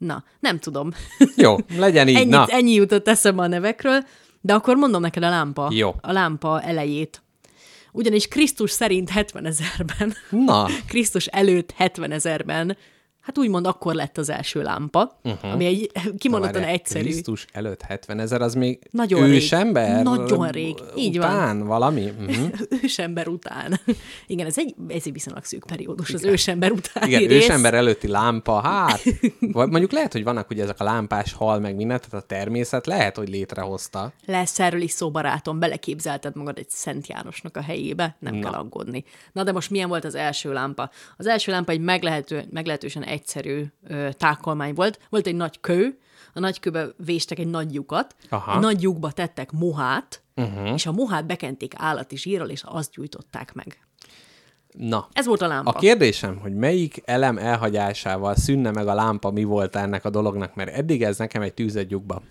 Na, 0.00 0.24
nem 0.38 0.58
tudom. 0.58 0.90
Jó, 1.36 1.56
legyen 1.76 2.08
így, 2.08 2.16
Ennyit, 2.16 2.28
na. 2.30 2.46
ennyi 2.46 2.72
jutott 2.72 3.08
eszembe 3.08 3.42
a 3.42 3.46
nevekről, 3.46 4.04
de 4.40 4.54
akkor 4.54 4.76
mondom 4.76 5.00
neked 5.00 5.22
a 5.22 5.28
lámpa. 5.28 5.68
Jó. 5.72 5.94
A 6.00 6.12
lámpa 6.12 6.62
elejét. 6.62 7.22
Ugyanis 7.92 8.28
Krisztus 8.28 8.70
szerint 8.70 9.10
70 9.10 9.46
ezerben, 9.46 10.14
Na, 10.30 10.66
Krisztus 10.86 11.26
előtt 11.26 11.72
70 11.76 12.12
ezerben, 12.12 12.76
hát 13.30 13.38
úgymond 13.38 13.66
akkor 13.66 13.94
lett 13.94 14.18
az 14.18 14.28
első 14.28 14.62
lámpa, 14.62 15.18
uh-huh. 15.24 15.52
ami 15.52 15.64
egy 15.64 15.90
kimondottan 16.18 16.54
Várjál, 16.54 16.74
egyszerű. 16.74 17.04
Krisztus 17.04 17.46
előtt 17.52 17.82
70 17.82 18.18
ezer, 18.18 18.42
az 18.42 18.54
még 18.54 18.78
Nagyon 18.90 19.24
rég. 19.24 19.34
ősember? 19.34 20.02
Nagyon 20.02 20.48
rég. 20.48 20.74
Így 20.96 21.18
van. 21.18 21.30
után 21.30 21.66
valami? 21.66 22.12
Uh-huh. 22.20 22.50
ősember 22.82 23.28
után. 23.28 23.80
Igen, 24.26 24.46
ez 24.46 24.58
egy, 24.58 24.74
ez 24.88 25.02
egy 25.04 25.12
viszonylag 25.12 25.44
szűk 25.44 25.64
periódus, 25.66 26.14
az 26.14 26.24
ősember 26.24 26.70
után. 26.70 27.08
Igen, 27.08 27.30
ősember 27.30 27.74
előtti 27.74 28.08
lámpa, 28.08 28.60
hát, 28.60 29.02
vagy 29.58 29.68
mondjuk 29.68 29.92
lehet, 29.92 30.12
hogy 30.12 30.24
vannak 30.24 30.50
ugye 30.50 30.62
ezek 30.62 30.80
a 30.80 30.84
lámpás 30.84 31.32
hal, 31.32 31.58
meg 31.58 31.76
minden, 31.76 32.00
tehát 32.00 32.24
a 32.24 32.26
természet 32.26 32.86
lehet, 32.86 33.16
hogy 33.16 33.28
létrehozta. 33.28 34.12
Lesz 34.26 34.58
erről 34.58 34.80
is 34.80 34.90
szó, 34.90 35.10
barátom, 35.10 35.58
beleképzelted 35.58 36.36
magad 36.36 36.58
egy 36.58 36.70
Szent 36.70 37.06
Jánosnak 37.06 37.56
a 37.56 37.62
helyébe, 37.62 38.16
nem 38.18 38.34
Na. 38.34 38.40
kell 38.40 38.58
aggódni. 38.58 39.04
Na 39.32 39.42
de 39.42 39.52
most 39.52 39.70
milyen 39.70 39.88
volt 39.88 40.04
az 40.04 40.14
első 40.14 40.52
lámpa? 40.52 40.90
Az 41.16 41.26
első 41.26 41.52
lámpa 41.52 41.72
egy 41.72 41.80
meglehető, 41.80 42.44
meglehetősen 42.50 43.02
egyszerű 43.20 43.64
ö, 43.86 44.08
tákolmány 44.12 44.74
volt. 44.74 44.98
Volt 45.08 45.26
egy 45.26 45.34
nagy 45.34 45.60
kő, 45.60 45.98
a 46.34 46.40
nagy 46.40 46.60
kőbe 46.60 46.86
véstek 46.96 47.38
egy 47.38 47.48
nagy 47.48 47.74
lyukat, 47.74 48.14
Aha. 48.28 48.52
a 48.52 48.58
nagy 48.58 48.82
lyukba 48.82 49.10
tettek 49.10 49.52
mohát, 49.52 50.22
uh-huh. 50.36 50.72
és 50.72 50.86
a 50.86 50.92
mohát 50.92 51.26
bekenték 51.26 51.72
állati 51.76 52.16
zsírral, 52.16 52.48
és 52.48 52.62
azt 52.64 52.90
gyújtották 52.92 53.52
meg. 53.52 53.78
Na, 54.72 55.08
Ez 55.12 55.26
volt 55.26 55.42
a 55.42 55.46
lámpa. 55.46 55.70
a 55.70 55.78
kérdésem, 55.78 56.38
hogy 56.38 56.54
melyik 56.54 57.02
elem 57.04 57.38
elhagyásával 57.38 58.34
szűnne 58.34 58.70
meg 58.70 58.88
a 58.88 58.94
lámpa, 58.94 59.30
mi 59.30 59.44
volt 59.44 59.76
ennek 59.76 60.04
a 60.04 60.10
dolognak, 60.10 60.54
mert 60.54 60.74
eddig 60.74 61.02
ez 61.02 61.18
nekem 61.18 61.42
egy 61.42 61.54
tűz 61.54 61.76
egy 61.76 61.90
lyukba. 61.90 62.22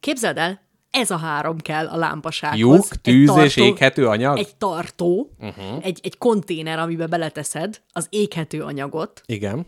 Képzeld 0.00 0.36
el, 0.36 0.60
ez 0.90 1.10
a 1.10 1.16
három 1.16 1.58
kell 1.58 1.86
a 1.86 1.96
lámpasághoz. 1.96 2.58
Lyuk, 2.58 2.86
tűz 2.86 3.36
és 3.36 3.56
éghető 3.56 4.06
anyag? 4.06 4.38
Egy 4.38 4.56
tartó, 4.56 5.30
uh-huh. 5.38 5.84
egy, 5.86 6.00
egy 6.02 6.18
konténer, 6.18 6.78
amiben 6.78 7.10
beleteszed 7.10 7.80
az 7.92 8.06
éghető 8.10 8.62
anyagot, 8.62 9.22
Igen. 9.26 9.66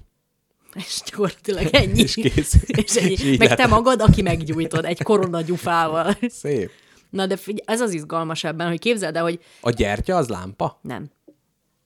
És 0.74 1.00
gyakorlatilag 1.10 1.66
ennyi. 1.72 2.00
És 2.00 2.14
kész. 2.14 2.54
és 2.66 2.94
ennyi. 2.96 3.10
És 3.12 3.38
Meg 3.38 3.48
lett. 3.48 3.58
te 3.58 3.66
magad, 3.66 4.00
aki 4.00 4.22
meggyújtod 4.22 4.84
egy 4.84 5.02
koronagyufával. 5.02 6.16
Szép. 6.28 6.70
Na 7.10 7.26
de 7.26 7.36
figyelj, 7.36 7.62
ez 7.66 7.80
az 7.80 7.92
izgalmas 7.92 8.44
ebben, 8.44 8.68
hogy 8.68 8.78
képzeld 8.78 9.16
el, 9.16 9.22
hogy 9.22 9.38
A 9.60 9.70
gyertya 9.70 10.16
az 10.16 10.28
lámpa? 10.28 10.78
nem. 10.82 11.10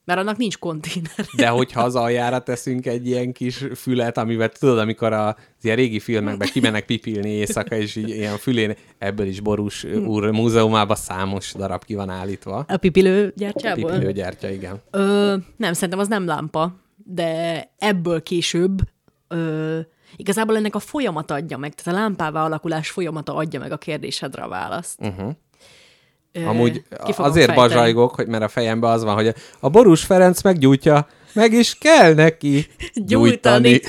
Mert 0.07 0.19
annak 0.21 0.37
nincs 0.37 0.59
konténer. 0.59 1.27
De 1.37 1.49
hogyha 1.49 1.83
az 1.83 1.95
aljára 1.95 2.39
teszünk 2.43 2.87
egy 2.87 3.07
ilyen 3.07 3.33
kis 3.33 3.65
fület, 3.75 4.19
amivel 4.19 4.49
tudod, 4.49 4.79
amikor 4.79 5.13
a, 5.13 5.37
ilyen 5.63 5.77
régi 5.77 5.99
filmekben 6.01 6.49
kimennek 6.53 6.85
pipilni 6.87 7.31
éjszaka, 7.31 7.77
és 7.77 7.97
így 7.97 8.09
ilyen 8.09 8.37
fülén, 8.37 8.77
ebből 8.99 9.27
is 9.27 9.41
Borús 9.41 9.85
úr 9.85 10.31
múzeumában 10.31 10.97
számos 10.97 11.53
darab 11.53 11.85
ki 11.85 11.95
van 11.95 12.09
állítva. 12.09 12.65
A 12.69 12.77
pipilő 12.77 13.33
gyertyából? 13.37 13.91
Pipilőgyertya, 13.91 14.51
igen. 14.51 14.83
Ö, 14.91 15.37
nem, 15.57 15.73
szerintem 15.73 15.99
az 15.99 16.09
nem 16.09 16.27
lámpa, 16.27 16.75
de 17.05 17.63
ebből 17.79 18.23
később 18.23 18.79
ö, 19.29 19.79
igazából 20.17 20.57
ennek 20.57 20.75
a 20.75 20.79
folyamat 20.79 21.31
adja 21.31 21.57
meg, 21.57 21.75
tehát 21.75 21.99
a 22.01 22.03
lámpává 22.03 22.45
alakulás 22.45 22.91
folyamata 22.91 23.35
adja 23.35 23.61
meg 23.61 23.73
a 23.73 23.77
kérdésedre 23.77 24.43
a 24.43 24.49
választ. 24.49 25.01
Uh-huh. 25.01 25.31
Ö, 26.33 26.47
Amúgy 26.47 26.83
azért 27.17 27.35
fejteni. 27.35 27.59
bazsajgok, 27.59 28.15
hogy 28.15 28.27
mert 28.27 28.43
a 28.43 28.49
fejemben 28.49 28.91
az 28.91 29.05
van, 29.05 29.15
hogy 29.15 29.35
a, 29.61 29.69
Borús 29.69 30.05
Ferenc 30.05 30.43
meggyújtja, 30.43 31.07
meg 31.33 31.53
is 31.53 31.79
kell 31.79 32.15
neki 32.15 32.67
gyújtani. 33.07 33.81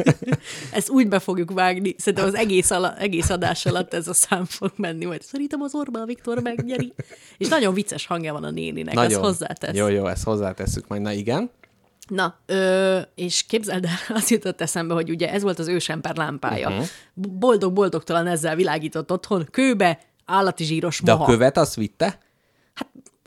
Ezt 0.72 0.88
úgy 0.88 1.08
be 1.08 1.18
fogjuk 1.18 1.50
vágni. 1.52 1.94
Szerintem 1.98 2.28
az 2.28 2.34
egész, 2.34 2.70
ala, 2.70 2.96
egész 2.96 3.30
adás 3.30 3.66
alatt 3.66 3.94
ez 3.94 4.08
a 4.08 4.14
szám 4.14 4.44
fog 4.44 4.72
menni, 4.76 5.04
majd 5.04 5.22
szerintem 5.22 5.60
az 5.60 5.74
Orbán 5.74 6.06
Viktor 6.06 6.42
megnyeri. 6.42 6.92
És 7.38 7.48
nagyon 7.48 7.74
vicces 7.74 8.06
hangja 8.06 8.32
van 8.32 8.44
a 8.44 8.50
néninek, 8.50 8.94
Nagyon. 8.94 9.10
ezt 9.10 9.20
hozzátesz. 9.20 9.76
Jó, 9.76 9.88
jó, 9.88 10.06
ezt 10.06 10.24
hozzátesszük 10.24 10.88
majd. 10.88 11.02
Na 11.02 11.12
igen. 11.12 11.50
Na, 12.06 12.38
ö, 12.46 12.98
és 13.14 13.42
képzeld 13.42 13.84
el, 13.84 13.98
az 14.16 14.30
jutott 14.30 14.60
eszembe, 14.60 14.94
hogy 14.94 15.10
ugye 15.10 15.32
ez 15.32 15.42
volt 15.42 15.58
az 15.58 15.68
ősemper 15.68 16.16
lámpája. 16.16 16.68
Mhm. 16.68 16.78
Uh-huh. 16.78 16.90
Boldog-boldogtalan 17.38 18.26
ezzel 18.26 18.56
világított 18.56 19.12
otthon, 19.12 19.48
kőbe, 19.50 19.98
állati 20.24 20.64
zsíros 20.64 21.00
De 21.00 21.12
moha. 21.12 21.24
a 21.24 21.26
követ 21.26 21.56
azt 21.56 21.74
vitte? 21.74 22.18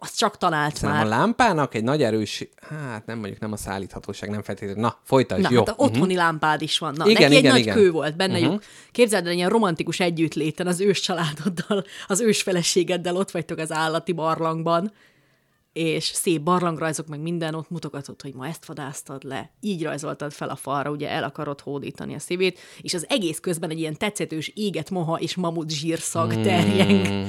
Azt 0.02 0.18
csak 0.18 0.38
talált 0.38 0.76
Szerintem 0.76 1.08
már. 1.08 1.18
a 1.18 1.20
lámpának 1.20 1.74
egy 1.74 1.84
nagy 1.84 2.04
erős, 2.04 2.48
hát 2.70 3.06
nem 3.06 3.18
mondjuk 3.18 3.40
nem 3.40 3.52
a 3.52 3.58
szállíthatóság, 3.58 4.30
nem 4.30 4.42
feltétlenül. 4.44 4.82
Na, 4.82 4.98
folytasd, 5.04 5.42
Na, 5.42 5.48
jó. 5.52 5.64
hát 5.66 5.74
otthoni 5.78 6.16
lámpád 6.16 6.62
is 6.62 6.78
van. 6.78 6.94
Na, 6.98 7.08
Igen, 7.08 7.22
neki 7.22 7.34
egy 7.34 7.40
igen, 7.40 7.52
nagy 7.52 7.62
igen. 7.62 7.76
kő 7.76 7.92
volt 7.92 8.16
benne. 8.16 8.40
Uh-huh. 8.40 8.62
Képzeld 8.92 9.26
el, 9.28 9.34
ilyen 9.34 9.50
romantikus 9.50 10.00
együttléten 10.00 10.68
az 10.68 10.80
ős 10.80 11.00
családoddal, 11.00 11.84
az 12.08 12.20
ős 12.22 12.42
feleségeddel 12.42 13.16
ott 13.16 13.32
vagytok 13.32 13.58
az 13.58 13.72
állati 13.72 14.12
barlangban, 14.12 14.92
és 15.80 16.04
szép 16.04 16.42
barlangrajzok, 16.42 17.08
meg 17.08 17.20
minden 17.20 17.56
ott 17.56 17.70
mutogatott, 17.70 18.22
hogy 18.22 18.34
ma 18.34 18.48
ezt 18.48 18.66
vadáztad 18.66 19.24
le. 19.24 19.50
Így 19.62 19.84
rajzoltad 19.84 20.32
fel 20.32 20.50
a 20.50 20.56
falra, 20.56 20.90
ugye 20.92 21.10
el 21.10 21.24
akarod 21.24 21.60
hódítani 21.62 22.14
a 22.16 22.20
szívét, 22.20 22.60
és 22.82 22.94
az 22.94 23.06
egész 23.10 23.40
közben 23.40 23.70
egy 23.70 23.80
ilyen 23.80 23.98
tetszetős 23.98 24.52
éget 24.56 24.90
moha 24.90 25.20
és 25.20 25.36
mamut 25.36 25.70
zsírszag 25.70 26.42
terjeng. 26.42 27.28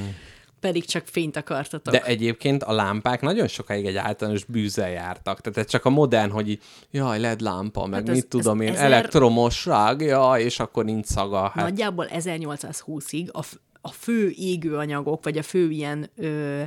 Pedig 0.59 0.85
csak 0.85 1.05
fényt 1.07 1.35
akartatok. 1.37 1.93
Hmm. 1.93 2.03
De 2.03 2.09
egyébként 2.09 2.63
a 2.63 2.71
lámpák 2.71 3.21
nagyon 3.21 3.47
sokáig 3.47 3.85
egy 3.85 3.95
általános 3.95 4.43
bűzzel 4.43 4.89
jártak. 4.89 5.41
Tehát 5.41 5.57
ez 5.57 5.65
csak 5.65 5.85
a 5.85 5.89
modern, 5.89 6.31
hogy 6.31 6.49
így, 6.49 6.61
jaj, 6.91 7.19
LED 7.19 7.41
lámpa, 7.41 7.85
meg 7.85 7.99
Hát 7.99 8.09
ez- 8.09 8.15
mit 8.15 8.27
tudom 8.27 8.61
ez 8.61 8.67
én, 8.67 8.73
ezer- 8.73 8.85
elektromosság, 8.85 10.01
ja, 10.01 10.33
és 10.37 10.59
akkor 10.59 10.85
nincs 10.85 11.05
szaga. 11.05 11.41
Hát 11.41 11.55
Nagyjából 11.55 12.07
1820-ig 12.13 13.31
a, 13.31 13.41
f- 13.41 13.59
a 13.81 13.89
fő 13.89 14.33
égőanyagok, 14.37 15.23
vagy 15.23 15.37
a 15.37 15.43
fő 15.43 15.69
ilyen 15.69 16.09
ö, 16.17 16.61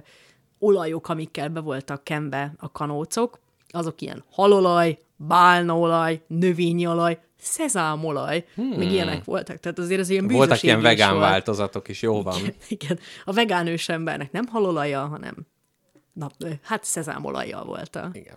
olajok, 0.64 1.08
amikkel 1.08 1.48
be 1.48 1.60
voltak 1.60 2.04
kenve 2.04 2.52
a 2.58 2.72
kanócok, 2.72 3.38
azok 3.68 4.00
ilyen 4.00 4.24
halolaj, 4.30 4.98
bálnaolaj, 5.16 6.22
növényi 6.26 6.86
olaj, 6.86 7.18
szezámolaj, 7.38 8.44
hmm. 8.54 8.66
még 8.66 8.90
ilyenek 8.90 9.24
voltak. 9.24 9.60
Tehát 9.60 9.78
azért 9.78 10.00
az 10.00 10.10
ilyen 10.10 10.28
voltak 10.28 10.62
ilyen 10.62 10.80
vegán 10.80 11.10
volt. 11.10 11.22
változatok 11.22 11.88
is, 11.88 12.02
jó 12.02 12.22
van. 12.22 12.40
Igen, 12.68 12.98
a 13.24 13.32
vegán 13.32 13.66
ősembernek 13.66 14.32
nem 14.32 14.46
halolaja, 14.46 15.06
hanem 15.06 15.34
na, 16.12 16.30
hát 16.62 16.84
szezámolajjal 16.84 17.64
volt 17.64 17.96
a, 17.96 18.10
Igen. 18.12 18.36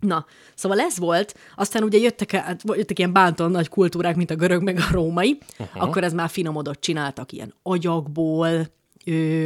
Na, 0.00 0.26
szóval 0.54 0.80
ez 0.80 0.98
volt, 0.98 1.34
aztán 1.56 1.82
ugye 1.82 1.98
jöttek, 1.98 2.30
hát 2.30 2.62
jöttek 2.64 2.98
ilyen 2.98 3.12
bántan 3.12 3.50
nagy 3.50 3.68
kultúrák, 3.68 4.16
mint 4.16 4.30
a 4.30 4.34
görög 4.34 4.62
meg 4.62 4.76
a 4.78 4.92
római, 4.92 5.38
uh-huh. 5.58 5.82
akkor 5.82 6.04
ez 6.04 6.12
már 6.12 6.28
finomodott, 6.28 6.80
csináltak 6.80 7.32
ilyen 7.32 7.54
agyagból, 7.62 8.66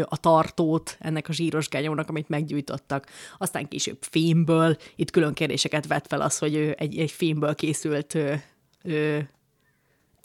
a 0.04 0.16
tartót 0.16 0.96
ennek 1.00 1.28
a 1.28 1.32
zsíros 1.32 1.68
gányónak, 1.68 2.08
amit 2.08 2.28
meggyújtottak. 2.28 3.06
Aztán 3.38 3.68
később 3.68 3.98
fémből, 4.00 4.76
itt 4.96 5.10
külön 5.10 5.34
kérdéseket 5.34 5.86
vett 5.86 6.06
fel 6.06 6.20
az, 6.20 6.38
hogy 6.38 6.74
egy, 6.76 6.98
egy 6.98 7.10
fémből 7.10 7.54
készült 7.54 8.14
ö, 8.14 8.34
ö, 8.82 9.18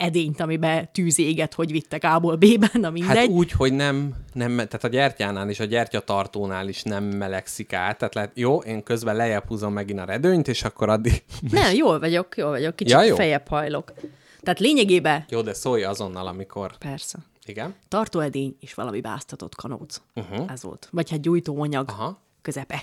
edényt, 0.02 0.40
amiben 0.40 0.90
tűz 0.92 1.20
éget, 1.20 1.54
hogy 1.54 1.72
vittek 1.72 2.04
A-ból 2.04 2.36
B-ben, 2.36 2.70
na 2.82 2.90
mindegy. 2.90 3.18
Hát 3.18 3.28
úgy, 3.28 3.52
hogy 3.52 3.74
nem, 3.74 4.14
nem, 4.34 4.56
tehát 4.56 4.84
a 4.84 4.88
gyertyánál 4.88 5.50
is, 5.50 5.60
a 5.60 5.66
gyertyatartónál 5.66 6.68
is 6.68 6.84
nem 6.84 7.04
melegszik 7.04 7.74
át. 7.74 7.98
Tehát 7.98 8.16
lehet, 8.16 8.32
jó, 8.34 8.58
én 8.58 8.84
közben 8.84 9.16
lejjebb 9.16 9.48
húzom 9.48 9.74
megint 9.74 10.00
a 10.00 10.06
redőnyt, 10.06 10.48
és 10.48 10.64
akkor 10.64 10.90
addig... 10.90 11.24
Nem, 11.52 11.76
jól 11.76 12.00
vagyok, 12.00 12.38
jól 12.38 12.50
vagyok, 12.50 12.76
kicsit 12.76 12.94
ja, 12.94 13.04
jó. 13.04 13.16
fejebb 13.16 13.48
hajlok. 13.48 13.94
Tehát 14.42 14.60
lényegében, 14.60 15.26
Jó, 15.30 15.42
de 15.42 15.54
szólj 15.54 15.84
azonnal, 15.84 16.28
amikor... 16.28 16.78
persze, 16.78 17.18
Igen? 17.46 17.76
tartóedény 17.88 18.56
és 18.60 18.74
valami 18.74 19.02
báztatott 19.02 19.56
kanóc. 19.56 20.02
Uh-huh. 20.16 20.52
Ez 20.52 20.64
volt. 20.64 20.88
Vagy 20.92 21.10
hát 21.10 21.22
gyújtóanyag 21.22 21.90
Aha. 21.90 22.22
közepe. 22.42 22.82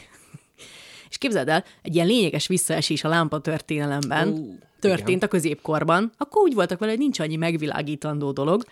és 1.10 1.18
képzeld 1.18 1.48
el, 1.48 1.64
egy 1.82 1.94
ilyen 1.94 2.06
lényeges 2.06 2.46
visszaesés 2.46 3.04
a 3.04 3.08
lámpa 3.08 3.40
történelemben 3.40 4.28
Ú, 4.28 4.58
történt 4.80 5.08
igen. 5.08 5.20
a 5.22 5.26
középkorban, 5.26 6.12
akkor 6.18 6.42
úgy 6.42 6.54
voltak 6.54 6.78
vele, 6.78 6.90
hogy 6.90 7.00
nincs 7.00 7.20
annyi 7.20 7.36
megvilágítandó 7.36 8.32
dolog. 8.32 8.64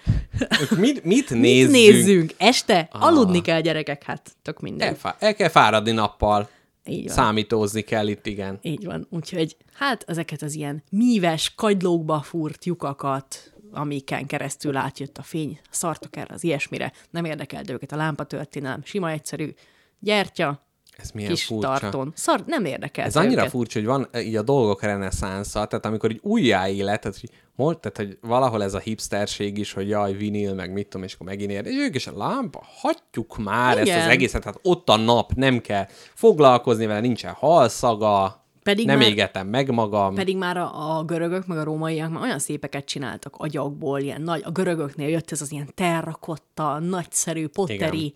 Mit, 0.76 1.04
mit 1.04 1.04
Mit 1.14 1.30
nézzünk? 1.30 1.72
nézzünk? 1.72 2.34
Este? 2.36 2.88
Aludni 2.92 3.40
kell, 3.40 3.60
gyerekek, 3.60 4.02
hát 4.02 4.30
tök 4.42 4.60
minden. 4.60 4.88
Elfá- 4.88 5.22
el 5.22 5.34
kell 5.34 5.48
fáradni 5.48 5.90
nappal. 5.90 6.48
Így 6.88 7.06
van. 7.06 7.14
Számítózni 7.14 7.80
kell 7.80 8.08
itt, 8.08 8.26
igen. 8.26 8.58
Így 8.62 8.84
van. 8.84 9.06
Úgyhogy 9.10 9.56
hát 9.72 10.04
ezeket 10.06 10.42
az 10.42 10.54
ilyen 10.54 10.82
míves, 10.90 11.54
kagylókba 11.54 12.20
fúrt 12.20 12.64
lyukakat, 12.64 13.52
amiken 13.76 14.26
keresztül 14.26 14.76
átjött 14.76 15.18
a 15.18 15.22
fény, 15.22 15.60
szartok 15.70 16.16
erre 16.16 16.34
az 16.34 16.44
ilyesmire, 16.44 16.92
nem 17.10 17.24
érdekelt 17.24 17.70
őket 17.70 17.92
a 17.92 17.96
lámpa 17.96 18.24
történelem, 18.24 18.80
sima, 18.84 19.10
egyszerű, 19.10 19.54
gyertya, 19.98 20.64
Ez 20.96 21.10
milyen 21.10 21.30
kis 21.30 21.44
furcsa. 21.44 21.78
tarton. 21.78 22.12
Szar, 22.14 22.42
nem 22.46 22.64
érdekelt 22.64 23.06
Ez 23.08 23.16
annyira 23.16 23.40
őket. 23.40 23.50
furcsa, 23.50 23.78
hogy 23.78 23.88
van 23.88 24.08
eh, 24.10 24.26
így 24.26 24.36
a 24.36 24.42
dolgok 24.42 24.82
reneszánsza, 24.82 25.66
tehát 25.66 25.86
amikor 25.86 26.10
így 26.10 26.20
újjáélet, 26.22 27.00
tehát, 27.00 27.20
hogy, 27.20 27.30
mol- 27.54 27.80
tehát, 27.80 27.96
hogy 27.96 28.28
valahol 28.28 28.62
ez 28.62 28.74
a 28.74 28.78
hipsterség 28.78 29.58
is, 29.58 29.72
hogy 29.72 29.88
jaj, 29.88 30.12
vinil, 30.12 30.54
meg 30.54 30.72
mit 30.72 30.88
tudom, 30.88 31.06
és 31.06 31.14
akkor 31.14 31.26
megint 31.26 31.50
ér, 31.50 31.66
és 31.66 31.74
ők 31.74 31.94
is 31.94 32.06
a 32.06 32.16
lámpa, 32.16 32.64
hagyjuk 32.80 33.36
már 33.38 33.78
Igen. 33.80 33.96
ezt 33.96 34.04
az 34.06 34.10
egészet, 34.12 34.44
hát 34.44 34.58
ott 34.62 34.88
a 34.88 34.96
nap, 34.96 35.32
nem 35.32 35.60
kell 35.60 35.86
foglalkozni 36.14 36.86
vele, 36.86 37.00
nincsen 37.00 37.32
halszaga, 37.32 38.44
Pedig 38.66 38.86
nem 38.86 38.98
már- 38.98 39.09
égetem 39.09 39.47
meg 39.47 39.70
magam. 39.70 40.14
Pedig 40.14 40.36
már 40.36 40.56
a, 40.56 40.98
a 40.98 41.05
görögök, 41.05 41.47
meg 41.47 41.59
a 41.59 41.64
rómaiak 41.64 42.10
már 42.10 42.22
olyan 42.22 42.38
szépeket 42.38 42.84
csináltak 42.84 43.34
agyagból, 43.36 44.01
ilyen 44.01 44.22
nagy, 44.22 44.43
a 44.44 44.51
görögöknél 44.51 45.09
jött 45.09 45.30
ez 45.32 45.40
az 45.40 45.52
ilyen 45.52 45.70
terrakotta, 45.74 46.78
nagyszerű, 46.78 47.47
potteri 47.48 48.14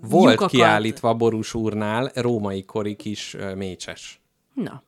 Volt 0.00 0.30
lyukakat. 0.30 0.50
kiállítva 0.50 1.14
Borús 1.14 1.54
úrnál 1.54 2.10
római 2.14 2.64
kori 2.64 2.96
kis 2.96 3.36
mécses. 3.54 4.20
Na, 4.54 4.82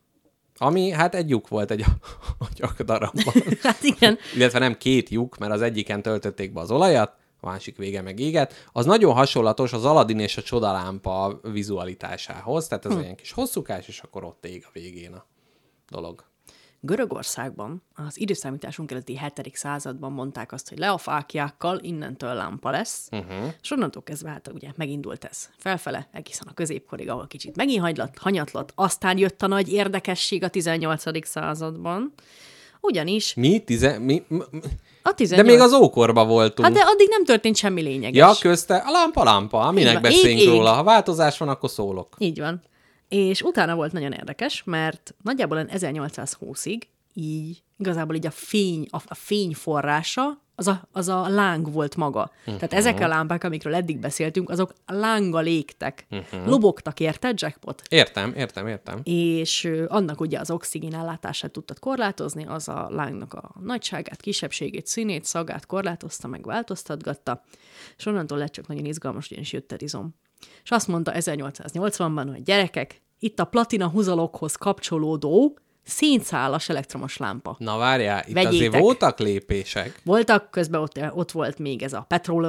Ami, 0.57 0.91
hát 0.91 1.15
egy 1.15 1.29
lyuk 1.29 1.49
volt 1.49 1.71
egy 1.71 1.85
agyagdarabban. 2.51 3.35
Hát 3.63 3.83
igen. 3.83 4.19
Illetve 4.37 4.59
nem 4.59 4.77
két 4.77 5.09
lyuk, 5.09 5.39
mert 5.39 5.53
az 5.53 5.63
egyiken 5.63 6.03
töltötték 6.03 6.53
be 6.53 6.61
az 6.61 6.71
olajat, 6.71 7.17
a 7.41 7.47
másik 7.47 7.77
vége 7.77 8.03
meg 8.03 8.19
éget. 8.19 8.69
Az 8.73 8.87
nagyon 8.87 9.15
hasonlatos 9.15 9.73
az 9.73 9.85
Aladdin 9.85 10.19
és 10.19 10.37
a 10.37 10.43
csodalámpa 10.43 11.41
vizualitásához, 11.43 12.67
tehát 12.67 12.85
ez 12.85 12.93
hm. 12.93 12.99
olyan 12.99 13.15
kis 13.15 13.33
hosszúkás, 13.33 13.89
és 13.89 14.01
akkor 14.01 14.25
ott 14.25 14.47
ég 14.47 14.65
a 14.67 14.71
végén 14.73 15.13
a 15.13 15.27
dolog. 15.91 16.27
Görögországban 16.81 17.83
az 17.95 18.21
időszámításunk 18.21 18.91
előtti 18.91 19.19
7. 19.19 19.57
században 19.57 20.13
mondták 20.13 20.53
azt, 20.53 20.69
hogy 20.69 20.79
le 20.79 20.91
a 20.91 20.99
fákjákkal, 20.99 21.79
innentől 21.83 22.35
lámpa 22.35 22.71
lesz, 22.71 23.09
uh-huh. 23.13 23.53
és 23.63 23.71
onnantól 23.71 24.03
kezdve 24.03 24.31
hát 24.31 24.51
ugye 24.55 24.69
megindult 24.77 25.25
ez 25.25 25.49
felfele, 25.57 26.09
egészen 26.13 26.47
a 26.47 26.55
középkorig, 26.55 27.09
ahol 27.09 27.27
kicsit 27.27 27.57
megint 27.57 27.81
hagylott, 27.81 28.19
hanyatlott, 28.19 28.73
aztán 28.75 29.19
jött 29.19 29.43
a 29.43 29.47
nagy 29.47 29.73
érdekesség 29.73 30.43
a 30.43 30.49
18. 30.49 31.27
században, 31.27 32.13
ugyanis... 32.81 33.35
Mi? 33.35 33.59
Tize... 33.65 33.99
Mi? 33.99 34.23
A 35.09 35.15
18... 35.15 35.47
De 35.47 35.53
még 35.53 35.61
az 35.61 35.73
ókorba 35.73 36.25
voltunk. 36.25 36.69
Hát 36.69 36.77
de 36.77 36.83
addig 36.85 37.09
nem 37.09 37.25
történt 37.25 37.57
semmi 37.57 37.83
lényeges. 37.83 38.17
Ja, 38.17 38.51
közte 38.51 38.77
a 38.87 38.91
lámpa, 38.91 39.25
lámpa. 39.25 39.71
Minek 39.71 40.01
beszéljünk 40.01 40.41
ég, 40.41 40.49
róla? 40.49 40.73
Ha 40.73 40.83
változás 40.83 41.39
van, 41.39 41.49
akkor 41.49 41.71
szólok. 41.71 42.15
Így 42.19 42.39
van. 42.39 42.63
És 43.09 43.43
utána 43.43 43.75
volt 43.75 43.93
nagyon 43.93 44.13
érdekes, 44.13 44.63
mert 44.65 45.15
nagyjából 45.23 45.67
1820-ig 45.73 46.81
így 47.15 47.63
igazából 47.79 48.15
így 48.15 48.27
a 48.27 48.31
fény, 48.31 48.87
a, 48.91 48.97
a 49.07 49.15
fény 49.15 49.55
forrása 49.55 50.41
az 50.59 50.67
a, 50.67 50.89
az 50.93 51.09
a 51.09 51.29
láng 51.29 51.73
volt 51.73 51.97
maga. 51.97 52.31
Uh-huh. 52.39 52.55
Tehát 52.55 52.73
ezek 52.73 53.01
a 53.01 53.07
lámpák, 53.07 53.45
amikről 53.45 53.75
eddig 53.75 53.99
beszéltünk, 53.99 54.51
azok 54.51 54.73
lánggal 54.87 55.47
égtek. 55.47 56.07
Uh-huh. 56.11 56.47
Lobogtak, 56.47 57.01
érted, 57.01 57.41
Jackpot? 57.41 57.83
Értem, 57.89 58.33
értem, 58.37 58.67
értem. 58.67 59.01
És 59.03 59.65
ö, 59.65 59.85
annak 59.89 60.21
ugye 60.21 60.39
az 60.39 60.51
oxigén 60.51 60.95
ellátását 60.95 61.51
tudtad 61.51 61.79
korlátozni, 61.79 62.47
az 62.47 62.69
a 62.69 62.89
lángnak 62.91 63.35
a 63.35 63.55
nagyságát, 63.63 64.21
kisebbségét, 64.21 64.87
színét, 64.87 65.25
szagát 65.25 65.67
korlátozta, 65.67 66.29
meg 66.29 66.45
változtatgatta, 66.45 67.45
és 67.97 68.07
onnantól 68.07 68.39
lett 68.39 68.53
csak 68.53 68.67
nagyon 68.67 68.85
izgalmas, 68.85 69.31
ugyanis 69.31 69.53
jött 69.53 69.73
a 69.73 69.77
izom. 69.79 70.15
És 70.63 70.71
azt 70.71 70.89
mondta 70.89 71.13
1880-ban, 71.15 72.29
hogy 72.31 72.43
gyerekek, 72.43 73.03
itt 73.19 73.41
a 73.41 73.45
platina 73.45 73.89
húzalokhoz 73.89 74.57
kapcsolódó 74.57 75.59
szénszálas 75.89 76.69
elektromos 76.69 77.17
lámpa. 77.17 77.57
Na 77.59 77.77
várjál, 77.77 78.25
itt 78.27 78.35
Vegyétek. 78.35 78.53
azért 78.53 78.83
voltak 78.83 79.19
lépések. 79.19 80.01
Voltak, 80.05 80.51
közben 80.51 80.81
ott, 80.81 81.01
ott 81.11 81.31
volt 81.31 81.59
még 81.59 81.83
ez 81.83 81.93
a 81.93 82.07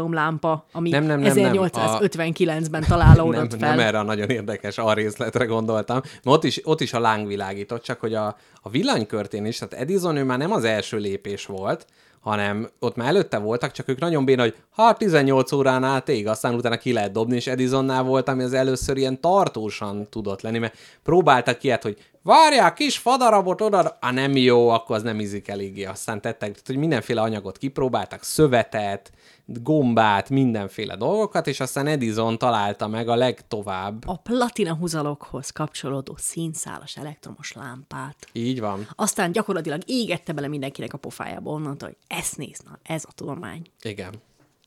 lámpa, 0.09 0.65
ami 0.71 0.89
nem, 0.89 1.03
nem, 1.03 1.19
nem, 1.19 1.31
1859-ben 1.35 2.83
találódott 2.87 3.49
nem, 3.49 3.59
fel. 3.59 3.69
Nem 3.69 3.79
erre 3.79 3.99
a 3.99 4.03
nagyon 4.03 4.29
érdekes 4.29 4.77
a 4.77 4.93
részletre 4.93 5.45
gondoltam. 5.45 6.01
Ott 6.23 6.43
is, 6.43 6.61
ott 6.63 6.81
is 6.81 6.93
a 6.93 6.99
láng 6.99 7.27
világított, 7.27 7.83
csak 7.83 7.99
hogy 7.99 8.13
a, 8.13 8.35
a 8.61 8.69
villanykörtén 8.69 9.45
is, 9.45 9.57
tehát 9.57 9.73
Edison 9.73 10.15
ő 10.15 10.23
már 10.23 10.37
nem 10.37 10.51
az 10.51 10.63
első 10.63 10.97
lépés 10.97 11.45
volt, 11.45 11.85
hanem 12.19 12.69
ott 12.79 12.95
már 12.95 13.07
előtte 13.07 13.37
voltak, 13.37 13.71
csak 13.71 13.87
ők 13.87 13.99
nagyon 13.99 14.25
béna, 14.25 14.41
hogy 14.41 14.55
ha 14.69 14.93
18 14.93 15.51
órán 15.51 15.83
át 15.83 16.09
ég, 16.09 16.27
aztán 16.27 16.53
utána 16.53 16.77
ki 16.77 16.93
lehet 16.93 17.11
dobni, 17.11 17.35
és 17.35 17.47
Edisonnál 17.47 18.03
volt, 18.03 18.27
ami 18.27 18.43
az 18.43 18.53
először 18.53 18.97
ilyen 18.97 19.21
tartósan 19.21 20.09
tudott 20.09 20.41
lenni, 20.41 20.57
mert 20.57 20.77
próbáltak 21.03 21.63
ilyet, 21.63 21.83
hogy 21.83 21.97
várják, 22.29 22.73
kis 22.73 22.97
fadarabot 22.97 23.61
oda, 23.61 23.97
ah, 24.01 24.11
nem 24.11 24.35
jó, 24.35 24.69
akkor 24.69 24.95
az 24.95 25.03
nem 25.03 25.19
ízik 25.19 25.47
eléggé. 25.47 25.83
Aztán 25.83 26.21
tettek, 26.21 26.51
tehát, 26.51 26.67
hogy 26.67 26.77
mindenféle 26.77 27.21
anyagot 27.21 27.57
kipróbáltak, 27.57 28.23
szövetet, 28.23 29.11
gombát, 29.45 30.29
mindenféle 30.29 30.95
dolgokat, 30.95 31.47
és 31.47 31.59
aztán 31.59 31.87
Edison 31.87 32.37
találta 32.37 32.87
meg 32.87 33.07
a 33.07 33.15
legtovább. 33.15 34.07
A 34.07 34.17
platina 34.17 34.75
húzalokhoz 34.75 35.49
kapcsolódó 35.49 36.15
színszálas 36.17 36.97
elektromos 36.97 37.53
lámpát. 37.53 38.15
Így 38.31 38.59
van. 38.59 38.87
Aztán 38.95 39.31
gyakorlatilag 39.31 39.81
égette 39.85 40.33
bele 40.33 40.47
mindenkinek 40.47 40.93
a 40.93 40.97
pofájába 40.97 41.51
onnantól, 41.51 41.87
hogy 41.87 42.17
ezt 42.17 42.37
néz, 42.37 42.59
na, 42.65 42.79
ez 42.83 43.03
a 43.07 43.13
tudomány. 43.15 43.61
Igen. 43.81 44.13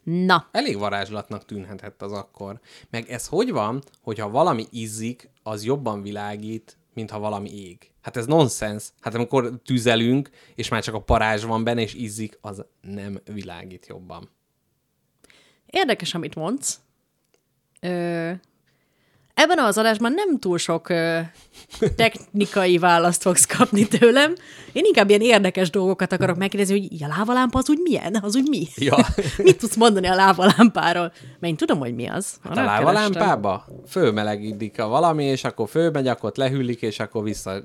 Na. 0.02 0.48
Elég 0.50 0.78
varázslatnak 0.78 1.44
tűnhetett 1.44 2.02
az 2.02 2.12
akkor. 2.12 2.60
Meg 2.90 3.10
ez 3.10 3.26
hogy 3.26 3.50
van, 3.50 3.82
hogyha 4.02 4.30
valami 4.30 4.66
izzik, 4.70 5.30
az 5.42 5.64
jobban 5.64 6.02
világít, 6.02 6.76
mintha 6.94 7.18
valami 7.18 7.50
ég. 7.50 7.90
Hát 8.00 8.16
ez 8.16 8.26
nonsens. 8.26 8.90
Hát 9.00 9.14
amikor 9.14 9.60
tüzelünk, 9.64 10.30
és 10.54 10.68
már 10.68 10.82
csak 10.82 10.94
a 10.94 11.02
parázs 11.02 11.44
van 11.44 11.64
benne, 11.64 11.80
és 11.80 11.94
izzik, 11.94 12.38
az 12.40 12.64
nem 12.80 13.20
világít 13.24 13.86
jobban. 13.86 14.30
Érdekes, 15.66 16.14
amit 16.14 16.34
mondsz. 16.34 16.80
Ö, 17.80 18.32
ebben 19.34 19.58
az 19.58 19.78
adásban 19.78 20.12
nem 20.12 20.38
túl 20.38 20.58
sok 20.58 20.88
ö, 20.88 21.20
technikai 21.96 22.78
választ 22.78 23.22
fogsz 23.22 23.46
kapni 23.46 23.88
tőlem. 23.88 24.34
Én 24.72 24.84
inkább 24.84 25.08
ilyen 25.08 25.20
érdekes 25.20 25.70
dolgokat 25.70 26.12
akarok 26.12 26.36
megkérdezni, 26.36 26.88
hogy 26.88 27.02
a 27.02 27.14
lávalámpa 27.16 27.58
az 27.58 27.70
úgy 27.70 27.80
milyen? 27.82 28.18
Az 28.22 28.36
úgy 28.36 28.48
mi? 28.48 28.66
Ja. 28.76 28.96
Mit 29.44 29.58
tudsz 29.58 29.76
mondani 29.76 30.06
a 30.06 30.14
lávalámpáról? 30.14 31.12
Mert 31.40 31.52
én 31.52 31.56
tudom, 31.56 31.78
hogy 31.78 31.94
mi 31.94 32.06
az. 32.08 32.36
Hát 32.42 32.56
a 32.56 32.62
lávalámpába 32.62 33.64
fölmelegítik 33.88 34.80
a 34.80 34.88
valami, 34.88 35.24
és 35.24 35.44
akkor 35.44 35.68
fölmegy, 35.68 36.06
akkor 36.06 36.32
lehűlik, 36.34 36.82
és 36.82 37.00
akkor 37.00 37.22
vissza 37.22 37.62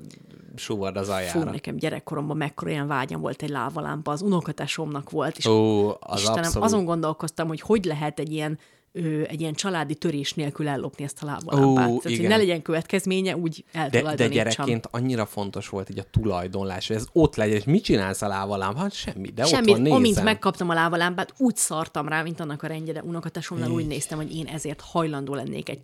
suvard 0.56 0.96
az 0.96 1.08
aljára. 1.08 1.40
Fú, 1.40 1.50
nekem 1.50 1.76
gyerekkoromban 1.76 2.36
mekkora 2.36 2.70
ilyen 2.70 2.86
vágyam 2.86 3.20
volt 3.20 3.42
egy 3.42 3.48
lávalámpa, 3.48 4.10
az 4.10 4.22
unokatesomnak 4.22 5.10
volt, 5.10 5.36
és 5.36 5.46
Ó, 5.46 5.88
az 5.88 6.20
Istenem, 6.20 6.38
abszolút. 6.38 6.66
azon 6.66 6.84
gondolkoztam, 6.84 7.48
hogy 7.48 7.60
hogy 7.60 7.84
lehet 7.84 8.18
egy 8.18 8.32
ilyen 8.32 8.58
ö, 8.92 9.22
egy 9.22 9.40
ilyen 9.40 9.54
családi 9.54 9.94
törés 9.94 10.34
nélkül 10.34 10.68
ellopni 10.68 11.04
ezt 11.04 11.22
a 11.22 11.26
lábalámpát. 11.26 11.88
Ó, 11.88 11.98
Tehát, 11.98 12.18
hogy 12.18 12.28
ne 12.28 12.36
legyen 12.36 12.62
következménye, 12.62 13.36
úgy 13.36 13.64
De, 13.90 14.14
de 14.14 14.28
gyerekként 14.28 14.88
annyira 14.90 15.26
fontos 15.26 15.68
volt 15.68 15.90
így 15.90 15.98
a 15.98 16.04
tulajdonlás, 16.10 16.86
hogy 16.86 16.96
ez 16.96 17.06
ott 17.12 17.36
legyen, 17.36 17.56
és 17.56 17.64
mit 17.64 17.84
csinálsz 17.84 18.22
a 18.22 18.28
lávalámpa? 18.28 18.80
Hát 18.80 18.92
semmi, 18.92 19.28
de 19.28 19.44
Semmit, 19.44 19.74
ott 19.74 19.78
van, 19.78 19.92
amint 19.92 20.22
megkaptam 20.22 20.68
a 20.68 20.74
lávalámpát, 20.74 21.34
úgy 21.36 21.56
szartam 21.56 22.08
rá, 22.08 22.22
mint 22.22 22.40
annak 22.40 22.62
a 22.62 22.66
rendje, 22.66 22.92
de 22.92 23.02
unokatesomnál 23.02 23.70
úgy 23.70 23.86
néztem, 23.86 24.18
hogy 24.18 24.36
én 24.36 24.46
ezért 24.46 24.80
hajlandó 24.80 25.34
lennék 25.34 25.68
egy 25.68 25.80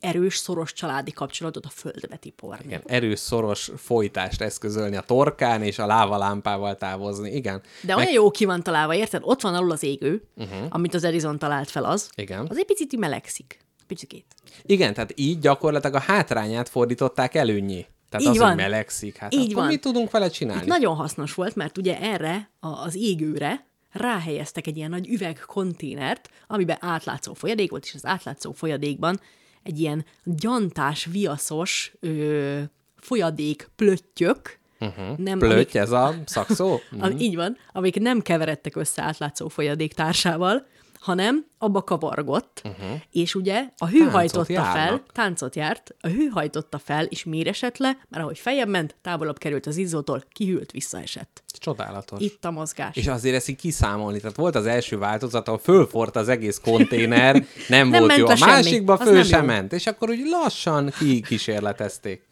erős, 0.00 0.36
szoros 0.36 0.72
családi 0.72 1.12
kapcsolatot 1.12 1.64
a 1.66 1.68
földbe 1.68 2.16
tiporni. 2.16 2.64
Igen, 2.64 2.82
erős, 2.86 3.18
szoros 3.18 3.70
folytást 3.76 4.40
eszközölni 4.40 4.96
a 4.96 5.00
torkán, 5.00 5.62
és 5.62 5.78
a 5.78 5.86
lávalámpával 5.86 6.76
távozni. 6.76 7.30
Igen. 7.30 7.62
De 7.82 7.96
olyan 7.96 8.12
jó 8.12 8.30
ki 8.30 8.44
van 8.44 8.62
találva, 8.62 8.94
érted? 8.94 9.20
Ott 9.24 9.40
van 9.40 9.54
alul 9.54 9.70
az 9.70 9.82
égő, 9.82 10.22
uh-huh. 10.36 10.66
amit 10.68 10.94
az 10.94 11.04
Edison 11.04 11.38
talált 11.38 11.70
fel 11.70 11.84
az. 11.84 12.10
Igen. 12.14 12.46
Az 12.48 12.58
egy 12.58 12.66
picit 12.66 12.96
melegszik. 12.96 13.58
Picikét. 13.86 14.34
Igen, 14.62 14.94
tehát 14.94 15.12
így 15.14 15.38
gyakorlatilag 15.38 15.96
a 15.96 16.00
hátrányát 16.00 16.68
fordították 16.68 17.34
előnyé. 17.34 17.86
Tehát 18.08 18.26
Így 18.26 18.32
az, 18.32 18.38
van. 18.38 18.48
hogy 18.48 18.56
melegszik, 18.56 19.16
hát 19.16 19.34
Így 19.34 19.54
van. 19.54 19.66
mit 19.66 19.80
tudunk 19.80 20.10
vele 20.10 20.28
csinálni? 20.28 20.62
Itt 20.62 20.68
nagyon 20.68 20.94
hasznos 20.94 21.34
volt, 21.34 21.54
mert 21.54 21.78
ugye 21.78 22.00
erre, 22.00 22.50
a, 22.60 22.68
az 22.68 22.96
égőre 22.96 23.66
ráhelyeztek 23.92 24.66
egy 24.66 24.76
ilyen 24.76 24.90
nagy 24.90 25.08
üvegkonténert, 25.08 26.30
amiben 26.46 26.76
átlátszó 26.80 27.34
folyadék 27.34 27.70
volt, 27.70 27.84
és 27.84 27.94
az 27.94 28.06
átlátszó 28.06 28.52
folyadékban 28.52 29.20
egy 29.68 29.80
ilyen 29.80 30.04
gyantás, 30.24 31.04
viaszos 31.04 31.92
ö, 32.00 32.60
folyadék 32.96 33.70
plöttyök, 33.76 34.58
uh-huh. 34.80 35.16
nem, 35.16 35.38
Plöty, 35.38 35.78
ez 35.78 35.90
a 35.90 36.14
szakszó? 36.24 36.78
Am, 37.00 37.18
így 37.18 37.34
van, 37.34 37.56
amik 37.72 38.00
nem 38.00 38.20
keveredtek 38.20 38.76
össze 38.76 39.02
átlátszó 39.02 39.48
folyadék 39.48 39.92
társával, 39.92 40.66
hanem 41.00 41.46
abba 41.58 41.82
kavargott, 41.82 42.62
uh-huh. 42.64 43.00
és 43.12 43.34
ugye 43.34 43.64
a 43.76 43.86
hő 43.86 43.98
Táncot 43.98 44.12
hajtotta 44.12 44.44
fel, 44.44 44.76
járnak. 44.76 45.12
táncot 45.12 45.56
járt, 45.56 45.94
a 46.00 46.08
hő 46.08 46.26
hajtotta 46.26 46.78
fel, 46.78 47.04
és 47.04 47.24
méresett 47.24 47.76
le, 47.76 47.98
mert 48.08 48.22
ahogy 48.22 48.38
feljebb 48.38 48.68
ment, 48.68 48.96
távolabb 49.02 49.38
került 49.38 49.66
az 49.66 49.76
izzótól, 49.76 50.24
kihűlt, 50.32 50.70
visszaesett. 50.70 51.42
Csodálatos. 51.58 52.20
Itt 52.20 52.44
a 52.44 52.50
mozgás. 52.50 52.96
És 52.96 53.06
azért 53.06 53.34
ezt 53.34 53.48
így 53.48 53.56
kiszámolni. 53.56 54.20
Tehát 54.20 54.36
volt 54.36 54.54
az 54.54 54.66
első 54.66 54.98
változat, 54.98 55.46
ahol 55.48 55.60
fölfort 55.60 56.16
az 56.16 56.28
egész 56.28 56.60
konténer, 56.64 57.34
nem, 57.68 57.88
Nem 57.88 57.90
volt 57.90 58.06
ment 58.06 58.18
jó. 58.18 58.26
A 58.26 58.36
semmi. 58.36 58.50
másikba 58.50 58.92
Az 58.92 59.08
föl 59.08 59.22
sem 59.22 59.40
jó. 59.40 59.46
ment. 59.46 59.72
És 59.72 59.86
akkor 59.86 60.10
úgy 60.10 60.26
lassan 60.30 60.90
kikísérletezték. 60.98 62.22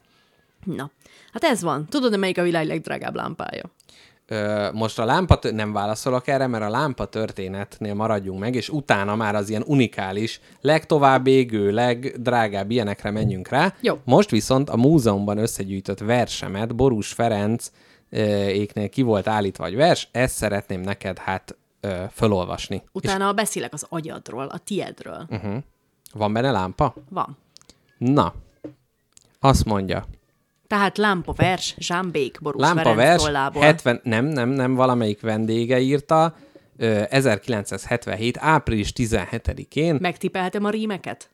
Na, 0.65 0.91
hát 1.33 1.45
ez 1.45 1.63
van. 1.63 1.87
Tudod, 1.89 2.19
melyik 2.19 2.39
a 2.39 2.43
világ 2.43 2.67
legdrágább 2.67 3.15
lámpája? 3.15 3.71
Most 4.73 4.99
a 4.99 5.05
lámpa, 5.05 5.39
nem 5.51 5.73
válaszolok 5.73 6.29
erre, 6.29 6.47
mert 6.47 6.65
a 6.65 6.69
lámpa 6.69 7.05
történetnél 7.05 7.95
maradjunk 7.95 8.41
meg, 8.41 8.55
és 8.55 8.69
utána 8.69 9.17
már 9.17 9.35
az 9.35 9.49
ilyen 9.49 9.65
unikális, 9.67 10.41
legtovább 10.61 11.27
égő, 11.27 11.71
legdrágább 11.71 12.71
ilyenekre 12.71 13.11
menjünk 13.11 13.49
rá. 13.49 13.75
Jó. 13.81 13.99
Most 14.05 14.31
viszont 14.31 14.71
a 14.71 14.77
múzeumban 14.77 15.39
összegyűjtött 15.39 15.99
versemet, 15.99 16.75
Borús 16.75 17.13
Ferenc 17.13 17.71
éknél 18.49 18.89
ki 18.89 19.03
volt 19.03 19.27
állítva 19.27 19.67
egy 19.67 19.75
vers, 19.75 20.09
ezt 20.13 20.35
szeretném 20.35 20.81
neked 20.81 21.19
hát 21.19 21.57
ö, 21.81 22.05
fölolvasni. 22.13 22.83
Utána 22.93 23.33
beszélek 23.33 23.73
az 23.73 23.87
agyadról, 23.89 24.47
a 24.47 24.59
tiedről. 24.59 25.27
Mhm. 25.29 25.57
És 26.05 26.13
van 26.13 26.33
benne 26.33 26.51
lámpa? 26.51 26.95
Van. 27.11 27.37
Na, 27.99 28.35
azt 29.41 29.65
mondja, 29.65 30.07
Tehát 30.67 30.99
lámpa 30.99 31.33
vers, 31.33 31.75
Zsámbék, 31.79 32.39
Borús 32.41 32.63
Lámpa 32.63 32.83
Ferenc 32.83 32.97
vers, 32.97 33.23
tollából. 33.23 33.63
70, 33.63 34.01
nem, 34.03 34.25
nem, 34.25 34.49
nem, 34.49 34.75
valamelyik 34.75 35.21
vendége 35.21 35.81
írta, 35.81 36.35
ö, 36.77 37.03
1977. 37.09 38.37
április 38.41 38.93
17-én. 38.97 39.99
Megtipelhetem 40.01 40.65
a 40.65 40.71
rímeket? 40.71 41.31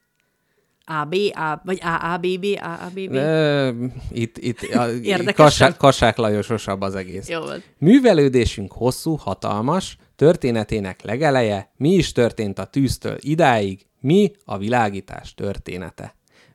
AB, 0.85 1.15
A, 1.33 1.61
vagy 1.65 1.79
AABB, 1.83 2.45
AABB. 2.61 3.15
Ö, 3.15 3.71
itt 4.11 4.39
itt 4.39 4.61
a, 4.63 4.87
kassák, 5.35 5.77
kassák 5.77 6.17
Lajososabb 6.17 6.81
az 6.81 6.95
egész. 6.95 7.29
Jó 7.29 7.41
volt. 7.41 7.63
Művelődésünk 7.79 8.73
hosszú, 8.73 9.17
hatalmas, 9.17 9.97
történetének 10.17 11.03
legeleje, 11.03 11.73
mi 11.77 11.91
is 11.91 12.13
történt 12.13 12.59
a 12.59 12.65
tűztől 12.65 13.17
idáig, 13.21 13.87
mi 14.01 14.33
a 14.45 14.59
világítás 14.59 15.35
története. 15.35 16.15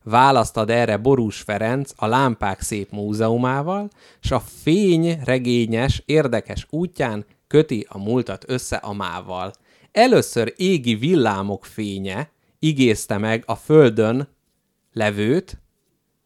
Választad 0.10 0.70
erre 0.70 0.98
Borús 0.98 1.42
Ferenc 1.42 1.92
a 1.96 2.06
Lámpák 2.06 2.62
Szép 2.62 2.92
Múzeumával, 2.92 3.90
s 4.20 4.32
a 4.32 4.40
fény 4.62 5.20
regényes, 5.24 6.04
érdekes 6.06 6.68
útján 6.70 7.26
köti 7.48 7.86
a 7.90 7.98
múltat 7.98 8.44
össze 8.48 8.76
a 8.76 8.94
mával. 8.94 9.54
Először 9.92 10.54
égi 10.58 10.96
villámok 10.96 11.66
fénye 11.66 12.30
igézte 12.60 13.18
meg 13.18 13.44
a 13.46 13.56
földön 13.56 14.28
levőt, 14.94 15.58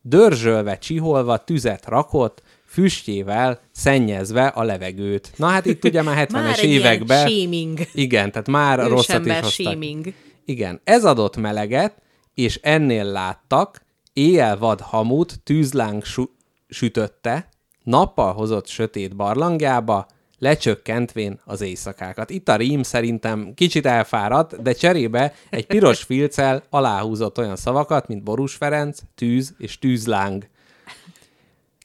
dörzsölve, 0.02 0.78
csiholva 0.78 1.38
tüzet 1.38 1.86
rakott, 1.86 2.42
füstjével 2.66 3.60
szennyezve 3.72 4.48
a 4.48 4.64
levegőt. 4.64 5.32
Na 5.36 5.48
hát 5.48 5.66
itt 5.66 5.84
ugye 5.84 6.02
már 6.02 6.18
70-es 6.28 6.32
Már 6.32 6.60
egy 6.60 6.70
években... 6.70 7.28
ilyen 7.28 7.40
shaming. 7.40 7.80
Igen, 7.94 8.32
tehát 8.32 8.48
már 8.48 8.80
rosszat 8.80 9.26
is 9.26 9.34
hoztak. 9.34 9.52
shaming. 9.52 10.14
Igen, 10.46 10.82
ez 10.84 11.06
adott 11.06 11.38
meleget, 11.38 12.02
és 12.42 12.60
ennél 12.62 13.04
láttak, 13.04 13.82
éjjel 14.14 14.58
vad 14.58 14.82
hamut 14.82 15.40
tűzláng 15.44 16.04
su- 16.04 16.32
sütötte, 16.68 17.50
nappal 17.84 18.34
hozott 18.34 18.68
sötét 18.68 19.16
barlangjába, 19.16 20.08
lecsökkentvén 20.40 21.40
az 21.46 21.62
éjszakákat. 21.62 22.30
Itt 22.30 22.50
a 22.50 22.56
rím 22.56 22.84
szerintem 22.84 23.54
kicsit 23.54 23.86
elfáradt, 23.86 24.62
de 24.62 24.74
cserébe 24.74 25.34
egy 25.50 25.68
piros 25.68 26.04
filccel 26.04 26.64
aláhúzott 26.70 27.38
olyan 27.38 27.56
szavakat, 27.56 28.08
mint 28.08 28.24
Borús 28.24 28.56
Ferenc, 28.56 29.00
tűz 29.16 29.54
és 29.58 29.80
tűzláng. 29.80 30.48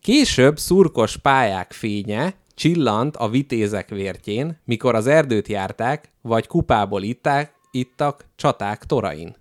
Később 0.00 0.58
szurkos 0.58 1.16
pályák 1.16 1.72
fénye 1.72 2.34
csillant 2.54 3.16
a 3.16 3.28
vitézek 3.28 3.88
vértjén, 3.88 4.60
mikor 4.64 4.94
az 4.94 5.06
erdőt 5.06 5.48
járták, 5.48 6.12
vagy 6.22 6.46
kupából 6.46 7.02
itták, 7.02 7.52
ittak 7.70 8.24
csaták 8.36 8.84
torain. 8.84 9.36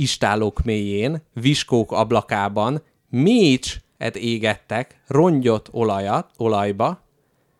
Istállók 0.00 0.62
mélyén, 0.62 1.22
viskók 1.32 1.92
ablakában 1.92 2.82
mécset 3.08 4.16
égettek 4.16 5.00
rongyot 5.06 5.68
olajat, 5.72 6.30
olajba, 6.36 7.02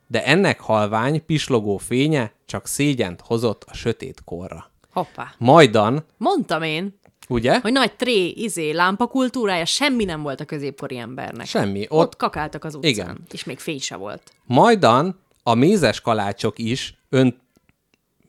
de 0.07 0.25
ennek 0.25 0.61
halvány, 0.61 1.25
pislogó 1.25 1.77
fénye 1.77 2.33
csak 2.47 2.67
szégyent 2.67 3.21
hozott 3.21 3.65
a 3.69 3.75
sötét 3.75 4.23
korra. 4.25 4.71
Hoppá. 4.93 5.35
Majdan, 5.39 6.05
Mondtam 6.17 6.63
én, 6.63 6.99
ugye? 7.29 7.61
hogy 7.61 7.73
nagy 7.73 7.97
tré, 7.97 8.29
izé, 8.29 8.71
lámpakultúrája, 8.71 9.65
semmi 9.65 10.05
nem 10.05 10.23
volt 10.23 10.41
a 10.41 10.45
középkori 10.45 10.99
embernek. 10.99 11.47
Semmi. 11.47 11.87
Ott, 11.89 11.91
Ott 11.91 12.17
kakáltak 12.17 12.65
az 12.65 12.75
utcán. 12.75 12.91
Igen. 12.91 13.19
És 13.33 13.45
még 13.45 13.59
fény 13.59 13.81
se 13.81 13.97
volt. 13.97 14.33
Majdan 14.45 15.21
a 15.43 15.55
mézes 15.55 16.01
kalácsok 16.01 16.59
is 16.59 16.95
önt... 17.09 17.37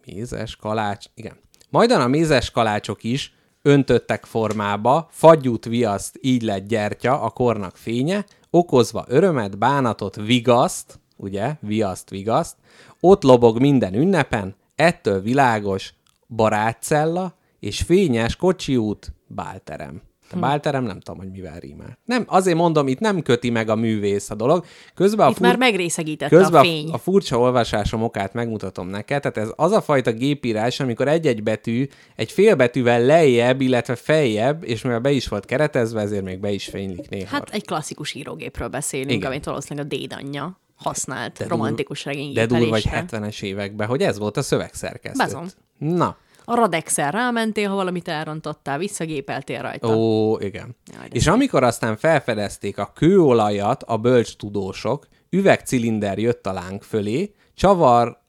Mézes 0.05 0.55
kalács... 0.55 1.05
Igen. 1.13 1.37
Majdan 1.69 2.01
a 2.01 2.07
mézes 2.07 2.51
kalácsok 2.51 3.03
is 3.03 3.33
öntöttek 3.61 4.25
formába, 4.25 5.07
fagyút 5.11 5.65
viaszt, 5.65 6.17
így 6.21 6.41
lett 6.41 6.67
gyertya 6.67 7.21
a 7.21 7.29
kornak 7.29 7.77
fénye, 7.77 8.25
okozva 8.49 9.05
örömet, 9.07 9.57
bánatot, 9.57 10.15
vigaszt, 10.15 10.99
ugye, 11.17 11.55
viaszt, 11.59 12.09
vigaszt, 12.09 12.57
ott 12.99 13.23
lobog 13.23 13.59
minden 13.59 13.93
ünnepen, 13.93 14.55
ettől 14.75 15.21
világos 15.21 15.93
barátcella 16.27 17.33
és 17.59 17.81
fényes 17.81 18.35
kocsiút, 18.35 19.13
bálterem. 19.27 20.10
A 20.33 20.39
bálterem 20.39 20.83
nem 20.83 20.99
tudom, 20.99 21.19
hogy 21.19 21.31
mivel 21.31 21.59
rímel. 21.59 21.97
Nem, 22.05 22.23
azért 22.27 22.57
mondom, 22.57 22.87
itt 22.87 22.99
nem 22.99 23.21
köti 23.21 23.49
meg 23.49 23.69
a 23.69 23.75
művész 23.75 24.29
a 24.29 24.35
dolog. 24.35 24.65
Közben 24.95 25.25
a 25.25 25.29
Itt 25.29 25.35
fur- 25.35 25.47
már 25.47 25.57
megrészegítette 25.57 26.35
Közben 26.35 26.61
a 26.61 26.63
fény. 26.63 26.89
a, 26.89 26.93
a 26.93 26.97
furcsa 26.97 27.39
olvasásom 27.39 28.03
okát 28.03 28.33
megmutatom 28.33 28.87
neked, 28.87 29.21
tehát 29.21 29.37
ez 29.37 29.49
az 29.55 29.71
a 29.71 29.81
fajta 29.81 30.11
gépírás, 30.11 30.79
amikor 30.79 31.07
egy-egy 31.07 31.43
betű 31.43 31.87
egy 32.15 32.31
félbetűvel 32.31 33.01
lejjebb, 33.01 33.61
illetve 33.61 33.95
feljebb, 33.95 34.63
és 34.63 34.81
mivel 34.81 34.99
be 34.99 35.11
is 35.11 35.27
volt 35.27 35.45
keretezve, 35.45 36.01
ezért 36.01 36.23
még 36.23 36.39
be 36.39 36.51
is 36.51 36.65
fénylik 36.65 37.09
néha. 37.09 37.29
Hát 37.29 37.49
egy 37.49 37.65
klasszikus 37.65 38.13
írógépről 38.13 38.67
beszélünk, 38.67 39.11
Igen. 39.11 39.27
Amit 39.31 39.45
valószínűleg 39.45 39.85
a 39.85 39.89
dédanyja 39.95 40.59
használt 40.75 41.37
De 41.37 41.43
de 41.43 41.49
romantikus 41.49 42.05
regény 42.05 42.33
De 42.33 42.45
durva, 42.45 42.67
vagy 42.69 42.89
70-es 42.91 43.41
években, 43.41 43.87
hogy 43.87 44.01
ez 44.01 44.17
volt 44.17 44.37
a 44.37 44.41
szövegszerkesztő. 44.41 45.23
Bezom. 45.23 45.45
Na, 45.77 46.17
A 46.45 46.55
Radexel 46.55 47.11
rámentél, 47.11 47.69
ha 47.69 47.75
valamit 47.75 48.07
elrontottál, 48.07 48.77
visszagépeltél 48.77 49.61
rajta. 49.61 49.95
ó, 49.95 50.39
igen. 50.39 50.75
Jaj, 50.93 51.07
És 51.09 51.27
amikor 51.27 51.63
aztán 51.63 51.97
felfedezték 51.97 52.77
a 52.77 52.91
kőolajat 52.95 53.83
a 53.83 53.97
bölcs 53.97 54.35
tudósok, 54.35 55.07
üvegcilinder 55.29 56.17
jött 56.19 56.47
a 56.47 56.53
láng 56.53 56.83
fölé, 56.83 57.33
csavar 57.53 58.19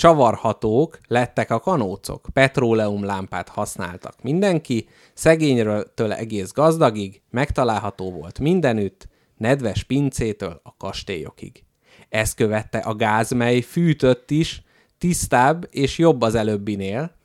csavarhatók 0.00 0.98
lettek 1.06 1.50
a 1.50 1.60
kanócok, 1.60 2.26
petróleum 2.32 3.04
lámpát 3.04 3.48
használtak 3.48 4.22
mindenki, 4.22 4.88
szegényről 5.14 5.94
tőle 5.94 6.16
egész 6.16 6.52
gazdagig, 6.52 7.22
megtalálható 7.30 8.10
volt 8.10 8.38
mindenütt, 8.38 9.08
nedves 9.36 9.82
pincétől 9.84 10.60
a 10.62 10.76
kastélyokig. 10.76 11.64
Ezt 12.08 12.34
követte 12.36 12.78
a 12.78 12.94
gáz, 12.94 13.30
mely 13.30 13.60
fűtött 13.60 14.30
is, 14.30 14.62
tisztább 14.98 15.66
és 15.70 15.98
jobb 15.98 16.22
az 16.22 16.34
előbbinél, 16.34 17.16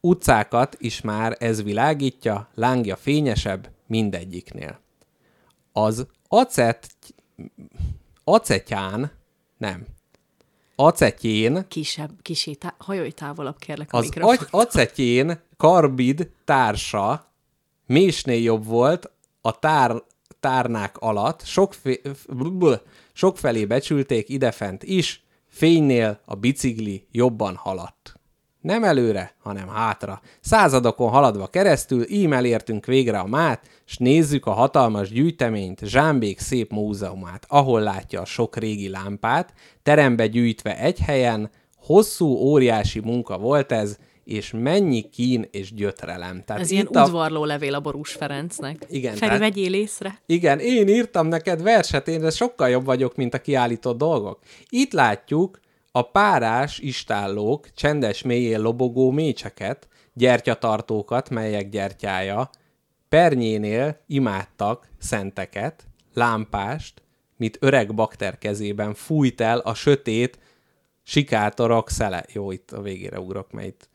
utcákat 0.00 0.76
is 0.78 1.00
már 1.00 1.36
ez 1.40 1.62
világítja, 1.62 2.48
lángja 2.54 2.96
fényesebb 2.96 3.70
mindegyiknél. 3.86 4.80
Az 5.72 6.06
acet, 6.28 6.88
acetyán, 8.24 9.10
nem, 9.56 9.86
acetjén, 10.76 11.64
Kisebb, 11.68 12.10
kisé, 12.22 12.52
tá- 12.54 12.74
hajolj 12.78 13.10
távolabb 13.10 13.58
kérlek 13.58 13.92
a 13.92 13.96
az 13.96 14.04
mikrofon. 14.04 14.36
agy- 14.36 14.48
acetjén 14.50 15.40
karbid 15.56 16.30
társa 16.44 17.32
mésnél 17.86 18.42
jobb 18.42 18.64
volt 18.64 19.10
a 19.40 19.58
tár, 19.58 20.02
tárnák 20.40 20.98
alatt, 20.98 21.44
sokfé, 21.44 22.00
sokfelé 23.12 23.66
becsülték 23.66 24.28
idefent 24.28 24.82
is, 24.82 25.22
fénynél 25.46 26.20
a 26.24 26.34
bicikli 26.34 27.06
jobban 27.10 27.56
haladt. 27.56 28.17
Nem 28.60 28.84
előre, 28.84 29.34
hanem 29.42 29.68
hátra. 29.68 30.20
Századokon 30.40 31.10
haladva 31.10 31.46
keresztül, 31.46 32.10
ím 32.10 32.32
elértünk 32.32 32.86
végre 32.86 33.18
a 33.18 33.26
mát, 33.26 33.60
s 33.84 33.96
nézzük 33.96 34.46
a 34.46 34.50
hatalmas 34.50 35.10
gyűjteményt, 35.10 35.80
Zsámbék 35.84 36.38
szép 36.38 36.70
múzeumát, 36.72 37.44
ahol 37.48 37.80
látja 37.80 38.20
a 38.20 38.24
sok 38.24 38.56
régi 38.56 38.88
lámpát, 38.88 39.52
terembe 39.82 40.26
gyűjtve 40.26 40.78
egy 40.78 40.98
helyen, 40.98 41.50
hosszú, 41.76 42.26
óriási 42.26 43.00
munka 43.00 43.38
volt 43.38 43.72
ez, 43.72 43.96
és 44.24 44.52
mennyi 44.56 45.00
kín 45.10 45.48
és 45.50 45.74
gyötrelem. 45.74 46.42
Tehát 46.44 46.62
Ez 46.62 46.70
ilyen 46.70 46.86
a- 46.92 47.02
udvarló 47.04 47.44
levél 47.44 47.74
a 47.74 47.80
Borús 47.80 48.12
Ferencnek. 48.12 48.86
Igen, 48.88 49.10
Feri, 49.14 49.20
tehát- 49.24 49.38
vegyél 49.38 49.74
észre. 49.74 50.20
Igen, 50.26 50.58
én 50.58 50.88
írtam 50.88 51.26
neked 51.26 51.62
verset, 51.62 52.08
én 52.08 52.20
de 52.20 52.30
sokkal 52.30 52.68
jobb 52.68 52.84
vagyok, 52.84 53.16
mint 53.16 53.34
a 53.34 53.38
kiállított 53.38 53.98
dolgok. 53.98 54.38
Itt 54.68 54.92
látjuk 54.92 55.58
a 55.92 56.02
párás 56.02 56.78
istállók 56.78 57.72
csendes 57.74 58.22
mélyén 58.22 58.60
lobogó 58.60 59.10
mécseket, 59.10 59.88
gyertyatartókat, 60.14 61.30
melyek 61.30 61.68
gyertyája, 61.68 62.50
pernyénél 63.08 64.00
imádtak 64.06 64.88
szenteket, 64.98 65.86
lámpást, 66.14 67.02
mit 67.36 67.56
öreg 67.60 67.94
bakter 67.94 68.38
kezében 68.38 68.94
fújt 68.94 69.40
el 69.40 69.58
a 69.58 69.74
sötét 69.74 70.38
sikátorok 71.02 71.90
szele. 71.90 72.24
Jó, 72.32 72.50
itt 72.50 72.70
a 72.70 72.80
végére 72.82 73.20
ugrok, 73.20 73.52
mert 73.52 73.66
itt 73.66 73.88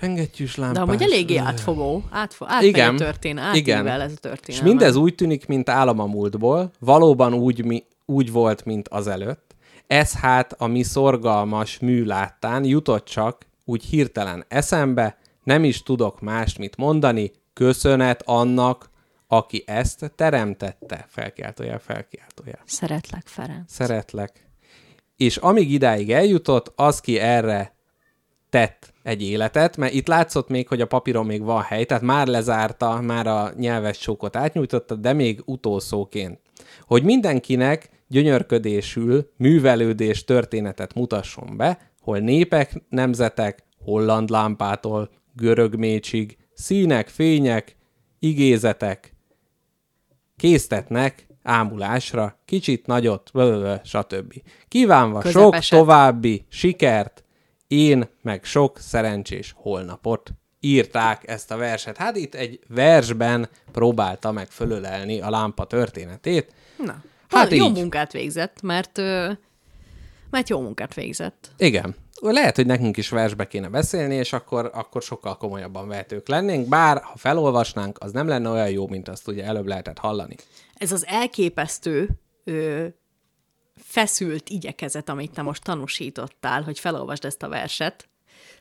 Sengettyűs 0.00 0.56
lámpás. 0.56 0.76
De 0.76 0.90
amúgy 0.90 1.02
eléggé 1.02 1.36
átfogó. 1.36 2.02
Átfo- 2.10 2.48
Igen, 2.60 2.94
a 2.94 2.98
történet, 2.98 3.54
igen. 3.54 3.86
ez 3.86 4.00
a 4.00 4.04
És 4.12 4.20
történet. 4.20 4.62
mindez 4.62 4.96
úgy 4.96 5.14
tűnik, 5.14 5.46
mint 5.46 5.68
álom 5.68 5.98
a 5.98 6.06
múltból, 6.06 6.70
valóban 6.78 7.34
úgy, 7.34 7.64
mi, 7.64 7.84
úgy 8.06 8.32
volt, 8.32 8.64
mint 8.64 8.88
azelőtt. 8.88 9.43
Ez 9.86 10.12
hát 10.12 10.52
a 10.52 10.66
mi 10.66 10.82
szorgalmas 10.82 11.78
mű 11.78 12.04
láttán 12.04 12.64
jutott 12.64 13.04
csak 13.04 13.46
úgy 13.64 13.84
hirtelen 13.84 14.44
eszembe, 14.48 15.18
nem 15.42 15.64
is 15.64 15.82
tudok 15.82 16.20
mást 16.20 16.58
mit 16.58 16.76
mondani, 16.76 17.32
köszönet 17.52 18.22
annak, 18.26 18.90
aki 19.26 19.62
ezt 19.66 20.12
teremtette. 20.16 21.06
Felkiáltójel, 21.08 21.78
felkiáltójel. 21.78 22.58
Szeretlek, 22.64 23.26
Ferenc. 23.26 23.72
Szeretlek. 23.72 24.48
És 25.16 25.36
amíg 25.36 25.70
idáig 25.70 26.12
eljutott, 26.12 26.72
az 26.76 27.00
ki 27.00 27.18
erre 27.18 27.74
tett 28.50 28.92
egy 29.02 29.22
életet, 29.22 29.76
mert 29.76 29.92
itt 29.92 30.06
látszott 30.06 30.48
még, 30.48 30.68
hogy 30.68 30.80
a 30.80 30.86
papíron 30.86 31.26
még 31.26 31.42
van 31.42 31.62
hely, 31.62 31.84
tehát 31.84 32.02
már 32.02 32.26
lezárta, 32.26 33.00
már 33.00 33.26
a 33.26 33.52
nyelves 33.56 33.98
csókot 33.98 34.36
átnyújtotta, 34.36 34.94
de 34.94 35.12
még 35.12 35.42
utolsóként. 35.44 36.40
Hogy 36.80 37.02
mindenkinek 37.02 37.88
gyönyörködésül 38.14 39.30
művelődés 39.36 40.24
történetet 40.24 40.94
mutasson 40.94 41.56
be, 41.56 41.90
hol 42.00 42.18
népek, 42.18 42.82
nemzetek, 42.88 43.64
holland 43.78 44.30
lámpától, 44.30 45.10
görög 45.32 45.76
mécsig, 45.76 46.36
színek, 46.52 47.08
fények, 47.08 47.76
igézetek 48.18 49.14
késztetnek 50.36 51.26
ámulásra, 51.42 52.38
kicsit 52.44 52.86
nagyot, 52.86 53.30
blablabla, 53.32 53.80
stb. 53.84 54.34
Kívánva 54.68 55.22
sok 55.30 55.58
további 55.58 56.46
sikert, 56.48 57.24
én 57.66 58.08
meg 58.22 58.44
sok 58.44 58.78
szerencsés 58.78 59.54
holnapot 59.56 60.30
írták 60.60 61.28
ezt 61.28 61.50
a 61.50 61.56
verset. 61.56 61.96
Hát 61.96 62.16
itt 62.16 62.34
egy 62.34 62.60
versben 62.68 63.48
próbálta 63.72 64.32
meg 64.32 64.48
fölölelni 64.48 65.20
a 65.20 65.30
lámpa 65.30 65.64
történetét. 65.64 66.52
Na, 66.78 67.02
Hát 67.28 67.50
jó 67.50 67.66
így. 67.66 67.72
munkát 67.72 68.12
végzett, 68.12 68.62
mert, 68.62 68.96
mert 70.30 70.48
jó 70.48 70.60
munkát 70.60 70.94
végzett. 70.94 71.50
Igen. 71.56 71.94
Lehet, 72.20 72.56
hogy 72.56 72.66
nekünk 72.66 72.96
is 72.96 73.08
versbe 73.08 73.46
kéne 73.46 73.68
beszélni, 73.68 74.14
és 74.14 74.32
akkor, 74.32 74.70
akkor 74.74 75.02
sokkal 75.02 75.36
komolyabban 75.36 75.88
vehetők 75.88 76.28
lennénk, 76.28 76.68
bár 76.68 77.02
ha 77.02 77.16
felolvasnánk, 77.16 77.98
az 78.00 78.12
nem 78.12 78.28
lenne 78.28 78.48
olyan 78.48 78.70
jó, 78.70 78.88
mint 78.88 79.08
azt 79.08 79.28
ugye 79.28 79.44
előbb 79.44 79.66
lehetett 79.66 79.98
hallani. 79.98 80.36
Ez 80.74 80.92
az 80.92 81.06
elképesztő 81.06 82.08
ö, 82.44 82.86
feszült 83.76 84.48
igyekezet, 84.48 85.08
amit 85.08 85.32
te 85.32 85.42
most 85.42 85.62
tanúsítottál, 85.62 86.62
hogy 86.62 86.78
felolvasd 86.78 87.24
ezt 87.24 87.42
a 87.42 87.48
verset. 87.48 88.08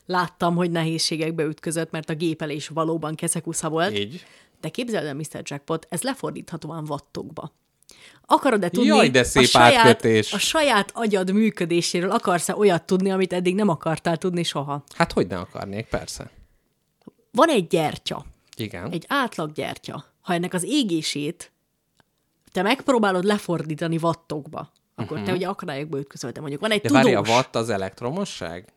Láttam, 0.05 0.55
hogy 0.55 0.71
nehézségekbe 0.71 1.43
ütközött, 1.43 1.91
mert 1.91 2.09
a 2.09 2.15
gépelés 2.15 2.67
valóban 2.67 3.15
keszekusza 3.15 3.69
volt. 3.69 3.97
Így. 3.97 4.25
De 4.61 4.69
képzeld 4.69 5.05
el, 5.05 5.13
Mr. 5.13 5.41
Jackpot, 5.43 5.87
ez 5.89 6.01
lefordíthatóan 6.01 6.85
wattokba. 6.89 7.51
Akarod-e 8.25 8.69
tudni, 8.69 8.87
Jaj, 8.87 9.09
de 9.09 9.23
szép 9.23 9.43
a, 9.43 9.47
saját, 9.47 9.73
átkötés. 9.85 10.33
a 10.33 10.37
saját 10.37 10.91
agyad 10.93 11.31
működéséről 11.33 12.11
akarsz-e 12.11 12.55
olyat 12.55 12.83
tudni, 12.85 13.11
amit 13.11 13.33
eddig 13.33 13.55
nem 13.55 13.69
akartál 13.69 14.17
tudni 14.17 14.43
soha? 14.43 14.83
Hát 14.95 15.11
hogy 15.11 15.27
ne 15.27 15.37
akarnék, 15.37 15.85
persze. 15.85 16.29
Van 17.31 17.49
egy 17.49 17.67
gyertya, 17.67 18.25
Igen. 18.57 18.91
egy 18.91 19.05
átlag 19.07 19.51
gyertya. 19.51 20.05
Ha 20.21 20.33
ennek 20.33 20.53
az 20.53 20.63
égését 20.63 21.51
te 22.51 22.61
megpróbálod 22.61 23.23
lefordítani 23.23 23.97
wattokba, 24.01 24.71
akkor 24.95 25.11
uh-huh. 25.17 25.25
te 25.25 25.33
ugye 25.35 25.47
akadályokba 25.47 25.99
ütközöl, 25.99 26.31
de 26.31 26.39
mondjuk 26.39 26.61
van 26.61 26.71
egy 26.71 26.83
Mhm. 26.83 26.93
De 26.93 26.99
tudós. 26.99 27.13
várj, 27.15 27.29
a 27.29 27.33
watt 27.35 27.55
az 27.55 27.69
elektromosság? 27.69 28.72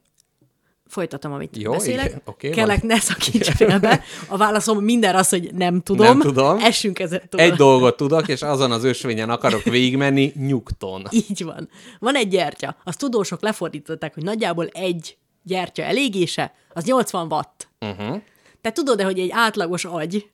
Folytatom, 0.88 1.32
amit 1.32 1.56
Jó, 1.56 1.72
beszélek. 1.72 2.06
igen, 2.06 2.20
oké, 2.24 2.50
Kellek, 2.50 2.78
van. 2.78 2.86
ne 2.86 3.00
szakíts 3.00 3.50
félbe. 3.50 4.02
A 4.28 4.36
válaszom 4.36 4.84
minden 4.84 5.14
az, 5.14 5.28
hogy 5.28 5.54
nem 5.54 5.80
tudom. 5.82 6.06
Nem 6.06 6.20
tudom. 6.20 6.58
Essünk 6.58 6.98
ezen 6.98 7.22
túl. 7.28 7.40
Egy 7.40 7.52
dolgot 7.52 7.96
tudok, 7.96 8.28
és 8.28 8.42
azon 8.42 8.72
az 8.72 8.84
ösvényen 8.84 9.30
akarok 9.30 9.62
végigmenni, 9.62 10.32
nyugton. 10.36 11.02
Így 11.10 11.44
van. 11.44 11.68
Van 11.98 12.14
egy 12.14 12.28
gyertya. 12.28 12.76
Azt 12.84 12.98
tudósok 12.98 13.40
lefordították, 13.42 14.14
hogy 14.14 14.22
nagyjából 14.22 14.66
egy 14.66 15.16
gyertya 15.42 15.82
elégése, 15.82 16.54
az 16.72 16.84
80 16.84 17.32
watt. 17.32 17.68
Uh-huh. 17.80 18.20
Te 18.60 18.72
tudod-e, 18.72 19.04
hogy 19.04 19.18
egy 19.18 19.30
átlagos 19.32 19.84
agy, 19.84 20.30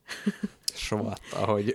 Svat, 0.74 1.20
ahogy 1.33 1.74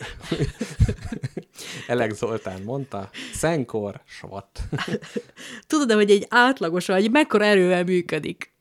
Elek 1.88 2.14
Zoltán 2.14 2.62
mondta, 2.62 3.10
szenkor, 3.34 4.02
svat. 4.06 4.60
tudod-e, 5.68 5.94
hogy 5.94 6.12
egy 6.12 6.26
átlagos 6.30 6.90
agy 6.90 7.12
mekkora 7.12 7.46
erővel 7.46 7.84
működik? 7.84 8.56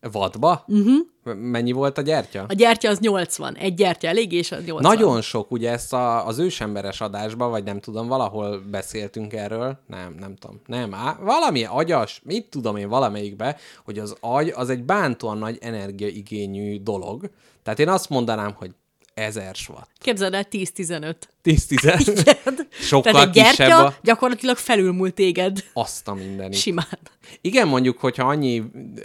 Vadba? 0.00 0.64
Uh-huh. 0.66 1.34
Mennyi 1.34 1.72
volt 1.72 1.98
a 1.98 2.02
gyertya? 2.02 2.44
A 2.48 2.52
gyertya 2.52 2.88
az 2.88 2.98
80. 2.98 3.56
Egy 3.56 3.74
gyertya 3.74 4.08
elégés 4.08 4.52
az 4.52 4.64
80. 4.64 4.96
Nagyon 4.96 5.20
sok, 5.20 5.50
ugye 5.50 5.70
ezt 5.70 5.92
a, 5.92 6.26
az 6.26 6.38
ősemberes 6.38 7.00
adásban, 7.00 7.50
vagy 7.50 7.64
nem 7.64 7.80
tudom, 7.80 8.08
valahol 8.08 8.60
beszéltünk 8.70 9.32
erről, 9.32 9.78
nem, 9.86 10.14
nem 10.18 10.36
tudom, 10.36 10.60
nem, 10.66 10.94
á, 10.94 11.18
valami 11.20 11.64
agyas, 11.64 12.20
mit 12.24 12.50
tudom 12.50 12.76
én 12.76 12.88
valamelyikbe, 12.88 13.56
hogy 13.84 13.98
az 13.98 14.16
agy 14.20 14.48
az 14.48 14.70
egy 14.70 14.84
bántóan 14.84 15.38
nagy 15.38 15.58
energiaigényű 15.60 16.82
dolog. 16.82 17.30
Tehát 17.62 17.78
én 17.78 17.88
azt 17.88 18.08
mondanám, 18.08 18.54
hogy 18.58 18.70
ezer 19.16 19.56
watt. 19.68 19.90
Képzeld 19.98 20.34
el, 20.34 20.46
10-15. 20.50 21.14
10-10. 21.44 22.66
Sokkal 22.80 23.12
Tehát 23.12 23.26
egy 23.26 23.32
gyertya 23.32 23.64
kisebb 23.64 23.84
a... 23.84 23.94
gyakorlatilag 24.02 24.56
felülmúlt 24.56 25.14
téged 25.14 25.64
Azt 25.72 26.08
a 26.08 26.14
mindenit. 26.14 26.58
simán. 26.58 26.98
Igen, 27.40 27.68
mondjuk, 27.68 27.98
hogyha 27.98 28.28
annyi 28.28 28.62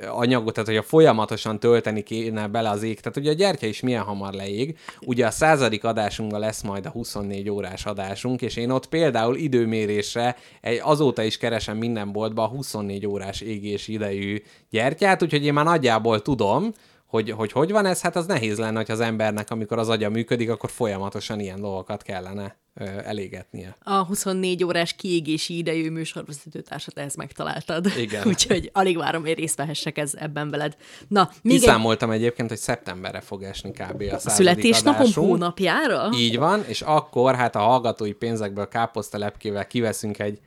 anyagot, 0.07 0.53
tehát 0.53 0.69
hogyha 0.69 0.83
folyamatosan 0.83 1.59
tölteni 1.59 2.03
kéne 2.03 2.47
bele 2.47 2.69
az 2.69 2.83
ég, 2.83 2.99
tehát 2.99 3.17
ugye 3.17 3.29
a 3.29 3.33
gyertya 3.33 3.65
is 3.65 3.79
milyen 3.79 4.03
hamar 4.03 4.33
leég. 4.33 4.77
Ugye 4.99 5.25
a 5.25 5.31
századik 5.31 5.83
adásunkban 5.83 6.39
lesz 6.39 6.61
majd 6.61 6.85
a 6.85 6.89
24 6.89 7.49
órás 7.49 7.85
adásunk, 7.85 8.41
és 8.41 8.55
én 8.55 8.69
ott 8.69 8.87
például 8.87 9.35
időmérésre 9.35 10.35
egy, 10.61 10.79
azóta 10.83 11.23
is 11.23 11.37
keresem 11.37 11.77
minden 11.77 12.11
boltban 12.11 12.45
a 12.45 12.49
24 12.49 13.05
órás 13.05 13.41
égés 13.41 13.87
idejű 13.87 14.41
gyertyát, 14.69 15.23
úgyhogy 15.23 15.45
én 15.45 15.53
már 15.53 15.65
nagyjából 15.65 16.21
tudom, 16.21 16.73
hogy, 17.11 17.29
hogy 17.29 17.51
hogy 17.51 17.71
van 17.71 17.85
ez, 17.85 18.01
hát 18.01 18.15
az 18.15 18.25
nehéz 18.25 18.57
lenne, 18.57 18.77
hogy 18.77 18.91
az 18.91 18.99
embernek, 18.99 19.51
amikor 19.51 19.77
az 19.77 19.89
agya 19.89 20.09
működik, 20.09 20.49
akkor 20.49 20.69
folyamatosan 20.69 21.39
ilyen 21.39 21.61
dolgokat 21.61 22.01
kellene 22.01 22.55
ö, 22.73 22.83
elégetnie. 23.03 23.77
A 23.83 24.03
24 24.05 24.63
órás 24.63 24.93
kiégési 24.93 25.57
idejű 25.57 25.89
műsorvezetőtársat 25.89 26.97
ehhez 26.97 27.15
megtaláltad. 27.15 27.85
Igen. 27.97 28.27
Úgyhogy 28.31 28.69
alig 28.73 28.97
várom, 28.97 29.21
hogy 29.21 29.33
részt 29.33 29.57
vehessek 29.57 29.97
ez, 29.97 30.13
ebben 30.15 30.49
veled. 30.49 30.75
Na, 31.07 31.29
még 31.41 31.53
egy 31.53 31.59
Kiszámoltam 31.59 32.11
egyébként, 32.11 32.49
hogy 32.49 32.57
szeptemberre 32.57 33.21
fog 33.21 33.43
esni 33.43 33.71
kb. 33.71 34.01
a 34.01 34.19
századik 34.19 34.31
születésnapom 34.31 35.13
hónapjára? 35.13 36.09
Így 36.13 36.37
van, 36.37 36.63
és 36.67 36.81
akkor 36.81 37.35
hát 37.35 37.55
a 37.55 37.59
hallgatói 37.59 38.13
pénzekből 38.13 38.67
káposztelepkével 38.67 39.67
kiveszünk 39.67 40.19
egy 40.19 40.39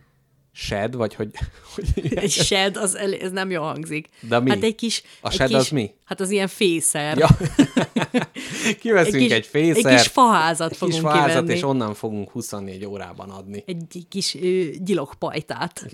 shed, 0.57 0.95
vagy 0.95 1.15
hogy... 1.15 1.31
hogy 1.75 2.13
Egy 2.15 2.31
shed, 2.31 2.77
az 2.77 2.97
el, 2.97 3.15
ez 3.15 3.31
nem 3.31 3.51
jól 3.51 3.65
hangzik. 3.65 4.09
De 4.21 4.41
mi? 4.41 4.51
Hát 4.51 4.63
egy 4.63 4.75
kis... 4.75 5.03
A 5.21 5.29
egy 5.29 5.35
shed 5.35 5.49
kis, 5.49 5.57
az 5.57 5.69
mi? 5.69 5.91
Hát 6.05 6.21
az 6.21 6.31
ilyen 6.31 6.49
fészer. 6.49 7.19
ja. 7.19 7.29
Kiveszünk 8.81 9.15
egy, 9.15 9.21
kis- 9.21 9.33
egy 9.33 9.47
fészer, 9.47 9.93
egy 9.93 9.99
kis 9.99 10.07
faházat 10.07 10.71
egy 10.71 10.77
fogunk 10.77 11.01
kis 11.01 11.11
faházat, 11.11 11.29
kivenni. 11.29 11.53
és 11.53 11.63
onnan 11.63 11.95
fogunk 11.95 12.31
24 12.31 12.85
órában 12.85 13.31
adni. 13.31 13.63
Egy 13.67 14.07
kis 14.09 14.35
ö, 14.35 14.65
gyilokpajtát. 14.79 15.87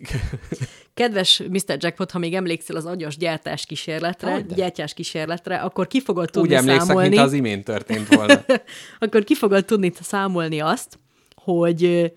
Kedves 0.94 1.42
Mr. 1.50 1.76
Jackpot, 1.78 2.10
ha 2.10 2.18
még 2.18 2.34
emlékszel 2.34 2.76
az 2.76 2.84
agyas 2.86 3.16
gyártás 3.16 3.66
kísérletre, 3.66 4.32
Hogyne. 4.32 4.54
gyártás 4.54 4.94
kísérletre, 4.94 5.56
akkor 5.56 5.86
ki 5.86 6.00
fogod 6.00 6.30
tudni 6.30 6.48
Úgy 6.48 6.54
emlékszek, 6.54 6.86
számolni. 6.86 7.08
mint 7.08 7.20
az 7.20 7.32
imént 7.32 7.64
történt 7.64 8.14
volna. 8.14 8.44
akkor 9.00 9.24
ki 9.24 9.34
fogod 9.34 9.64
tudni 9.64 9.92
számolni 10.00 10.60
azt, 10.60 10.98
hogy 11.34 12.12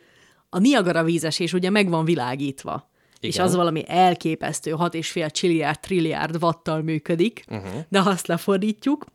a 0.53 0.59
Niagara 0.59 1.03
vízesés 1.03 1.53
ugye 1.53 1.69
meg 1.69 1.89
van 1.89 2.05
világítva. 2.05 2.91
És 3.19 3.33
Igen. 3.33 3.45
az 3.45 3.55
valami 3.55 3.83
elképesztő 3.87 4.75
6,5 4.77 5.31
csilliárd, 5.31 5.79
trilliárd 5.79 6.43
watttal 6.43 6.81
működik, 6.81 7.43
uh-huh. 7.47 7.71
de 7.89 7.99
ha 7.99 8.09
azt 8.09 8.27
lefordítjuk, 8.27 9.05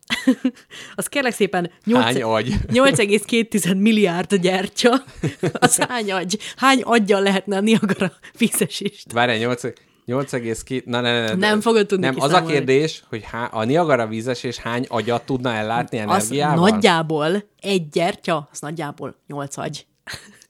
az 0.94 1.06
kérlek 1.06 1.32
szépen 1.32 1.70
8, 1.84 2.02
Hány 2.04 2.22
agy? 2.22 2.54
8,2 2.72 3.80
milliárd 3.80 4.34
gyertya, 4.34 5.04
az 5.52 5.78
hány 5.78 6.12
agy? 6.12 6.38
Hány 6.56 6.80
aggyal 6.82 7.22
lehetne 7.22 7.56
a 7.56 7.60
Niagara 7.60 8.12
vízesést? 8.38 9.12
Várj, 9.12 9.38
8, 9.38 9.62
8,2... 10.06 10.84
Na, 10.84 11.00
ne, 11.00 11.12
ne, 11.12 11.26
ne, 11.26 11.34
Nem 11.34 11.60
fogod 11.60 11.86
tudni 11.86 12.04
Nem, 12.04 12.14
az 12.16 12.22
a 12.22 12.26
kiszámolni. 12.26 12.54
kérdés, 12.54 13.02
hogy 13.08 13.22
há, 13.24 13.44
a 13.44 13.64
Niagara 13.64 14.06
vízes 14.06 14.42
és 14.42 14.56
hány 14.56 14.84
agyat 14.88 15.26
tudna 15.26 15.52
ellátni 15.52 15.98
Az 15.98 16.04
energiával? 16.04 16.70
nagyjából 16.70 17.44
egy 17.60 17.88
gyertya, 17.88 18.48
az 18.52 18.60
nagyjából 18.60 19.16
8 19.26 19.56
agy. 19.56 19.86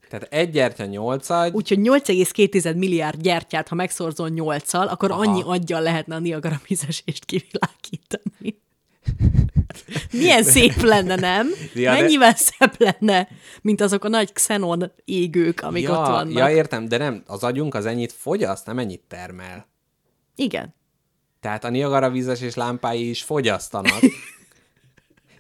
Tehát 0.08 0.32
egy 0.32 0.50
gyertya 0.50 0.84
8 0.84 1.30
agy, 1.30 1.52
Úgyhogy 1.54 1.78
8,2 1.82 2.76
milliárd 2.76 3.20
gyertyát, 3.20 3.68
ha 3.68 3.74
megszorzol 3.74 4.28
8-szal, 4.34 4.88
akkor 4.88 5.10
Aha. 5.10 5.20
annyi 5.20 5.42
aggyal 5.46 5.82
lehetne 5.82 6.14
a 6.14 6.18
Niagara 6.18 6.60
vízesést 6.66 7.24
kivilágítani. 7.24 8.60
Milyen 10.12 10.42
szép 10.54 10.80
lenne, 10.82 11.14
nem? 11.14 11.48
Ja, 11.74 11.92
de- 11.92 12.00
Mennyivel 12.00 12.34
szebb 12.34 12.74
lenne, 12.78 13.28
mint 13.62 13.80
azok 13.80 14.04
a 14.04 14.08
nagy 14.08 14.32
xenon 14.32 14.92
égők, 15.04 15.60
amik 15.60 15.82
ja, 15.82 15.90
ott 16.00 16.06
vannak. 16.06 16.38
Ja, 16.38 16.50
értem, 16.50 16.88
de 16.88 16.96
nem, 16.96 17.22
az 17.26 17.44
agyunk 17.44 17.74
az 17.74 17.86
ennyit 17.86 18.12
fogyaszt, 18.12 18.66
nem 18.66 18.78
ennyit 18.78 19.02
termel. 19.08 19.68
Igen. 20.36 20.74
Tehát 21.40 21.64
a 21.64 21.70
Niagara 21.70 22.10
vízes 22.10 22.40
és 22.40 22.54
lámpái 22.54 23.08
is 23.08 23.22
fogyasztanak. 23.22 24.00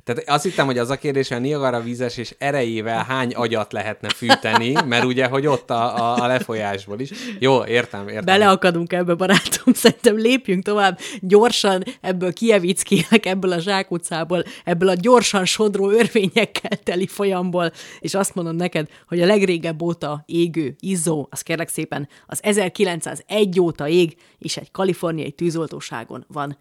Tehát 0.08 0.28
azt 0.28 0.44
hittem, 0.44 0.66
hogy 0.66 0.78
az 0.78 0.90
a 0.90 0.96
kérdés, 0.96 1.28
hogy 1.28 1.36
a 1.36 1.40
Niagara 1.40 1.80
vízes 1.80 2.16
és 2.16 2.34
erejével 2.38 3.04
hány 3.04 3.34
agyat 3.34 3.72
lehetne 3.72 4.08
fűteni, 4.08 4.74
mert 4.86 5.04
ugye, 5.04 5.26
hogy 5.26 5.46
ott 5.46 5.70
a, 5.70 5.96
a, 5.96 6.22
a 6.22 6.26
lefolyásból 6.26 7.00
is. 7.00 7.10
Jó, 7.38 7.64
értem, 7.64 8.08
értem. 8.08 8.24
Beleakadunk 8.24 8.92
ebbe, 8.92 9.14
barátom. 9.14 9.72
Szerintem 9.82 10.16
lépjünk 10.16 10.64
tovább 10.64 10.98
gyorsan 11.20 11.82
ebből 12.00 12.32
Kievickének, 12.32 13.26
ebből 13.26 13.52
a 13.52 13.58
zsákutcából, 13.58 14.44
ebből 14.64 14.88
a 14.88 14.94
gyorsan 14.94 15.44
sodró 15.44 15.90
örvényekkel 15.90 16.78
teli 16.82 17.06
folyamból, 17.06 17.72
és 18.00 18.14
azt 18.14 18.34
mondom 18.34 18.56
neked, 18.56 18.88
hogy 19.08 19.20
a 19.20 19.26
legrégebb 19.26 19.82
óta 19.82 20.22
égő 20.26 20.76
izzó, 20.80 21.26
az 21.30 21.40
kérlek 21.40 21.68
szépen 21.68 22.08
az 22.26 22.38
1901 22.42 23.60
óta 23.60 23.88
ég, 23.88 24.16
és 24.38 24.56
egy 24.56 24.70
kaliforniai 24.70 25.30
tűzoltóságon 25.30 26.24
van. 26.28 26.56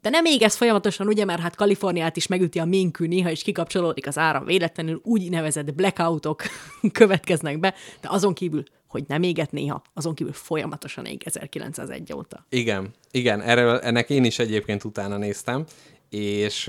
De 0.00 0.10
nem 0.10 0.24
ég 0.24 0.42
ez 0.42 0.56
folyamatosan, 0.56 1.06
ugye, 1.06 1.24
mert 1.24 1.40
hát 1.40 1.56
Kaliforniát 1.56 2.16
is 2.16 2.26
megüti 2.26 2.58
a 2.58 2.64
ménkű 2.64 3.06
néha, 3.06 3.30
és 3.30 3.42
kikapcsolódik 3.42 4.06
az 4.06 4.18
áram 4.18 4.44
véletlenül, 4.44 5.00
úgy 5.04 5.30
nevezett 5.30 5.74
blackoutok 5.74 6.42
következnek 6.92 7.58
be, 7.58 7.74
de 8.00 8.08
azon 8.10 8.34
kívül, 8.34 8.62
hogy 8.86 9.04
nem 9.06 9.22
éget 9.22 9.52
néha, 9.52 9.82
azon 9.94 10.14
kívül 10.14 10.32
folyamatosan 10.32 11.04
ég 11.04 11.22
1901 11.24 12.12
óta. 12.12 12.46
Igen, 12.48 12.94
igen, 13.10 13.40
erről, 13.40 13.78
ennek 13.78 14.10
én 14.10 14.24
is 14.24 14.38
egyébként 14.38 14.84
utána 14.84 15.16
néztem, 15.16 15.64
és 16.10 16.68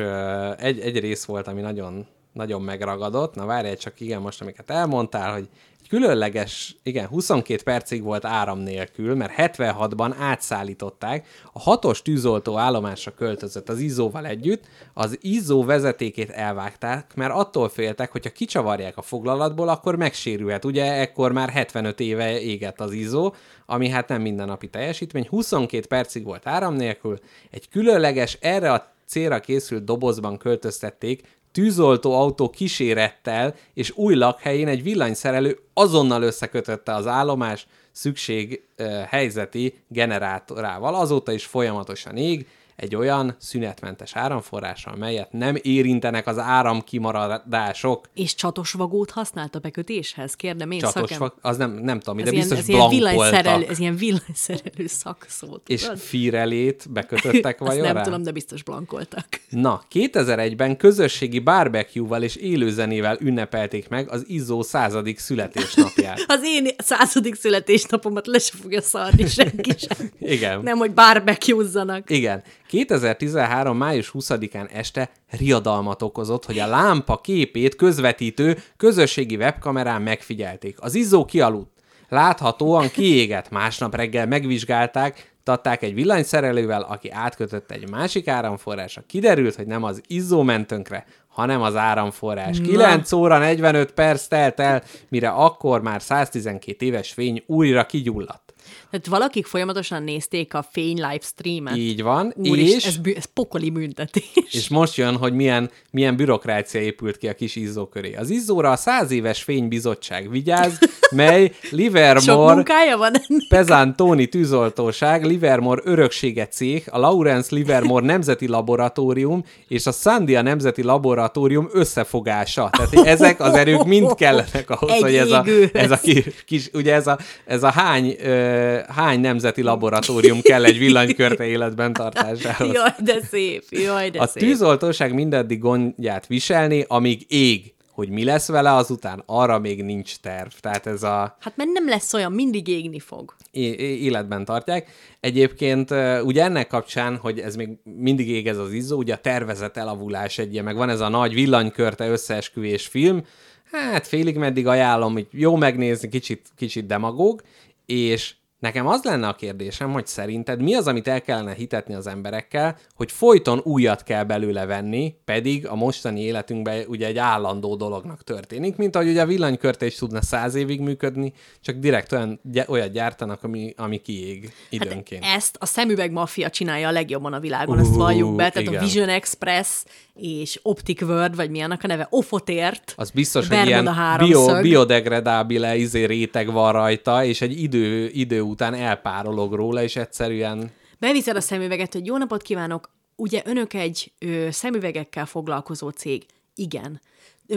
egy, 0.57 0.79
egy 0.79 0.99
rész 0.99 1.25
volt, 1.25 1.47
ami 1.47 1.61
nagyon, 1.61 2.07
nagyon 2.33 2.61
megragadott. 2.61 3.35
Na 3.35 3.45
várjál 3.45 3.77
csak, 3.77 3.99
igen, 3.99 4.21
most 4.21 4.41
amiket 4.41 4.69
elmondtál, 4.69 5.33
hogy 5.33 5.49
különleges, 5.89 6.75
igen, 6.83 7.07
22 7.07 7.63
percig 7.63 8.03
volt 8.03 8.25
áram 8.25 8.59
nélkül, 8.59 9.15
mert 9.15 9.33
76-ban 9.37 10.15
átszállították, 10.19 11.27
a 11.53 11.59
hatos 11.59 12.01
tűzoltó 12.01 12.57
állomásra 12.57 13.11
költözött 13.11 13.69
az 13.69 13.79
izzóval 13.79 14.25
együtt, 14.25 14.63
az 14.93 15.17
izzó 15.21 15.63
vezetékét 15.63 16.29
elvágták, 16.29 17.15
mert 17.15 17.33
attól 17.33 17.69
féltek, 17.69 18.11
hogyha 18.11 18.29
kicsavarják 18.29 18.97
a 18.97 19.01
foglalatból, 19.01 19.69
akkor 19.69 19.95
megsérülhet. 19.95 20.65
Ugye 20.65 20.93
ekkor 20.93 21.31
már 21.31 21.49
75 21.49 21.99
éve 21.99 22.41
égett 22.41 22.79
az 22.79 22.91
izzó, 22.91 23.33
ami 23.65 23.89
hát 23.89 24.07
nem 24.07 24.21
mindennapi 24.21 24.67
teljesítmény. 24.67 25.27
22 25.29 25.85
percig 25.87 26.23
volt 26.23 26.47
áram 26.47 26.75
nélkül, 26.75 27.19
egy 27.51 27.69
különleges, 27.69 28.37
erre 28.41 28.71
a 28.71 28.93
célra 29.05 29.39
készült 29.39 29.83
dobozban 29.83 30.37
költöztették, 30.37 31.38
tűzoltó 31.51 32.13
autó 32.13 32.49
kísérettel 32.49 33.55
és 33.73 33.91
új 33.95 34.15
lakhelyén 34.15 34.67
egy 34.67 34.83
villanyszerelő 34.83 35.59
azonnal 35.73 36.21
összekötötte 36.21 36.95
az 36.95 37.07
állomás 37.07 37.67
szükség 37.91 38.63
helyzeti 39.07 39.83
generátorával. 39.87 40.95
Azóta 40.95 41.31
is 41.31 41.45
folyamatosan 41.45 42.17
ég, 42.17 42.47
egy 42.79 42.95
olyan 42.95 43.35
szünetmentes 43.39 44.15
áramforrással, 44.15 44.95
melyet 44.95 45.31
nem 45.31 45.57
érintenek 45.61 46.27
az 46.27 46.37
áramkimaradások. 46.37 48.09
És 48.13 48.35
csatosvagót 48.35 49.11
használt 49.11 49.55
a 49.55 49.59
bekötéshez? 49.59 50.33
Kérdem 50.33 50.71
én 50.71 50.79
Csatos, 50.79 51.09
szakem. 51.09 51.31
az 51.41 51.57
nem, 51.57 51.71
nem 51.71 51.99
tudom, 51.99 52.23
de 52.23 52.31
biztos 52.31 52.67
ilyen 52.67 52.89
blankoltak. 52.89 53.69
ez 53.69 53.79
ilyen 53.79 53.95
villanyszerelő 53.95 54.87
szakszó, 54.87 55.59
És 55.67 55.81
tudod? 55.81 55.97
firelét 55.97 56.85
bekötöttek 56.91 57.59
vajon 57.67 57.85
nem 57.85 57.95
rá? 57.95 58.01
tudom, 58.01 58.23
de 58.23 58.31
biztos 58.31 58.63
blankoltak. 58.63 59.27
Na, 59.49 59.81
2001-ben 59.91 60.77
közösségi 60.77 61.39
barbecue-val 61.39 62.23
és 62.23 62.35
élőzenével 62.35 63.17
ünnepelték 63.19 63.89
meg 63.89 64.09
az 64.09 64.23
Izzó 64.27 64.61
századik 64.61 65.19
születésnapját. 65.19 66.23
Az 66.27 66.39
én 66.43 66.67
századik 66.77 67.35
születésnapomat 67.35 68.27
le 68.27 68.39
se 68.39 68.57
fogja 68.61 68.81
szarni 68.81 69.27
senki 69.27 69.73
sem. 69.77 70.09
Igen. 70.35 70.61
Nem, 70.61 70.77
hogy 70.77 70.91
barbecue-zzanak. 70.93 72.09
Igen. 72.09 72.43
2013. 72.69 73.77
május 73.77 74.11
20-án 74.13 74.69
este 74.73 75.09
riadalmat 75.29 76.01
okozott, 76.01 76.45
hogy 76.45 76.59
a 76.59 76.67
lámpa 76.67 77.17
képét 77.17 77.75
közvetítő 77.75 78.57
közösségi 78.77 79.35
webkamerán 79.35 80.01
megfigyelték. 80.01 80.77
Az 80.81 80.95
izzó 80.95 81.25
kialudt. 81.25 81.71
Láthatóan 82.09 82.89
kiégett. 82.89 83.49
Másnap 83.49 83.95
reggel 83.95 84.25
megvizsgálták, 84.25 85.33
tatták 85.43 85.81
egy 85.83 85.93
villanyszerelővel, 85.93 86.81
aki 86.81 87.11
átkötött 87.11 87.71
egy 87.71 87.89
másik 87.89 88.27
áramforrásra. 88.27 89.03
Kiderült, 89.07 89.55
hogy 89.55 89.67
nem 89.67 89.83
az 89.83 90.01
izzó 90.07 90.41
ment 90.41 90.67
tönkre, 90.67 91.05
hanem 91.27 91.61
az 91.61 91.75
áramforrás. 91.75 92.61
9 92.61 93.11
óra 93.11 93.37
45 93.37 93.91
perc 93.91 94.27
telt 94.27 94.59
el, 94.59 94.83
mire 95.07 95.29
akkor 95.29 95.81
már 95.81 96.01
112 96.01 96.85
éves 96.85 97.11
fény 97.11 97.43
újra 97.45 97.85
kigyulladt. 97.85 98.53
Tehát 98.91 99.07
valakik 99.07 99.45
folyamatosan 99.45 100.03
nézték 100.03 100.53
a 100.53 100.65
fény 100.71 100.95
livestreamet. 100.95 101.75
Így 101.75 102.01
van, 102.01 102.33
Úr, 102.35 102.57
és... 102.57 102.75
és... 102.75 102.85
Ez, 102.85 102.97
bű- 102.97 103.17
ez 103.17 103.25
pokoli 103.25 103.69
büntetés. 103.69 104.23
És 104.51 104.67
most 104.67 104.95
jön, 104.95 105.15
hogy 105.15 105.33
milyen, 105.33 105.69
milyen 105.91 106.15
bürokrácia 106.15 106.81
épült 106.81 107.17
ki 107.17 107.27
a 107.27 107.33
kis 107.33 107.55
izzó 107.55 107.85
köré. 107.85 108.13
Az 108.13 108.29
izzóra 108.29 108.71
a 108.71 108.75
száz 108.75 109.11
éves 109.11 109.43
fénybizottság 109.43 110.29
vigyáz, 110.29 110.79
mely 111.15 111.51
Livermore 111.69 112.63
van 112.95 113.13
ennek. 113.13 113.47
Pezantoni 113.49 114.27
tűzoltóság, 114.27 115.25
Livermore 115.25 115.81
öröksége 115.85 116.47
cég, 116.47 116.83
a 116.91 116.99
Lawrence 116.99 117.55
Livermore 117.55 118.05
Nemzeti 118.05 118.47
Laboratórium 118.47 119.43
és 119.67 119.85
a 119.85 119.91
Sandia 119.91 120.41
Nemzeti 120.41 120.83
Laboratórium 120.83 121.69
összefogása. 121.71 122.69
Tehát 122.71 123.07
ezek 123.07 123.39
az 123.39 123.53
erők 123.53 123.85
mind 123.85 124.15
kellenek 124.15 124.69
ahhoz, 124.69 124.91
Egy 124.91 125.01
hogy 125.01 125.15
ez 125.15 125.31
a, 125.31 125.45
ez 125.73 125.91
a 125.91 125.97
kis, 125.97 126.23
kis, 126.45 126.69
ugye 126.73 126.93
ez 126.93 127.07
a, 127.07 127.17
ez 127.45 127.63
a 127.63 127.71
hány, 127.71 128.15
ö, 128.21 128.78
hány 128.87 129.19
nemzeti 129.19 129.61
laboratórium 129.61 130.41
kell 130.41 130.65
egy 130.65 130.77
villanykörte 130.77 131.45
életben 131.45 131.93
tartásához. 131.93 132.73
Jaj, 132.73 132.89
de 133.03 133.19
szép, 133.29 133.63
jaj, 133.69 134.09
de 134.09 134.19
A 134.21 134.27
szép. 134.27 134.43
tűzoltóság 134.43 135.13
mindaddig 135.13 135.59
gondját 135.59 136.27
viselni, 136.27 136.85
amíg 136.87 137.25
ég. 137.27 137.73
Hogy 137.91 138.09
mi 138.09 138.23
lesz 138.23 138.47
vele 138.47 138.73
azután, 138.75 139.23
arra 139.25 139.59
még 139.59 139.83
nincs 139.83 140.17
terv. 140.17 140.49
Tehát 140.59 140.87
ez 140.87 141.03
a 141.03 141.37
Hát 141.39 141.53
mert 141.55 141.69
nem 141.71 141.87
lesz 141.87 142.13
olyan, 142.13 142.31
mindig 142.31 142.67
égni 142.67 142.99
fog. 142.99 143.35
é- 143.51 143.79
életben 143.79 144.45
tartják. 144.45 144.89
Egyébként 145.19 145.91
ugye 146.23 146.43
ennek 146.43 146.67
kapcsán, 146.67 147.15
hogy 147.17 147.39
ez 147.39 147.55
még 147.55 147.69
mindig 147.83 148.29
ég 148.29 148.47
ez 148.47 148.57
az 148.57 148.73
izzó, 148.73 148.97
ugye 148.97 149.13
a 149.13 149.17
tervezett 149.17 149.77
elavulás 149.77 150.37
egy 150.37 150.51
ilyen, 150.53 150.63
meg 150.63 150.75
van 150.75 150.89
ez 150.89 150.99
a 150.99 151.09
nagy 151.09 151.33
villanykörte 151.33 152.07
összeesküvés 152.07 152.87
film, 152.87 153.23
hát 153.71 154.07
félig 154.07 154.35
meddig 154.37 154.67
ajánlom, 154.67 155.13
hogy 155.13 155.27
jó 155.31 155.55
megnézni, 155.55 156.09
kicsit, 156.09 156.47
kicsit 156.57 156.85
demagóg, 156.85 157.41
és 157.85 158.33
Nekem 158.59 158.87
az 158.87 159.03
lenne 159.03 159.27
a 159.27 159.35
kérdésem, 159.35 159.91
hogy 159.91 160.07
szerinted 160.07 160.61
mi 160.61 160.73
az, 160.75 160.87
amit 160.87 161.07
el 161.07 161.21
kellene 161.21 161.53
hitetni 161.53 161.93
az 161.93 162.07
emberekkel, 162.07 162.77
hogy 162.95 163.11
folyton 163.11 163.59
újat 163.63 164.03
kell 164.03 164.23
belőle 164.23 164.65
venni, 164.65 165.15
pedig 165.25 165.67
a 165.67 165.75
mostani 165.75 166.21
életünkben 166.21 166.85
ugye 166.87 167.07
egy 167.07 167.17
állandó 167.17 167.75
dolognak 167.75 168.23
történik, 168.23 168.75
mint 168.75 168.95
ahogy 168.95 169.07
ugye 169.07 169.21
a 169.21 169.25
villanykörte 169.25 169.85
is 169.85 169.95
tudna 169.95 170.21
száz 170.21 170.55
évig 170.55 170.79
működni, 170.79 171.33
csak 171.61 171.75
direkt 171.75 172.11
olyan, 172.11 172.41
olyat 172.67 172.91
gyártanak, 172.91 173.43
ami, 173.43 173.73
ami 173.77 173.97
kiég 173.97 174.53
időnként. 174.69 175.23
Hát 175.23 175.35
ezt 175.35 175.55
a 175.59 175.65
szemüveg 175.65 176.11
maffia 176.11 176.49
csinálja 176.49 176.87
a 176.87 176.91
legjobban 176.91 177.33
a 177.33 177.39
világon, 177.39 177.79
ezt 177.79 177.95
valljuk 177.95 178.35
be. 178.35 178.49
Tehát 178.49 178.67
igen. 178.67 178.81
a 178.81 178.85
Vision 178.85 179.09
Express 179.09 179.83
és 180.21 180.59
Optic 180.63 181.01
World, 181.01 181.35
vagy 181.35 181.49
mi 181.49 181.61
annak 181.61 181.83
a 181.83 181.87
neve, 181.87 182.07
Ofotért. 182.09 182.93
Az 182.97 183.09
biztos, 183.09 183.47
hogy 183.47 183.67
ilyen 183.67 183.89
bio, 184.17 184.61
biodegradábile 184.61 185.75
izé 185.75 186.03
réteg 186.03 186.51
van 186.51 186.71
rajta, 186.71 187.23
és 187.23 187.41
egy 187.41 187.61
idő, 187.61 188.07
idő 188.07 188.41
után 188.41 188.73
elpárolog 188.73 189.53
róla, 189.53 189.83
és 189.83 189.95
egyszerűen 189.95 190.71
Beviszed 190.99 191.35
a 191.35 191.41
szemüveget, 191.41 191.93
hogy 191.93 192.05
jó 192.05 192.17
napot 192.17 192.41
kívánok, 192.41 192.89
ugye 193.15 193.41
önök 193.45 193.73
egy 193.73 194.11
ö, 194.19 194.47
szemüvegekkel 194.51 195.25
foglalkozó 195.25 195.89
cég? 195.89 196.25
Igen. 196.55 197.01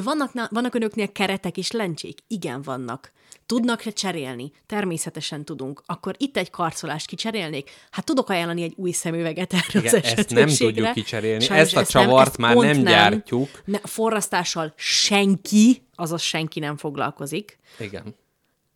Vannak, 0.05 0.32
na- 0.32 0.48
vannak 0.51 0.74
önöknél 0.74 1.12
keretek 1.12 1.56
és 1.56 1.70
lencsék? 1.70 2.19
Igen, 2.27 2.62
vannak. 2.62 3.12
Tudnak-e 3.47 3.90
cserélni? 3.90 4.52
Természetesen 4.66 5.44
tudunk. 5.44 5.82
Akkor 5.86 6.14
itt 6.19 6.36
egy 6.36 6.51
karcolást 6.51 7.06
kicserélnék? 7.06 7.70
Hát 7.90 8.05
tudok 8.05 8.28
ajánlani 8.28 8.62
egy 8.62 8.73
új 8.77 8.90
szemüveget 8.90 9.52
erre 9.52 9.64
Igen, 9.78 9.85
az 9.94 10.02
ezt 10.05 10.31
nem 10.31 10.48
tudjuk 10.48 10.93
kicserélni. 10.93 11.44
Sajnos 11.44 11.66
Ezt 11.66 11.77
a 11.77 11.81
ezt 11.81 11.90
csavart 11.90 12.27
ezt 12.28 12.36
már 12.39 12.52
pont 12.55 12.73
nem 12.73 12.82
gyártjuk. 12.85 13.48
Ne, 13.64 13.78
forrasztással 13.78 14.73
senki, 14.77 15.82
azaz 15.94 16.23
senki 16.23 16.60
nem 16.60 16.77
foglalkozik. 16.77 17.59
igen. 17.78 18.14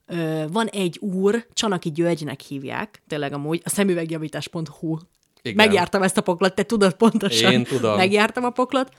Ö, 0.06 0.44
van 0.52 0.66
egy 0.66 0.98
úr, 0.98 1.46
Csanaki 1.52 1.90
Györgynek 1.90 2.40
hívják, 2.40 3.02
tényleg 3.08 3.32
amúgy, 3.32 3.60
a 3.64 3.68
szemüvegjavítás.hu. 3.68 4.96
Igen. 5.42 5.56
Megjártam 5.66 6.02
ezt 6.02 6.16
a 6.16 6.20
poklat, 6.20 6.54
te 6.54 6.62
tudod 6.62 6.94
pontosan. 6.94 7.52
Én 7.52 7.64
tudom. 7.64 7.96
Megjártam 7.96 8.44
a 8.44 8.50
poklat. 8.50 8.92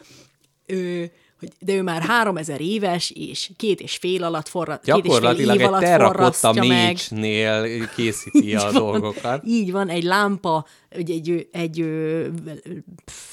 Ö, 0.65 1.03
hogy, 1.39 1.49
de 1.59 1.73
ő 1.73 1.81
már 1.81 2.01
három 2.01 2.37
ezer 2.37 2.61
éves, 2.61 3.11
és 3.15 3.49
két 3.55 3.79
és 3.79 3.97
fél 3.97 4.23
alatt 4.23 4.47
forra, 4.47 4.79
két 4.79 4.95
és 4.95 5.01
fél 5.01 5.01
Gyakorlatilag 5.01 5.55
év 5.55 5.61
egy 5.61 5.67
alatt 5.67 5.81
terrakotta 5.81 6.53
mécsnél 6.53 7.87
készíti 7.95 8.55
a 8.65 8.71
dolgokat. 8.71 9.43
Így 9.45 9.71
van, 9.71 9.89
egy 9.89 10.03
lámpa, 10.03 10.65
egy, 10.89 11.11
egy, 11.11 11.47
egy, 11.51 11.79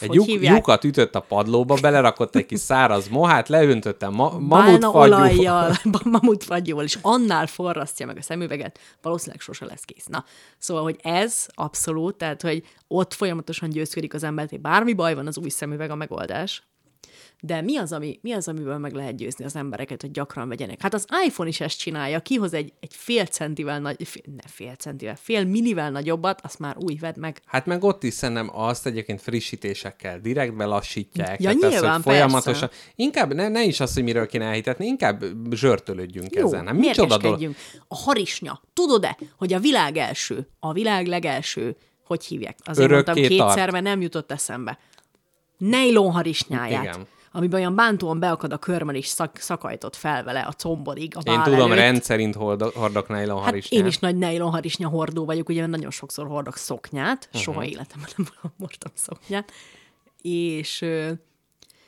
Egy 0.01 0.14
lyuk, 0.14 0.28
lyukat 0.28 0.85
ütött 0.85 1.14
a 1.14 1.20
padlóba, 1.20 1.74
belerakott 1.81 2.36
egy 2.36 2.47
kis 2.47 2.60
száraz 2.60 3.09
mohát, 3.09 3.48
leöntötte 3.48 4.09
ma- 4.09 4.39
Bálna 4.39 4.47
mamutfagyú. 4.48 5.12
olajjal, 5.12 5.72
mamutfagyóval, 6.05 6.85
és 6.85 6.98
annál 7.02 7.47
forrasztja 7.47 8.06
meg 8.06 8.16
a 8.16 8.22
szemüveget, 8.22 8.78
valószínűleg 9.02 9.40
sose 9.40 9.64
lesz 9.64 9.82
kész. 9.85 10.06
Na, 10.06 10.24
szóval, 10.59 10.82
hogy 10.82 10.98
ez 11.02 11.47
abszolút, 11.55 12.16
tehát, 12.16 12.43
hogy 12.43 12.62
ott 12.89 13.14
folyamatosan 13.14 13.68
győzködik 13.68 14.14
az 14.14 14.22
embert, 14.22 14.51
hogy 14.51 14.60
bármi 14.60 14.93
baj 14.93 15.14
van, 15.14 15.26
az 15.26 15.39
új 15.39 15.48
szemüveg 15.48 15.90
a 15.90 15.94
megoldás. 15.94 16.62
De 17.47 17.61
mi 17.61 17.77
az, 17.77 17.93
ami, 17.93 18.19
mi 18.23 18.33
az, 18.33 18.49
amiből 18.49 18.79
meg 18.79 18.93
lehet 18.93 19.16
győzni 19.16 19.45
az 19.45 19.57
embereket, 19.57 20.01
hogy 20.01 20.11
gyakran 20.11 20.49
vegyenek? 20.49 20.83
Hát 20.83 20.95
az 20.95 21.07
iPhone 21.27 21.49
is 21.49 21.61
ezt 21.61 21.79
csinálja, 21.79 22.21
kihoz 22.21 22.53
egy, 22.53 22.73
egy 22.81 22.95
fél 22.95 23.27
centivel 23.27 23.81
nagy, 23.81 23.97
fél, 24.05 24.23
ne 24.37 24.49
fél 24.49 24.75
centivel, 24.75 25.16
fél 25.16 25.45
millivel 25.45 25.91
nagyobbat, 25.91 26.41
azt 26.43 26.59
már 26.59 26.77
új 26.79 26.95
vedd 26.95 27.19
meg. 27.19 27.41
Hát 27.47 27.66
meg 27.66 27.85
ott 27.85 28.03
is 28.03 28.15
szerintem 28.15 28.51
azt 28.53 28.87
egyébként 28.87 29.21
frissítésekkel 29.21 30.21
direkt 30.21 30.57
belassítják. 30.57 31.41
Ja, 31.41 31.51
az, 31.51 31.57
nyilván, 31.61 31.93
hogy 31.93 32.03
folyamatosan. 32.03 32.71
Inkább 32.95 33.35
ne, 33.35 33.49
ne 33.49 33.62
is 33.62 33.81
az, 33.81 33.95
hogy 33.95 34.03
miről 34.03 34.27
kéne 34.27 34.45
elhitetni, 34.45 34.87
inkább 34.87 35.25
zsörtölődjünk 35.51 36.35
Jó, 36.35 36.47
ezen. 36.47 36.66
Hát 36.66 36.77
micsoda 36.77 37.19
dolog. 37.19 37.55
A 37.89 37.97
harisnya. 37.97 38.61
Tudod-e, 38.73 39.19
hogy 39.37 39.53
a 39.53 39.59
világ 39.59 39.97
első, 39.97 40.49
a 40.59 40.73
világ 40.73 41.07
legelső, 41.07 41.77
hogy 42.05 42.25
hívják? 42.25 42.57
Azért 42.65 42.91
Örökké 42.91 43.11
mondtam 43.11 43.37
kétszer, 43.37 43.57
tart. 43.57 43.73
mert 43.73 43.85
nem 43.85 44.01
jutott 44.01 44.33
eszembe. 44.33 44.79
Nejlon 45.59 46.12
harisnyáját. 46.12 46.83
Igen. 46.83 47.07
Amiben 47.36 47.61
olyan 47.61 47.74
bántóan 47.74 48.19
beakad 48.19 48.52
a 48.52 48.59
körmön, 48.59 48.94
és 48.94 49.06
szak, 49.06 49.36
szakajtott 49.36 49.97
fel 49.97 50.24
vele 50.24 50.40
a 50.40 50.52
comborig, 50.52 51.16
a 51.16 51.20
Én 51.31 51.43
tudom, 51.43 51.61
előtt. 51.61 51.77
rendszerint 51.85 52.35
hordok, 52.35 52.74
hordok 52.74 53.09
nylon 53.09 53.43
Hát 53.43 53.55
én 53.69 53.86
is 53.86 53.98
nagy 53.98 54.16
nejlon 54.16 54.51
harisnya 54.51 54.89
hordó 54.89 55.24
vagyok, 55.24 55.48
ugye 55.48 55.66
nagyon 55.66 55.90
sokszor 55.90 56.27
hordok 56.27 56.56
szoknyát, 56.56 57.28
Mhm. 57.32 57.43
soha 57.43 57.65
életemben 57.65 58.09
nem 58.16 58.27
hordtam 58.59 58.93
szoknyát, 58.94 59.52
és 60.23 60.81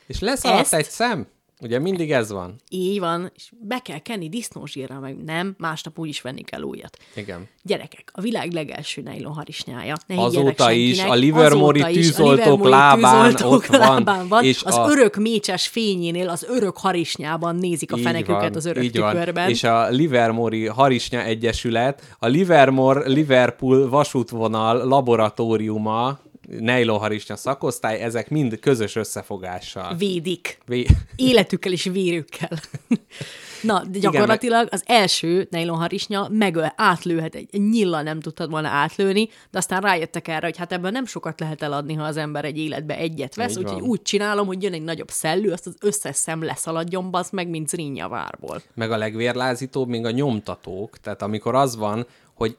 És 0.06 0.20
lesz 0.20 0.44
alatt 0.44 0.73
egy 0.73 0.85
szem? 0.85 1.27
Ugye 1.62 1.78
mindig 1.78 2.12
ez 2.12 2.31
van. 2.33 2.55
Így 2.69 2.99
van, 2.99 3.31
és 3.35 3.51
be 3.61 3.78
kell 3.78 3.99
kenni 3.99 4.28
disznózsírra, 4.28 5.01
meg 5.01 5.24
nem, 5.24 5.55
másnap 5.59 5.99
úgy 5.99 6.09
is 6.09 6.20
venni 6.20 6.43
kell 6.43 6.62
újat. 6.62 6.99
Igen. 7.15 7.49
Gyerekek, 7.62 8.11
a 8.12 8.20
világ 8.20 8.53
legelső 8.53 9.03
nejlon 9.03 9.33
harisnyája. 9.33 9.95
Ne 10.07 10.20
Azóta 10.23 10.70
is, 10.73 11.03
a 11.03 11.11
a 11.11 11.87
tűzoltók 11.87 12.69
lábán 12.69 13.31
tűzoltók 13.33 13.53
ott 13.53 13.66
van, 13.66 13.78
lábán 13.78 14.28
van. 14.28 14.45
és 14.45 14.62
az 14.62 14.77
a- 14.77 14.87
örök 14.91 15.16
mécses 15.16 15.66
fényénél, 15.69 16.28
az 16.28 16.47
örök 16.49 16.77
harisnyában 16.77 17.57
nézik 17.57 17.93
a 17.93 17.97
Így 17.97 18.03
feneküket 18.03 18.41
van, 18.43 18.55
az 18.55 18.65
örök 18.66 18.85
így 18.85 18.99
van. 18.99 19.11
tükörben. 19.11 19.49
És 19.49 19.65
a 19.65 19.89
Livermore 19.89 20.70
Harisnya 20.70 21.23
Egyesület, 21.23 22.16
a 22.19 22.27
Livermore 22.27 23.09
Liverpool 23.09 23.89
vasútvonal 23.89 24.87
laboratóriuma, 24.89 26.19
nejlonharisnya 26.48 27.36
szakosztály, 27.36 28.01
ezek 28.01 28.31
mind 28.31 28.59
közös 28.59 28.97
összefogással. 28.97 29.94
Védik. 29.94 30.59
Vé- 30.66 30.90
Életükkel 31.16 31.73
és 31.73 31.85
vérükkel. 31.85 32.59
Na, 33.62 33.85
de 33.90 33.98
gyakorlatilag 33.98 34.68
az 34.70 34.82
első 34.86 35.47
nejlonharisnya 35.51 36.28
megöl, 36.31 36.73
átlőhet, 36.77 37.35
egy 37.35 37.48
nyillal 37.70 38.02
nem 38.02 38.20
tudtad 38.20 38.51
volna 38.51 38.68
átlőni, 38.68 39.28
de 39.51 39.59
aztán 39.59 39.81
rájöttek 39.81 40.28
erre, 40.28 40.47
hogy 40.47 40.56
hát 40.56 40.73
ebben 40.73 40.93
nem 40.93 41.06
sokat 41.06 41.40
lehet 41.40 41.62
eladni, 41.62 41.94
ha 41.94 42.05
az 42.05 42.16
ember 42.16 42.44
egy 42.44 42.59
életbe 42.59 42.97
egyet 42.97 43.35
vesz, 43.35 43.56
úgyhogy 43.56 43.81
úgy 43.81 44.02
csinálom, 44.02 44.47
hogy 44.47 44.62
jön 44.62 44.73
egy 44.73 44.82
nagyobb 44.82 45.10
szellő, 45.10 45.52
azt 45.52 45.66
az 45.66 45.77
összes 45.81 46.16
szem 46.16 46.43
leszaladjon, 46.43 47.10
bazd 47.10 47.32
meg, 47.32 47.48
mint 47.48 47.68
Zrinja 47.68 48.09
várból. 48.09 48.62
meg 48.74 48.90
a 48.90 48.97
legvérlázítóbb 48.97 49.89
még 49.89 50.05
a 50.05 50.10
nyomtatók, 50.10 50.98
tehát 50.98 51.23
amikor 51.23 51.55
az 51.55 51.77
van, 51.77 52.06
hogy 52.36 52.56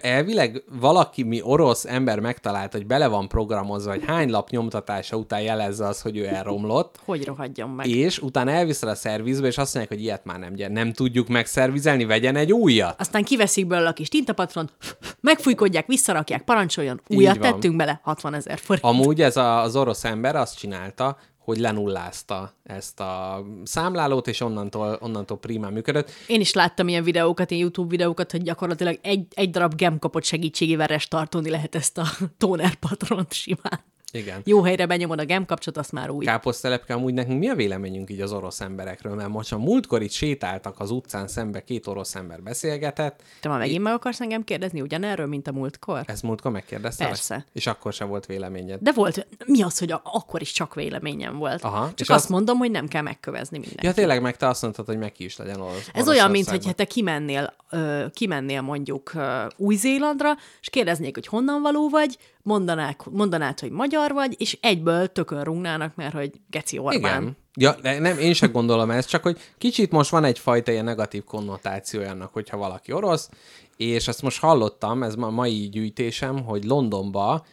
elvileg 0.00 0.62
valaki, 0.80 1.22
mi 1.22 1.40
orosz 1.42 1.84
ember 1.84 2.20
megtalált, 2.20 2.72
hogy 2.72 2.86
bele 2.86 3.06
van 3.06 3.28
programozva, 3.28 3.90
hogy 3.90 4.04
hány 4.06 4.30
lap 4.30 4.50
nyomtatása 4.50 5.16
után 5.16 5.40
jelezze 5.40 5.86
az, 5.86 6.00
hogy 6.00 6.16
ő 6.16 6.26
elromlott, 6.26 6.98
Hogy 7.04 7.24
rohadjon 7.24 7.70
meg? 7.70 7.86
és 7.86 8.18
utána 8.18 8.50
elviszel 8.50 8.88
a 8.88 8.94
szervizbe, 8.94 9.46
és 9.46 9.58
azt 9.58 9.74
mondják, 9.74 9.98
hogy 9.98 10.06
ilyet 10.06 10.24
már 10.24 10.38
nem, 10.38 10.72
nem 10.72 10.92
tudjuk 10.92 11.28
megszervizelni, 11.28 12.04
vegyen 12.04 12.36
egy 12.36 12.52
újat. 12.52 13.00
Aztán 13.00 13.24
kiveszik 13.24 13.66
belőle 13.66 13.88
a 13.88 13.92
kis 13.92 14.08
tintapatron, 14.08 14.70
megfújkodják, 15.20 15.86
visszarakják, 15.86 16.42
parancsoljon, 16.42 17.00
újat 17.08 17.38
tettünk 17.38 17.76
bele, 17.76 18.00
60 18.02 18.34
ezer 18.34 18.58
forint. 18.58 18.84
Amúgy 18.84 19.22
ez 19.22 19.36
a, 19.36 19.62
az 19.62 19.76
orosz 19.76 20.04
ember 20.04 20.36
azt 20.36 20.58
csinálta, 20.58 21.16
hogy 21.50 21.58
lenullázta 21.58 22.52
ezt 22.62 23.00
a 23.00 23.44
számlálót, 23.64 24.28
és 24.28 24.40
onnantól, 24.40 24.98
onnantól 25.00 25.38
primán 25.38 25.72
működött. 25.72 26.10
Én 26.26 26.40
is 26.40 26.52
láttam 26.52 26.88
ilyen 26.88 27.04
videókat, 27.04 27.50
ilyen 27.50 27.62
YouTube 27.62 27.88
videókat, 27.88 28.30
hogy 28.30 28.42
gyakorlatilag 28.42 28.98
egy, 29.02 29.26
egy 29.34 29.50
darab 29.50 29.74
gemkapot 29.74 30.24
segítségével 30.24 30.86
restartolni 30.86 31.50
lehet 31.50 31.74
ezt 31.74 31.98
a 31.98 32.06
toner 32.38 32.74
patront 32.74 33.32
simán. 33.32 33.80
Igen. 34.12 34.40
Jó 34.44 34.62
helyre 34.62 34.86
benyomod 34.86 35.20
a 35.20 35.24
gemkapcsot, 35.24 35.76
azt 35.76 35.92
már 35.92 36.10
új. 36.10 36.24
Káposztelepke, 36.24 36.94
amúgy 36.94 37.14
nekünk 37.14 37.38
mi 37.38 37.48
a 37.48 37.54
véleményünk 37.54 38.10
így 38.10 38.20
az 38.20 38.32
orosz 38.32 38.60
emberekről? 38.60 39.14
Mert 39.14 39.28
most 39.28 39.52
a 39.52 39.58
múltkor 39.58 40.02
itt 40.02 40.10
sétáltak 40.10 40.80
az 40.80 40.90
utcán 40.90 41.28
szembe, 41.28 41.64
két 41.64 41.86
orosz 41.86 42.14
ember 42.14 42.42
beszélgetett, 42.42 43.22
Te 43.40 43.48
már 43.48 43.58
megint 43.58 43.82
meg 43.82 43.92
akarsz 43.94 44.20
engem 44.20 44.44
kérdezni 44.44 44.80
ugyanerről, 44.80 45.26
mint 45.26 45.48
a 45.48 45.52
múltkor? 45.52 46.02
ezt 46.06 46.22
múltkor 46.22 46.50
megkérdezte? 46.50 47.04
Persze. 47.06 47.46
És 47.52 47.66
akkor 47.66 47.92
sem 47.92 48.08
volt 48.08 48.26
véleményed. 48.26 48.78
De 48.82 48.92
volt, 48.92 49.26
mi 49.46 49.62
az, 49.62 49.78
hogy 49.78 49.92
a, 49.92 50.00
akkor 50.04 50.40
is 50.40 50.52
csak 50.52 50.74
véleményem 50.74 51.36
volt. 51.36 51.62
Aha, 51.64 51.86
csak 51.88 52.00
és 52.00 52.08
azt 52.08 52.18
azt- 52.20 52.28
mondom, 52.28 52.58
hogy 52.58 52.70
nem 52.70 52.88
kell 52.88 53.02
megkövezni 53.02 53.58
mindent. 53.58 53.82
Ja, 53.82 53.92
tényleg, 53.92 54.22
meg 54.22 54.36
te 54.36 54.48
azt 54.48 54.62
mondtad, 54.62 54.86
hogy 54.86 54.98
meg 54.98 55.12
ki 55.12 55.24
is 55.24 55.36
legyen 55.36 55.60
orosz. 55.60 55.88
Ez 55.92 56.08
olyan, 56.08 56.30
mint 56.30 56.48
hogyha 56.48 56.72
te 56.72 56.84
kimennél, 56.84 57.54
ö, 57.70 58.04
kimennél 58.12 58.60
mondjuk 58.60 59.12
Új-Zélandra, 59.56 60.32
és 60.60 60.70
kérdeznék, 60.70 61.14
hogy 61.14 61.26
honnan 61.26 61.62
való 61.62 61.88
vagy, 61.88 62.16
mondanák, 62.50 63.04
mondanád, 63.10 63.60
hogy 63.60 63.70
magyar 63.70 64.12
vagy, 64.12 64.34
és 64.38 64.58
egyből 64.60 65.12
tökön 65.12 65.44
rungnának, 65.44 65.94
mert 65.94 66.14
hogy 66.14 66.30
Geci 66.50 66.78
Orbán. 66.78 67.22
Igen. 67.22 67.36
Ja, 67.54 68.00
nem, 68.00 68.18
én 68.18 68.32
sem 68.32 68.52
gondolom 68.52 68.90
ezt, 68.90 69.08
csak 69.08 69.22
hogy 69.22 69.38
kicsit 69.58 69.90
most 69.90 70.10
van 70.10 70.24
egyfajta 70.24 70.72
ilyen 70.72 70.84
negatív 70.84 71.24
konnotáció 71.24 72.02
annak, 72.02 72.32
hogyha 72.32 72.56
valaki 72.56 72.92
orosz, 72.92 73.30
és 73.76 74.08
ezt 74.08 74.22
most 74.22 74.40
hallottam, 74.40 75.02
ez 75.02 75.14
ma 75.14 75.30
mai 75.30 75.68
gyűjtésem, 75.68 76.44
hogy 76.44 76.64
Londonba 76.64 77.44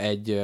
egy 0.00 0.40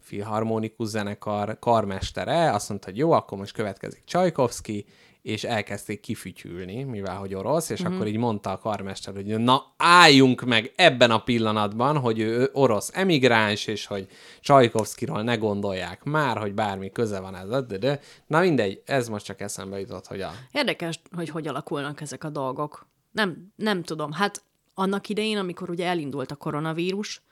filharmonikus 0.00 0.88
zenekar 0.88 1.58
karmestere 1.58 2.52
azt 2.52 2.68
mondta, 2.68 2.88
hogy 2.88 2.98
jó, 2.98 3.12
akkor 3.12 3.38
most 3.38 3.52
következik 3.52 4.02
Csajkovszki, 4.04 4.84
és 5.22 5.44
elkezdték 5.44 6.00
kifütyülni, 6.00 6.82
mivel 6.82 7.16
hogy 7.16 7.34
orosz, 7.34 7.70
és 7.70 7.82
mm-hmm. 7.82 7.94
akkor 7.94 8.06
így 8.06 8.16
mondta 8.16 8.50
a 8.50 8.58
karmester, 8.58 9.14
hogy 9.14 9.24
na 9.24 9.74
álljunk 9.76 10.44
meg 10.44 10.72
ebben 10.76 11.10
a 11.10 11.22
pillanatban, 11.22 11.98
hogy 11.98 12.18
ő 12.18 12.50
orosz 12.52 12.90
emigráns, 12.94 13.66
és 13.66 13.86
hogy 13.86 14.08
Csajkovszkiról 14.40 15.22
ne 15.22 15.36
gondolják 15.36 16.04
már, 16.04 16.38
hogy 16.38 16.54
bármi 16.54 16.90
köze 16.90 17.20
van 17.20 17.36
ez. 17.36 17.66
De, 17.66 17.78
de. 17.78 18.00
Na 18.26 18.40
mindegy, 18.40 18.82
ez 18.86 19.08
most 19.08 19.24
csak 19.24 19.40
eszembe 19.40 19.80
jutott, 19.80 20.06
hogy 20.06 20.20
a... 20.20 20.30
Érdekes, 20.52 21.00
hogy 21.16 21.28
hogy 21.28 21.48
alakulnak 21.48 22.00
ezek 22.00 22.24
a 22.24 22.30
dolgok. 22.30 22.86
Nem, 23.10 23.52
nem 23.56 23.82
tudom. 23.82 24.12
Hát 24.12 24.42
annak 24.74 25.08
idején, 25.08 25.38
amikor 25.38 25.70
ugye 25.70 25.86
elindult 25.86 26.30
a 26.30 26.36
koronavírus, 26.36 27.22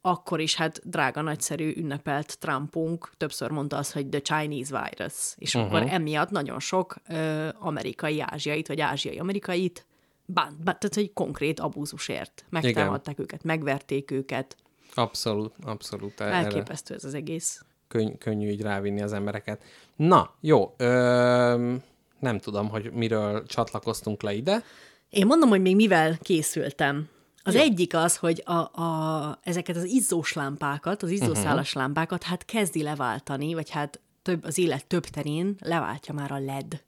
akkor 0.00 0.40
is 0.40 0.54
hát 0.54 0.88
drága, 0.88 1.20
nagyszerű 1.20 1.72
ünnepelt 1.76 2.38
Trumpunk 2.38 3.10
többször 3.16 3.50
mondta 3.50 3.76
azt, 3.76 3.92
hogy 3.92 4.08
the 4.08 4.20
Chinese 4.20 4.88
virus. 4.88 5.34
És 5.36 5.54
uh-huh. 5.54 5.74
akkor 5.74 5.88
emiatt 5.90 6.30
nagyon 6.30 6.60
sok 6.60 6.96
ö, 7.08 7.48
amerikai 7.58 8.20
ázsiait, 8.20 8.68
vagy 8.68 8.80
ázsiai 8.80 9.18
amerikait 9.18 9.86
bán, 10.24 10.56
bán, 10.64 10.76
tehát 10.78 10.96
egy 10.96 11.12
konkrét 11.12 11.60
abúzusért. 11.60 12.44
Megtámadták 12.50 13.18
őket, 13.18 13.44
megverték 13.44 14.10
őket. 14.10 14.56
Abszolút, 14.94 15.54
abszolút. 15.62 16.20
erre 16.20 16.32
Elképesztő 16.32 16.94
ez 16.94 17.04
az 17.04 17.14
egész. 17.14 17.62
Könny- 17.88 18.18
könnyű 18.18 18.48
így 18.48 18.60
rávinni 18.60 19.02
az 19.02 19.12
embereket. 19.12 19.62
Na, 19.96 20.34
jó. 20.40 20.74
Ö, 20.76 21.74
nem 22.18 22.38
tudom, 22.38 22.68
hogy 22.68 22.92
miről 22.92 23.46
csatlakoztunk 23.46 24.22
le 24.22 24.32
ide. 24.32 24.62
Én 25.10 25.26
mondom, 25.26 25.48
hogy 25.48 25.60
még 25.60 25.76
mivel 25.76 26.18
készültem. 26.22 27.08
Az 27.48 27.54
Jó. 27.54 27.60
egyik 27.60 27.94
az, 27.94 28.16
hogy 28.16 28.42
a, 28.44 28.82
a, 28.82 29.38
ezeket 29.42 29.76
az 29.76 29.84
izzós 29.84 30.32
lámpákat, 30.32 31.02
az 31.02 31.10
izzószálas 31.10 31.68
uh-huh. 31.68 31.82
lámpákat 31.82 32.22
hát 32.22 32.44
kezdi 32.44 32.82
leváltani, 32.82 33.54
vagy 33.54 33.70
hát 33.70 34.00
több, 34.22 34.44
az 34.44 34.58
élet 34.58 34.86
több 34.86 35.04
terén 35.04 35.56
leváltja 35.60 36.14
már 36.14 36.32
a 36.32 36.38
LED. 36.38 36.82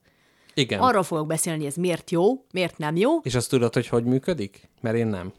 Igen. 0.55 0.81
Arról 0.81 1.03
fogok 1.03 1.27
beszélni, 1.27 1.59
hogy 1.59 1.69
ez 1.69 1.77
miért 1.77 2.11
jó, 2.11 2.45
miért 2.53 2.79
nem 2.79 2.97
jó. 2.97 3.19
És 3.19 3.35
azt 3.35 3.49
tudod, 3.49 3.75
hogy 3.75 3.89
hogy 3.89 4.05
működik? 4.05 4.69
Mert 4.81 4.97
én 4.97 5.07
nem. 5.07 5.33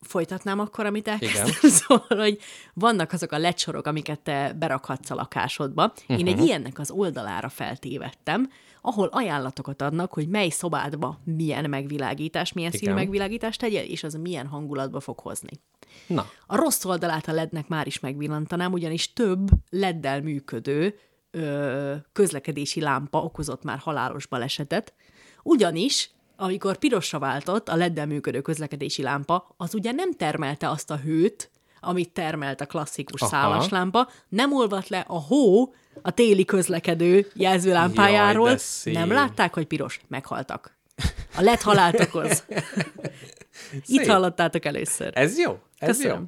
Folytatnám 0.00 0.60
akkor, 0.60 0.86
amit 0.86 1.08
elkezdtem. 1.08 1.46
Igen. 1.46 1.70
Szóval, 1.78 2.18
hogy 2.18 2.38
vannak 2.74 3.12
azok 3.12 3.32
a 3.32 3.38
LED 3.38 3.58
sorok, 3.58 3.86
amiket 3.86 4.20
te 4.20 4.52
berakhatsz 4.58 5.10
a 5.10 5.14
lakásodba. 5.14 5.84
Uh-huh. 5.84 6.18
Én 6.18 6.26
egy 6.26 6.44
ilyennek 6.44 6.78
az 6.78 6.90
oldalára 6.90 7.48
feltévettem, 7.48 8.50
ahol 8.86 9.08
ajánlatokat 9.12 9.82
adnak, 9.82 10.12
hogy 10.12 10.28
mely 10.28 10.48
szobádba 10.48 11.20
milyen 11.24 11.70
megvilágítás, 11.70 12.52
milyen 12.52 12.70
színű 12.70 12.82
Igen. 12.82 12.94
megvilágítást 12.94 13.60
tegyél, 13.60 13.82
és 13.82 14.02
az 14.02 14.14
milyen 14.14 14.46
hangulatba 14.46 15.00
fog 15.00 15.18
hozni. 15.18 15.60
Na, 16.06 16.26
A 16.46 16.56
rossz 16.56 16.84
oldalát 16.84 17.28
a 17.28 17.32
lednek 17.32 17.68
már 17.68 17.86
is 17.86 18.00
megvillantanám, 18.00 18.72
ugyanis 18.72 19.12
több 19.12 19.48
leddel 19.70 20.22
működő 20.22 20.94
ö, 21.30 21.94
közlekedési 22.12 22.80
lámpa 22.80 23.22
okozott 23.22 23.62
már 23.62 23.78
halálos 23.78 24.26
balesetet, 24.26 24.94
ugyanis 25.42 26.10
amikor 26.36 26.76
pirosra 26.76 27.18
váltott 27.18 27.68
a 27.68 27.76
leddel 27.76 28.06
működő 28.06 28.40
közlekedési 28.40 29.02
lámpa, 29.02 29.54
az 29.56 29.74
ugye 29.74 29.92
nem 29.92 30.12
termelte 30.12 30.70
azt 30.70 30.90
a 30.90 30.96
hőt, 30.96 31.50
amit 31.80 32.12
termelt 32.12 32.60
a 32.60 32.66
klasszikus 32.66 33.20
Aha. 33.20 33.30
szálas 33.30 33.68
lámpa, 33.68 34.08
nem 34.28 34.52
olvadt 34.52 34.88
le 34.88 35.04
a 35.08 35.20
hó 35.20 35.74
a 36.02 36.10
téli 36.10 36.44
közlekedő 36.44 37.30
jelzőlámpájáról. 37.34 38.56
Jaj, 38.84 38.92
nem 38.92 39.10
látták, 39.10 39.54
hogy 39.54 39.66
piros? 39.66 40.00
Meghaltak. 40.08 40.78
A 41.36 41.40
led 41.40 41.60
halált 41.60 42.00
okoz. 42.00 42.44
Itt 43.86 44.06
hallottátok 44.06 44.64
először. 44.64 45.10
ez 45.14 45.38
jó. 45.38 45.58
Ez 45.78 45.96
Köszönöm. 45.96 46.16
jó. 46.18 46.24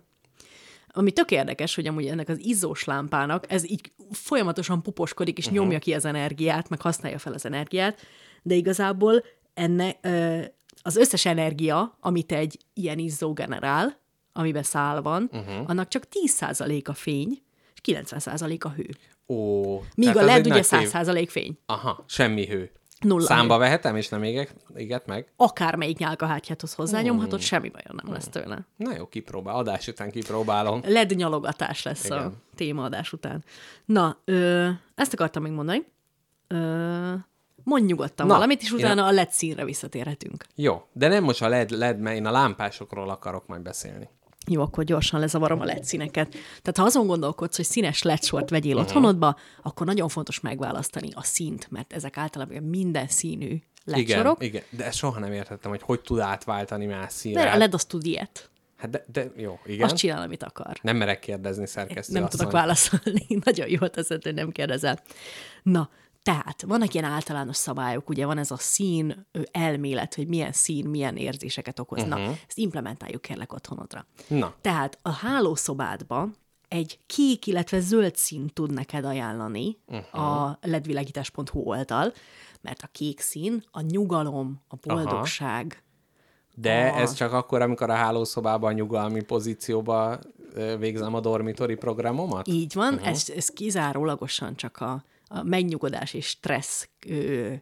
Ami 0.93 1.13
tök 1.13 1.31
érdekes, 1.31 1.75
hogy 1.75 1.87
amúgy 1.87 2.07
ennek 2.07 2.29
az 2.29 2.39
izzós 2.45 2.85
lámpának 2.85 3.53
ez 3.53 3.71
így 3.71 3.93
folyamatosan 4.13 4.83
puposkodik, 4.83 5.39
és 5.39 5.47
uh-huh. 5.47 5.61
nyomja 5.61 5.79
ki 5.79 5.95
az 5.95 6.05
energiát, 6.05 6.69
meg 6.69 6.81
használja 6.81 7.19
fel 7.19 7.33
az 7.33 7.45
energiát, 7.45 8.01
de 8.43 8.55
igazából 8.55 9.25
enne, 9.55 9.97
ö, 10.01 10.41
az 10.83 10.97
összes 10.97 11.25
energia, 11.27 11.97
amit 12.01 12.33
egy 12.33 12.59
ilyen 12.75 12.99
izzó 12.99 13.33
generál, 13.33 14.01
amiben 14.33 14.63
szál 14.63 15.03
van, 15.03 15.31
uh-huh. 15.33 15.71
annak 15.71 15.89
csak 15.89 16.05
10% 16.27 16.85
a 16.85 16.95
fény, 16.95 17.43
és 17.75 17.95
90% 17.95 18.65
a 18.65 18.69
hő. 18.69 18.89
Ó, 19.29 19.77
Míg 19.95 20.17
a 20.17 20.23
LED 20.25 20.47
ugye 20.47 20.61
tév- 20.63 20.91
100% 20.93 21.27
fény. 21.31 21.59
Aha, 21.67 22.05
semmi 22.09 22.47
hő. 22.47 22.71
Nulla 23.01 23.27
Számba 23.27 23.55
hő. 23.55 23.61
vehetem, 23.61 23.97
és 23.97 24.09
nem 24.09 24.23
éget, 24.23 24.55
éget 24.77 25.07
meg? 25.07 25.33
Akármelyik 25.37 25.99
nyálkahártyáthoz 25.99 26.75
hozzányomhatod, 26.75 27.41
semmi 27.41 27.69
bajom 27.69 27.97
nem 28.03 28.13
lesz 28.13 28.29
tőle. 28.29 28.67
Na 28.77 28.95
jó, 28.97 29.07
kipróbál. 29.07 29.55
Adás 29.55 29.89
után 29.89 30.11
kipróbálom. 30.11 30.81
LED 30.85 31.15
nyalogatás 31.17 31.83
lesz 31.83 32.05
Igen. 32.05 32.19
a 32.19 32.33
témaadás 32.55 33.13
után. 33.13 33.45
Na, 33.85 34.17
ö, 34.25 34.69
ezt 34.95 35.13
akartam 35.13 35.43
még 35.43 35.53
mondani. 35.53 35.87
Ö, 36.47 37.13
mondj 37.65 37.87
nyugodtan 37.87 38.27
Na, 38.27 38.33
valamit, 38.35 38.63
és 38.63 38.71
utána 38.73 39.07
a 39.07 39.11
LED 39.11 39.31
színre 39.31 39.65
visszatérhetünk. 39.65 40.45
Jó, 40.55 40.83
de 40.93 41.09
nem 41.09 41.25
most 41.25 41.43
a 41.43 41.49
LED, 41.49 41.71
LED, 41.71 41.99
mert 42.01 42.17
én 42.17 42.27
a 42.27 42.31
lámpásokról 42.31 43.11
akarok 43.11 43.47
majd 43.47 43.63
beszélni. 43.63 44.09
Jó, 44.49 44.63
akkor 44.63 44.85
gyorsan 44.85 45.21
lezavarom 45.21 45.61
a 45.61 45.65
LED 45.65 45.85
színeket. 45.85 46.31
Tehát 46.31 46.77
ha 46.77 46.83
azon 46.83 47.07
gondolkodsz, 47.07 47.57
hogy 47.57 47.65
színes 47.65 48.03
LED 48.03 48.23
sort 48.25 48.51
vegyél 48.51 48.73
uh-huh. 48.73 48.89
otthonodba, 48.89 49.37
akkor 49.63 49.87
nagyon 49.87 50.09
fontos 50.09 50.41
megválasztani 50.41 51.09
a 51.15 51.23
színt, 51.23 51.71
mert 51.71 51.93
ezek 51.93 52.17
általában 52.17 52.63
minden 52.63 53.09
színű 53.09 53.57
LED 53.85 53.99
Igen, 53.99 54.17
sorok. 54.17 54.45
igen, 54.45 54.63
de 54.71 54.85
ezt 54.85 54.99
soha 54.99 55.21
nem 55.21 55.33
értettem, 55.33 55.71
hogy 55.71 55.83
hogy 55.83 56.01
tud 56.01 56.19
átváltani 56.19 56.87
más 56.87 57.13
színre. 57.13 57.43
Mert 57.43 57.55
a 57.55 57.59
LED 57.59 57.75
az 57.75 57.85
tud 57.85 58.07
ilyet. 58.07 58.51
Hát 58.77 58.91
de, 58.91 59.05
de 59.13 59.33
jó, 59.37 59.59
igen. 59.67 59.85
Azt 59.85 59.97
csinál, 59.97 60.23
amit 60.23 60.43
akar. 60.43 60.79
Nem 60.83 60.97
merek 60.97 61.19
kérdezni 61.19 61.67
szerkesztő 61.67 62.13
Nem 62.13 62.23
asszony. 62.23 62.39
tudok 62.39 62.53
válaszolni. 62.53 63.27
Nagyon 63.45 63.69
jól 63.69 63.91
teszed, 63.91 64.23
hogy 64.23 64.35
nem 64.35 64.51
kérdezel. 64.51 65.01
Na, 65.63 65.91
tehát 66.29 66.63
vannak 66.63 66.95
ilyen 66.95 67.07
általános 67.07 67.57
szabályok, 67.57 68.09
ugye 68.09 68.27
van 68.27 68.39
ez 68.39 68.51
a 68.51 68.57
szín 68.57 69.27
elmélet, 69.51 70.15
hogy 70.15 70.27
milyen 70.27 70.53
szín, 70.53 70.87
milyen 70.89 71.17
érzéseket 71.17 71.79
okoz. 71.79 72.03
Uh-huh. 72.03 72.19
Na, 72.19 72.31
ezt 72.49 72.59
implementáljuk 72.59 73.23
kérlek 73.23 73.53
otthonodra. 73.53 74.07
Na. 74.27 74.55
Tehát 74.61 74.99
a 75.03 75.11
hálószobádba 75.11 76.29
egy 76.69 76.99
kék, 77.07 77.47
illetve 77.47 77.81
zöld 77.81 78.17
szín 78.17 78.47
tud 78.47 78.73
neked 78.73 79.05
ajánlani 79.05 79.79
uh-huh. 79.87 80.23
a 80.23 80.59
ledvilágítás.hu 80.61 81.61
oldal, 81.61 82.13
mert 82.61 82.83
a 82.83 82.89
kék 82.93 83.21
szín 83.21 83.65
a 83.71 83.81
nyugalom, 83.81 84.61
a 84.69 84.77
boldogság, 84.87 85.83
De 86.55 86.91
Ah. 86.91 87.01
ez 87.01 87.13
csak 87.13 87.33
akkor, 87.33 87.63
amikor 87.63 87.91
a 87.91 87.95
hálószobában 87.95 88.75
nyugalmi 88.75 89.23
pozícióba 89.23 90.19
végzem 90.79 91.15
a 91.15 91.21
dormitori 91.21 91.75
programomat? 91.75 92.49
Így 92.49 92.75
van, 92.75 92.95
uh-huh. 92.95 93.09
ez, 93.09 93.31
ez 93.37 93.49
kizárólagosan 93.49 94.57
csak 94.57 94.81
a, 94.81 95.05
a 95.29 95.43
megnyugodás 95.43 96.15
és 96.15 96.27
stressz 96.27 96.89
ö, 97.07 97.53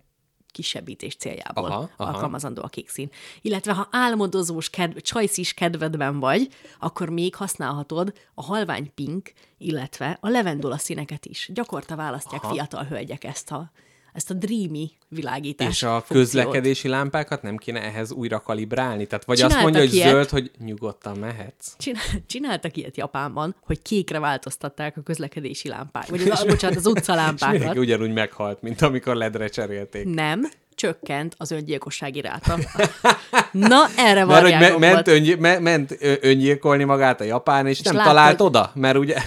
kisebbítés 0.57 1.17
céljából 1.17 1.65
Aha, 1.65 1.91
aha, 1.97 2.13
alkalmazandó 2.13 2.63
a 2.63 2.69
kék 2.69 2.89
szín. 2.89 3.11
Illetve 3.41 3.73
ha 3.73 3.89
álmodozós, 3.91 4.71
kedv, 4.71 4.97
csajszis 4.97 5.55
kedvedben 5.55 6.19
vagy, 6.21 6.49
akkor 6.79 7.09
még 7.09 7.35
használhatod 7.35 8.13
a 8.35 8.43
halvány 8.43 8.95
pink, 8.95 9.33
illetve 9.59 10.19
a 10.21 10.29
levendula 10.29 10.79
színeket 10.79 11.27
is. 11.27 11.51
Gyakorta 11.53 11.97
választják 11.97 12.43
aha. 12.43 12.53
fiatal 12.53 12.85
hölgyek 12.85 13.25
ezt 13.25 13.51
a, 13.51 13.71
ezt 14.17 14.31
a 14.31 14.35
dreamy 14.35 14.91
világítás 15.09 15.69
És 15.69 15.83
a 15.83 15.89
funkciót. 15.89 16.19
közlekedési 16.19 16.89
lámpákat 16.89 17.43
nem 17.43 17.57
kéne 17.57 17.83
ehhez 17.83 18.13
újra 18.13 18.41
kalibrálni? 18.41 19.07
Tehát 19.07 19.25
vagy 19.25 19.37
Csináltak 19.37 19.59
azt 19.59 19.65
mondja, 19.73 19.91
hogy 19.91 19.95
ilyet. 19.95 20.11
zöld, 20.11 20.29
hogy 20.29 20.51
nyugodtan 20.65 21.19
mehetsz. 21.19 21.75
Csinál, 21.79 22.03
csináltak 22.27 22.77
ilyet 22.77 22.97
Japánban, 22.97 23.57
hogy 23.61 23.83
kékre 23.83 24.19
változtatták 24.19 24.97
a 24.97 25.01
közlekedési 25.01 25.69
lámpák, 25.69 26.07
vagy 26.07 26.29
az, 26.31 26.45
bocsánat, 26.45 26.77
az 26.77 26.87
utcalámpákat. 26.87 27.53
Mindenki 27.59 27.79
ugyanúgy 27.79 28.13
meghalt, 28.13 28.63
mint 28.63 28.83
amikor 28.83 29.15
ledre 29.17 29.49
cserélték. 29.49 30.05
Nem, 30.05 30.49
csökkent 30.77 31.35
az 31.39 31.51
öngyilkossági 31.51 32.21
ráta. 32.21 32.59
Na, 33.53 33.85
erre 33.97 34.25
Mert 34.25 34.43
hogy 34.43 34.53
me- 34.59 34.79
ment, 34.79 35.09
öngy- 35.09 35.39
me- 35.39 35.61
ment 35.61 35.97
öngyilkolni 36.21 36.85
magát 36.85 37.21
a 37.21 37.25
japán, 37.25 37.67
és, 37.67 37.79
és 37.79 37.85
nem 37.85 37.95
látta, 37.95 38.09
talált 38.09 38.37
hogy- 38.39 38.47
oda, 38.47 38.71
mert 38.75 38.97
ugye 38.97 39.17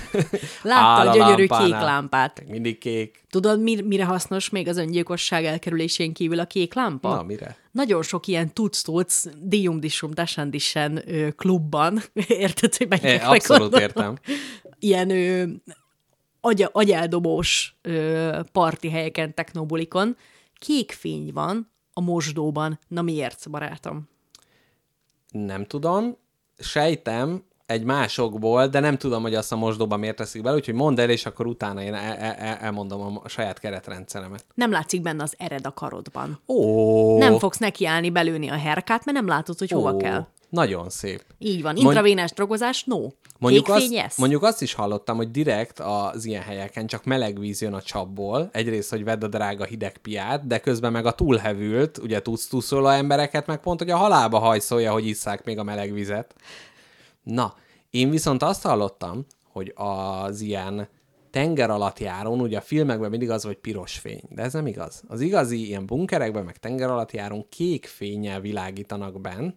Látta 0.62 1.10
a 1.10 1.14
gyönyörű 1.14 1.42
kék 1.42 1.50
lámpánál. 1.50 1.84
lámpát. 1.84 2.44
Mindig 2.48 2.78
kék. 2.78 3.24
Tudod, 3.30 3.62
mi- 3.62 3.82
mire 3.82 4.04
hasznos 4.04 4.50
még 4.50 4.68
az 4.68 4.78
öngyilkosság 4.78 5.46
elkerülésén 5.46 6.14
kívül 6.14 6.40
a 6.40 6.46
kék 6.46 6.74
lámpa? 6.74 7.16
Na, 7.16 7.24
mire? 7.24 7.56
Nagyon 7.72 8.02
sok 8.04 8.28
ilyen 8.28 8.54
tudsz-tudsz, 8.54 9.28
dium-disum, 9.42 10.14
dasandisen 10.14 11.04
klubban, 11.38 12.02
érted, 12.28 12.76
hogy 12.76 12.88
melyikre 12.88 13.14
É, 13.14 13.20
abszolút 13.24 13.80
értem. 13.80 14.18
Ilyen 14.80 15.10
ö, 15.10 15.44
agy, 16.42 16.68
agyeldobós 16.72 17.76
ö, 17.82 18.40
parti 18.52 18.90
helyeken, 18.90 19.34
technobulikon, 19.34 20.18
kék 20.60 20.92
fény 20.92 21.32
van 21.34 21.72
a 21.94 22.02
mosdóban. 22.02 22.80
Na 22.88 23.02
miért, 23.02 23.50
barátom? 23.50 24.10
Nem 25.32 25.66
tudom, 25.66 26.18
sejtem 26.58 27.44
egy 27.66 27.84
másokból, 27.84 28.68
de 28.68 28.80
nem 28.80 28.98
tudom, 28.98 29.22
hogy 29.22 29.36
azt 29.36 29.52
a 29.52 29.56
mosdóba 29.56 29.98
miért 29.98 30.16
teszik 30.16 30.42
bele, 30.42 30.56
úgyhogy 30.56 30.74
mondd 30.74 31.00
el, 31.00 31.10
és 31.10 31.26
akkor 31.26 31.48
utána 31.48 31.82
én 31.82 31.94
el, 31.94 32.16
el, 32.18 32.56
elmondom 32.58 33.02
a, 33.02 33.22
a 33.24 33.28
saját 33.28 33.60
keretrendszeremet. 33.60 34.46
Nem 34.54 34.72
látszik 34.72 35.02
benne 35.02 35.24
az 35.24 35.34
ered 35.38 35.66
a 35.66 35.74
karodban. 35.74 36.40
Ó, 36.48 37.18
Nem 37.18 37.38
fogsz 37.38 37.58
nekiállni 37.58 38.10
belőni 38.10 38.50
a 38.50 38.56
herkát, 38.56 39.06
mert 39.06 39.18
nem 39.18 39.28
látod, 39.28 39.60
hogy 39.60 39.70
hova 39.70 39.94
ó, 39.94 39.98
kell. 39.98 40.28
Nagyon 40.50 40.90
szép. 40.90 41.24
Így 41.38 41.62
van. 41.62 41.76
Intravénás 41.76 42.32
drogozás, 42.32 42.84
no. 42.84 43.08
Mondjuk 43.40 43.66
Kék 43.66 43.76
azt, 43.76 43.92
yes. 43.92 44.16
mondjuk 44.18 44.44
azt 44.44 44.62
is 44.62 44.74
hallottam, 44.74 45.18
hogy 45.18 45.32
direkt 45.32 45.80
az 45.80 46.26
ilyen 46.26 46.42
helyeken 46.42 46.88
csak 46.88 47.04
meleg 47.04 47.40
víz 47.40 47.62
jön 47.62 47.74
a 47.74 47.82
csapból. 47.82 48.50
Egyrészt, 48.52 48.90
hogy 48.90 49.04
vedd 49.04 49.24
a 49.24 49.28
drága 49.28 49.64
hideg 49.64 49.98
piát, 49.98 50.48
de 50.48 50.60
közben 50.60 50.92
meg 50.92 51.06
a 51.06 51.12
túlhevült, 51.12 51.98
ugye 51.98 52.22
tudsz 52.22 52.48
tuszoló 52.48 52.88
embereket, 52.88 53.46
meg 53.46 53.60
pont, 53.60 53.80
hogy 53.80 53.90
a 53.90 53.98
halálba 53.98 54.40
hajszolja, 54.40 54.92
hogy 54.92 55.08
isszák 55.08 55.44
még 55.44 55.58
a 55.60 55.64
meleg 55.64 55.94
vizet. 55.94 56.36
Na, 57.24 57.56
én 57.90 58.10
viszont 58.10 58.44
azt 58.44 58.64
hallottam, 58.64 59.26
hogy 59.52 59.74
az 59.76 60.42
ilyen 60.42 60.88
tenger 61.32 61.70
alatt 61.70 62.00
járón, 62.00 62.42
ugye 62.42 62.58
a 62.58 62.62
filmekben 62.62 63.10
mindig 63.10 63.30
az, 63.30 63.44
hogy 63.44 63.58
piros 63.58 63.98
fény, 63.98 64.22
de 64.30 64.42
ez 64.42 64.54
nem 64.54 64.68
igaz. 64.68 65.04
Az 65.08 65.22
igazi 65.22 65.66
ilyen 65.68 65.86
bunkerekben, 65.86 66.44
meg 66.44 66.58
tenger 66.58 66.90
alatt 66.90 67.12
járón 67.12 67.46
kék 67.50 67.86
fényel 67.86 68.42
világítanak 68.42 69.22
benn, 69.22 69.50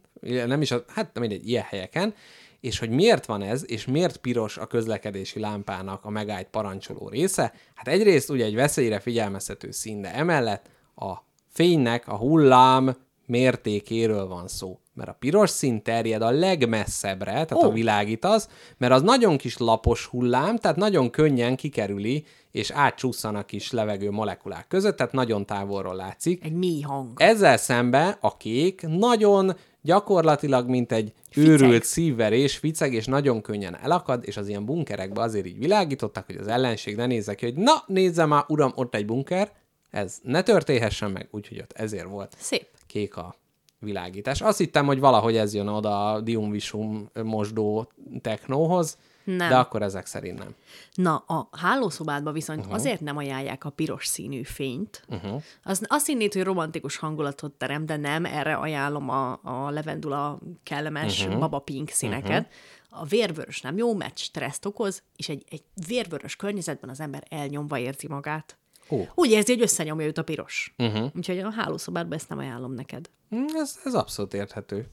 nem 0.46 0.60
is, 0.60 0.70
a, 0.70 0.84
hát 0.88 1.14
nem 1.14 1.22
mindegy, 1.22 1.48
ilyen 1.48 1.64
helyeken, 1.64 2.14
és 2.60 2.78
hogy 2.78 2.90
miért 2.90 3.26
van 3.26 3.42
ez, 3.42 3.70
és 3.70 3.86
miért 3.86 4.16
piros 4.16 4.56
a 4.56 4.66
közlekedési 4.66 5.40
lámpának 5.40 6.04
a 6.04 6.10
megállt 6.10 6.46
parancsoló 6.46 7.08
része? 7.08 7.52
Hát 7.74 7.88
egyrészt 7.88 8.30
ugye 8.30 8.44
egy 8.44 8.54
veszélyre 8.54 9.00
figyelmeztető 9.00 9.70
szín, 9.70 10.00
de 10.00 10.14
emellett 10.14 10.70
a 10.94 11.12
fénynek 11.48 12.08
a 12.08 12.16
hullám 12.16 12.96
mértékéről 13.26 14.26
van 14.26 14.48
szó. 14.48 14.78
Mert 14.94 15.08
a 15.08 15.16
piros 15.18 15.50
szín 15.50 15.82
terjed 15.82 16.22
a 16.22 16.30
legmesszebbre, 16.30 17.32
tehát 17.32 17.52
oh. 17.52 17.64
A 17.64 17.70
világítasz, 17.70 18.48
mert 18.76 18.92
az 18.92 19.02
nagyon 19.02 19.36
kis 19.36 19.56
lapos 19.56 20.06
hullám, 20.06 20.56
tehát 20.56 20.76
nagyon 20.76 21.10
könnyen 21.10 21.56
kikerüli, 21.56 22.24
és 22.50 22.70
átcsúszan 22.70 23.34
a 23.34 23.44
kis 23.44 23.70
levegő 23.70 24.10
molekulák 24.10 24.66
között, 24.68 24.96
tehát 24.96 25.12
nagyon 25.12 25.46
távolról 25.46 25.94
látszik. 25.94 26.44
Egy 26.44 26.52
mély 26.52 26.80
hang. 26.80 27.12
Ezzel 27.16 27.56
szemben 27.56 28.16
a 28.20 28.36
kék 28.36 28.86
nagyon 28.86 29.56
gyakorlatilag, 29.82 30.68
mint 30.68 30.92
egy 30.92 31.12
őrült 31.36 31.84
szívverés, 31.84 32.56
ficeg, 32.56 32.92
és 32.92 33.06
nagyon 33.06 33.40
könnyen 33.40 33.76
elakad, 33.76 34.22
és 34.26 34.36
az 34.36 34.48
ilyen 34.48 34.64
bunkerekbe 34.64 35.20
azért 35.20 35.46
így 35.46 35.58
világítottak, 35.58 36.26
hogy 36.26 36.36
az 36.36 36.46
ellenség 36.46 36.96
ne 36.96 37.06
nézze 37.06 37.34
ki, 37.34 37.44
hogy 37.44 37.54
na, 37.54 37.82
nézze 37.86 38.24
már, 38.24 38.44
uram, 38.48 38.72
ott 38.74 38.94
egy 38.94 39.06
bunker, 39.06 39.52
ez 39.90 40.18
ne 40.22 40.42
történhessen 40.42 41.10
meg, 41.10 41.28
úgyhogy 41.30 41.58
ott 41.58 41.72
ezért 41.72 42.08
volt 42.08 42.34
Szép. 42.38 42.66
kék 42.86 43.16
a 43.16 43.34
világítás. 43.78 44.40
Azt 44.40 44.58
hittem, 44.58 44.86
hogy 44.86 45.00
valahogy 45.00 45.36
ez 45.36 45.54
jön 45.54 45.68
oda 45.68 46.12
a 46.12 46.20
diumvisum 46.20 47.10
mosdó 47.22 47.92
technóhoz, 48.20 48.98
Nem. 49.24 49.48
de 49.48 49.58
akkor 49.58 49.82
ezek 49.82 50.06
szerint 50.06 50.38
nem. 50.38 50.54
Na, 50.94 51.16
a 51.16 51.48
hálószobádban 51.52 52.32
viszont 52.32 52.58
uh-huh. 52.58 52.74
azért 52.74 53.00
nem 53.00 53.16
ajánlják 53.16 53.64
a 53.64 53.70
piros 53.70 54.06
színű 54.06 54.42
fényt. 54.42 55.04
Uh-huh. 55.08 55.42
Az, 55.62 55.82
azt 55.86 56.06
hinnéd, 56.06 56.32
hogy 56.32 56.42
romantikus 56.42 56.96
hangulatot 56.96 57.52
terem, 57.52 57.86
de 57.86 57.96
nem, 57.96 58.24
erre 58.24 58.54
ajánlom 58.54 59.08
a, 59.08 59.40
a 59.42 59.70
levendula 59.70 60.38
kellemes 60.62 61.24
uh-huh. 61.24 61.38
baba 61.40 61.58
pink 61.58 61.88
színeket. 61.88 62.46
Uh-huh. 62.46 63.00
A 63.00 63.04
vérvörös 63.04 63.60
nem 63.60 63.76
jó, 63.76 63.94
mert 63.94 64.18
stresszt 64.18 64.66
okoz, 64.66 65.02
és 65.16 65.28
egy, 65.28 65.44
egy 65.50 65.62
vérvörös 65.86 66.36
környezetben 66.36 66.90
az 66.90 67.00
ember 67.00 67.22
elnyomva 67.28 67.78
érzi 67.78 68.08
magát. 68.08 68.56
Ó. 68.90 69.02
Úgy 69.14 69.30
érzi, 69.30 69.52
hogy 69.52 69.62
összenyomja 69.62 70.06
őt 70.06 70.18
a 70.18 70.22
piros. 70.22 70.74
Uh-huh. 70.78 71.10
Úgyhogy 71.16 71.38
a 71.38 71.50
hálószobádban 71.50 72.18
ezt 72.18 72.28
nem 72.28 72.38
ajánlom 72.38 72.72
neked. 72.72 73.10
Hm, 73.28 73.44
Ez, 73.54 73.80
ez 73.84 73.94
abszolút 73.94 74.34
érthető. 74.34 74.86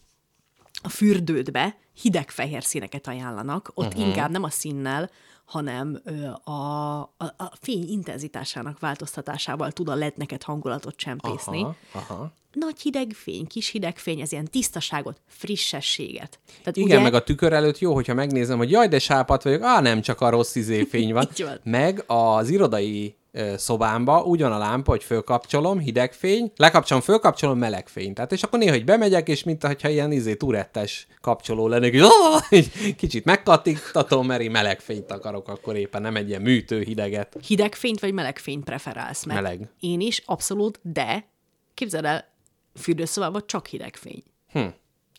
A 0.82 0.90
fürdődbe 0.90 1.78
hideg-fehér 2.02 2.64
színeket 2.64 3.08
ajánlanak, 3.08 3.72
ott 3.74 3.88
uh-huh. 3.88 4.08
inkább 4.08 4.32
nem 4.32 4.44
a 4.44 4.50
színnel, 4.50 5.10
hanem 5.46 6.02
a, 6.44 6.52
a, 6.52 7.14
a 7.18 7.52
fény 7.62 7.90
intenzitásának 7.90 8.80
változtatásával 8.80 9.72
tud 9.72 9.90
a 9.90 9.96
LED 9.96 10.18
neked 10.18 10.44
hangulatot 10.44 10.96
csempészni. 10.96 11.62
Aha, 11.62 11.76
aha. 11.92 12.32
Nagy 12.54 12.80
hideg 12.82 13.12
fény, 13.12 13.48
kis 13.48 13.70
hideg 13.70 13.98
fény, 13.98 14.20
ez 14.20 14.32
ilyen 14.32 14.46
tisztaságot, 14.46 15.22
frissességet. 15.28 16.40
Tehát 16.48 16.78
Igen, 16.78 16.98
ugye... 16.98 17.00
meg 17.00 17.14
a 17.14 17.24
tükör 17.24 17.54
előtt 17.54 17.80
jó, 17.80 17.94
hogyha 17.94 18.14
megnézem, 18.14 18.58
hogy 18.58 18.72
jaj, 18.72 18.88
de 18.88 19.00
sápat 19.00 19.44
vagyok, 19.44 19.62
á, 19.62 19.82
nem, 19.82 20.02
csak 20.02 20.22
a 20.22 20.30
rossz 20.30 20.56
izé 20.56 20.84
fény 20.84 21.14
van. 21.14 21.30
Van. 21.38 21.60
meg 21.64 22.04
az 22.08 22.50
irodai 22.50 23.19
szobámba 23.58 24.24
ugyan 24.24 24.52
a 24.52 24.58
lámpa, 24.58 24.92
hogy 24.92 25.04
fölkapcsolom, 25.04 25.80
hideg 25.80 26.14
fény, 26.14 26.52
lekapcsolom, 26.56 27.04
fölkapcsolom, 27.04 27.58
meleg 27.58 27.88
fény. 27.88 28.14
Tehát 28.14 28.32
és 28.32 28.44
akkor 28.44 28.60
néha, 28.60 28.72
hogy 28.72 28.86
bemegyek, 28.86 29.28
és 29.28 29.44
mint 29.44 29.64
hogyha 29.64 29.90
ilyen 29.90 30.12
izé 30.12 30.36
turettes 30.36 31.08
kapcsoló 31.22 31.68
lennék, 31.68 32.02
"Ah!" 32.02 32.44
így 32.52 32.96
kicsit 32.96 33.26
megkattintatom, 33.26 34.26
mert 34.26 34.42
én 34.42 34.52
meleg 34.52 34.80
fényt 34.80 35.12
akarok, 35.12 35.48
akkor 35.48 35.76
éppen 35.76 36.02
nem 36.02 36.16
egy 36.16 36.28
ilyen 36.30 36.42
műtő 36.42 36.82
hideget. 36.82 37.38
hideg 37.48 37.76
fényt 37.76 38.00
vagy 38.00 38.14
meleg 38.14 38.38
fényt 38.38 38.64
preferálsz? 38.64 39.26
Mert 39.26 39.42
Meleg. 39.42 39.70
Én 39.80 40.00
is, 40.00 40.24
abszolút, 40.26 40.80
de 40.82 41.28
képzeld 41.74 42.06
el, 42.06 42.28
fürdőszobában 42.76 43.44
csak 43.46 43.68
hideg 43.68 43.96
fény. 43.96 44.24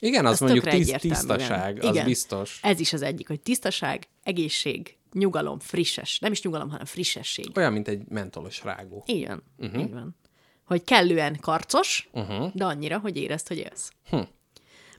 Igen, 0.01 0.27
az 0.27 0.32
Ez 0.32 0.41
mondjuk 0.41 0.65
tiszt, 0.69 0.99
tisztaság, 0.99 1.78
az 1.82 1.95
Igen. 1.95 2.05
biztos. 2.05 2.59
Ez 2.62 2.81
is 2.81 2.93
az 2.93 3.03
egyik, 3.03 3.28
hogy 3.28 3.41
tisztaság, 3.41 4.09
egészség, 4.23 4.97
nyugalom, 5.12 5.59
frisses. 5.59 6.19
Nem 6.19 6.32
is 6.32 6.43
nyugalom, 6.43 6.70
hanem 6.70 6.85
frissesség. 6.85 7.57
Olyan, 7.57 7.73
mint 7.73 7.89
egy 7.89 8.03
mentolos 8.09 8.65
rágó. 8.65 9.05
Van. 9.07 9.43
Uh-huh. 9.59 9.81
Így 9.81 9.93
van. 9.93 10.16
Hogy 10.65 10.85
kellően 10.85 11.39
karcos, 11.41 12.09
uh-huh. 12.12 12.51
de 12.55 12.65
annyira, 12.65 12.99
hogy 12.99 13.16
érezd, 13.16 13.49
hogy 13.49 13.59
élsz. 13.59 13.93
Hm. 14.11 14.20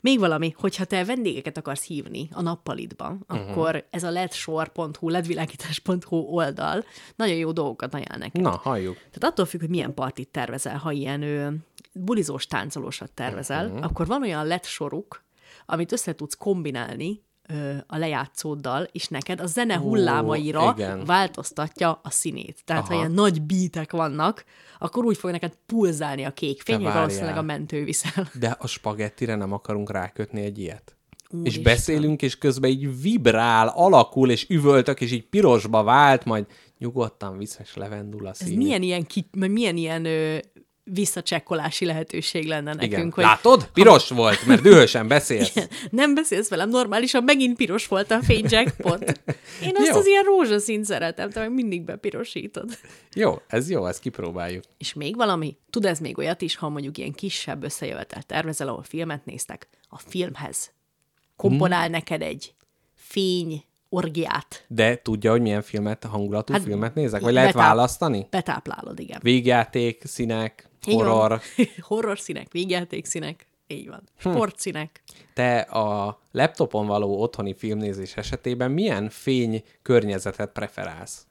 Még 0.01 0.19
valami, 0.19 0.53
hogyha 0.57 0.85
te 0.85 1.05
vendégeket 1.05 1.57
akarsz 1.57 1.83
hívni 1.83 2.27
a 2.31 2.41
nappalitba, 2.41 3.17
uh-huh. 3.27 3.49
akkor 3.49 3.87
ez 3.89 4.03
a 4.03 4.11
ledshore.hu, 4.11 5.09
ledvilágítás.hu 5.09 6.17
oldal 6.17 6.83
nagyon 7.15 7.35
jó 7.35 7.51
dolgokat 7.51 7.93
ajánl 7.93 8.17
neked. 8.17 8.41
Na, 8.41 8.49
halljuk. 8.49 8.95
Tehát 8.95 9.23
attól 9.23 9.45
függ, 9.45 9.59
hogy 9.59 9.69
milyen 9.69 9.93
partit 9.93 10.29
tervezel, 10.29 10.77
ha 10.77 10.91
ilyen 10.91 11.21
ö, 11.21 11.51
bulizós 11.93 12.47
táncolósat 12.47 13.11
tervezel, 13.11 13.65
uh-huh. 13.67 13.83
akkor 13.83 14.07
van 14.07 14.21
olyan 14.21 14.45
led 14.45 14.63
soruk, 14.63 15.23
amit 15.65 15.91
össze 15.91 16.15
tudsz 16.15 16.35
kombinálni 16.35 17.23
ö, 17.53 17.73
a 17.87 17.97
lejátszóddal, 17.97 18.87
és 18.91 19.07
neked 19.07 19.39
a 19.39 19.45
zene 19.45 19.77
hullámaira 19.77 20.73
igen. 20.77 21.05
változtatja 21.05 21.99
a 22.03 22.09
színét. 22.09 22.61
Tehát, 22.65 22.83
Aha. 22.83 22.93
ha 22.93 22.99
ilyen 22.99 23.11
nagy 23.11 23.41
bítek 23.41 23.91
vannak, 23.91 24.43
akkor 24.79 25.05
úgy 25.05 25.17
fog 25.17 25.31
neked 25.31 25.53
pulzálni 25.65 26.23
a 26.23 26.31
kék 26.31 26.61
fény, 26.61 26.83
hogy 26.83 26.93
valószínűleg 26.93 27.37
a 27.37 27.41
mentő 27.41 27.83
viszel. 27.83 28.27
De 28.39 28.55
a 28.59 28.67
spagettire 28.67 29.35
nem 29.35 29.51
akarunk 29.53 29.91
rákötni 29.91 30.41
egy 30.41 30.59
ilyet. 30.59 30.95
és 31.29 31.37
Úristen. 31.37 31.63
beszélünk, 31.63 32.21
és 32.21 32.37
közben 32.37 32.69
így 32.69 33.01
vibrál, 33.01 33.67
alakul, 33.75 34.31
és 34.31 34.45
üvöltök, 34.49 35.01
és 35.01 35.11
így 35.11 35.27
pirosba 35.29 35.83
vált, 35.83 36.25
majd 36.25 36.45
nyugodtan 36.77 37.37
vissza, 37.37 37.63
levendul 37.75 38.25
a 38.25 38.29
Ez 38.29 38.37
szín. 38.37 38.57
milyen 38.57 38.81
ilyen, 38.81 39.05
ki, 39.05 39.29
milyen 39.31 39.77
ilyen 39.77 40.05
ö, 40.05 40.37
visszacsekkolási 40.93 41.85
lehetőség 41.85 42.47
lenne 42.47 42.73
nekünk, 42.73 42.91
Igen. 42.91 43.11
hogy 43.11 43.23
Látod? 43.23 43.69
Piros 43.73 44.09
volt, 44.09 44.45
mert 44.45 44.61
dühösen 44.61 45.07
beszélsz. 45.07 45.53
nem 45.89 46.13
beszélsz 46.13 46.49
velem 46.49 46.69
normálisan, 46.69 47.23
megint 47.23 47.57
piros 47.57 47.87
volt 47.87 48.11
a 48.11 48.23
fény 48.23 48.45
jackpot. 48.49 49.01
Én 49.67 49.71
azt 49.75 49.87
Jó. 49.87 49.95
az 49.95 50.05
ilyen 50.05 50.23
rózsaszínt 50.23 50.85
szeretem, 50.85 51.29
te 51.29 51.39
meg 51.39 51.53
mindig 51.53 51.83
bepirosítod. 51.83 52.77
Jó, 53.13 53.41
ez 53.47 53.69
jó, 53.69 53.85
ezt 53.85 53.99
kipróbáljuk. 54.01 54.63
És 54.77 54.93
még 54.93 55.15
valami? 55.15 55.57
Tud 55.69 55.85
ez 55.85 55.99
még 55.99 56.17
olyat 56.17 56.41
is, 56.41 56.55
ha 56.55 56.69
mondjuk 56.69 56.97
ilyen 56.97 57.11
kisebb 57.13 57.63
összejövetel 57.63 58.21
tervezel, 58.23 58.67
ahol 58.67 58.83
filmet 58.83 59.25
néztek, 59.25 59.67
a 59.89 59.97
filmhez 59.97 60.71
komponál 61.35 61.81
Hmm. 61.83 61.91
neked 61.91 62.21
egy 62.21 62.53
fény 62.95 63.63
orgiát. 63.89 64.65
De 64.67 64.97
tudja, 65.01 65.31
hogy 65.31 65.41
milyen 65.41 65.61
filmet, 65.61 66.03
hangulatú 66.03 66.53
Hát, 66.53 66.63
filmet 66.63 66.95
nézek? 66.95 67.21
Vagy 67.21 67.33
lehet 67.33 67.53
betáp- 67.53 67.67
választani? 67.67 68.27
Betáplálod, 68.29 68.99
igen. 68.99 69.19
Végjáték, 69.23 70.01
színek, 70.05 70.69
Így 70.87 70.95
van. 70.95 71.05
horror. 71.07 71.41
horror 71.87 72.19
színek, 72.19 72.51
végjáték 72.51 73.05
színek, 73.05 73.45
így 73.67 73.87
van. 73.89 74.01
Hm. 74.21 74.29
Sportszínek. 74.29 75.01
Te 75.33 75.59
a 75.59 76.19
laptopon 76.31 76.85
való 76.87 77.21
otthoni 77.21 77.53
filmnézés 77.53 78.15
esetében 78.15 78.71
milyen 78.71 79.09
fény 79.09 79.63
környezetet 79.81 80.51
preferálsz? 80.51 81.25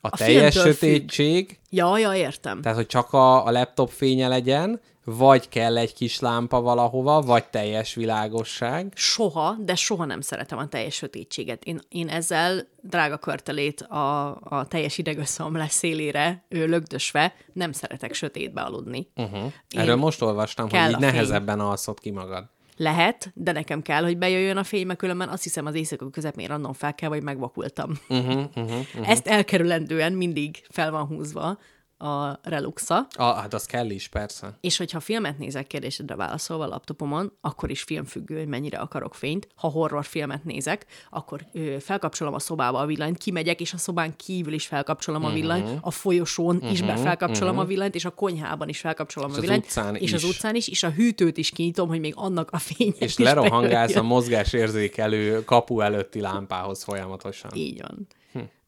A, 0.00 0.06
A 0.06 0.10
teljes 0.16 0.54
függ. 0.58 0.64
sötétség, 0.64 1.58
Ja, 1.70 1.98
ja, 1.98 2.14
értem. 2.14 2.60
tehát 2.60 2.76
hogy 2.76 2.86
csak 2.86 3.12
a, 3.12 3.46
a 3.46 3.50
laptop 3.50 3.90
fénye 3.90 4.28
legyen, 4.28 4.80
vagy 5.16 5.48
kell 5.48 5.76
egy 5.76 5.94
kis 5.94 6.18
lámpa 6.20 6.60
valahova, 6.60 7.20
vagy 7.20 7.44
teljes 7.44 7.94
világosság. 7.94 8.92
Soha, 8.96 9.56
de 9.60 9.74
soha 9.74 10.04
nem 10.04 10.20
szeretem 10.20 10.58
a 10.58 10.68
teljes 10.68 10.94
sötétséget. 10.94 11.64
Én, 11.64 11.80
én 11.88 12.08
ezzel 12.08 12.68
drága 12.82 13.16
körtelét 13.16 13.80
a, 13.80 14.36
a 14.42 14.66
teljes 14.66 14.98
idegösszom 14.98 15.66
szélére 15.68 16.44
ő 16.48 16.66
lögdösve 16.66 17.34
nem 17.52 17.72
szeretek 17.72 18.14
sötétbe 18.14 18.60
aludni. 18.60 19.10
Uh-huh. 19.16 19.42
Én- 19.68 19.80
Erről 19.80 19.96
most 19.96 20.22
olvastam, 20.22 20.68
hogy 20.70 20.90
így 20.90 20.98
nehezebben 20.98 21.60
alszod 21.60 22.00
ki 22.00 22.10
magad. 22.10 22.44
Lehet, 22.76 23.30
de 23.34 23.52
nekem 23.52 23.82
kell, 23.82 24.02
hogy 24.02 24.18
bejöjjön 24.18 24.56
a 24.56 24.64
fény, 24.64 24.86
mert 24.86 24.98
különben 24.98 25.28
azt 25.28 25.42
hiszem 25.42 25.66
az 25.66 25.74
éjszaka 25.74 26.10
közepén 26.10 26.48
rannom 26.48 26.72
fel 26.72 26.94
kell, 26.94 27.08
vagy 27.08 27.22
megvakultam. 27.22 27.92
Uh-huh, 28.08 28.36
uh-huh, 28.36 28.64
uh-huh. 28.64 29.10
Ezt 29.10 29.26
elkerülendően 29.26 30.12
mindig 30.12 30.66
fel 30.70 30.90
van 30.90 31.06
húzva 31.06 31.58
a 31.98 32.38
reluxa, 32.42 33.06
Ah, 33.16 33.36
hát 33.36 33.54
az 33.54 33.64
kell 33.66 33.90
is, 33.90 34.08
persze. 34.08 34.58
és 34.60 34.76
hogyha 34.76 35.00
filmet 35.00 35.38
nézek 35.38 35.66
kérdésedre 35.66 36.14
válaszolva 36.14 36.64
a 36.64 36.68
laptopomon, 36.68 37.32
akkor 37.40 37.70
is 37.70 37.82
filmfüggő, 37.82 38.38
hogy 38.38 38.46
mennyire 38.46 38.78
akarok 38.78 39.14
fényt. 39.14 39.48
Ha 39.54 39.68
horrorfilmet 39.68 40.44
nézek, 40.44 40.86
akkor 41.10 41.46
ö, 41.52 41.76
felkapcsolom 41.80 42.34
a 42.34 42.38
szobába 42.38 42.78
a 42.78 42.86
villanyt, 42.86 43.18
kimegyek, 43.18 43.60
és 43.60 43.72
a 43.72 43.76
szobán 43.78 44.16
kívül 44.16 44.52
is 44.52 44.66
felkapcsolom 44.66 45.24
a 45.24 45.30
villanyt, 45.30 45.66
Mhm. 45.68 45.76
a 45.80 45.90
folyosón 45.90 46.56
uh-huh, 46.56 46.72
is 46.72 46.82
be 46.82 46.96
felkapcsolom 46.96 47.48
uh-huh. 47.52 47.64
a 47.64 47.68
villanyt, 47.68 47.94
és 47.94 48.04
a 48.04 48.10
konyhában 48.10 48.68
is 48.68 48.80
felkapcsolom 48.80 49.30
a 49.30 49.34
az 49.34 49.40
villanyt, 49.40 49.64
utcán 49.64 49.94
és 49.94 50.12
az 50.12 50.22
is. 50.22 50.28
utcán 50.28 50.54
is, 50.54 50.68
és 50.68 50.82
a 50.82 50.90
hűtőt 50.90 51.36
is 51.36 51.50
kinyitom, 51.50 51.88
hogy 51.88 52.00
még 52.00 52.12
annak 52.16 52.50
a 52.50 52.58
fénye 52.58 52.92
És 52.98 53.18
lerohangálsz 53.18 53.94
a 53.96 54.02
mozgásérzékelő 54.02 55.44
kapu 55.44 55.80
előtti 55.80 56.20
lámpához 56.20 56.82
folyamatosan. 56.82 57.50
Így 57.54 57.80
van. 57.80 58.06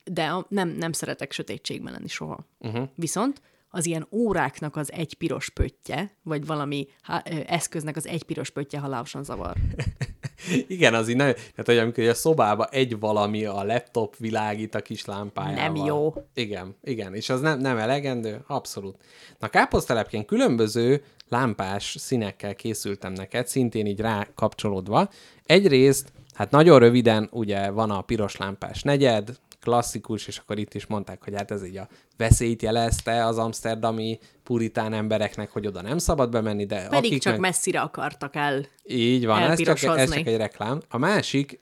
De 0.05 0.27
a, 0.27 0.47
nem, 0.48 0.68
nem 0.68 0.93
szeretek 0.93 1.32
sötétségben 1.32 1.93
lenni 1.93 2.09
soha. 2.09 2.47
Uh-huh. 2.59 2.89
Viszont 2.94 3.40
az 3.70 3.86
ilyen 3.86 4.06
óráknak 4.10 4.77
az 4.77 4.93
egy 4.93 5.14
piros 5.14 5.48
pöttye, 5.48 6.10
vagy 6.22 6.47
valami 6.47 6.89
há, 7.02 7.18
eszköznek 7.47 7.97
az 7.97 8.06
egy 8.06 8.22
piros 8.22 8.51
pöttye 8.51 8.78
halálosan 8.78 9.24
zavar. 9.24 9.56
Igen, 10.66 10.94
az 10.94 11.09
így 11.09 11.16
nagyon, 11.16 11.35
tehát 11.35 11.64
hogy 11.64 11.78
amikor 11.78 12.05
a 12.05 12.14
szobába 12.14 12.66
egy 12.66 12.98
valami 12.98 13.44
a 13.44 13.64
laptop 13.64 14.16
világít 14.16 14.74
a 14.74 14.81
kis 14.81 15.05
lámpájával. 15.05 15.72
Nem 15.72 15.86
jó. 15.86 16.14
Igen, 16.35 16.77
igen, 16.82 17.14
és 17.14 17.28
az 17.28 17.40
nem, 17.40 17.59
nem 17.59 17.78
elegendő, 17.78 18.44
abszolút. 18.47 18.97
Na 19.39 19.48
káposztelepként 19.48 20.27
különböző 20.27 21.02
lámpás 21.28 21.97
színekkel 21.98 22.55
készültem 22.55 23.12
neked, 23.12 23.47
szintén 23.47 23.86
így 23.86 24.01
rákapcsolódva. 24.01 25.09
Egyrészt, 25.47 26.12
hát 26.35 26.51
nagyon 26.51 26.78
röviden 26.78 27.28
ugye 27.32 27.70
van 27.70 27.90
a 27.90 28.01
piros 28.01 28.36
lámpás 28.36 28.82
negyed, 28.82 29.39
klasszikus, 29.60 30.26
és 30.26 30.38
akkor 30.38 30.58
itt 30.58 30.74
is 30.74 30.86
mondták, 30.86 31.24
hogy 31.24 31.34
hát 31.36 31.50
ez 31.50 31.66
így 31.66 31.76
a 31.76 31.88
veszélyt 32.16 32.62
jelezte 32.62 33.24
az 33.26 33.38
amsterdami 33.38 34.18
puritán 34.42 34.92
embereknek, 34.92 35.50
hogy 35.50 35.66
oda 35.66 35.82
nem 35.82 35.98
szabad 35.98 36.30
bemenni, 36.30 36.66
de 36.66 36.88
Pedig 36.88 37.10
akik 37.10 37.22
csak 37.22 37.32
meg... 37.32 37.40
messzire 37.40 37.80
akartak 37.80 38.36
el. 38.36 38.66
Így 38.84 39.26
van, 39.26 39.42
ez 39.42 39.62
csak, 39.62 39.82
ez 39.82 40.14
csak 40.14 40.26
egy 40.26 40.36
reklám. 40.36 40.80
A 40.88 40.98
másik 40.98 41.60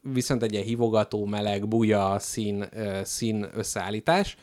viszont 0.00 0.42
egy 0.42 0.52
ilyen 0.52 0.64
hívogató, 0.64 1.24
meleg, 1.24 1.68
buja 1.68 2.18
szín, 2.18 2.68
szín 3.02 3.48
összeállítás. 3.54 4.36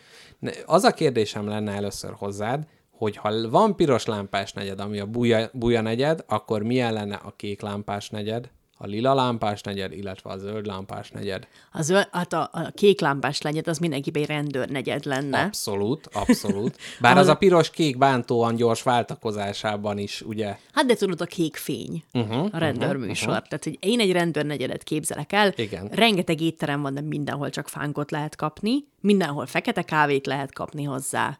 Az 0.65 0.83
a 0.83 0.91
kérdésem 0.91 1.47
lenne 1.47 1.71
először 1.71 2.13
hozzád, 2.17 2.67
hogy 2.91 3.15
ha 3.15 3.49
van 3.49 3.75
piros 3.75 4.05
lámpás 4.05 4.53
negyed, 4.53 4.79
ami 4.79 4.99
a 4.99 5.05
buja, 5.05 5.49
buja 5.53 5.81
negyed, 5.81 6.23
akkor 6.27 6.63
milyen 6.63 6.93
lenne 6.93 7.15
a 7.15 7.33
kék 7.35 7.61
lámpás 7.61 8.09
negyed, 8.09 8.49
a 8.77 8.85
lila 8.85 9.14
lámpás 9.14 9.61
negyed, 9.61 9.91
illetve 9.91 10.30
a 10.30 10.38
zöld 10.38 10.65
lámpás 10.65 11.11
negyed? 11.11 11.47
A, 11.72 11.81
zöld, 11.81 12.07
hát 12.11 12.34
a, 12.34 12.49
a 12.52 12.72
kék 12.73 12.99
lámpás 12.99 13.41
legyed, 13.41 13.68
az 13.68 13.77
mindenképpen 13.77 14.22
egy 14.22 14.27
rendőrnegyed 14.27 15.06
lenne. 15.06 15.43
Abszolút, 15.43 16.10
abszolút. 16.22 16.77
Bár 16.99 17.11
Ahol- 17.11 17.27
az 17.27 17.34
a 17.34 17.38
piros-kék 17.38 17.97
bántóan 17.97 18.56
gyors 18.56 18.84
váltakozásában 18.84 19.97
is, 19.97 20.22
ugye? 20.22 20.57
Hát 20.73 20.85
de 20.85 20.95
tudod, 20.95 21.22
a 21.22 21.26
kék 21.26 21.56
fény, 21.56 22.03
uh-huh, 22.14 22.49
a 22.52 22.57
rendőrműsor. 22.57 23.30
Uh-huh. 23.30 23.47
Tehát, 23.47 23.64
hogy 23.64 23.77
én 23.80 23.99
egy 23.99 24.11
rendőrnegyedet 24.11 24.84
képzelek 24.84 25.34
el, 25.34 25.53
Igen. 25.56 25.88
rengeteg 25.91 26.41
étterem 26.41 26.81
van, 26.81 26.93
de 26.93 27.02
mindenhol 27.02 27.49
csak 27.49 27.68
fánkot 27.68 28.11
lehet 28.11 28.35
kapni, 28.35 28.88
mindenhol 29.02 29.45
fekete 29.45 29.81
kávét 29.81 30.26
lehet 30.26 30.53
kapni 30.53 30.84
hozzá, 30.84 31.39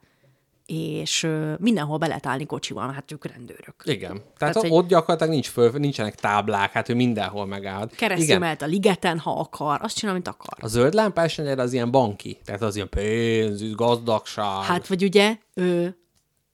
és 0.66 1.28
mindenhol 1.58 1.98
be 1.98 2.08
lehet 2.08 2.26
állni 2.26 2.46
kocsival, 2.46 2.92
hát 2.92 3.12
ők 3.12 3.26
rendőrök. 3.26 3.76
Igen. 3.84 4.22
Tehát, 4.38 4.54
Tehát, 4.54 4.72
ott 4.72 4.88
gyakorlatilag 4.88 5.34
nincs 5.34 5.48
föl, 5.48 5.72
nincsenek 5.72 6.16
táblák, 6.16 6.72
hát 6.72 6.90
ő 6.90 6.96
mindenhol 6.96 7.46
megáll. 7.46 7.90
Keresztül 7.96 8.26
Igen. 8.26 8.40
mehet 8.40 8.62
a 8.62 8.66
ligeten, 8.66 9.20
ha 9.20 9.40
akar, 9.40 9.80
azt 9.82 9.96
csinál, 9.96 10.14
amit 10.14 10.28
akar. 10.28 10.58
A 10.60 10.68
zöld 10.68 10.94
lámpás 10.94 11.40
az 11.40 11.74
ilyen 11.74 11.92
banki, 11.92 12.38
tehát 12.46 12.62
az 12.62 12.76
ilyen 12.76 12.90
pénz, 12.90 13.74
gazdagság. 13.76 14.64
Hát, 14.64 14.88
vagy 14.88 15.04
ugye, 15.04 15.38
ö, 15.54 15.88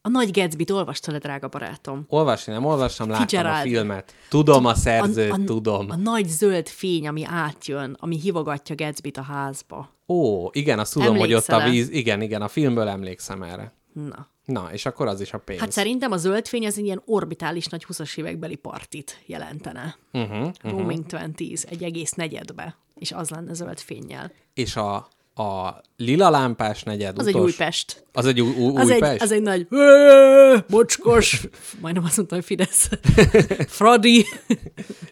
a 0.01 0.09
Nagy 0.09 0.31
Gatsby-t 0.31 0.69
olvastad 0.69 1.15
drága 1.15 1.47
barátom? 1.47 2.05
Olvasni 2.07 2.53
nem 2.53 2.65
olvastam, 2.65 3.09
láttam 3.09 3.27
Fitzgerald. 3.27 3.65
a 3.65 3.69
filmet. 3.69 4.13
Tudom 4.29 4.65
a 4.65 4.75
szerzőt, 4.75 5.31
a, 5.31 5.33
a, 5.33 5.43
tudom. 5.45 5.89
A 5.89 5.95
nagy 5.95 6.27
zöld 6.27 6.67
fény, 6.67 7.07
ami 7.07 7.23
átjön, 7.25 7.97
ami 7.99 8.19
hivogatja 8.19 8.75
Gatsby-t 8.75 9.17
a 9.17 9.21
házba. 9.21 9.89
Ó, 10.07 10.49
igen, 10.51 10.79
azt 10.79 10.93
tudom, 10.93 11.17
hogy 11.17 11.33
ott 11.33 11.47
a 11.47 11.69
víz, 11.69 11.89
igen, 11.89 12.21
igen, 12.21 12.41
a 12.41 12.47
filmből 12.47 12.87
emlékszem 12.87 13.43
erre. 13.43 13.73
Na. 13.93 14.27
Na, 14.45 14.69
és 14.71 14.85
akkor 14.85 15.07
az 15.07 15.21
is 15.21 15.33
a 15.33 15.37
pénz. 15.37 15.59
Hát 15.59 15.71
szerintem 15.71 16.11
a 16.11 16.17
zöld 16.17 16.47
fény 16.47 16.65
az 16.65 16.77
ilyen 16.77 17.01
orbitális 17.05 17.65
nagy 17.65 17.85
20-as 17.89 18.17
évekbeli 18.17 18.55
partit 18.55 19.21
jelentene. 19.25 19.95
Uh-huh, 20.13 20.51
Roaming 20.61 21.05
20 21.11 21.63
egy 21.63 21.83
egész 21.83 22.11
negyedbe, 22.11 22.77
és 22.95 23.11
az 23.11 23.29
lenne 23.29 23.53
zöld 23.53 23.79
fényjel. 23.79 24.31
És 24.53 24.75
a, 24.75 24.95
a 25.33 25.81
lila 25.97 26.29
lámpás 26.29 26.83
negyed 26.83 27.19
Az 27.19 27.27
utos, 27.27 27.41
egy 27.41 27.47
Újpest. 27.47 28.05
Az 28.13 28.25
egy 28.25 28.41
új, 28.41 28.55
új, 28.55 28.75
Az 28.75 28.89
egy, 28.89 28.95
Újpest? 29.01 29.21
az 29.21 29.31
egy 29.31 29.41
nagy 29.41 29.67
"Ö, 29.69 30.57
bocskos, 30.69 31.41
majdnem 31.81 32.03
azt 32.03 32.17
mondtam, 32.17 32.37
hogy 32.37 32.47
Fidesz. 32.47 32.89
Fradi. 33.67 34.25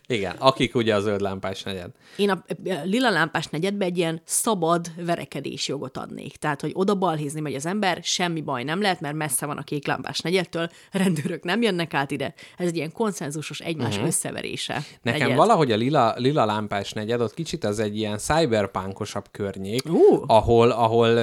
Igen, 0.08 0.36
akik 0.40 0.76
ugye 0.76 0.96
a 0.96 1.00
zöld 1.00 1.22
lámpás 1.22 1.64
negyed. 1.64 1.90
Én 2.18 2.30
a 2.30 2.44
lila 2.84 3.10
lámpás 3.10 3.46
negyedbe 3.46 3.86
egy 3.86 3.98
ilyen 3.98 4.22
szabad 4.26 4.92
verekedés 5.06 5.68
jogot 5.68 5.98
adnék. 5.98 6.36
Tehát, 6.36 6.62
hogy 6.62 6.72
oda 6.74 6.96
balhézni 6.96 7.40
megy 7.40 7.56
az 7.56 7.66
ember, 7.66 8.00
semmi 8.04 8.42
baj 8.42 8.64
nem 8.64 8.82
lehet, 8.82 9.00
mert 9.02 9.16
messze 9.16 9.46
van 9.46 9.58
a 9.58 9.64
kék 9.64 9.88
lámpás 9.88 10.20
negyedtől, 10.20 10.70
rendőrök 10.92 11.44
nem 11.44 11.62
jönnek 11.62 11.94
át 11.94 12.12
ide. 12.12 12.34
Ez 12.58 12.68
egy 12.68 12.76
ilyen 12.76 12.92
konszenzusos 12.92 13.60
egymás 13.60 13.94
uh-huh. 13.94 14.08
összeverése. 14.08 14.84
Nekem 15.02 15.20
negyed. 15.22 15.38
valahogy 15.38 15.72
a 15.72 15.76
lila, 15.76 16.14
lila 16.18 16.46
lámpás 16.46 16.92
negyed, 16.94 17.22
ott 17.22 17.34
kicsit 17.34 17.64
az 17.64 17.80
egy 17.80 17.98
ilyen 17.98 18.18
cyberpunkosabb 18.18 19.26
környék, 19.32 19.88
Hú. 19.88 20.24
ahol, 20.28 20.72
ahol 20.72 21.20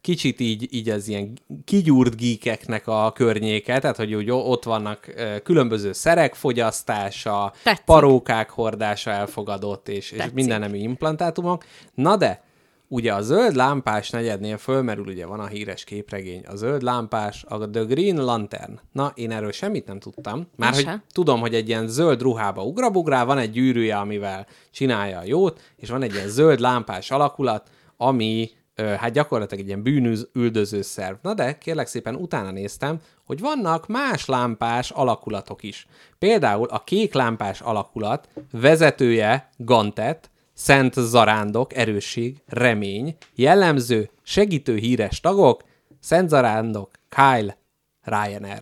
kicsit 0.00 0.40
így, 0.40 0.74
így 0.74 0.88
az 0.88 1.08
ilyen 1.08 1.38
kigyúrt 1.64 2.16
geekeknek 2.16 2.86
a 2.86 3.12
környéke, 3.14 3.78
tehát 3.78 3.96
hogy 3.96 4.14
úgy 4.14 4.30
ott 4.30 4.64
vannak 4.64 5.14
különböző 5.42 5.92
szerek 5.92 6.34
fogyasztása, 6.34 7.52
Tetszik. 7.62 7.84
parókák 7.84 8.50
hordása 8.50 9.10
elfogadott, 9.10 9.88
és, 9.88 10.10
és 10.10 10.18
Tetszik. 10.18 10.34
minden 10.34 10.60
nemű 10.60 10.78
implantátumok. 10.78 11.64
Na 11.94 12.16
de, 12.16 12.42
ugye 12.88 13.14
a 13.14 13.22
zöld 13.22 13.54
lámpás 13.54 14.10
negyednél 14.10 14.58
fölmerül, 14.58 15.06
ugye 15.06 15.26
van 15.26 15.40
a 15.40 15.46
híres 15.46 15.84
képregény, 15.84 16.42
a 16.46 16.56
zöld 16.56 16.82
lámpás, 16.82 17.44
a 17.48 17.70
The 17.70 17.82
Green 17.82 18.24
Lantern. 18.24 18.80
Na, 18.92 19.12
én 19.14 19.30
erről 19.30 19.52
semmit 19.52 19.86
nem 19.86 19.98
tudtam. 19.98 20.46
Már 20.56 20.74
hogy 20.74 20.88
tudom, 21.12 21.40
hogy 21.40 21.54
egy 21.54 21.68
ilyen 21.68 21.88
zöld 21.88 22.22
ruhába 22.22 22.62
ugrabugrál, 22.62 23.24
van 23.24 23.38
egy 23.38 23.50
gyűrűje, 23.50 23.96
amivel 23.96 24.46
csinálja 24.70 25.18
a 25.18 25.24
jót, 25.24 25.60
és 25.76 25.90
van 25.90 26.02
egy 26.02 26.14
ilyen 26.14 26.28
zöld 26.28 26.60
lámpás 26.60 27.10
alakulat, 27.10 27.70
ami 27.96 28.50
hát 28.98 29.12
gyakorlatilag 29.12 29.62
egy 29.62 29.68
ilyen 29.68 29.82
bűnüldöző 29.82 30.82
szerv. 30.82 31.16
Na 31.22 31.34
de, 31.34 31.58
kérlek 31.58 31.86
szépen 31.86 32.14
utána 32.14 32.50
néztem, 32.50 33.00
hogy 33.26 33.40
vannak 33.40 33.86
más 33.86 34.26
lámpás 34.26 34.90
alakulatok 34.90 35.62
is. 35.62 35.86
Például 36.18 36.68
a 36.68 36.84
kék 36.84 37.14
lámpás 37.14 37.60
alakulat 37.60 38.28
vezetője 38.52 39.50
Gantet, 39.56 40.30
Szent 40.54 40.94
Zarándok, 40.94 41.74
erősség, 41.74 42.36
remény, 42.46 43.16
jellemző, 43.34 44.10
segítő 44.22 44.76
híres 44.76 45.20
tagok, 45.20 45.62
Szent 46.00 46.28
Zarándok, 46.28 46.90
Kyle, 47.08 47.56
Ryanair. 48.02 48.60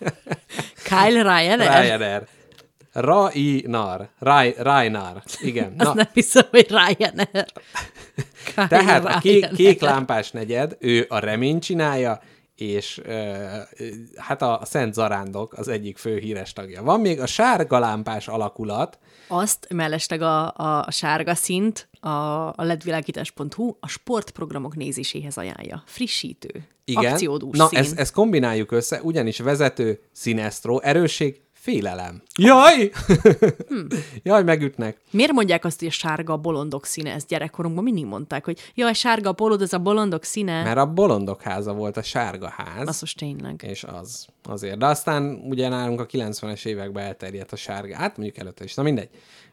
Kyle 0.88 1.22
Ryan? 1.22 1.58
Ryanair. 1.58 2.26
Rainar. 2.92 4.08
Rai- 4.18 4.54
Rainar. 4.58 5.22
Igen. 5.40 5.74
Azt 5.78 5.94
nem 5.94 6.08
hiszem, 6.12 6.46
hogy 6.50 6.66
Ryan. 6.68 7.28
Tehát 8.68 9.04
a 9.04 9.18
kék, 9.18 9.52
kék 9.52 9.80
lámpás 9.80 10.30
negyed, 10.30 10.76
ő 10.78 11.06
a 11.08 11.18
remény 11.18 11.60
csinálja, 11.60 12.20
és 12.54 13.00
ö, 13.04 13.34
hát 14.16 14.42
a 14.42 14.60
Szent 14.64 14.94
Zarándok 14.94 15.52
az 15.52 15.68
egyik 15.68 15.98
fő 15.98 16.18
híres 16.18 16.52
tagja. 16.52 16.82
Van 16.82 17.00
még 17.00 17.20
a 17.20 17.26
sárga 17.26 17.78
lámpás 17.78 18.28
alakulat, 18.28 18.98
Azt 19.28 19.66
mellesleg 19.74 20.22
a, 20.22 20.54
a, 20.56 20.84
a 20.86 20.90
sárga 20.90 21.34
szint 21.34 21.88
a, 22.00 22.08
a 22.48 22.54
ledvilágítás.hu 22.56 23.76
a 23.80 23.88
sportprogramok 23.88 24.76
nézéséhez 24.76 25.36
ajánlja. 25.36 25.82
Frissítő. 25.86 26.66
igen. 26.84 27.12
Akciódús 27.12 27.58
Na, 27.58 27.66
szín. 27.66 27.78
ezt, 27.78 27.98
ezt 27.98 28.12
kombináljuk 28.12 28.72
össze, 28.72 29.00
ugyanis 29.02 29.38
vezető, 29.38 30.00
színesztró, 30.12 30.80
erősség, 30.80 31.40
félelem. 31.60 32.22
Jaj! 32.38 32.90
Hmm. 33.68 33.86
Jaj, 34.22 34.42
megütnek. 34.42 34.96
Miért 35.10 35.32
mondják 35.32 35.64
azt, 35.64 35.78
hogy 35.78 35.88
a 35.88 35.90
sárga 35.90 36.32
a 36.32 36.36
bolondok 36.36 36.86
színe? 36.86 37.12
Ezt 37.12 37.26
gyerekkorunkban 37.26 37.84
mindig 37.84 38.04
mondták, 38.04 38.44
hogy 38.44 38.58
jaj, 38.74 38.92
sárga 38.92 39.28
a 39.28 39.32
polod, 39.32 39.62
ez 39.62 39.72
a 39.72 39.78
bolondok 39.78 40.24
színe. 40.24 40.62
Mert 40.62 40.76
a 40.76 40.86
bolondok 40.86 41.42
háza 41.42 41.72
volt 41.72 41.96
a 41.96 42.02
sárga 42.02 42.48
ház. 42.48 42.84
Basszus, 42.84 43.14
tényleg. 43.14 43.64
És 43.68 43.84
az, 43.84 44.26
azért. 44.42 44.78
De 44.78 44.86
aztán 44.86 45.42
ugye 45.48 45.68
nálunk 45.68 46.00
a 46.00 46.06
90-es 46.06 46.66
években 46.66 47.04
elterjedt 47.04 47.52
a 47.52 47.56
sárga. 47.56 47.96
Hát 47.96 48.16
mondjuk 48.16 48.38
előtte 48.38 48.64
is. 48.64 48.74
Na 48.74 48.82
mindegy. 48.82 49.08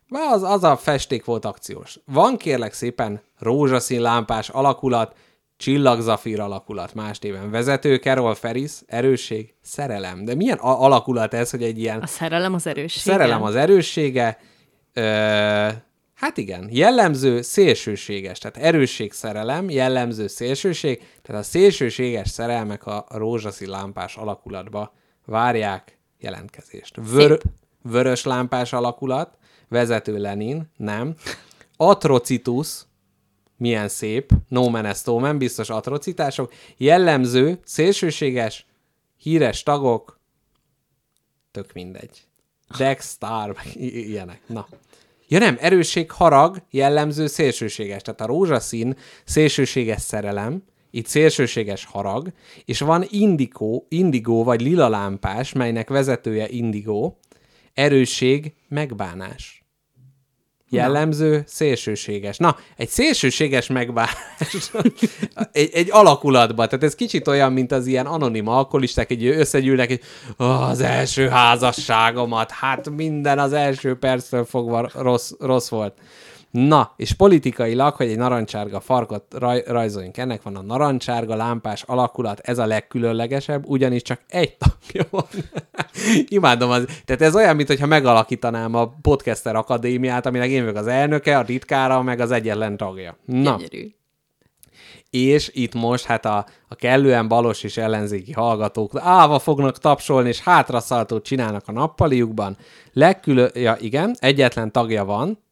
Az, 0.09 0.43
az 0.43 0.63
a 0.63 0.77
festék 0.77 1.25
volt 1.25 1.45
akciós. 1.45 1.99
Van 2.05 2.37
kérlek 2.37 2.73
szépen 2.73 3.21
rózsaszín 3.39 4.01
lámpás 4.01 4.49
alakulat, 4.49 5.15
csillagzafír 5.57 6.39
alakulat 6.39 6.93
más 6.93 7.19
néven. 7.19 7.51
Vezető 7.51 7.95
Carol 7.95 8.35
Ferris, 8.35 8.71
erősség, 8.85 9.53
szerelem. 9.61 10.25
De 10.25 10.35
milyen 10.35 10.57
a- 10.57 10.81
alakulat 10.83 11.33
ez, 11.33 11.49
hogy 11.51 11.63
egy 11.63 11.79
ilyen 11.79 12.01
A 12.01 12.07
szerelem 12.07 12.53
az 12.53 12.67
erősség. 12.67 13.01
szerelem 13.01 13.43
az 13.43 13.55
erőssége, 13.55 14.39
ö, 14.93 15.01
hát 16.15 16.37
igen, 16.37 16.67
jellemző 16.71 17.41
szélsőséges, 17.41 18.39
tehát 18.39 18.57
erősség 18.57 19.13
szerelem, 19.13 19.69
jellemző 19.69 20.27
szélsőség, 20.27 21.01
tehát 21.21 21.41
a 21.41 21.45
szélsőséges 21.45 22.29
szerelmek 22.29 22.85
a 22.85 23.05
rózsaszín 23.09 23.69
lámpás 23.69 24.15
alakulatba 24.15 24.93
várják 25.25 25.97
jelentkezést. 26.19 26.95
Vör, 27.11 27.39
vörös 27.81 28.23
lámpás 28.23 28.73
alakulat, 28.73 29.37
vezető 29.69 30.17
Lenin, 30.17 30.71
nem. 30.77 31.15
Atrocitus, 31.77 32.81
milyen 33.57 33.87
szép, 33.87 34.31
no 34.47 34.69
man 34.69 34.95
no 35.05 35.19
man, 35.19 35.37
biztos 35.37 35.69
atrocitások, 35.69 36.53
jellemző, 36.77 37.59
szélsőséges, 37.63 38.65
híres 39.17 39.63
tagok, 39.63 40.19
tök 41.51 41.73
mindegy. 41.73 42.27
Dex, 42.77 43.11
Star, 43.11 43.55
ilyenek. 43.73 44.41
Na. 44.47 44.67
Ja 45.27 45.39
nem, 45.39 45.57
erősség, 45.59 46.11
harag, 46.11 46.61
jellemző, 46.69 47.27
szélsőséges. 47.27 48.01
Tehát 48.01 48.21
a 48.21 48.25
rózsaszín 48.25 48.97
szélsőséges 49.23 50.01
szerelem, 50.01 50.63
itt 50.91 51.05
szélsőséges 51.05 51.85
harag, 51.85 52.31
és 52.65 52.79
van 52.79 53.05
indikó, 53.09 53.85
indigó 53.89 54.43
vagy 54.43 54.61
lila 54.61 54.89
lámpás, 54.89 55.53
melynek 55.53 55.89
vezetője 55.89 56.49
indigó, 56.49 57.19
erősség, 57.73 58.53
megbánás. 58.67 59.56
Jellemző, 60.69 61.43
szélsőséges. 61.45 62.37
Na, 62.37 62.57
egy 62.77 62.89
szélsőséges 62.89 63.67
megbánás 63.67 64.71
egy, 65.51 65.69
egy 65.73 65.87
alakulatba. 65.91 66.65
Tehát 66.67 66.83
ez 66.83 66.95
kicsit 66.95 67.27
olyan, 67.27 67.53
mint 67.53 67.71
az 67.71 67.85
ilyen 67.85 68.05
anonim 68.05 68.47
alkoholisták, 68.47 69.11
egy 69.11 69.25
összegyűlnek, 69.25 69.87
hogy 69.87 70.01
"Ó, 70.39 70.45
az 70.45 70.81
első 70.81 71.27
házasságomat, 71.27 72.51
hát 72.51 72.89
minden 72.89 73.39
az 73.39 73.53
első 73.53 73.95
perctől 73.97 74.45
fogva 74.45 74.89
rossz, 74.93 75.31
rossz 75.39 75.69
volt. 75.69 75.93
Na, 76.51 76.93
és 76.95 77.13
politikailag, 77.13 77.93
hogy 77.93 78.07
egy 78.07 78.17
narancsárga 78.17 78.79
farkot 78.79 79.23
raj, 79.37 79.63
rajzoljunk, 79.67 80.17
ennek 80.17 80.41
van 80.41 80.55
a 80.55 80.61
narancsárga 80.61 81.35
lámpás 81.35 81.83
alakulat, 81.83 82.39
ez 82.39 82.57
a 82.57 82.65
legkülönlegesebb, 82.65 83.67
ugyanis 83.67 84.01
csak 84.01 84.21
egy 84.27 84.57
tagja 84.57 85.07
van. 85.09 85.25
Imádom 86.27 86.69
az. 86.69 86.85
Tehát 87.05 87.21
ez 87.21 87.35
olyan, 87.35 87.55
mintha 87.55 87.85
megalakítanám 87.85 88.75
a 88.75 88.93
Podcaster 89.01 89.55
Akadémiát, 89.55 90.25
aminek 90.25 90.49
én 90.49 90.61
vagyok 90.61 90.77
az 90.77 90.87
elnöke, 90.87 91.37
a 91.37 91.45
titkára, 91.45 92.01
meg 92.01 92.19
az 92.19 92.31
egyetlen 92.31 92.77
tagja. 92.77 93.17
Na, 93.25 93.55
Gyönyörű. 93.55 93.91
és 95.09 95.49
itt 95.53 95.73
most 95.73 96.05
hát 96.05 96.25
a, 96.25 96.45
a 96.67 96.75
kellően 96.75 97.27
balos 97.27 97.63
és 97.63 97.77
ellenzéki 97.77 98.31
hallgatók 98.31 98.91
állva 98.95 99.39
fognak 99.39 99.77
tapsolni, 99.77 100.29
és 100.29 100.39
hátraszaltót 100.39 101.25
csinálnak 101.25 101.63
a 101.67 101.71
nappaliukban. 101.71 102.57
Legkülön... 102.93 103.49
Ja, 103.53 103.77
igen, 103.79 104.15
egyetlen 104.19 104.71
tagja 104.71 105.05
van, 105.05 105.45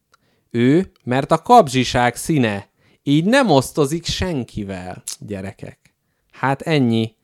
ő, 0.50 0.92
mert 1.04 1.30
a 1.30 1.42
kabzsiság 1.42 2.16
színe. 2.16 2.68
Így 3.02 3.24
nem 3.24 3.50
osztozik 3.50 4.04
senkivel, 4.04 5.02
gyerekek. 5.18 5.94
Hát 6.30 6.62
ennyi. 6.62 7.14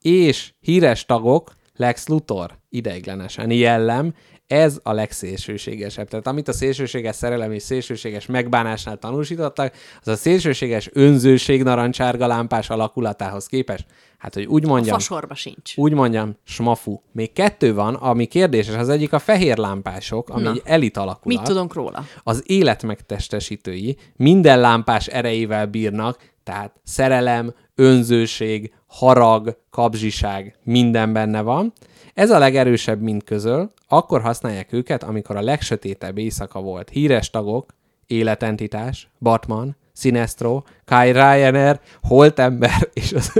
És 0.00 0.52
híres 0.60 1.04
tagok, 1.04 1.56
Lex 1.76 2.06
Luthor, 2.06 2.58
ideiglenesen 2.68 3.50
jellem, 3.50 4.14
ez 4.46 4.78
a 4.82 4.92
legszélsőségesebb. 4.92 6.08
Tehát 6.08 6.26
amit 6.26 6.48
a 6.48 6.52
szélsőséges 6.52 7.16
szerelem 7.16 7.52
és 7.52 7.62
szélsőséges 7.62 8.26
megbánásnál 8.26 8.98
tanúsítottak, 8.98 9.74
az 10.00 10.08
a 10.08 10.16
szélsőséges 10.16 10.90
önzőség 10.92 11.62
narancsárga 11.62 12.26
lámpás 12.26 12.70
alakulatához 12.70 13.46
képest. 13.46 13.86
Hát, 14.18 14.34
hogy 14.34 14.44
úgy 14.44 14.66
mondjam, 14.66 14.98
Fasorba 14.98 15.34
sincs. 15.34 15.76
úgy 15.76 15.92
mondjam, 15.92 16.36
smafu. 16.44 17.00
Még 17.12 17.32
kettő 17.32 17.74
van, 17.74 17.94
ami 17.94 18.24
kérdéses. 18.26 18.76
Az 18.76 18.88
egyik 18.88 19.12
a 19.12 19.18
fehér 19.18 19.56
lámpások, 19.56 20.28
ami 20.28 20.42
Na. 20.42 20.50
egy 20.50 20.62
elit 20.64 20.96
alakulat. 20.96 21.38
Mit 21.38 21.48
tudunk 21.48 21.74
róla? 21.74 22.04
Az 22.22 22.42
élet 22.46 22.82
megtestesítői 22.82 23.96
minden 24.16 24.60
lámpás 24.60 25.06
erejével 25.06 25.66
bírnak, 25.66 26.34
tehát 26.44 26.80
szerelem, 26.84 27.54
önzőség, 27.74 28.72
harag, 28.86 29.58
kabzsiság, 29.70 30.58
minden 30.62 31.12
benne 31.12 31.40
van. 31.40 31.72
Ez 32.16 32.30
a 32.30 32.38
legerősebb 32.38 33.00
mind 33.00 33.24
közöl, 33.24 33.70
akkor 33.88 34.20
használják 34.20 34.72
őket, 34.72 35.02
amikor 35.02 35.36
a 35.36 35.42
legsötétebb 35.42 36.18
éjszaka 36.18 36.60
volt. 36.60 36.90
Híres 36.90 37.30
tagok, 37.30 37.74
életentitás, 38.06 39.08
Batman, 39.18 39.76
Sinestro, 39.94 40.62
Kai 40.84 41.10
Ryanair, 41.12 41.80
Holtember 42.02 42.88
és 42.92 43.12
az, 43.12 43.32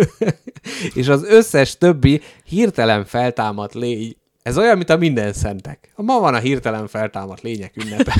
és 0.94 1.08
az 1.08 1.24
összes 1.24 1.78
többi 1.78 2.20
hirtelen 2.44 3.04
feltámadt 3.04 3.74
lény. 3.74 4.16
Ez 4.46 4.58
olyan, 4.58 4.76
mint 4.76 4.90
a 4.90 4.96
minden 4.96 5.32
szentek. 5.32 5.92
Ma 5.96 6.18
van 6.20 6.34
a 6.34 6.38
hirtelen 6.38 6.86
feltámadt 6.86 7.40
lények 7.40 7.76
ünnepe. 7.76 8.14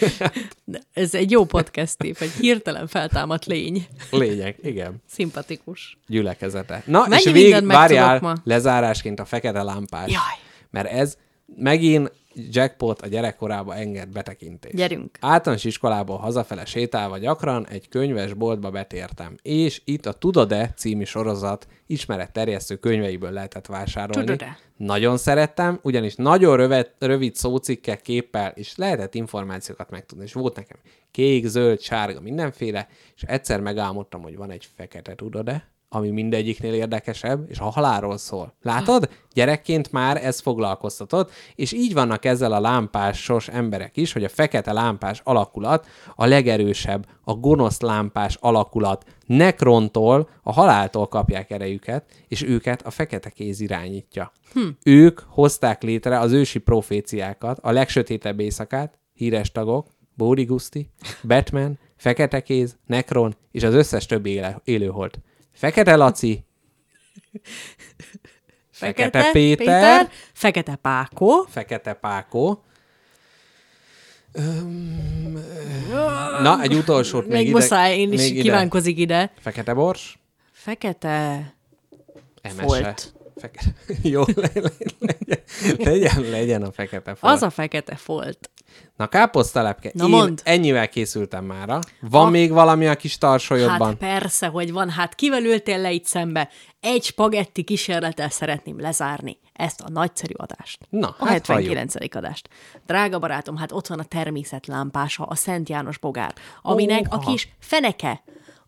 Ez 0.92 1.14
egy 1.14 1.30
jó 1.30 1.44
podcast 1.44 1.98
tép, 1.98 2.16
egy 2.20 2.30
hirtelen 2.30 2.86
feltámadt 2.86 3.44
lény. 3.44 3.86
Lények, 4.10 4.56
igen. 4.62 5.02
Szimpatikus. 5.08 5.98
Gyülekezete. 6.06 6.82
Na, 6.86 7.06
Mennyi 7.08 7.22
és 7.24 7.32
vég, 7.32 7.42
mindent 7.42 7.66
megtudok 7.66 7.96
várjál 7.96 8.20
ma? 8.20 8.34
lezárásként 8.44 9.20
a 9.20 9.24
fekete 9.24 9.62
lámpás. 9.62 10.10
Jaj. 10.10 10.38
Mert 10.70 10.88
ez 10.88 11.16
megint 11.56 12.12
jackpot 12.34 13.02
a 13.02 13.06
gyerekkorába 13.06 13.74
enged 13.74 14.08
betekintést. 14.08 14.74
Gyerünk. 14.74 15.18
Általános 15.20 15.64
iskolából 15.64 16.16
hazafele 16.16 16.64
sétálva 16.64 17.18
gyakran 17.18 17.66
egy 17.66 17.88
könyvesboltba 17.88 18.70
betértem, 18.70 19.36
és 19.42 19.82
itt 19.84 20.06
a 20.06 20.12
Tudod-e 20.12 20.72
című 20.76 21.04
sorozat 21.04 21.66
ismeretterjesztő 21.86 22.76
könyveiből 22.76 23.30
lehetett 23.30 23.66
vásárolni. 23.66 24.26
Tudod-e? 24.26 24.58
Nagyon 24.76 25.16
szerettem, 25.16 25.78
ugyanis 25.82 26.14
nagyon 26.14 26.56
rövid, 26.56 26.90
rövid 26.98 27.34
szócikkek 27.34 28.00
képpel, 28.00 28.52
és 28.54 28.76
lehetett 28.76 29.14
információkat 29.14 29.90
megtudni, 29.90 30.24
és 30.24 30.32
volt 30.32 30.56
nekem 30.56 30.76
kék, 31.10 31.46
zöld, 31.46 31.80
sárga, 31.80 32.20
mindenféle, 32.20 32.88
és 33.16 33.22
egyszer 33.22 33.60
megálmodtam, 33.60 34.22
hogy 34.22 34.36
van 34.36 34.50
egy 34.50 34.68
fekete, 34.76 35.14
tudod-e? 35.14 35.70
Ami 35.94 36.10
mindegyiknél 36.10 36.74
érdekesebb, 36.74 37.50
és 37.50 37.58
a 37.58 37.64
halálról 37.64 38.18
szól. 38.18 38.54
Látod? 38.62 39.08
Gyerekként 39.32 39.92
már 39.92 40.24
ez 40.24 40.40
foglalkoztatott, 40.40 41.30
és 41.54 41.72
így 41.72 41.92
vannak 41.92 42.24
ezzel 42.24 42.52
a 42.52 42.60
lámpásos 42.60 43.48
emberek 43.48 43.96
is, 43.96 44.12
hogy 44.12 44.24
a 44.24 44.28
fekete 44.28 44.72
lámpás 44.72 45.20
alakulat 45.24 45.86
a 46.14 46.26
legerősebb, 46.26 47.06
a 47.24 47.34
gonosz 47.34 47.80
lámpás 47.80 48.36
alakulat 48.40 49.04
Nekrontól, 49.26 50.28
a 50.42 50.52
haláltól 50.52 51.06
kapják 51.06 51.50
erejüket, 51.50 52.04
és 52.28 52.42
őket 52.42 52.86
a 52.86 52.90
fekete 52.90 53.30
kéz 53.30 53.60
irányítja. 53.60 54.32
Hm. 54.52 54.68
Ők 54.84 55.20
hozták 55.26 55.82
létre 55.82 56.18
az 56.18 56.32
ősi 56.32 56.58
proféciákat, 56.58 57.58
a 57.62 57.70
legsötétebb 57.70 58.40
éjszakát, 58.40 58.98
híres 59.14 59.52
tagok, 59.52 59.86
Bódi 60.14 60.44
Guszti, 60.44 60.90
Batman, 61.22 61.78
Fekete 61.96 62.42
Kéz, 62.42 62.76
Nekron 62.86 63.36
és 63.50 63.62
az 63.62 63.74
összes 63.74 64.06
többi 64.06 64.30
éle, 64.30 64.60
élőholt. 64.64 65.18
Fekete 65.52 65.96
Laci, 65.96 66.44
Fekete 68.70 69.30
Péter, 69.32 69.56
Péter 69.56 70.10
Fekete 70.32 70.74
Pákó, 70.74 71.46
Fekete 71.50 71.92
Pákó. 71.92 72.64
Na, 76.42 76.62
egy 76.62 76.74
utolsót 76.74 77.26
még, 77.26 77.32
még 77.32 77.46
ide. 77.46 77.58
muszáj, 77.58 77.98
én 77.98 78.12
is 78.12 78.20
még 78.20 78.32
ide. 78.32 78.42
kívánkozik 78.42 78.98
ide. 78.98 79.32
Fekete 79.40 79.74
Bors. 79.74 80.18
Fekete 80.52 81.54
Emese. 82.42 82.62
Folt. 82.62 83.14
Fekete. 83.36 83.74
Jó, 84.14 84.22
le, 84.34 84.50
le, 84.54 84.70
legyen, 84.98 85.42
legyen, 85.78 86.30
legyen 86.30 86.62
a 86.62 86.72
fekete 86.72 87.14
folt. 87.14 87.32
Az 87.32 87.42
a 87.42 87.50
fekete 87.50 87.96
folt. 87.96 88.50
Na, 88.96 89.06
káposztelepke. 89.06 89.90
Na, 89.94 90.04
Én 90.04 90.10
mondd. 90.10 90.38
ennyivel 90.44 90.88
készültem 90.88 91.44
mára. 91.44 91.78
Van 92.00 92.26
A- 92.26 92.30
még 92.30 92.52
valami 92.52 92.86
a 92.86 92.94
kis 92.94 93.18
tarsolyodban? 93.18 93.88
Hát 93.88 93.96
persze, 93.96 94.46
hogy 94.46 94.72
van. 94.72 94.90
Hát 94.90 95.14
kivel 95.14 95.44
ültél 95.44 95.78
le 95.78 95.90
itt 95.92 96.04
szembe? 96.04 96.48
Egy 96.80 97.02
spagetti 97.04 97.62
kísérlettel 97.62 98.28
szeretném 98.28 98.80
lezárni 98.80 99.38
ezt 99.52 99.80
a 99.80 99.88
nagyszerű 99.90 100.34
adást. 100.36 100.78
Na, 100.88 101.14
a 101.18 101.24
hát 101.26 101.46
79. 101.46 101.94
adást. 102.16 102.48
Drága 102.86 103.18
barátom, 103.18 103.56
hát 103.56 103.72
ott 103.72 103.86
van 103.86 103.98
a 103.98 104.04
természet 104.04 104.66
lámpása, 104.66 105.24
a 105.24 105.34
Szent 105.34 105.68
János 105.68 105.98
bogár, 105.98 106.34
aminek 106.62 107.06
a 107.10 107.16
Óha. 107.16 107.30
kis 107.30 107.48
feneke 107.60 108.22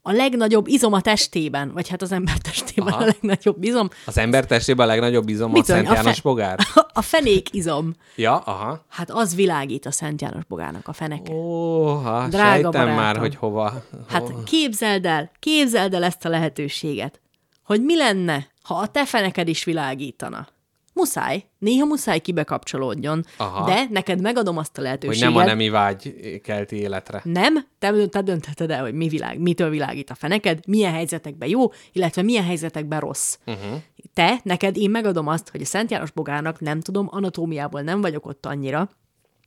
a 0.06 0.12
legnagyobb 0.12 0.66
izom 0.66 0.92
a 0.92 1.00
testében, 1.00 1.72
vagy 1.72 1.88
hát 1.88 2.02
az 2.02 2.12
ember 2.12 2.38
testében 2.38 2.92
Aha. 2.92 3.02
a 3.02 3.04
legnagyobb 3.04 3.62
izom, 3.62 3.88
Az 4.06 4.18
ember 4.18 4.46
testében 4.46 4.86
a 4.86 4.90
legnagyobb 4.90 5.28
izom 5.28 5.50
a 5.50 5.52
Mit 5.52 5.64
tudom, 5.64 5.76
Szent 5.80 5.90
a 5.90 5.94
János 5.94 6.14
fe- 6.14 6.22
bogár? 6.22 6.58
a 6.92 7.02
fenék 7.02 7.54
izom. 7.54 7.92
Ja, 8.16 8.36
aha. 8.38 8.84
Hát 8.88 9.10
az 9.10 9.34
világít 9.34 9.86
a 9.86 9.90
Szent 9.90 10.20
János 10.22 10.44
bogárnak 10.44 10.88
a 10.88 10.92
feneke. 10.92 11.32
Óha, 11.32 12.28
Drága 12.28 12.48
sejtem 12.52 12.70
barátom. 12.70 12.94
már, 12.94 13.16
hogy 13.16 13.34
hova. 13.36 13.72
Hát 14.08 14.32
képzeld 14.44 15.04
el, 15.06 15.30
képzeld 15.38 15.94
el 15.94 16.04
ezt 16.04 16.24
a 16.24 16.28
lehetőséget, 16.28 17.20
hogy 17.64 17.82
mi 17.82 17.96
lenne, 17.96 18.46
ha 18.62 18.74
a 18.74 18.86
te 18.86 19.04
feneked 19.06 19.48
is 19.48 19.64
világítana. 19.64 20.46
Muszáj, 20.94 21.44
néha 21.58 21.86
muszáj 21.86 22.18
kibekapcsolódjon, 22.18 23.24
Aha. 23.36 23.64
de 23.66 23.84
neked 23.90 24.20
megadom 24.20 24.58
azt 24.58 24.70
a 24.70 24.74
Hogy 24.74 24.84
lehetőséget. 24.84 25.28
nem 25.28 25.36
a 25.36 25.44
nemi 25.44 25.68
vágy 25.68 26.14
kelti 26.42 26.76
életre. 26.76 27.20
Nem, 27.24 27.66
te, 27.78 28.06
te 28.06 28.22
döntheted 28.22 28.70
el, 28.70 28.82
hogy 28.82 28.94
mi 28.94 29.08
világ, 29.08 29.38
mitől 29.38 29.70
világít 29.70 30.10
a 30.10 30.14
feneked, 30.14 30.58
milyen 30.66 30.92
helyzetekben 30.92 31.48
jó, 31.48 31.72
illetve 31.92 32.22
milyen 32.22 32.44
helyzetekben 32.44 33.00
rossz. 33.00 33.36
Uh-huh. 33.46 33.80
Te, 34.14 34.40
neked 34.42 34.76
én 34.76 34.90
megadom 34.90 35.26
azt, 35.26 35.48
hogy 35.50 35.60
a 35.60 35.64
Szent 35.64 35.90
János 35.90 36.10
bogárnak 36.10 36.60
nem 36.60 36.80
tudom, 36.80 37.08
anatómiából 37.10 37.80
nem 37.80 38.00
vagyok 38.00 38.26
ott 38.26 38.46
annyira, 38.46 38.90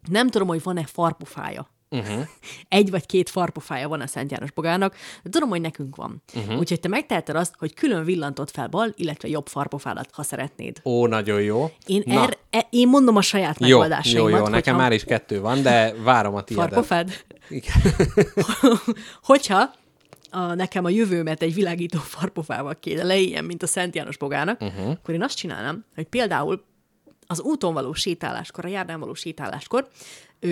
nem 0.09 0.29
tudom, 0.29 0.47
hogy 0.47 0.63
van-e 0.63 0.85
farpofája. 0.85 1.69
Uh-huh. 1.89 2.27
Egy 2.69 2.89
vagy 2.89 3.05
két 3.05 3.29
farpofája 3.29 3.87
van 3.87 4.01
a 4.01 4.07
Szent 4.07 4.31
János 4.31 4.51
bogárnak, 4.51 4.95
de 5.23 5.29
tudom, 5.29 5.49
hogy 5.49 5.61
nekünk 5.61 5.95
van. 5.95 6.23
Uh-huh. 6.35 6.57
Úgyhogy 6.57 6.79
te 6.79 6.87
megteheted 6.87 7.35
azt, 7.35 7.53
hogy 7.57 7.73
külön 7.73 8.03
villantott 8.03 8.51
fel 8.51 8.67
bal, 8.67 8.93
illetve 8.95 9.27
jobb 9.27 9.47
farpofádat, 9.47 10.09
ha 10.11 10.23
szeretnéd. 10.23 10.81
Ó, 10.83 11.07
nagyon 11.07 11.41
jó. 11.41 11.71
Én, 11.85 12.03
Na, 12.05 12.21
er, 12.21 12.37
e, 12.49 12.67
én 12.69 12.87
mondom 12.87 13.15
a 13.15 13.21
saját 13.21 13.59
jó, 13.59 13.67
megoldásaimat. 13.67 14.31
jó, 14.31 14.37
jó, 14.37 14.47
nekem 14.47 14.75
már 14.75 14.91
is 14.91 15.03
kettő 15.03 15.39
van, 15.39 15.61
de 15.61 15.93
várom 15.93 16.35
a 16.35 16.41
tiédet. 16.41 16.67
Farpofád? 16.67 17.23
Igen. 17.49 17.75
hogyha 19.21 19.73
a, 20.31 20.53
nekem 20.53 20.85
a 20.85 20.89
jövőmet 20.89 21.41
egy 21.41 21.53
világító 21.53 21.99
farpofával 21.99 22.75
kéne 22.79 23.03
leéljen, 23.03 23.43
mint 23.45 23.63
a 23.63 23.67
Szent 23.67 23.95
János 23.95 24.17
bogának, 24.17 24.61
uh-huh. 24.61 24.89
akkor 24.89 25.13
én 25.13 25.23
azt 25.23 25.37
csinálnám, 25.37 25.85
hogy 25.95 26.05
például 26.05 26.65
az 27.27 27.41
úton 27.41 27.73
való 27.73 27.93
sétáláskor, 27.93 28.65
a 28.65 28.67
járdán 28.67 28.99
való 28.99 29.13
sétáláskor 29.13 29.87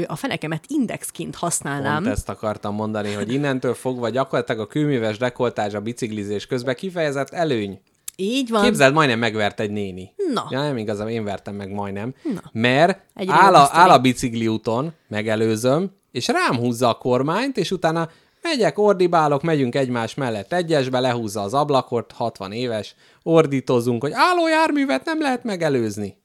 a 0.07 0.16
fenekemet 0.16 0.64
indexként 0.68 1.36
használnám. 1.36 2.03
Pont 2.03 2.16
ezt 2.16 2.30
akartam 2.30 2.76
mondani, 2.76 3.14
hogy 3.14 3.34
innentől 3.34 3.74
fogva 3.74 4.10
gyakorlatilag 4.10 4.62
a 4.62 4.68
kőműves 4.68 5.18
dekoltázs 5.18 5.74
a 5.74 5.82
biciklizés 5.82 6.45
közben 6.45 6.76
kifejezett 6.76 7.30
előny. 7.30 7.80
Így 8.16 8.49
van. 8.49 8.64
Képzeld, 8.64 8.94
majdnem 8.94 9.20
megvert 9.20 9.60
egy 9.60 9.72
néni. 9.72 10.14
Na. 10.34 10.48
Ja, 10.49 10.62
nem 10.62 10.78
igazán, 10.78 11.10
én 11.10 11.24
vertem 11.24 11.56
meg 11.56 11.72
majdnem. 11.72 12.14
Na. 12.24 12.41
Mert 12.52 12.99
Egyre 13.14 13.34
áll 13.34 13.56
a 13.56 13.70
áll 13.72 13.90
a 13.90 13.99
bicikli 13.99 14.48
úton, 14.48 14.94
megelőzöm, 15.07 15.91
és 16.12 16.28
rám 16.28 16.57
húzza 16.57 16.90
a 16.90 16.94
kormányt, 16.94 17.57
és 17.57 17.72
utána 17.72 18.10
megyek, 18.41 18.80
ordibálok, 18.80 19.41
megyünk 19.41 19.76
egymás 19.76 20.14
mellett 20.14 20.53
egyesbe, 20.53 20.99
lehúzza 20.99 21.41
az 21.41 21.53
ablakot, 21.53 22.12
60 22.12 22.52
éves, 22.52 22.95
ordítozunk, 23.24 24.02
hogy 24.02 24.12
álló 24.14 24.48
járművet 24.48 25.06
nem 25.06 25.22
lehet 25.22 25.44
megelőzni. 25.44 26.18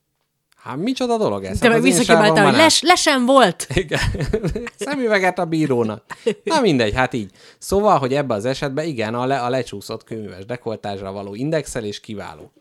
Hát 0.62 0.77
micsoda 0.77 1.16
dolog 1.16 1.45
ez? 1.45 1.59
Te 1.59 1.66
Hát 1.66 1.74
meg 1.74 1.82
visszakibáltál, 1.82 2.45
hogy 2.45 2.57
les, 2.57 2.82
lesen 2.82 3.27
volt. 3.27 3.66
igen. 3.74 4.01
Szemüveget 4.78 5.39
a 5.39 5.45
bírónak. 5.45 6.05
Na 6.45 6.61
mindegy, 6.61 6.95
hát 6.95 7.12
így. 7.15 7.31
Szóval, 7.59 7.99
hogy 7.99 8.15
ebbe 8.15 8.35
az 8.35 8.45
esetben 8.45 8.85
igen, 8.87 9.15
a, 9.15 9.27
le, 9.27 9.39
a 9.39 9.49
lecsúszott 9.49 10.05
kőműves 10.05 10.45
dekoltázsra 10.45 11.12
való 11.12 11.35
indexelés 11.35 12.01
kiváló. 12.01 12.53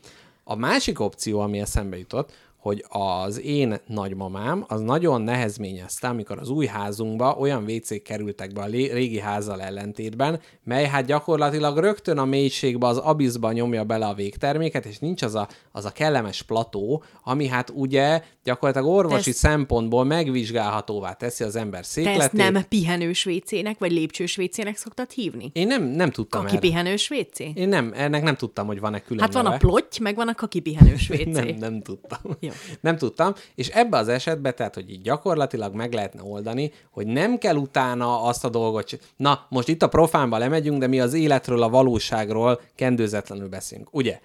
A 0.43 0.55
másik 0.55 0.99
opció, 0.99 1.39
ami 1.39 1.59
eszembe 1.59 1.97
jutott, 1.97 2.31
hogy 2.59 2.85
az 2.89 3.41
én 3.41 3.75
nagymamám 3.87 4.63
az 4.67 4.81
nagyon 4.81 5.21
nehezményezte, 5.21 6.07
amikor 6.07 6.37
az 6.39 6.49
új 6.49 6.65
házunkba 6.65 7.35
olyan 7.39 7.63
WC 7.63 8.03
kerültek 8.03 8.53
be 8.53 8.61
a 8.61 8.65
régi 8.65 9.19
házzal 9.19 9.61
ellentétben, 9.61 10.39
mely 10.63 10.85
hát 10.85 11.05
gyakorlatilag 11.05 11.77
rögtön 11.77 12.17
a 12.17 12.25
mélységbe, 12.25 12.87
az 12.87 12.97
abiszba 12.97 13.51
nyomja 13.51 13.83
bele 13.83 14.05
a 14.05 14.13
végterméket, 14.13 14.85
és 14.85 14.97
nincs 14.99 15.21
az 15.21 15.35
a, 15.35 15.47
az 15.71 15.85
a 15.85 15.89
kellemes 15.91 16.41
plató, 16.41 17.03
ami 17.23 17.47
hát 17.47 17.69
ugye 17.75 18.21
gyakorlatilag 18.43 18.95
orvosi 18.95 19.29
ezt- 19.29 19.39
szempontból 19.39 20.03
megvizsgálhatóvá 20.03 21.13
teszi 21.13 21.43
az 21.43 21.55
ember 21.55 21.79
Te 21.81 21.85
székletét. 21.87 22.21
ezt 22.21 22.31
nem 22.51 22.65
pihenős 22.69 23.23
vécének, 23.23 23.79
vagy 23.79 23.91
lépcsős 23.91 24.35
vécének 24.35 24.77
szoktad 24.77 25.11
hívni? 25.11 25.49
Én 25.53 25.67
nem, 25.67 25.83
nem 25.83 26.11
tudtam 26.11 26.41
Kaki 26.41 26.51
erre. 26.55 26.67
pihenős 26.67 27.07
vécé? 27.07 27.51
Én 27.55 27.67
nem, 27.67 27.91
ennek 27.95 28.23
nem 28.23 28.35
tudtam, 28.35 28.67
hogy 28.67 28.79
van-e 28.79 28.99
külön 29.01 29.23
Hát 29.23 29.33
van 29.33 29.43
neve. 29.43 29.55
a 29.55 29.57
plotty, 29.57 29.99
meg 30.01 30.15
van 30.15 30.27
a 30.27 30.35
kaki 30.35 30.59
pihenős 30.59 31.07
vécé. 31.17 31.29
Nem, 31.31 31.47
nem 31.47 31.81
tudtam. 31.81 32.19
Jó. 32.49 32.75
Nem 32.81 32.97
tudtam, 32.97 33.33
és 33.55 33.67
ebbe 33.67 33.97
az 33.97 34.07
esetben, 34.07 34.55
tehát, 34.55 34.75
hogy 34.75 34.89
így 34.89 35.01
gyakorlatilag 35.01 35.73
meg 35.75 35.93
lehetne 35.93 36.23
oldani, 36.23 36.71
hogy 36.91 37.07
nem 37.07 37.37
kell 37.37 37.55
utána 37.55 38.23
azt 38.23 38.45
a 38.45 38.49
dolgot, 38.49 38.99
na, 39.17 39.45
most 39.49 39.67
itt 39.67 39.83
a 39.83 39.87
profánba 39.87 40.37
lemegyünk, 40.37 40.79
de 40.79 40.87
mi 40.87 40.99
az 40.99 41.13
életről, 41.13 41.63
a 41.63 41.69
valóságról 41.69 42.61
kendőzetlenül 42.75 43.47
beszélünk, 43.47 43.87
ugye? 43.91 44.19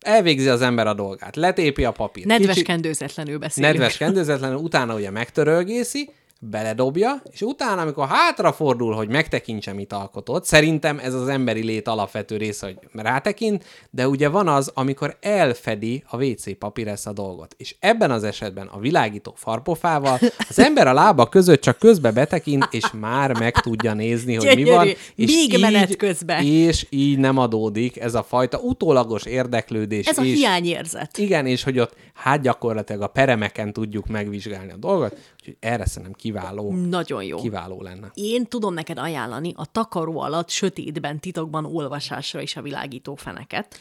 Elvégzi 0.00 0.48
az 0.48 0.62
ember 0.62 0.86
a 0.86 0.94
dolgát, 0.94 1.36
letépi 1.36 1.84
a 1.84 1.92
papírt. 1.92 2.26
Nedves 2.26 2.54
kicsi- 2.54 2.66
kendőzetlenül 2.66 3.38
beszélünk. 3.38 3.72
nedves 3.72 3.96
kendőzetlenül, 3.96 4.56
utána 4.56 4.94
ugye 4.94 5.10
megtörölgészi, 5.10 6.10
beledobja, 6.40 7.22
és 7.30 7.40
utána, 7.40 7.80
amikor 7.80 8.06
hátrafordul, 8.06 8.94
hogy 8.94 9.08
megtekintse, 9.08 9.72
mit 9.72 9.92
alkotott, 9.92 10.44
szerintem 10.44 10.98
ez 10.98 11.14
az 11.14 11.28
emberi 11.28 11.64
lét 11.64 11.88
alapvető 11.88 12.36
része, 12.36 12.66
hogy 12.66 13.02
rátekint, 13.02 13.64
de 13.90 14.08
ugye 14.08 14.28
van 14.28 14.48
az, 14.48 14.70
amikor 14.74 15.16
elfedi 15.20 16.04
a 16.06 16.24
WC 16.24 16.58
papír 16.58 16.88
ezt 16.88 17.06
a 17.06 17.12
dolgot. 17.12 17.54
És 17.58 17.76
ebben 17.80 18.10
az 18.10 18.24
esetben 18.24 18.66
a 18.66 18.78
világító 18.78 19.32
farpofával 19.36 20.18
az 20.48 20.58
ember 20.58 20.86
a 20.86 20.92
lába 20.92 21.26
között 21.26 21.60
csak 21.60 21.78
közbe 21.78 22.10
betekint, 22.10 22.68
és 22.70 22.84
már 23.00 23.38
meg 23.38 23.60
tudja 23.60 23.94
nézni, 23.94 24.34
hogy 24.34 24.54
mi 24.54 24.64
van. 24.64 24.84
Gyönyörű. 24.84 24.98
És 25.14 25.34
Még 25.34 25.60
menet 25.60 25.96
közben. 25.96 26.44
És 26.44 26.86
így 26.90 27.18
nem 27.18 27.38
adódik 27.38 28.00
ez 28.00 28.14
a 28.14 28.22
fajta 28.22 28.58
utólagos 28.58 29.24
érdeklődés. 29.24 30.06
Ez 30.06 30.18
a 30.18 30.24
és, 30.24 30.34
hiányérzet. 30.34 31.18
igen, 31.18 31.46
és 31.46 31.62
hogy 31.62 31.78
ott 31.78 31.94
hát 32.14 32.40
gyakorlatilag 32.40 33.02
a 33.02 33.06
peremeken 33.06 33.72
tudjuk 33.72 34.06
megvizsgálni 34.06 34.72
a 34.72 34.76
dolgot, 34.76 35.16
úgyhogy 35.46 35.70
erre 35.70 35.86
szerintem 35.86 36.12
kiváló, 36.12 36.72
Nagyon 36.72 37.24
jó. 37.24 37.36
kiváló 37.38 37.82
lenne. 37.82 38.10
Én 38.14 38.46
tudom 38.46 38.74
neked 38.74 38.98
ajánlani 38.98 39.52
a 39.56 39.66
takaró 39.66 40.20
alatt 40.20 40.48
sötétben 40.48 41.18
titokban 41.20 41.64
olvasásra 41.64 42.40
is 42.40 42.56
a 42.56 42.62
világító 42.62 43.14
feneket. 43.14 43.78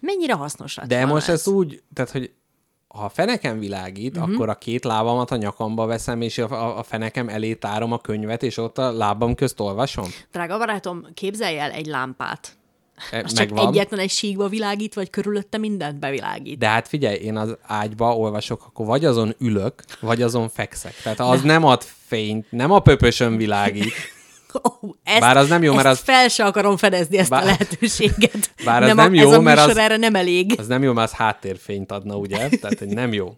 Mennyire 0.00 0.34
hasznos 0.34 0.74
lett 0.74 0.88
De 0.88 1.06
most 1.06 1.28
ez 1.28 1.48
úgy, 1.48 1.82
tehát 1.94 2.10
hogy 2.10 2.32
ha 2.88 3.04
a 3.04 3.08
fenekem 3.08 3.58
világít, 3.58 4.16
uh-huh. 4.16 4.34
akkor 4.34 4.48
a 4.48 4.54
két 4.54 4.84
lábamat 4.84 5.30
a 5.30 5.36
nyakamba 5.36 5.86
veszem, 5.86 6.20
és 6.20 6.38
a, 6.38 6.50
a, 6.50 6.78
a 6.78 6.82
fenekem 6.82 7.28
elé 7.28 7.54
tárom 7.54 7.92
a 7.92 7.98
könyvet, 7.98 8.42
és 8.42 8.56
ott 8.56 8.78
a 8.78 8.92
lábam 8.92 9.34
közt 9.34 9.60
olvasom? 9.60 10.06
Drága 10.32 10.58
barátom, 10.58 11.06
képzelj 11.14 11.58
el 11.58 11.70
egy 11.70 11.86
lámpát. 11.86 12.56
Az 13.24 13.32
csak 13.32 13.58
egyetlen 13.58 14.00
egy 14.00 14.10
síkba 14.10 14.48
világít, 14.48 14.94
vagy 14.94 15.10
körülötte 15.10 15.58
mindent 15.58 15.98
bevilágít. 15.98 16.58
De 16.58 16.68
hát 16.68 16.88
figyelj, 16.88 17.16
én 17.16 17.36
az 17.36 17.56
ágyba 17.62 18.16
olvasok, 18.16 18.64
akkor 18.66 18.86
vagy 18.86 19.04
azon 19.04 19.34
ülök, 19.38 19.84
vagy 20.00 20.22
azon 20.22 20.48
fekszek. 20.48 20.94
Tehát 21.02 21.20
az 21.20 21.42
nem 21.42 21.64
ad 21.64 21.82
fényt, 22.06 22.46
nem 22.50 22.70
a 22.70 22.78
pöpösön 22.80 23.36
világít. 23.36 23.92
Oh, 24.62 24.90
ezt, 25.02 25.20
Bár 25.20 25.36
az 25.36 25.48
nem 25.48 25.62
jó, 25.62 25.74
mert 25.74 25.86
az- 25.86 25.98
fel 26.00 26.28
se 26.28 26.44
akarom 26.44 26.76
fedezni 26.76 27.18
ezt 27.18 27.30
Bár- 27.30 27.42
a 27.42 27.46
lehetőséget. 27.46 28.50
Bár 28.64 28.82
az 28.82 28.88
nem, 28.88 28.96
nem 28.96 29.14
jó, 29.14 29.28
ez 29.28 29.36
a 29.36 29.40
mert 29.40 29.60
az- 29.60 29.76
erre 29.76 29.96
nem 29.96 30.14
elég. 30.14 30.54
Az 30.58 30.66
nem 30.66 30.82
jó, 30.82 30.92
mert 30.92 31.10
az 31.10 31.16
háttérfényt 31.16 31.92
adna, 31.92 32.16
ugye? 32.16 32.36
Tehát 32.48 32.78
hogy 32.78 32.88
nem 32.88 33.12
jó. 33.12 33.34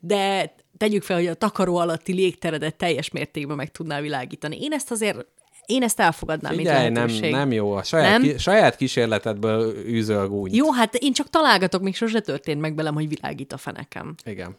De 0.00 0.54
tegyük 0.76 1.02
fel, 1.02 1.16
hogy 1.16 1.26
a 1.26 1.34
takaró 1.34 1.76
alatti 1.76 2.12
légteredet 2.12 2.74
teljes 2.74 3.10
mértékben 3.10 3.56
meg 3.56 3.70
tudná 3.70 4.00
világítani. 4.00 4.58
Én 4.60 4.72
ezt 4.72 4.90
azért, 4.90 5.26
én 5.70 5.82
ezt 5.82 6.00
elfogadnám, 6.00 6.54
Figyelj, 6.56 6.82
mint 6.82 6.94
nem, 6.94 7.06
lehetőség. 7.06 7.32
nem 7.32 7.52
jó. 7.52 7.72
A 7.72 7.82
saját, 7.82 8.10
Nem? 8.10 8.22
Ki, 8.22 8.38
saját 8.38 8.76
kísérletedből 8.76 9.74
űzöl 9.86 10.28
gúnyt. 10.28 10.56
Jó, 10.56 10.72
hát 10.72 10.94
én 10.94 11.12
csak 11.12 11.30
találgatok, 11.30 11.82
még 11.82 11.94
sose 11.96 12.20
történt 12.20 12.60
meg 12.60 12.74
velem, 12.74 12.94
hogy 12.94 13.08
világít 13.08 13.52
a 13.52 13.56
fenekem. 13.56 14.14
Igen. 14.24 14.56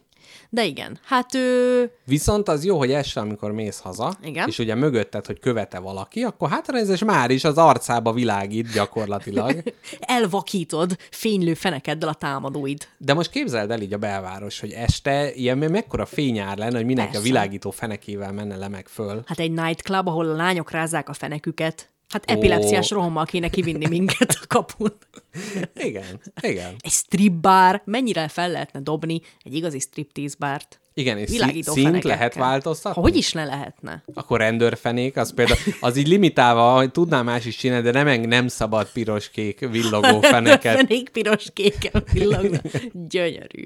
De 0.53 0.65
igen, 0.65 0.99
hát 1.03 1.35
ő... 1.35 1.91
Viszont 2.05 2.47
az 2.47 2.65
jó, 2.65 2.77
hogy 2.77 2.91
este, 2.91 3.19
amikor 3.19 3.51
mész 3.51 3.79
haza, 3.79 4.13
Igen. 4.23 4.47
és 4.47 4.59
ugye 4.59 4.75
mögötted, 4.75 5.25
hogy 5.25 5.39
követe 5.39 5.79
valaki, 5.79 6.23
akkor 6.23 6.49
hátranéz, 6.49 6.89
és 6.89 7.03
már 7.03 7.29
is 7.29 7.43
az 7.43 7.57
arcába 7.57 8.13
világít 8.13 8.71
gyakorlatilag. 8.73 9.63
elvakítod 9.99 10.97
fénylő 11.11 11.53
fenekeddel 11.53 12.09
a 12.09 12.13
támadóid. 12.13 12.87
De 12.97 13.13
most 13.13 13.29
képzeld 13.29 13.71
el 13.71 13.81
így 13.81 13.93
a 13.93 13.97
belváros, 13.97 14.59
hogy 14.59 14.71
este 14.71 15.33
ilyen 15.33 15.57
me- 15.57 15.69
mekkora 15.71 16.05
fényár 16.05 16.57
lenne, 16.57 16.75
hogy 16.75 16.85
mindenki 16.85 17.11
Persze. 17.11 17.27
a 17.27 17.31
világító 17.31 17.71
fenekével 17.71 18.31
menne 18.31 18.55
le 18.55 18.67
meg 18.67 18.87
föl. 18.87 19.21
Hát 19.25 19.39
egy 19.39 19.51
nightclub, 19.51 20.07
ahol 20.07 20.29
a 20.29 20.35
lányok 20.35 20.71
rázzák 20.71 21.09
a 21.09 21.13
feneküket. 21.13 21.89
Hát 22.11 22.31
epilepsziás 22.31 22.91
Ó. 22.91 22.95
rohammal 22.95 23.25
kéne 23.25 23.49
kivinni 23.49 23.87
minket 23.87 24.39
a 24.41 24.47
kapun. 24.47 24.93
Igen, 25.87 26.21
igen. 26.41 26.75
Egy 26.79 26.91
strip 26.91 27.33
bar, 27.33 27.81
mennyire 27.85 28.27
fel 28.27 28.51
lehetne 28.51 28.79
dobni 28.79 29.21
egy 29.43 29.53
igazi 29.53 29.79
striptease 29.79 30.35
bárt? 30.39 30.79
Igen, 30.93 31.17
és 31.17 31.29
Világító 31.29 31.73
színt 31.73 31.85
fenekekkel. 31.85 32.17
lehet 32.17 32.33
változtatni? 32.33 33.01
Hogy 33.01 33.15
is 33.15 33.31
ne 33.31 33.45
lehetne? 33.45 34.03
Akkor 34.13 34.39
rendőrfenék, 34.39 35.17
az 35.17 35.33
például, 35.33 35.59
az 35.79 35.97
így 35.97 36.07
limitálva, 36.07 36.75
hogy 36.75 36.91
tudnám 36.91 37.25
más 37.25 37.45
is 37.45 37.55
csinálni, 37.55 37.91
de 37.91 38.03
nem, 38.03 38.21
nem 38.21 38.47
szabad 38.47 38.91
piros-kék 38.91 39.59
villogó 39.59 40.21
feneket. 40.31 40.75
Fenék 40.75 41.09
piros 41.09 41.45
kéken 41.53 42.03
villognak. 42.13 42.63
Gyönyörű. 42.93 43.63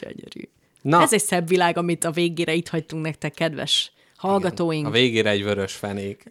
Gyönyörű. 0.00 0.48
Na. 0.82 1.02
Ez 1.02 1.12
egy 1.12 1.22
szebb 1.22 1.48
világ, 1.48 1.76
amit 1.76 2.04
a 2.04 2.10
végére 2.10 2.54
itt 2.54 2.68
hagytunk 2.68 3.04
nektek, 3.04 3.34
kedves 3.34 3.92
hallgatóink. 4.20 4.86
A 4.86 4.90
végére 4.90 5.30
egy 5.30 5.44
vörös 5.44 5.74
fenék. 5.74 6.30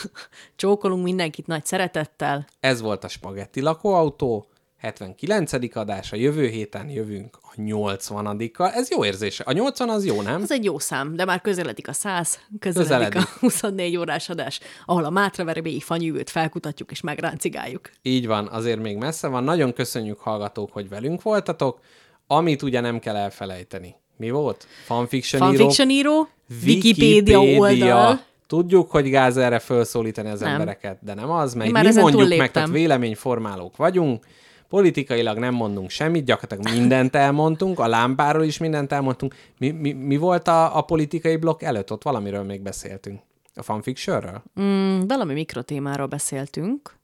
Csókolunk 0.56 1.04
mindenkit 1.04 1.46
nagy 1.46 1.64
szeretettel. 1.64 2.46
Ez 2.60 2.80
volt 2.80 3.04
a 3.04 3.08
Spagetti 3.08 3.60
lakóautó, 3.60 4.46
79. 4.78 5.52
adás, 5.76 6.12
a 6.12 6.16
jövő 6.16 6.46
héten 6.46 6.88
jövünk 6.88 7.38
a 7.42 7.54
80-kal. 7.56 8.74
Ez 8.74 8.90
jó 8.90 9.04
érzés. 9.04 9.40
A 9.40 9.52
80 9.52 9.88
az 9.88 10.04
jó, 10.04 10.22
nem? 10.22 10.42
Ez 10.42 10.50
egy 10.50 10.64
jó 10.64 10.78
szám, 10.78 11.16
de 11.16 11.24
már 11.24 11.40
közeledik 11.40 11.88
a 11.88 11.92
100, 11.92 12.38
közeledik, 12.58 12.88
Közeledik. 12.88 13.20
a 13.20 13.38
24 13.40 13.96
órás 13.96 14.28
adás, 14.28 14.60
ahol 14.84 15.04
a 15.04 15.10
Mátraverbéi 15.10 15.80
fanyűvőt 15.80 16.30
felkutatjuk 16.30 16.90
és 16.90 17.00
megráncigáljuk. 17.00 17.90
Így 18.02 18.26
van, 18.26 18.46
azért 18.48 18.80
még 18.80 18.96
messze 18.96 19.28
van. 19.28 19.44
Nagyon 19.44 19.72
köszönjük 19.72 20.18
hallgatók, 20.18 20.72
hogy 20.72 20.88
velünk 20.88 21.22
voltatok. 21.22 21.80
Amit 22.26 22.62
ugye 22.62 22.80
nem 22.80 22.98
kell 22.98 23.16
elfelejteni. 23.16 23.94
Mi 24.20 24.30
volt? 24.30 24.66
Fanfiction, 24.84 25.40
Fanfiction 25.40 25.90
író, 25.90 26.28
Wikipédia 26.64 27.40
oldal. 27.40 28.20
Tudjuk, 28.46 28.90
hogy 28.90 29.08
gáz 29.08 29.36
erre 29.36 29.58
felszólítani 29.58 30.28
az 30.28 30.40
Nem. 30.40 30.50
embereket, 30.50 30.98
de 31.00 31.14
nem 31.14 31.30
az, 31.30 31.54
mert 31.54 31.72
mi 31.72 31.78
mondjuk 31.82 32.04
meg, 32.04 32.12
túlléptem. 32.12 32.48
tehát 32.52 32.68
véleményformálók 32.68 33.76
vagyunk, 33.76 34.26
politikailag 34.68 35.38
nem 35.38 35.54
mondunk 35.54 35.90
semmit, 35.90 36.24
gyakorlatilag 36.24 36.78
mindent 36.78 37.16
elmondtunk, 37.16 37.78
a 37.78 37.86
lámpáról 37.86 38.44
is 38.44 38.58
mindent 38.58 38.92
elmondtunk. 38.92 39.34
Mi, 39.58 39.70
mi, 39.70 39.92
mi 39.92 40.16
volt 40.16 40.48
a, 40.48 40.76
a 40.76 40.80
politikai 40.80 41.36
blokk 41.36 41.62
előtt? 41.62 41.92
Ott 41.92 42.02
valamiről 42.02 42.42
még 42.42 42.60
beszéltünk. 42.60 43.20
A 43.54 43.62
fanfictionről? 43.62 44.42
Mm, 44.60 45.00
valami 45.06 45.32
mikrotémáról 45.32 46.06
beszéltünk. 46.06 46.98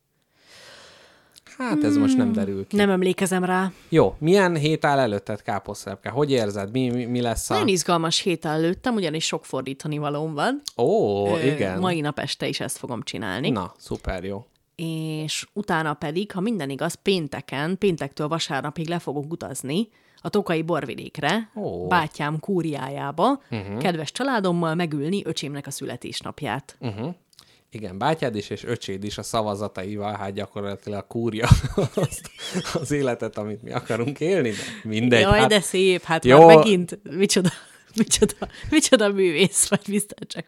Hát 1.59 1.85
ez 1.85 1.97
most 1.97 2.17
nem 2.17 2.33
derül 2.33 2.67
ki. 2.67 2.77
Nem 2.77 2.91
emlékezem 2.91 3.45
rá. 3.45 3.73
Jó, 3.89 4.15
milyen 4.19 4.57
hét 4.57 4.85
áll 4.85 4.99
előtted, 4.99 5.43
káposztelepke? 5.43 6.11
Hogy 6.11 6.31
érzed? 6.31 6.71
Mi, 6.71 6.89
mi, 6.91 7.05
mi 7.05 7.21
lesz 7.21 7.51
a... 7.51 7.53
Nagyon 7.53 7.69
izgalmas 7.69 8.21
hét 8.21 8.45
előttem, 8.45 8.95
ugyanis 8.95 9.25
sok 9.25 9.45
fordítani 9.45 9.99
valóm 9.99 10.35
van. 10.35 10.63
Ó, 10.77 11.27
Ö, 11.27 11.43
igen. 11.43 11.79
Mai 11.79 12.01
nap 12.01 12.19
este 12.19 12.49
is 12.49 12.61
ezt 12.61 12.77
fogom 12.79 13.03
csinálni. 13.03 13.51
Na, 13.51 13.73
szuper 13.79 14.25
jó. 14.25 14.47
és 14.77 15.47
utána 15.53 15.95
pedig, 15.95 16.33
ha 16.33 16.41
minden 16.41 16.71
igaz, 16.71 16.95
pénteken, 16.95 17.79
péntektől 17.79 18.29
vasárnapig 18.29 18.89
le 18.89 18.99
fogok 18.99 19.33
utazni 19.33 19.89
a 20.21 20.29
Tokai 20.29 20.63
borvidékre, 20.63 21.51
Ó. 21.57 21.87
bátyám 21.87 22.41
kúriájába, 22.41 23.43
uh-huh. 23.51 23.79
kedves 23.79 24.13
családommal 24.13 24.75
megülni 24.75 25.23
öcsémnek 25.25 25.67
a 25.67 25.71
születésnapját. 25.71 26.77
Uh-huh. 26.81 27.15
Igen, 27.71 27.99
bátyád 27.99 28.37
is 28.37 28.51
és 28.51 28.65
öcséd 28.65 29.05
is 29.05 29.19
a 29.19 29.23
szavazataival, 29.23 30.17
hát 30.17 30.33
gyakorlatilag 30.33 31.07
kúrja 31.07 31.49
azt, 31.95 32.31
az 32.75 32.91
életet, 32.91 33.39
amit 33.39 33.63
mi 33.63 33.73
akarunk 33.73 34.21
élni, 34.21 34.51
de 34.51 34.57
mindegy. 34.83 35.21
Jaj, 35.21 35.39
hát, 35.39 35.49
de 35.49 35.61
szép, 35.61 36.03
hát 36.03 36.25
Jó. 36.25 36.47
Már 36.47 36.57
megint, 36.57 36.99
micsoda, 37.17 37.51
micsoda, 37.97 38.35
micsoda 38.71 39.09
művész 39.13 39.69
vagy, 39.69 39.81
biztos 39.89 40.19
csak. 40.27 40.45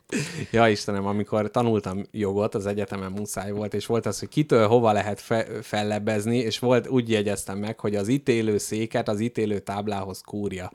Ja 0.50 0.68
Istenem, 0.68 1.06
amikor 1.06 1.50
tanultam 1.50 2.06
jogot, 2.10 2.54
az 2.54 2.66
egyetemen 2.66 3.12
muszáj 3.12 3.50
volt, 3.50 3.74
és 3.74 3.86
volt 3.86 4.06
az, 4.06 4.18
hogy 4.18 4.28
kitől 4.28 4.66
hova 4.66 4.92
lehet 4.92 5.20
fe- 5.20 5.66
fellebbezni, 5.66 6.36
és 6.36 6.58
volt, 6.58 6.88
úgy 6.88 7.10
jegyeztem 7.10 7.58
meg, 7.58 7.80
hogy 7.80 7.94
az 7.94 8.08
ítélő 8.08 8.58
széket 8.58 9.08
az 9.08 9.20
ítélő 9.20 9.58
táblához 9.58 10.20
kúrja. 10.20 10.70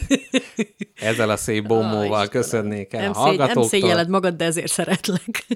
Ezzel 0.94 1.30
a 1.30 1.36
szép 1.36 1.66
bombóval 1.66 2.28
köszönnék 2.28 2.92
el 2.92 3.00
Nem, 3.00 3.10
a 3.10 3.14
szégy, 3.14 3.22
nem 3.24 3.26
hallgatóktól. 3.36 3.68
szégyeled 3.68 4.08
magad, 4.08 4.34
de 4.36 4.44
ezért 4.44 4.72
szeretlek. 4.72 5.46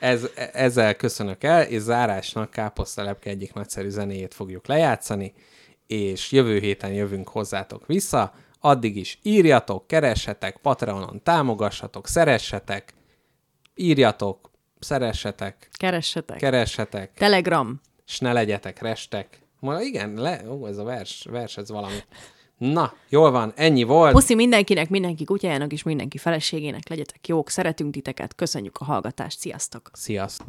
Ez, 0.00 0.28
ezzel 0.52 0.94
köszönök 0.94 1.44
el, 1.44 1.62
és 1.62 1.80
zárásnak 1.80 2.50
Káposztelepke 2.50 3.30
egyik 3.30 3.52
nagyszerű 3.52 3.88
zenéjét 3.88 4.34
fogjuk 4.34 4.66
lejátszani, 4.66 5.32
és 5.86 6.32
jövő 6.32 6.58
héten 6.58 6.92
jövünk 6.92 7.28
hozzátok 7.28 7.86
vissza. 7.86 8.32
Addig 8.60 8.96
is 8.96 9.18
írjatok, 9.22 9.86
keressetek, 9.86 10.56
Patreonon 10.56 11.20
támogassatok, 11.22 12.08
szeressetek, 12.08 12.94
írjatok, 13.74 14.50
szeressetek, 14.78 15.68
Keressetek. 15.72 16.36
keressetek, 16.36 17.12
Telegram. 17.14 17.80
s 18.04 18.18
ne 18.18 18.32
legyetek 18.32 18.80
restek. 18.80 19.38
Ma 19.60 19.80
igen, 19.80 20.14
le, 20.14 20.40
ó, 20.48 20.66
ez 20.66 20.76
a 20.78 20.84
vers, 20.84 21.26
vers, 21.30 21.56
ez 21.56 21.68
valami. 21.70 21.98
Na, 22.70 22.92
jól 23.08 23.30
van, 23.30 23.52
ennyi 23.56 23.82
volt. 23.82 24.12
Puszi 24.12 24.34
mindenkinek, 24.34 24.90
mindenki 24.90 25.24
kutyájának 25.24 25.72
és 25.72 25.82
mindenki 25.82 26.18
feleségének. 26.18 26.88
Legyetek 26.88 27.28
jók, 27.28 27.48
szeretünk 27.48 27.92
titeket, 27.92 28.34
köszönjük 28.34 28.76
a 28.78 28.84
hallgatást, 28.84 29.38
sziasztok! 29.38 29.90
Sziasztok! 29.92 30.46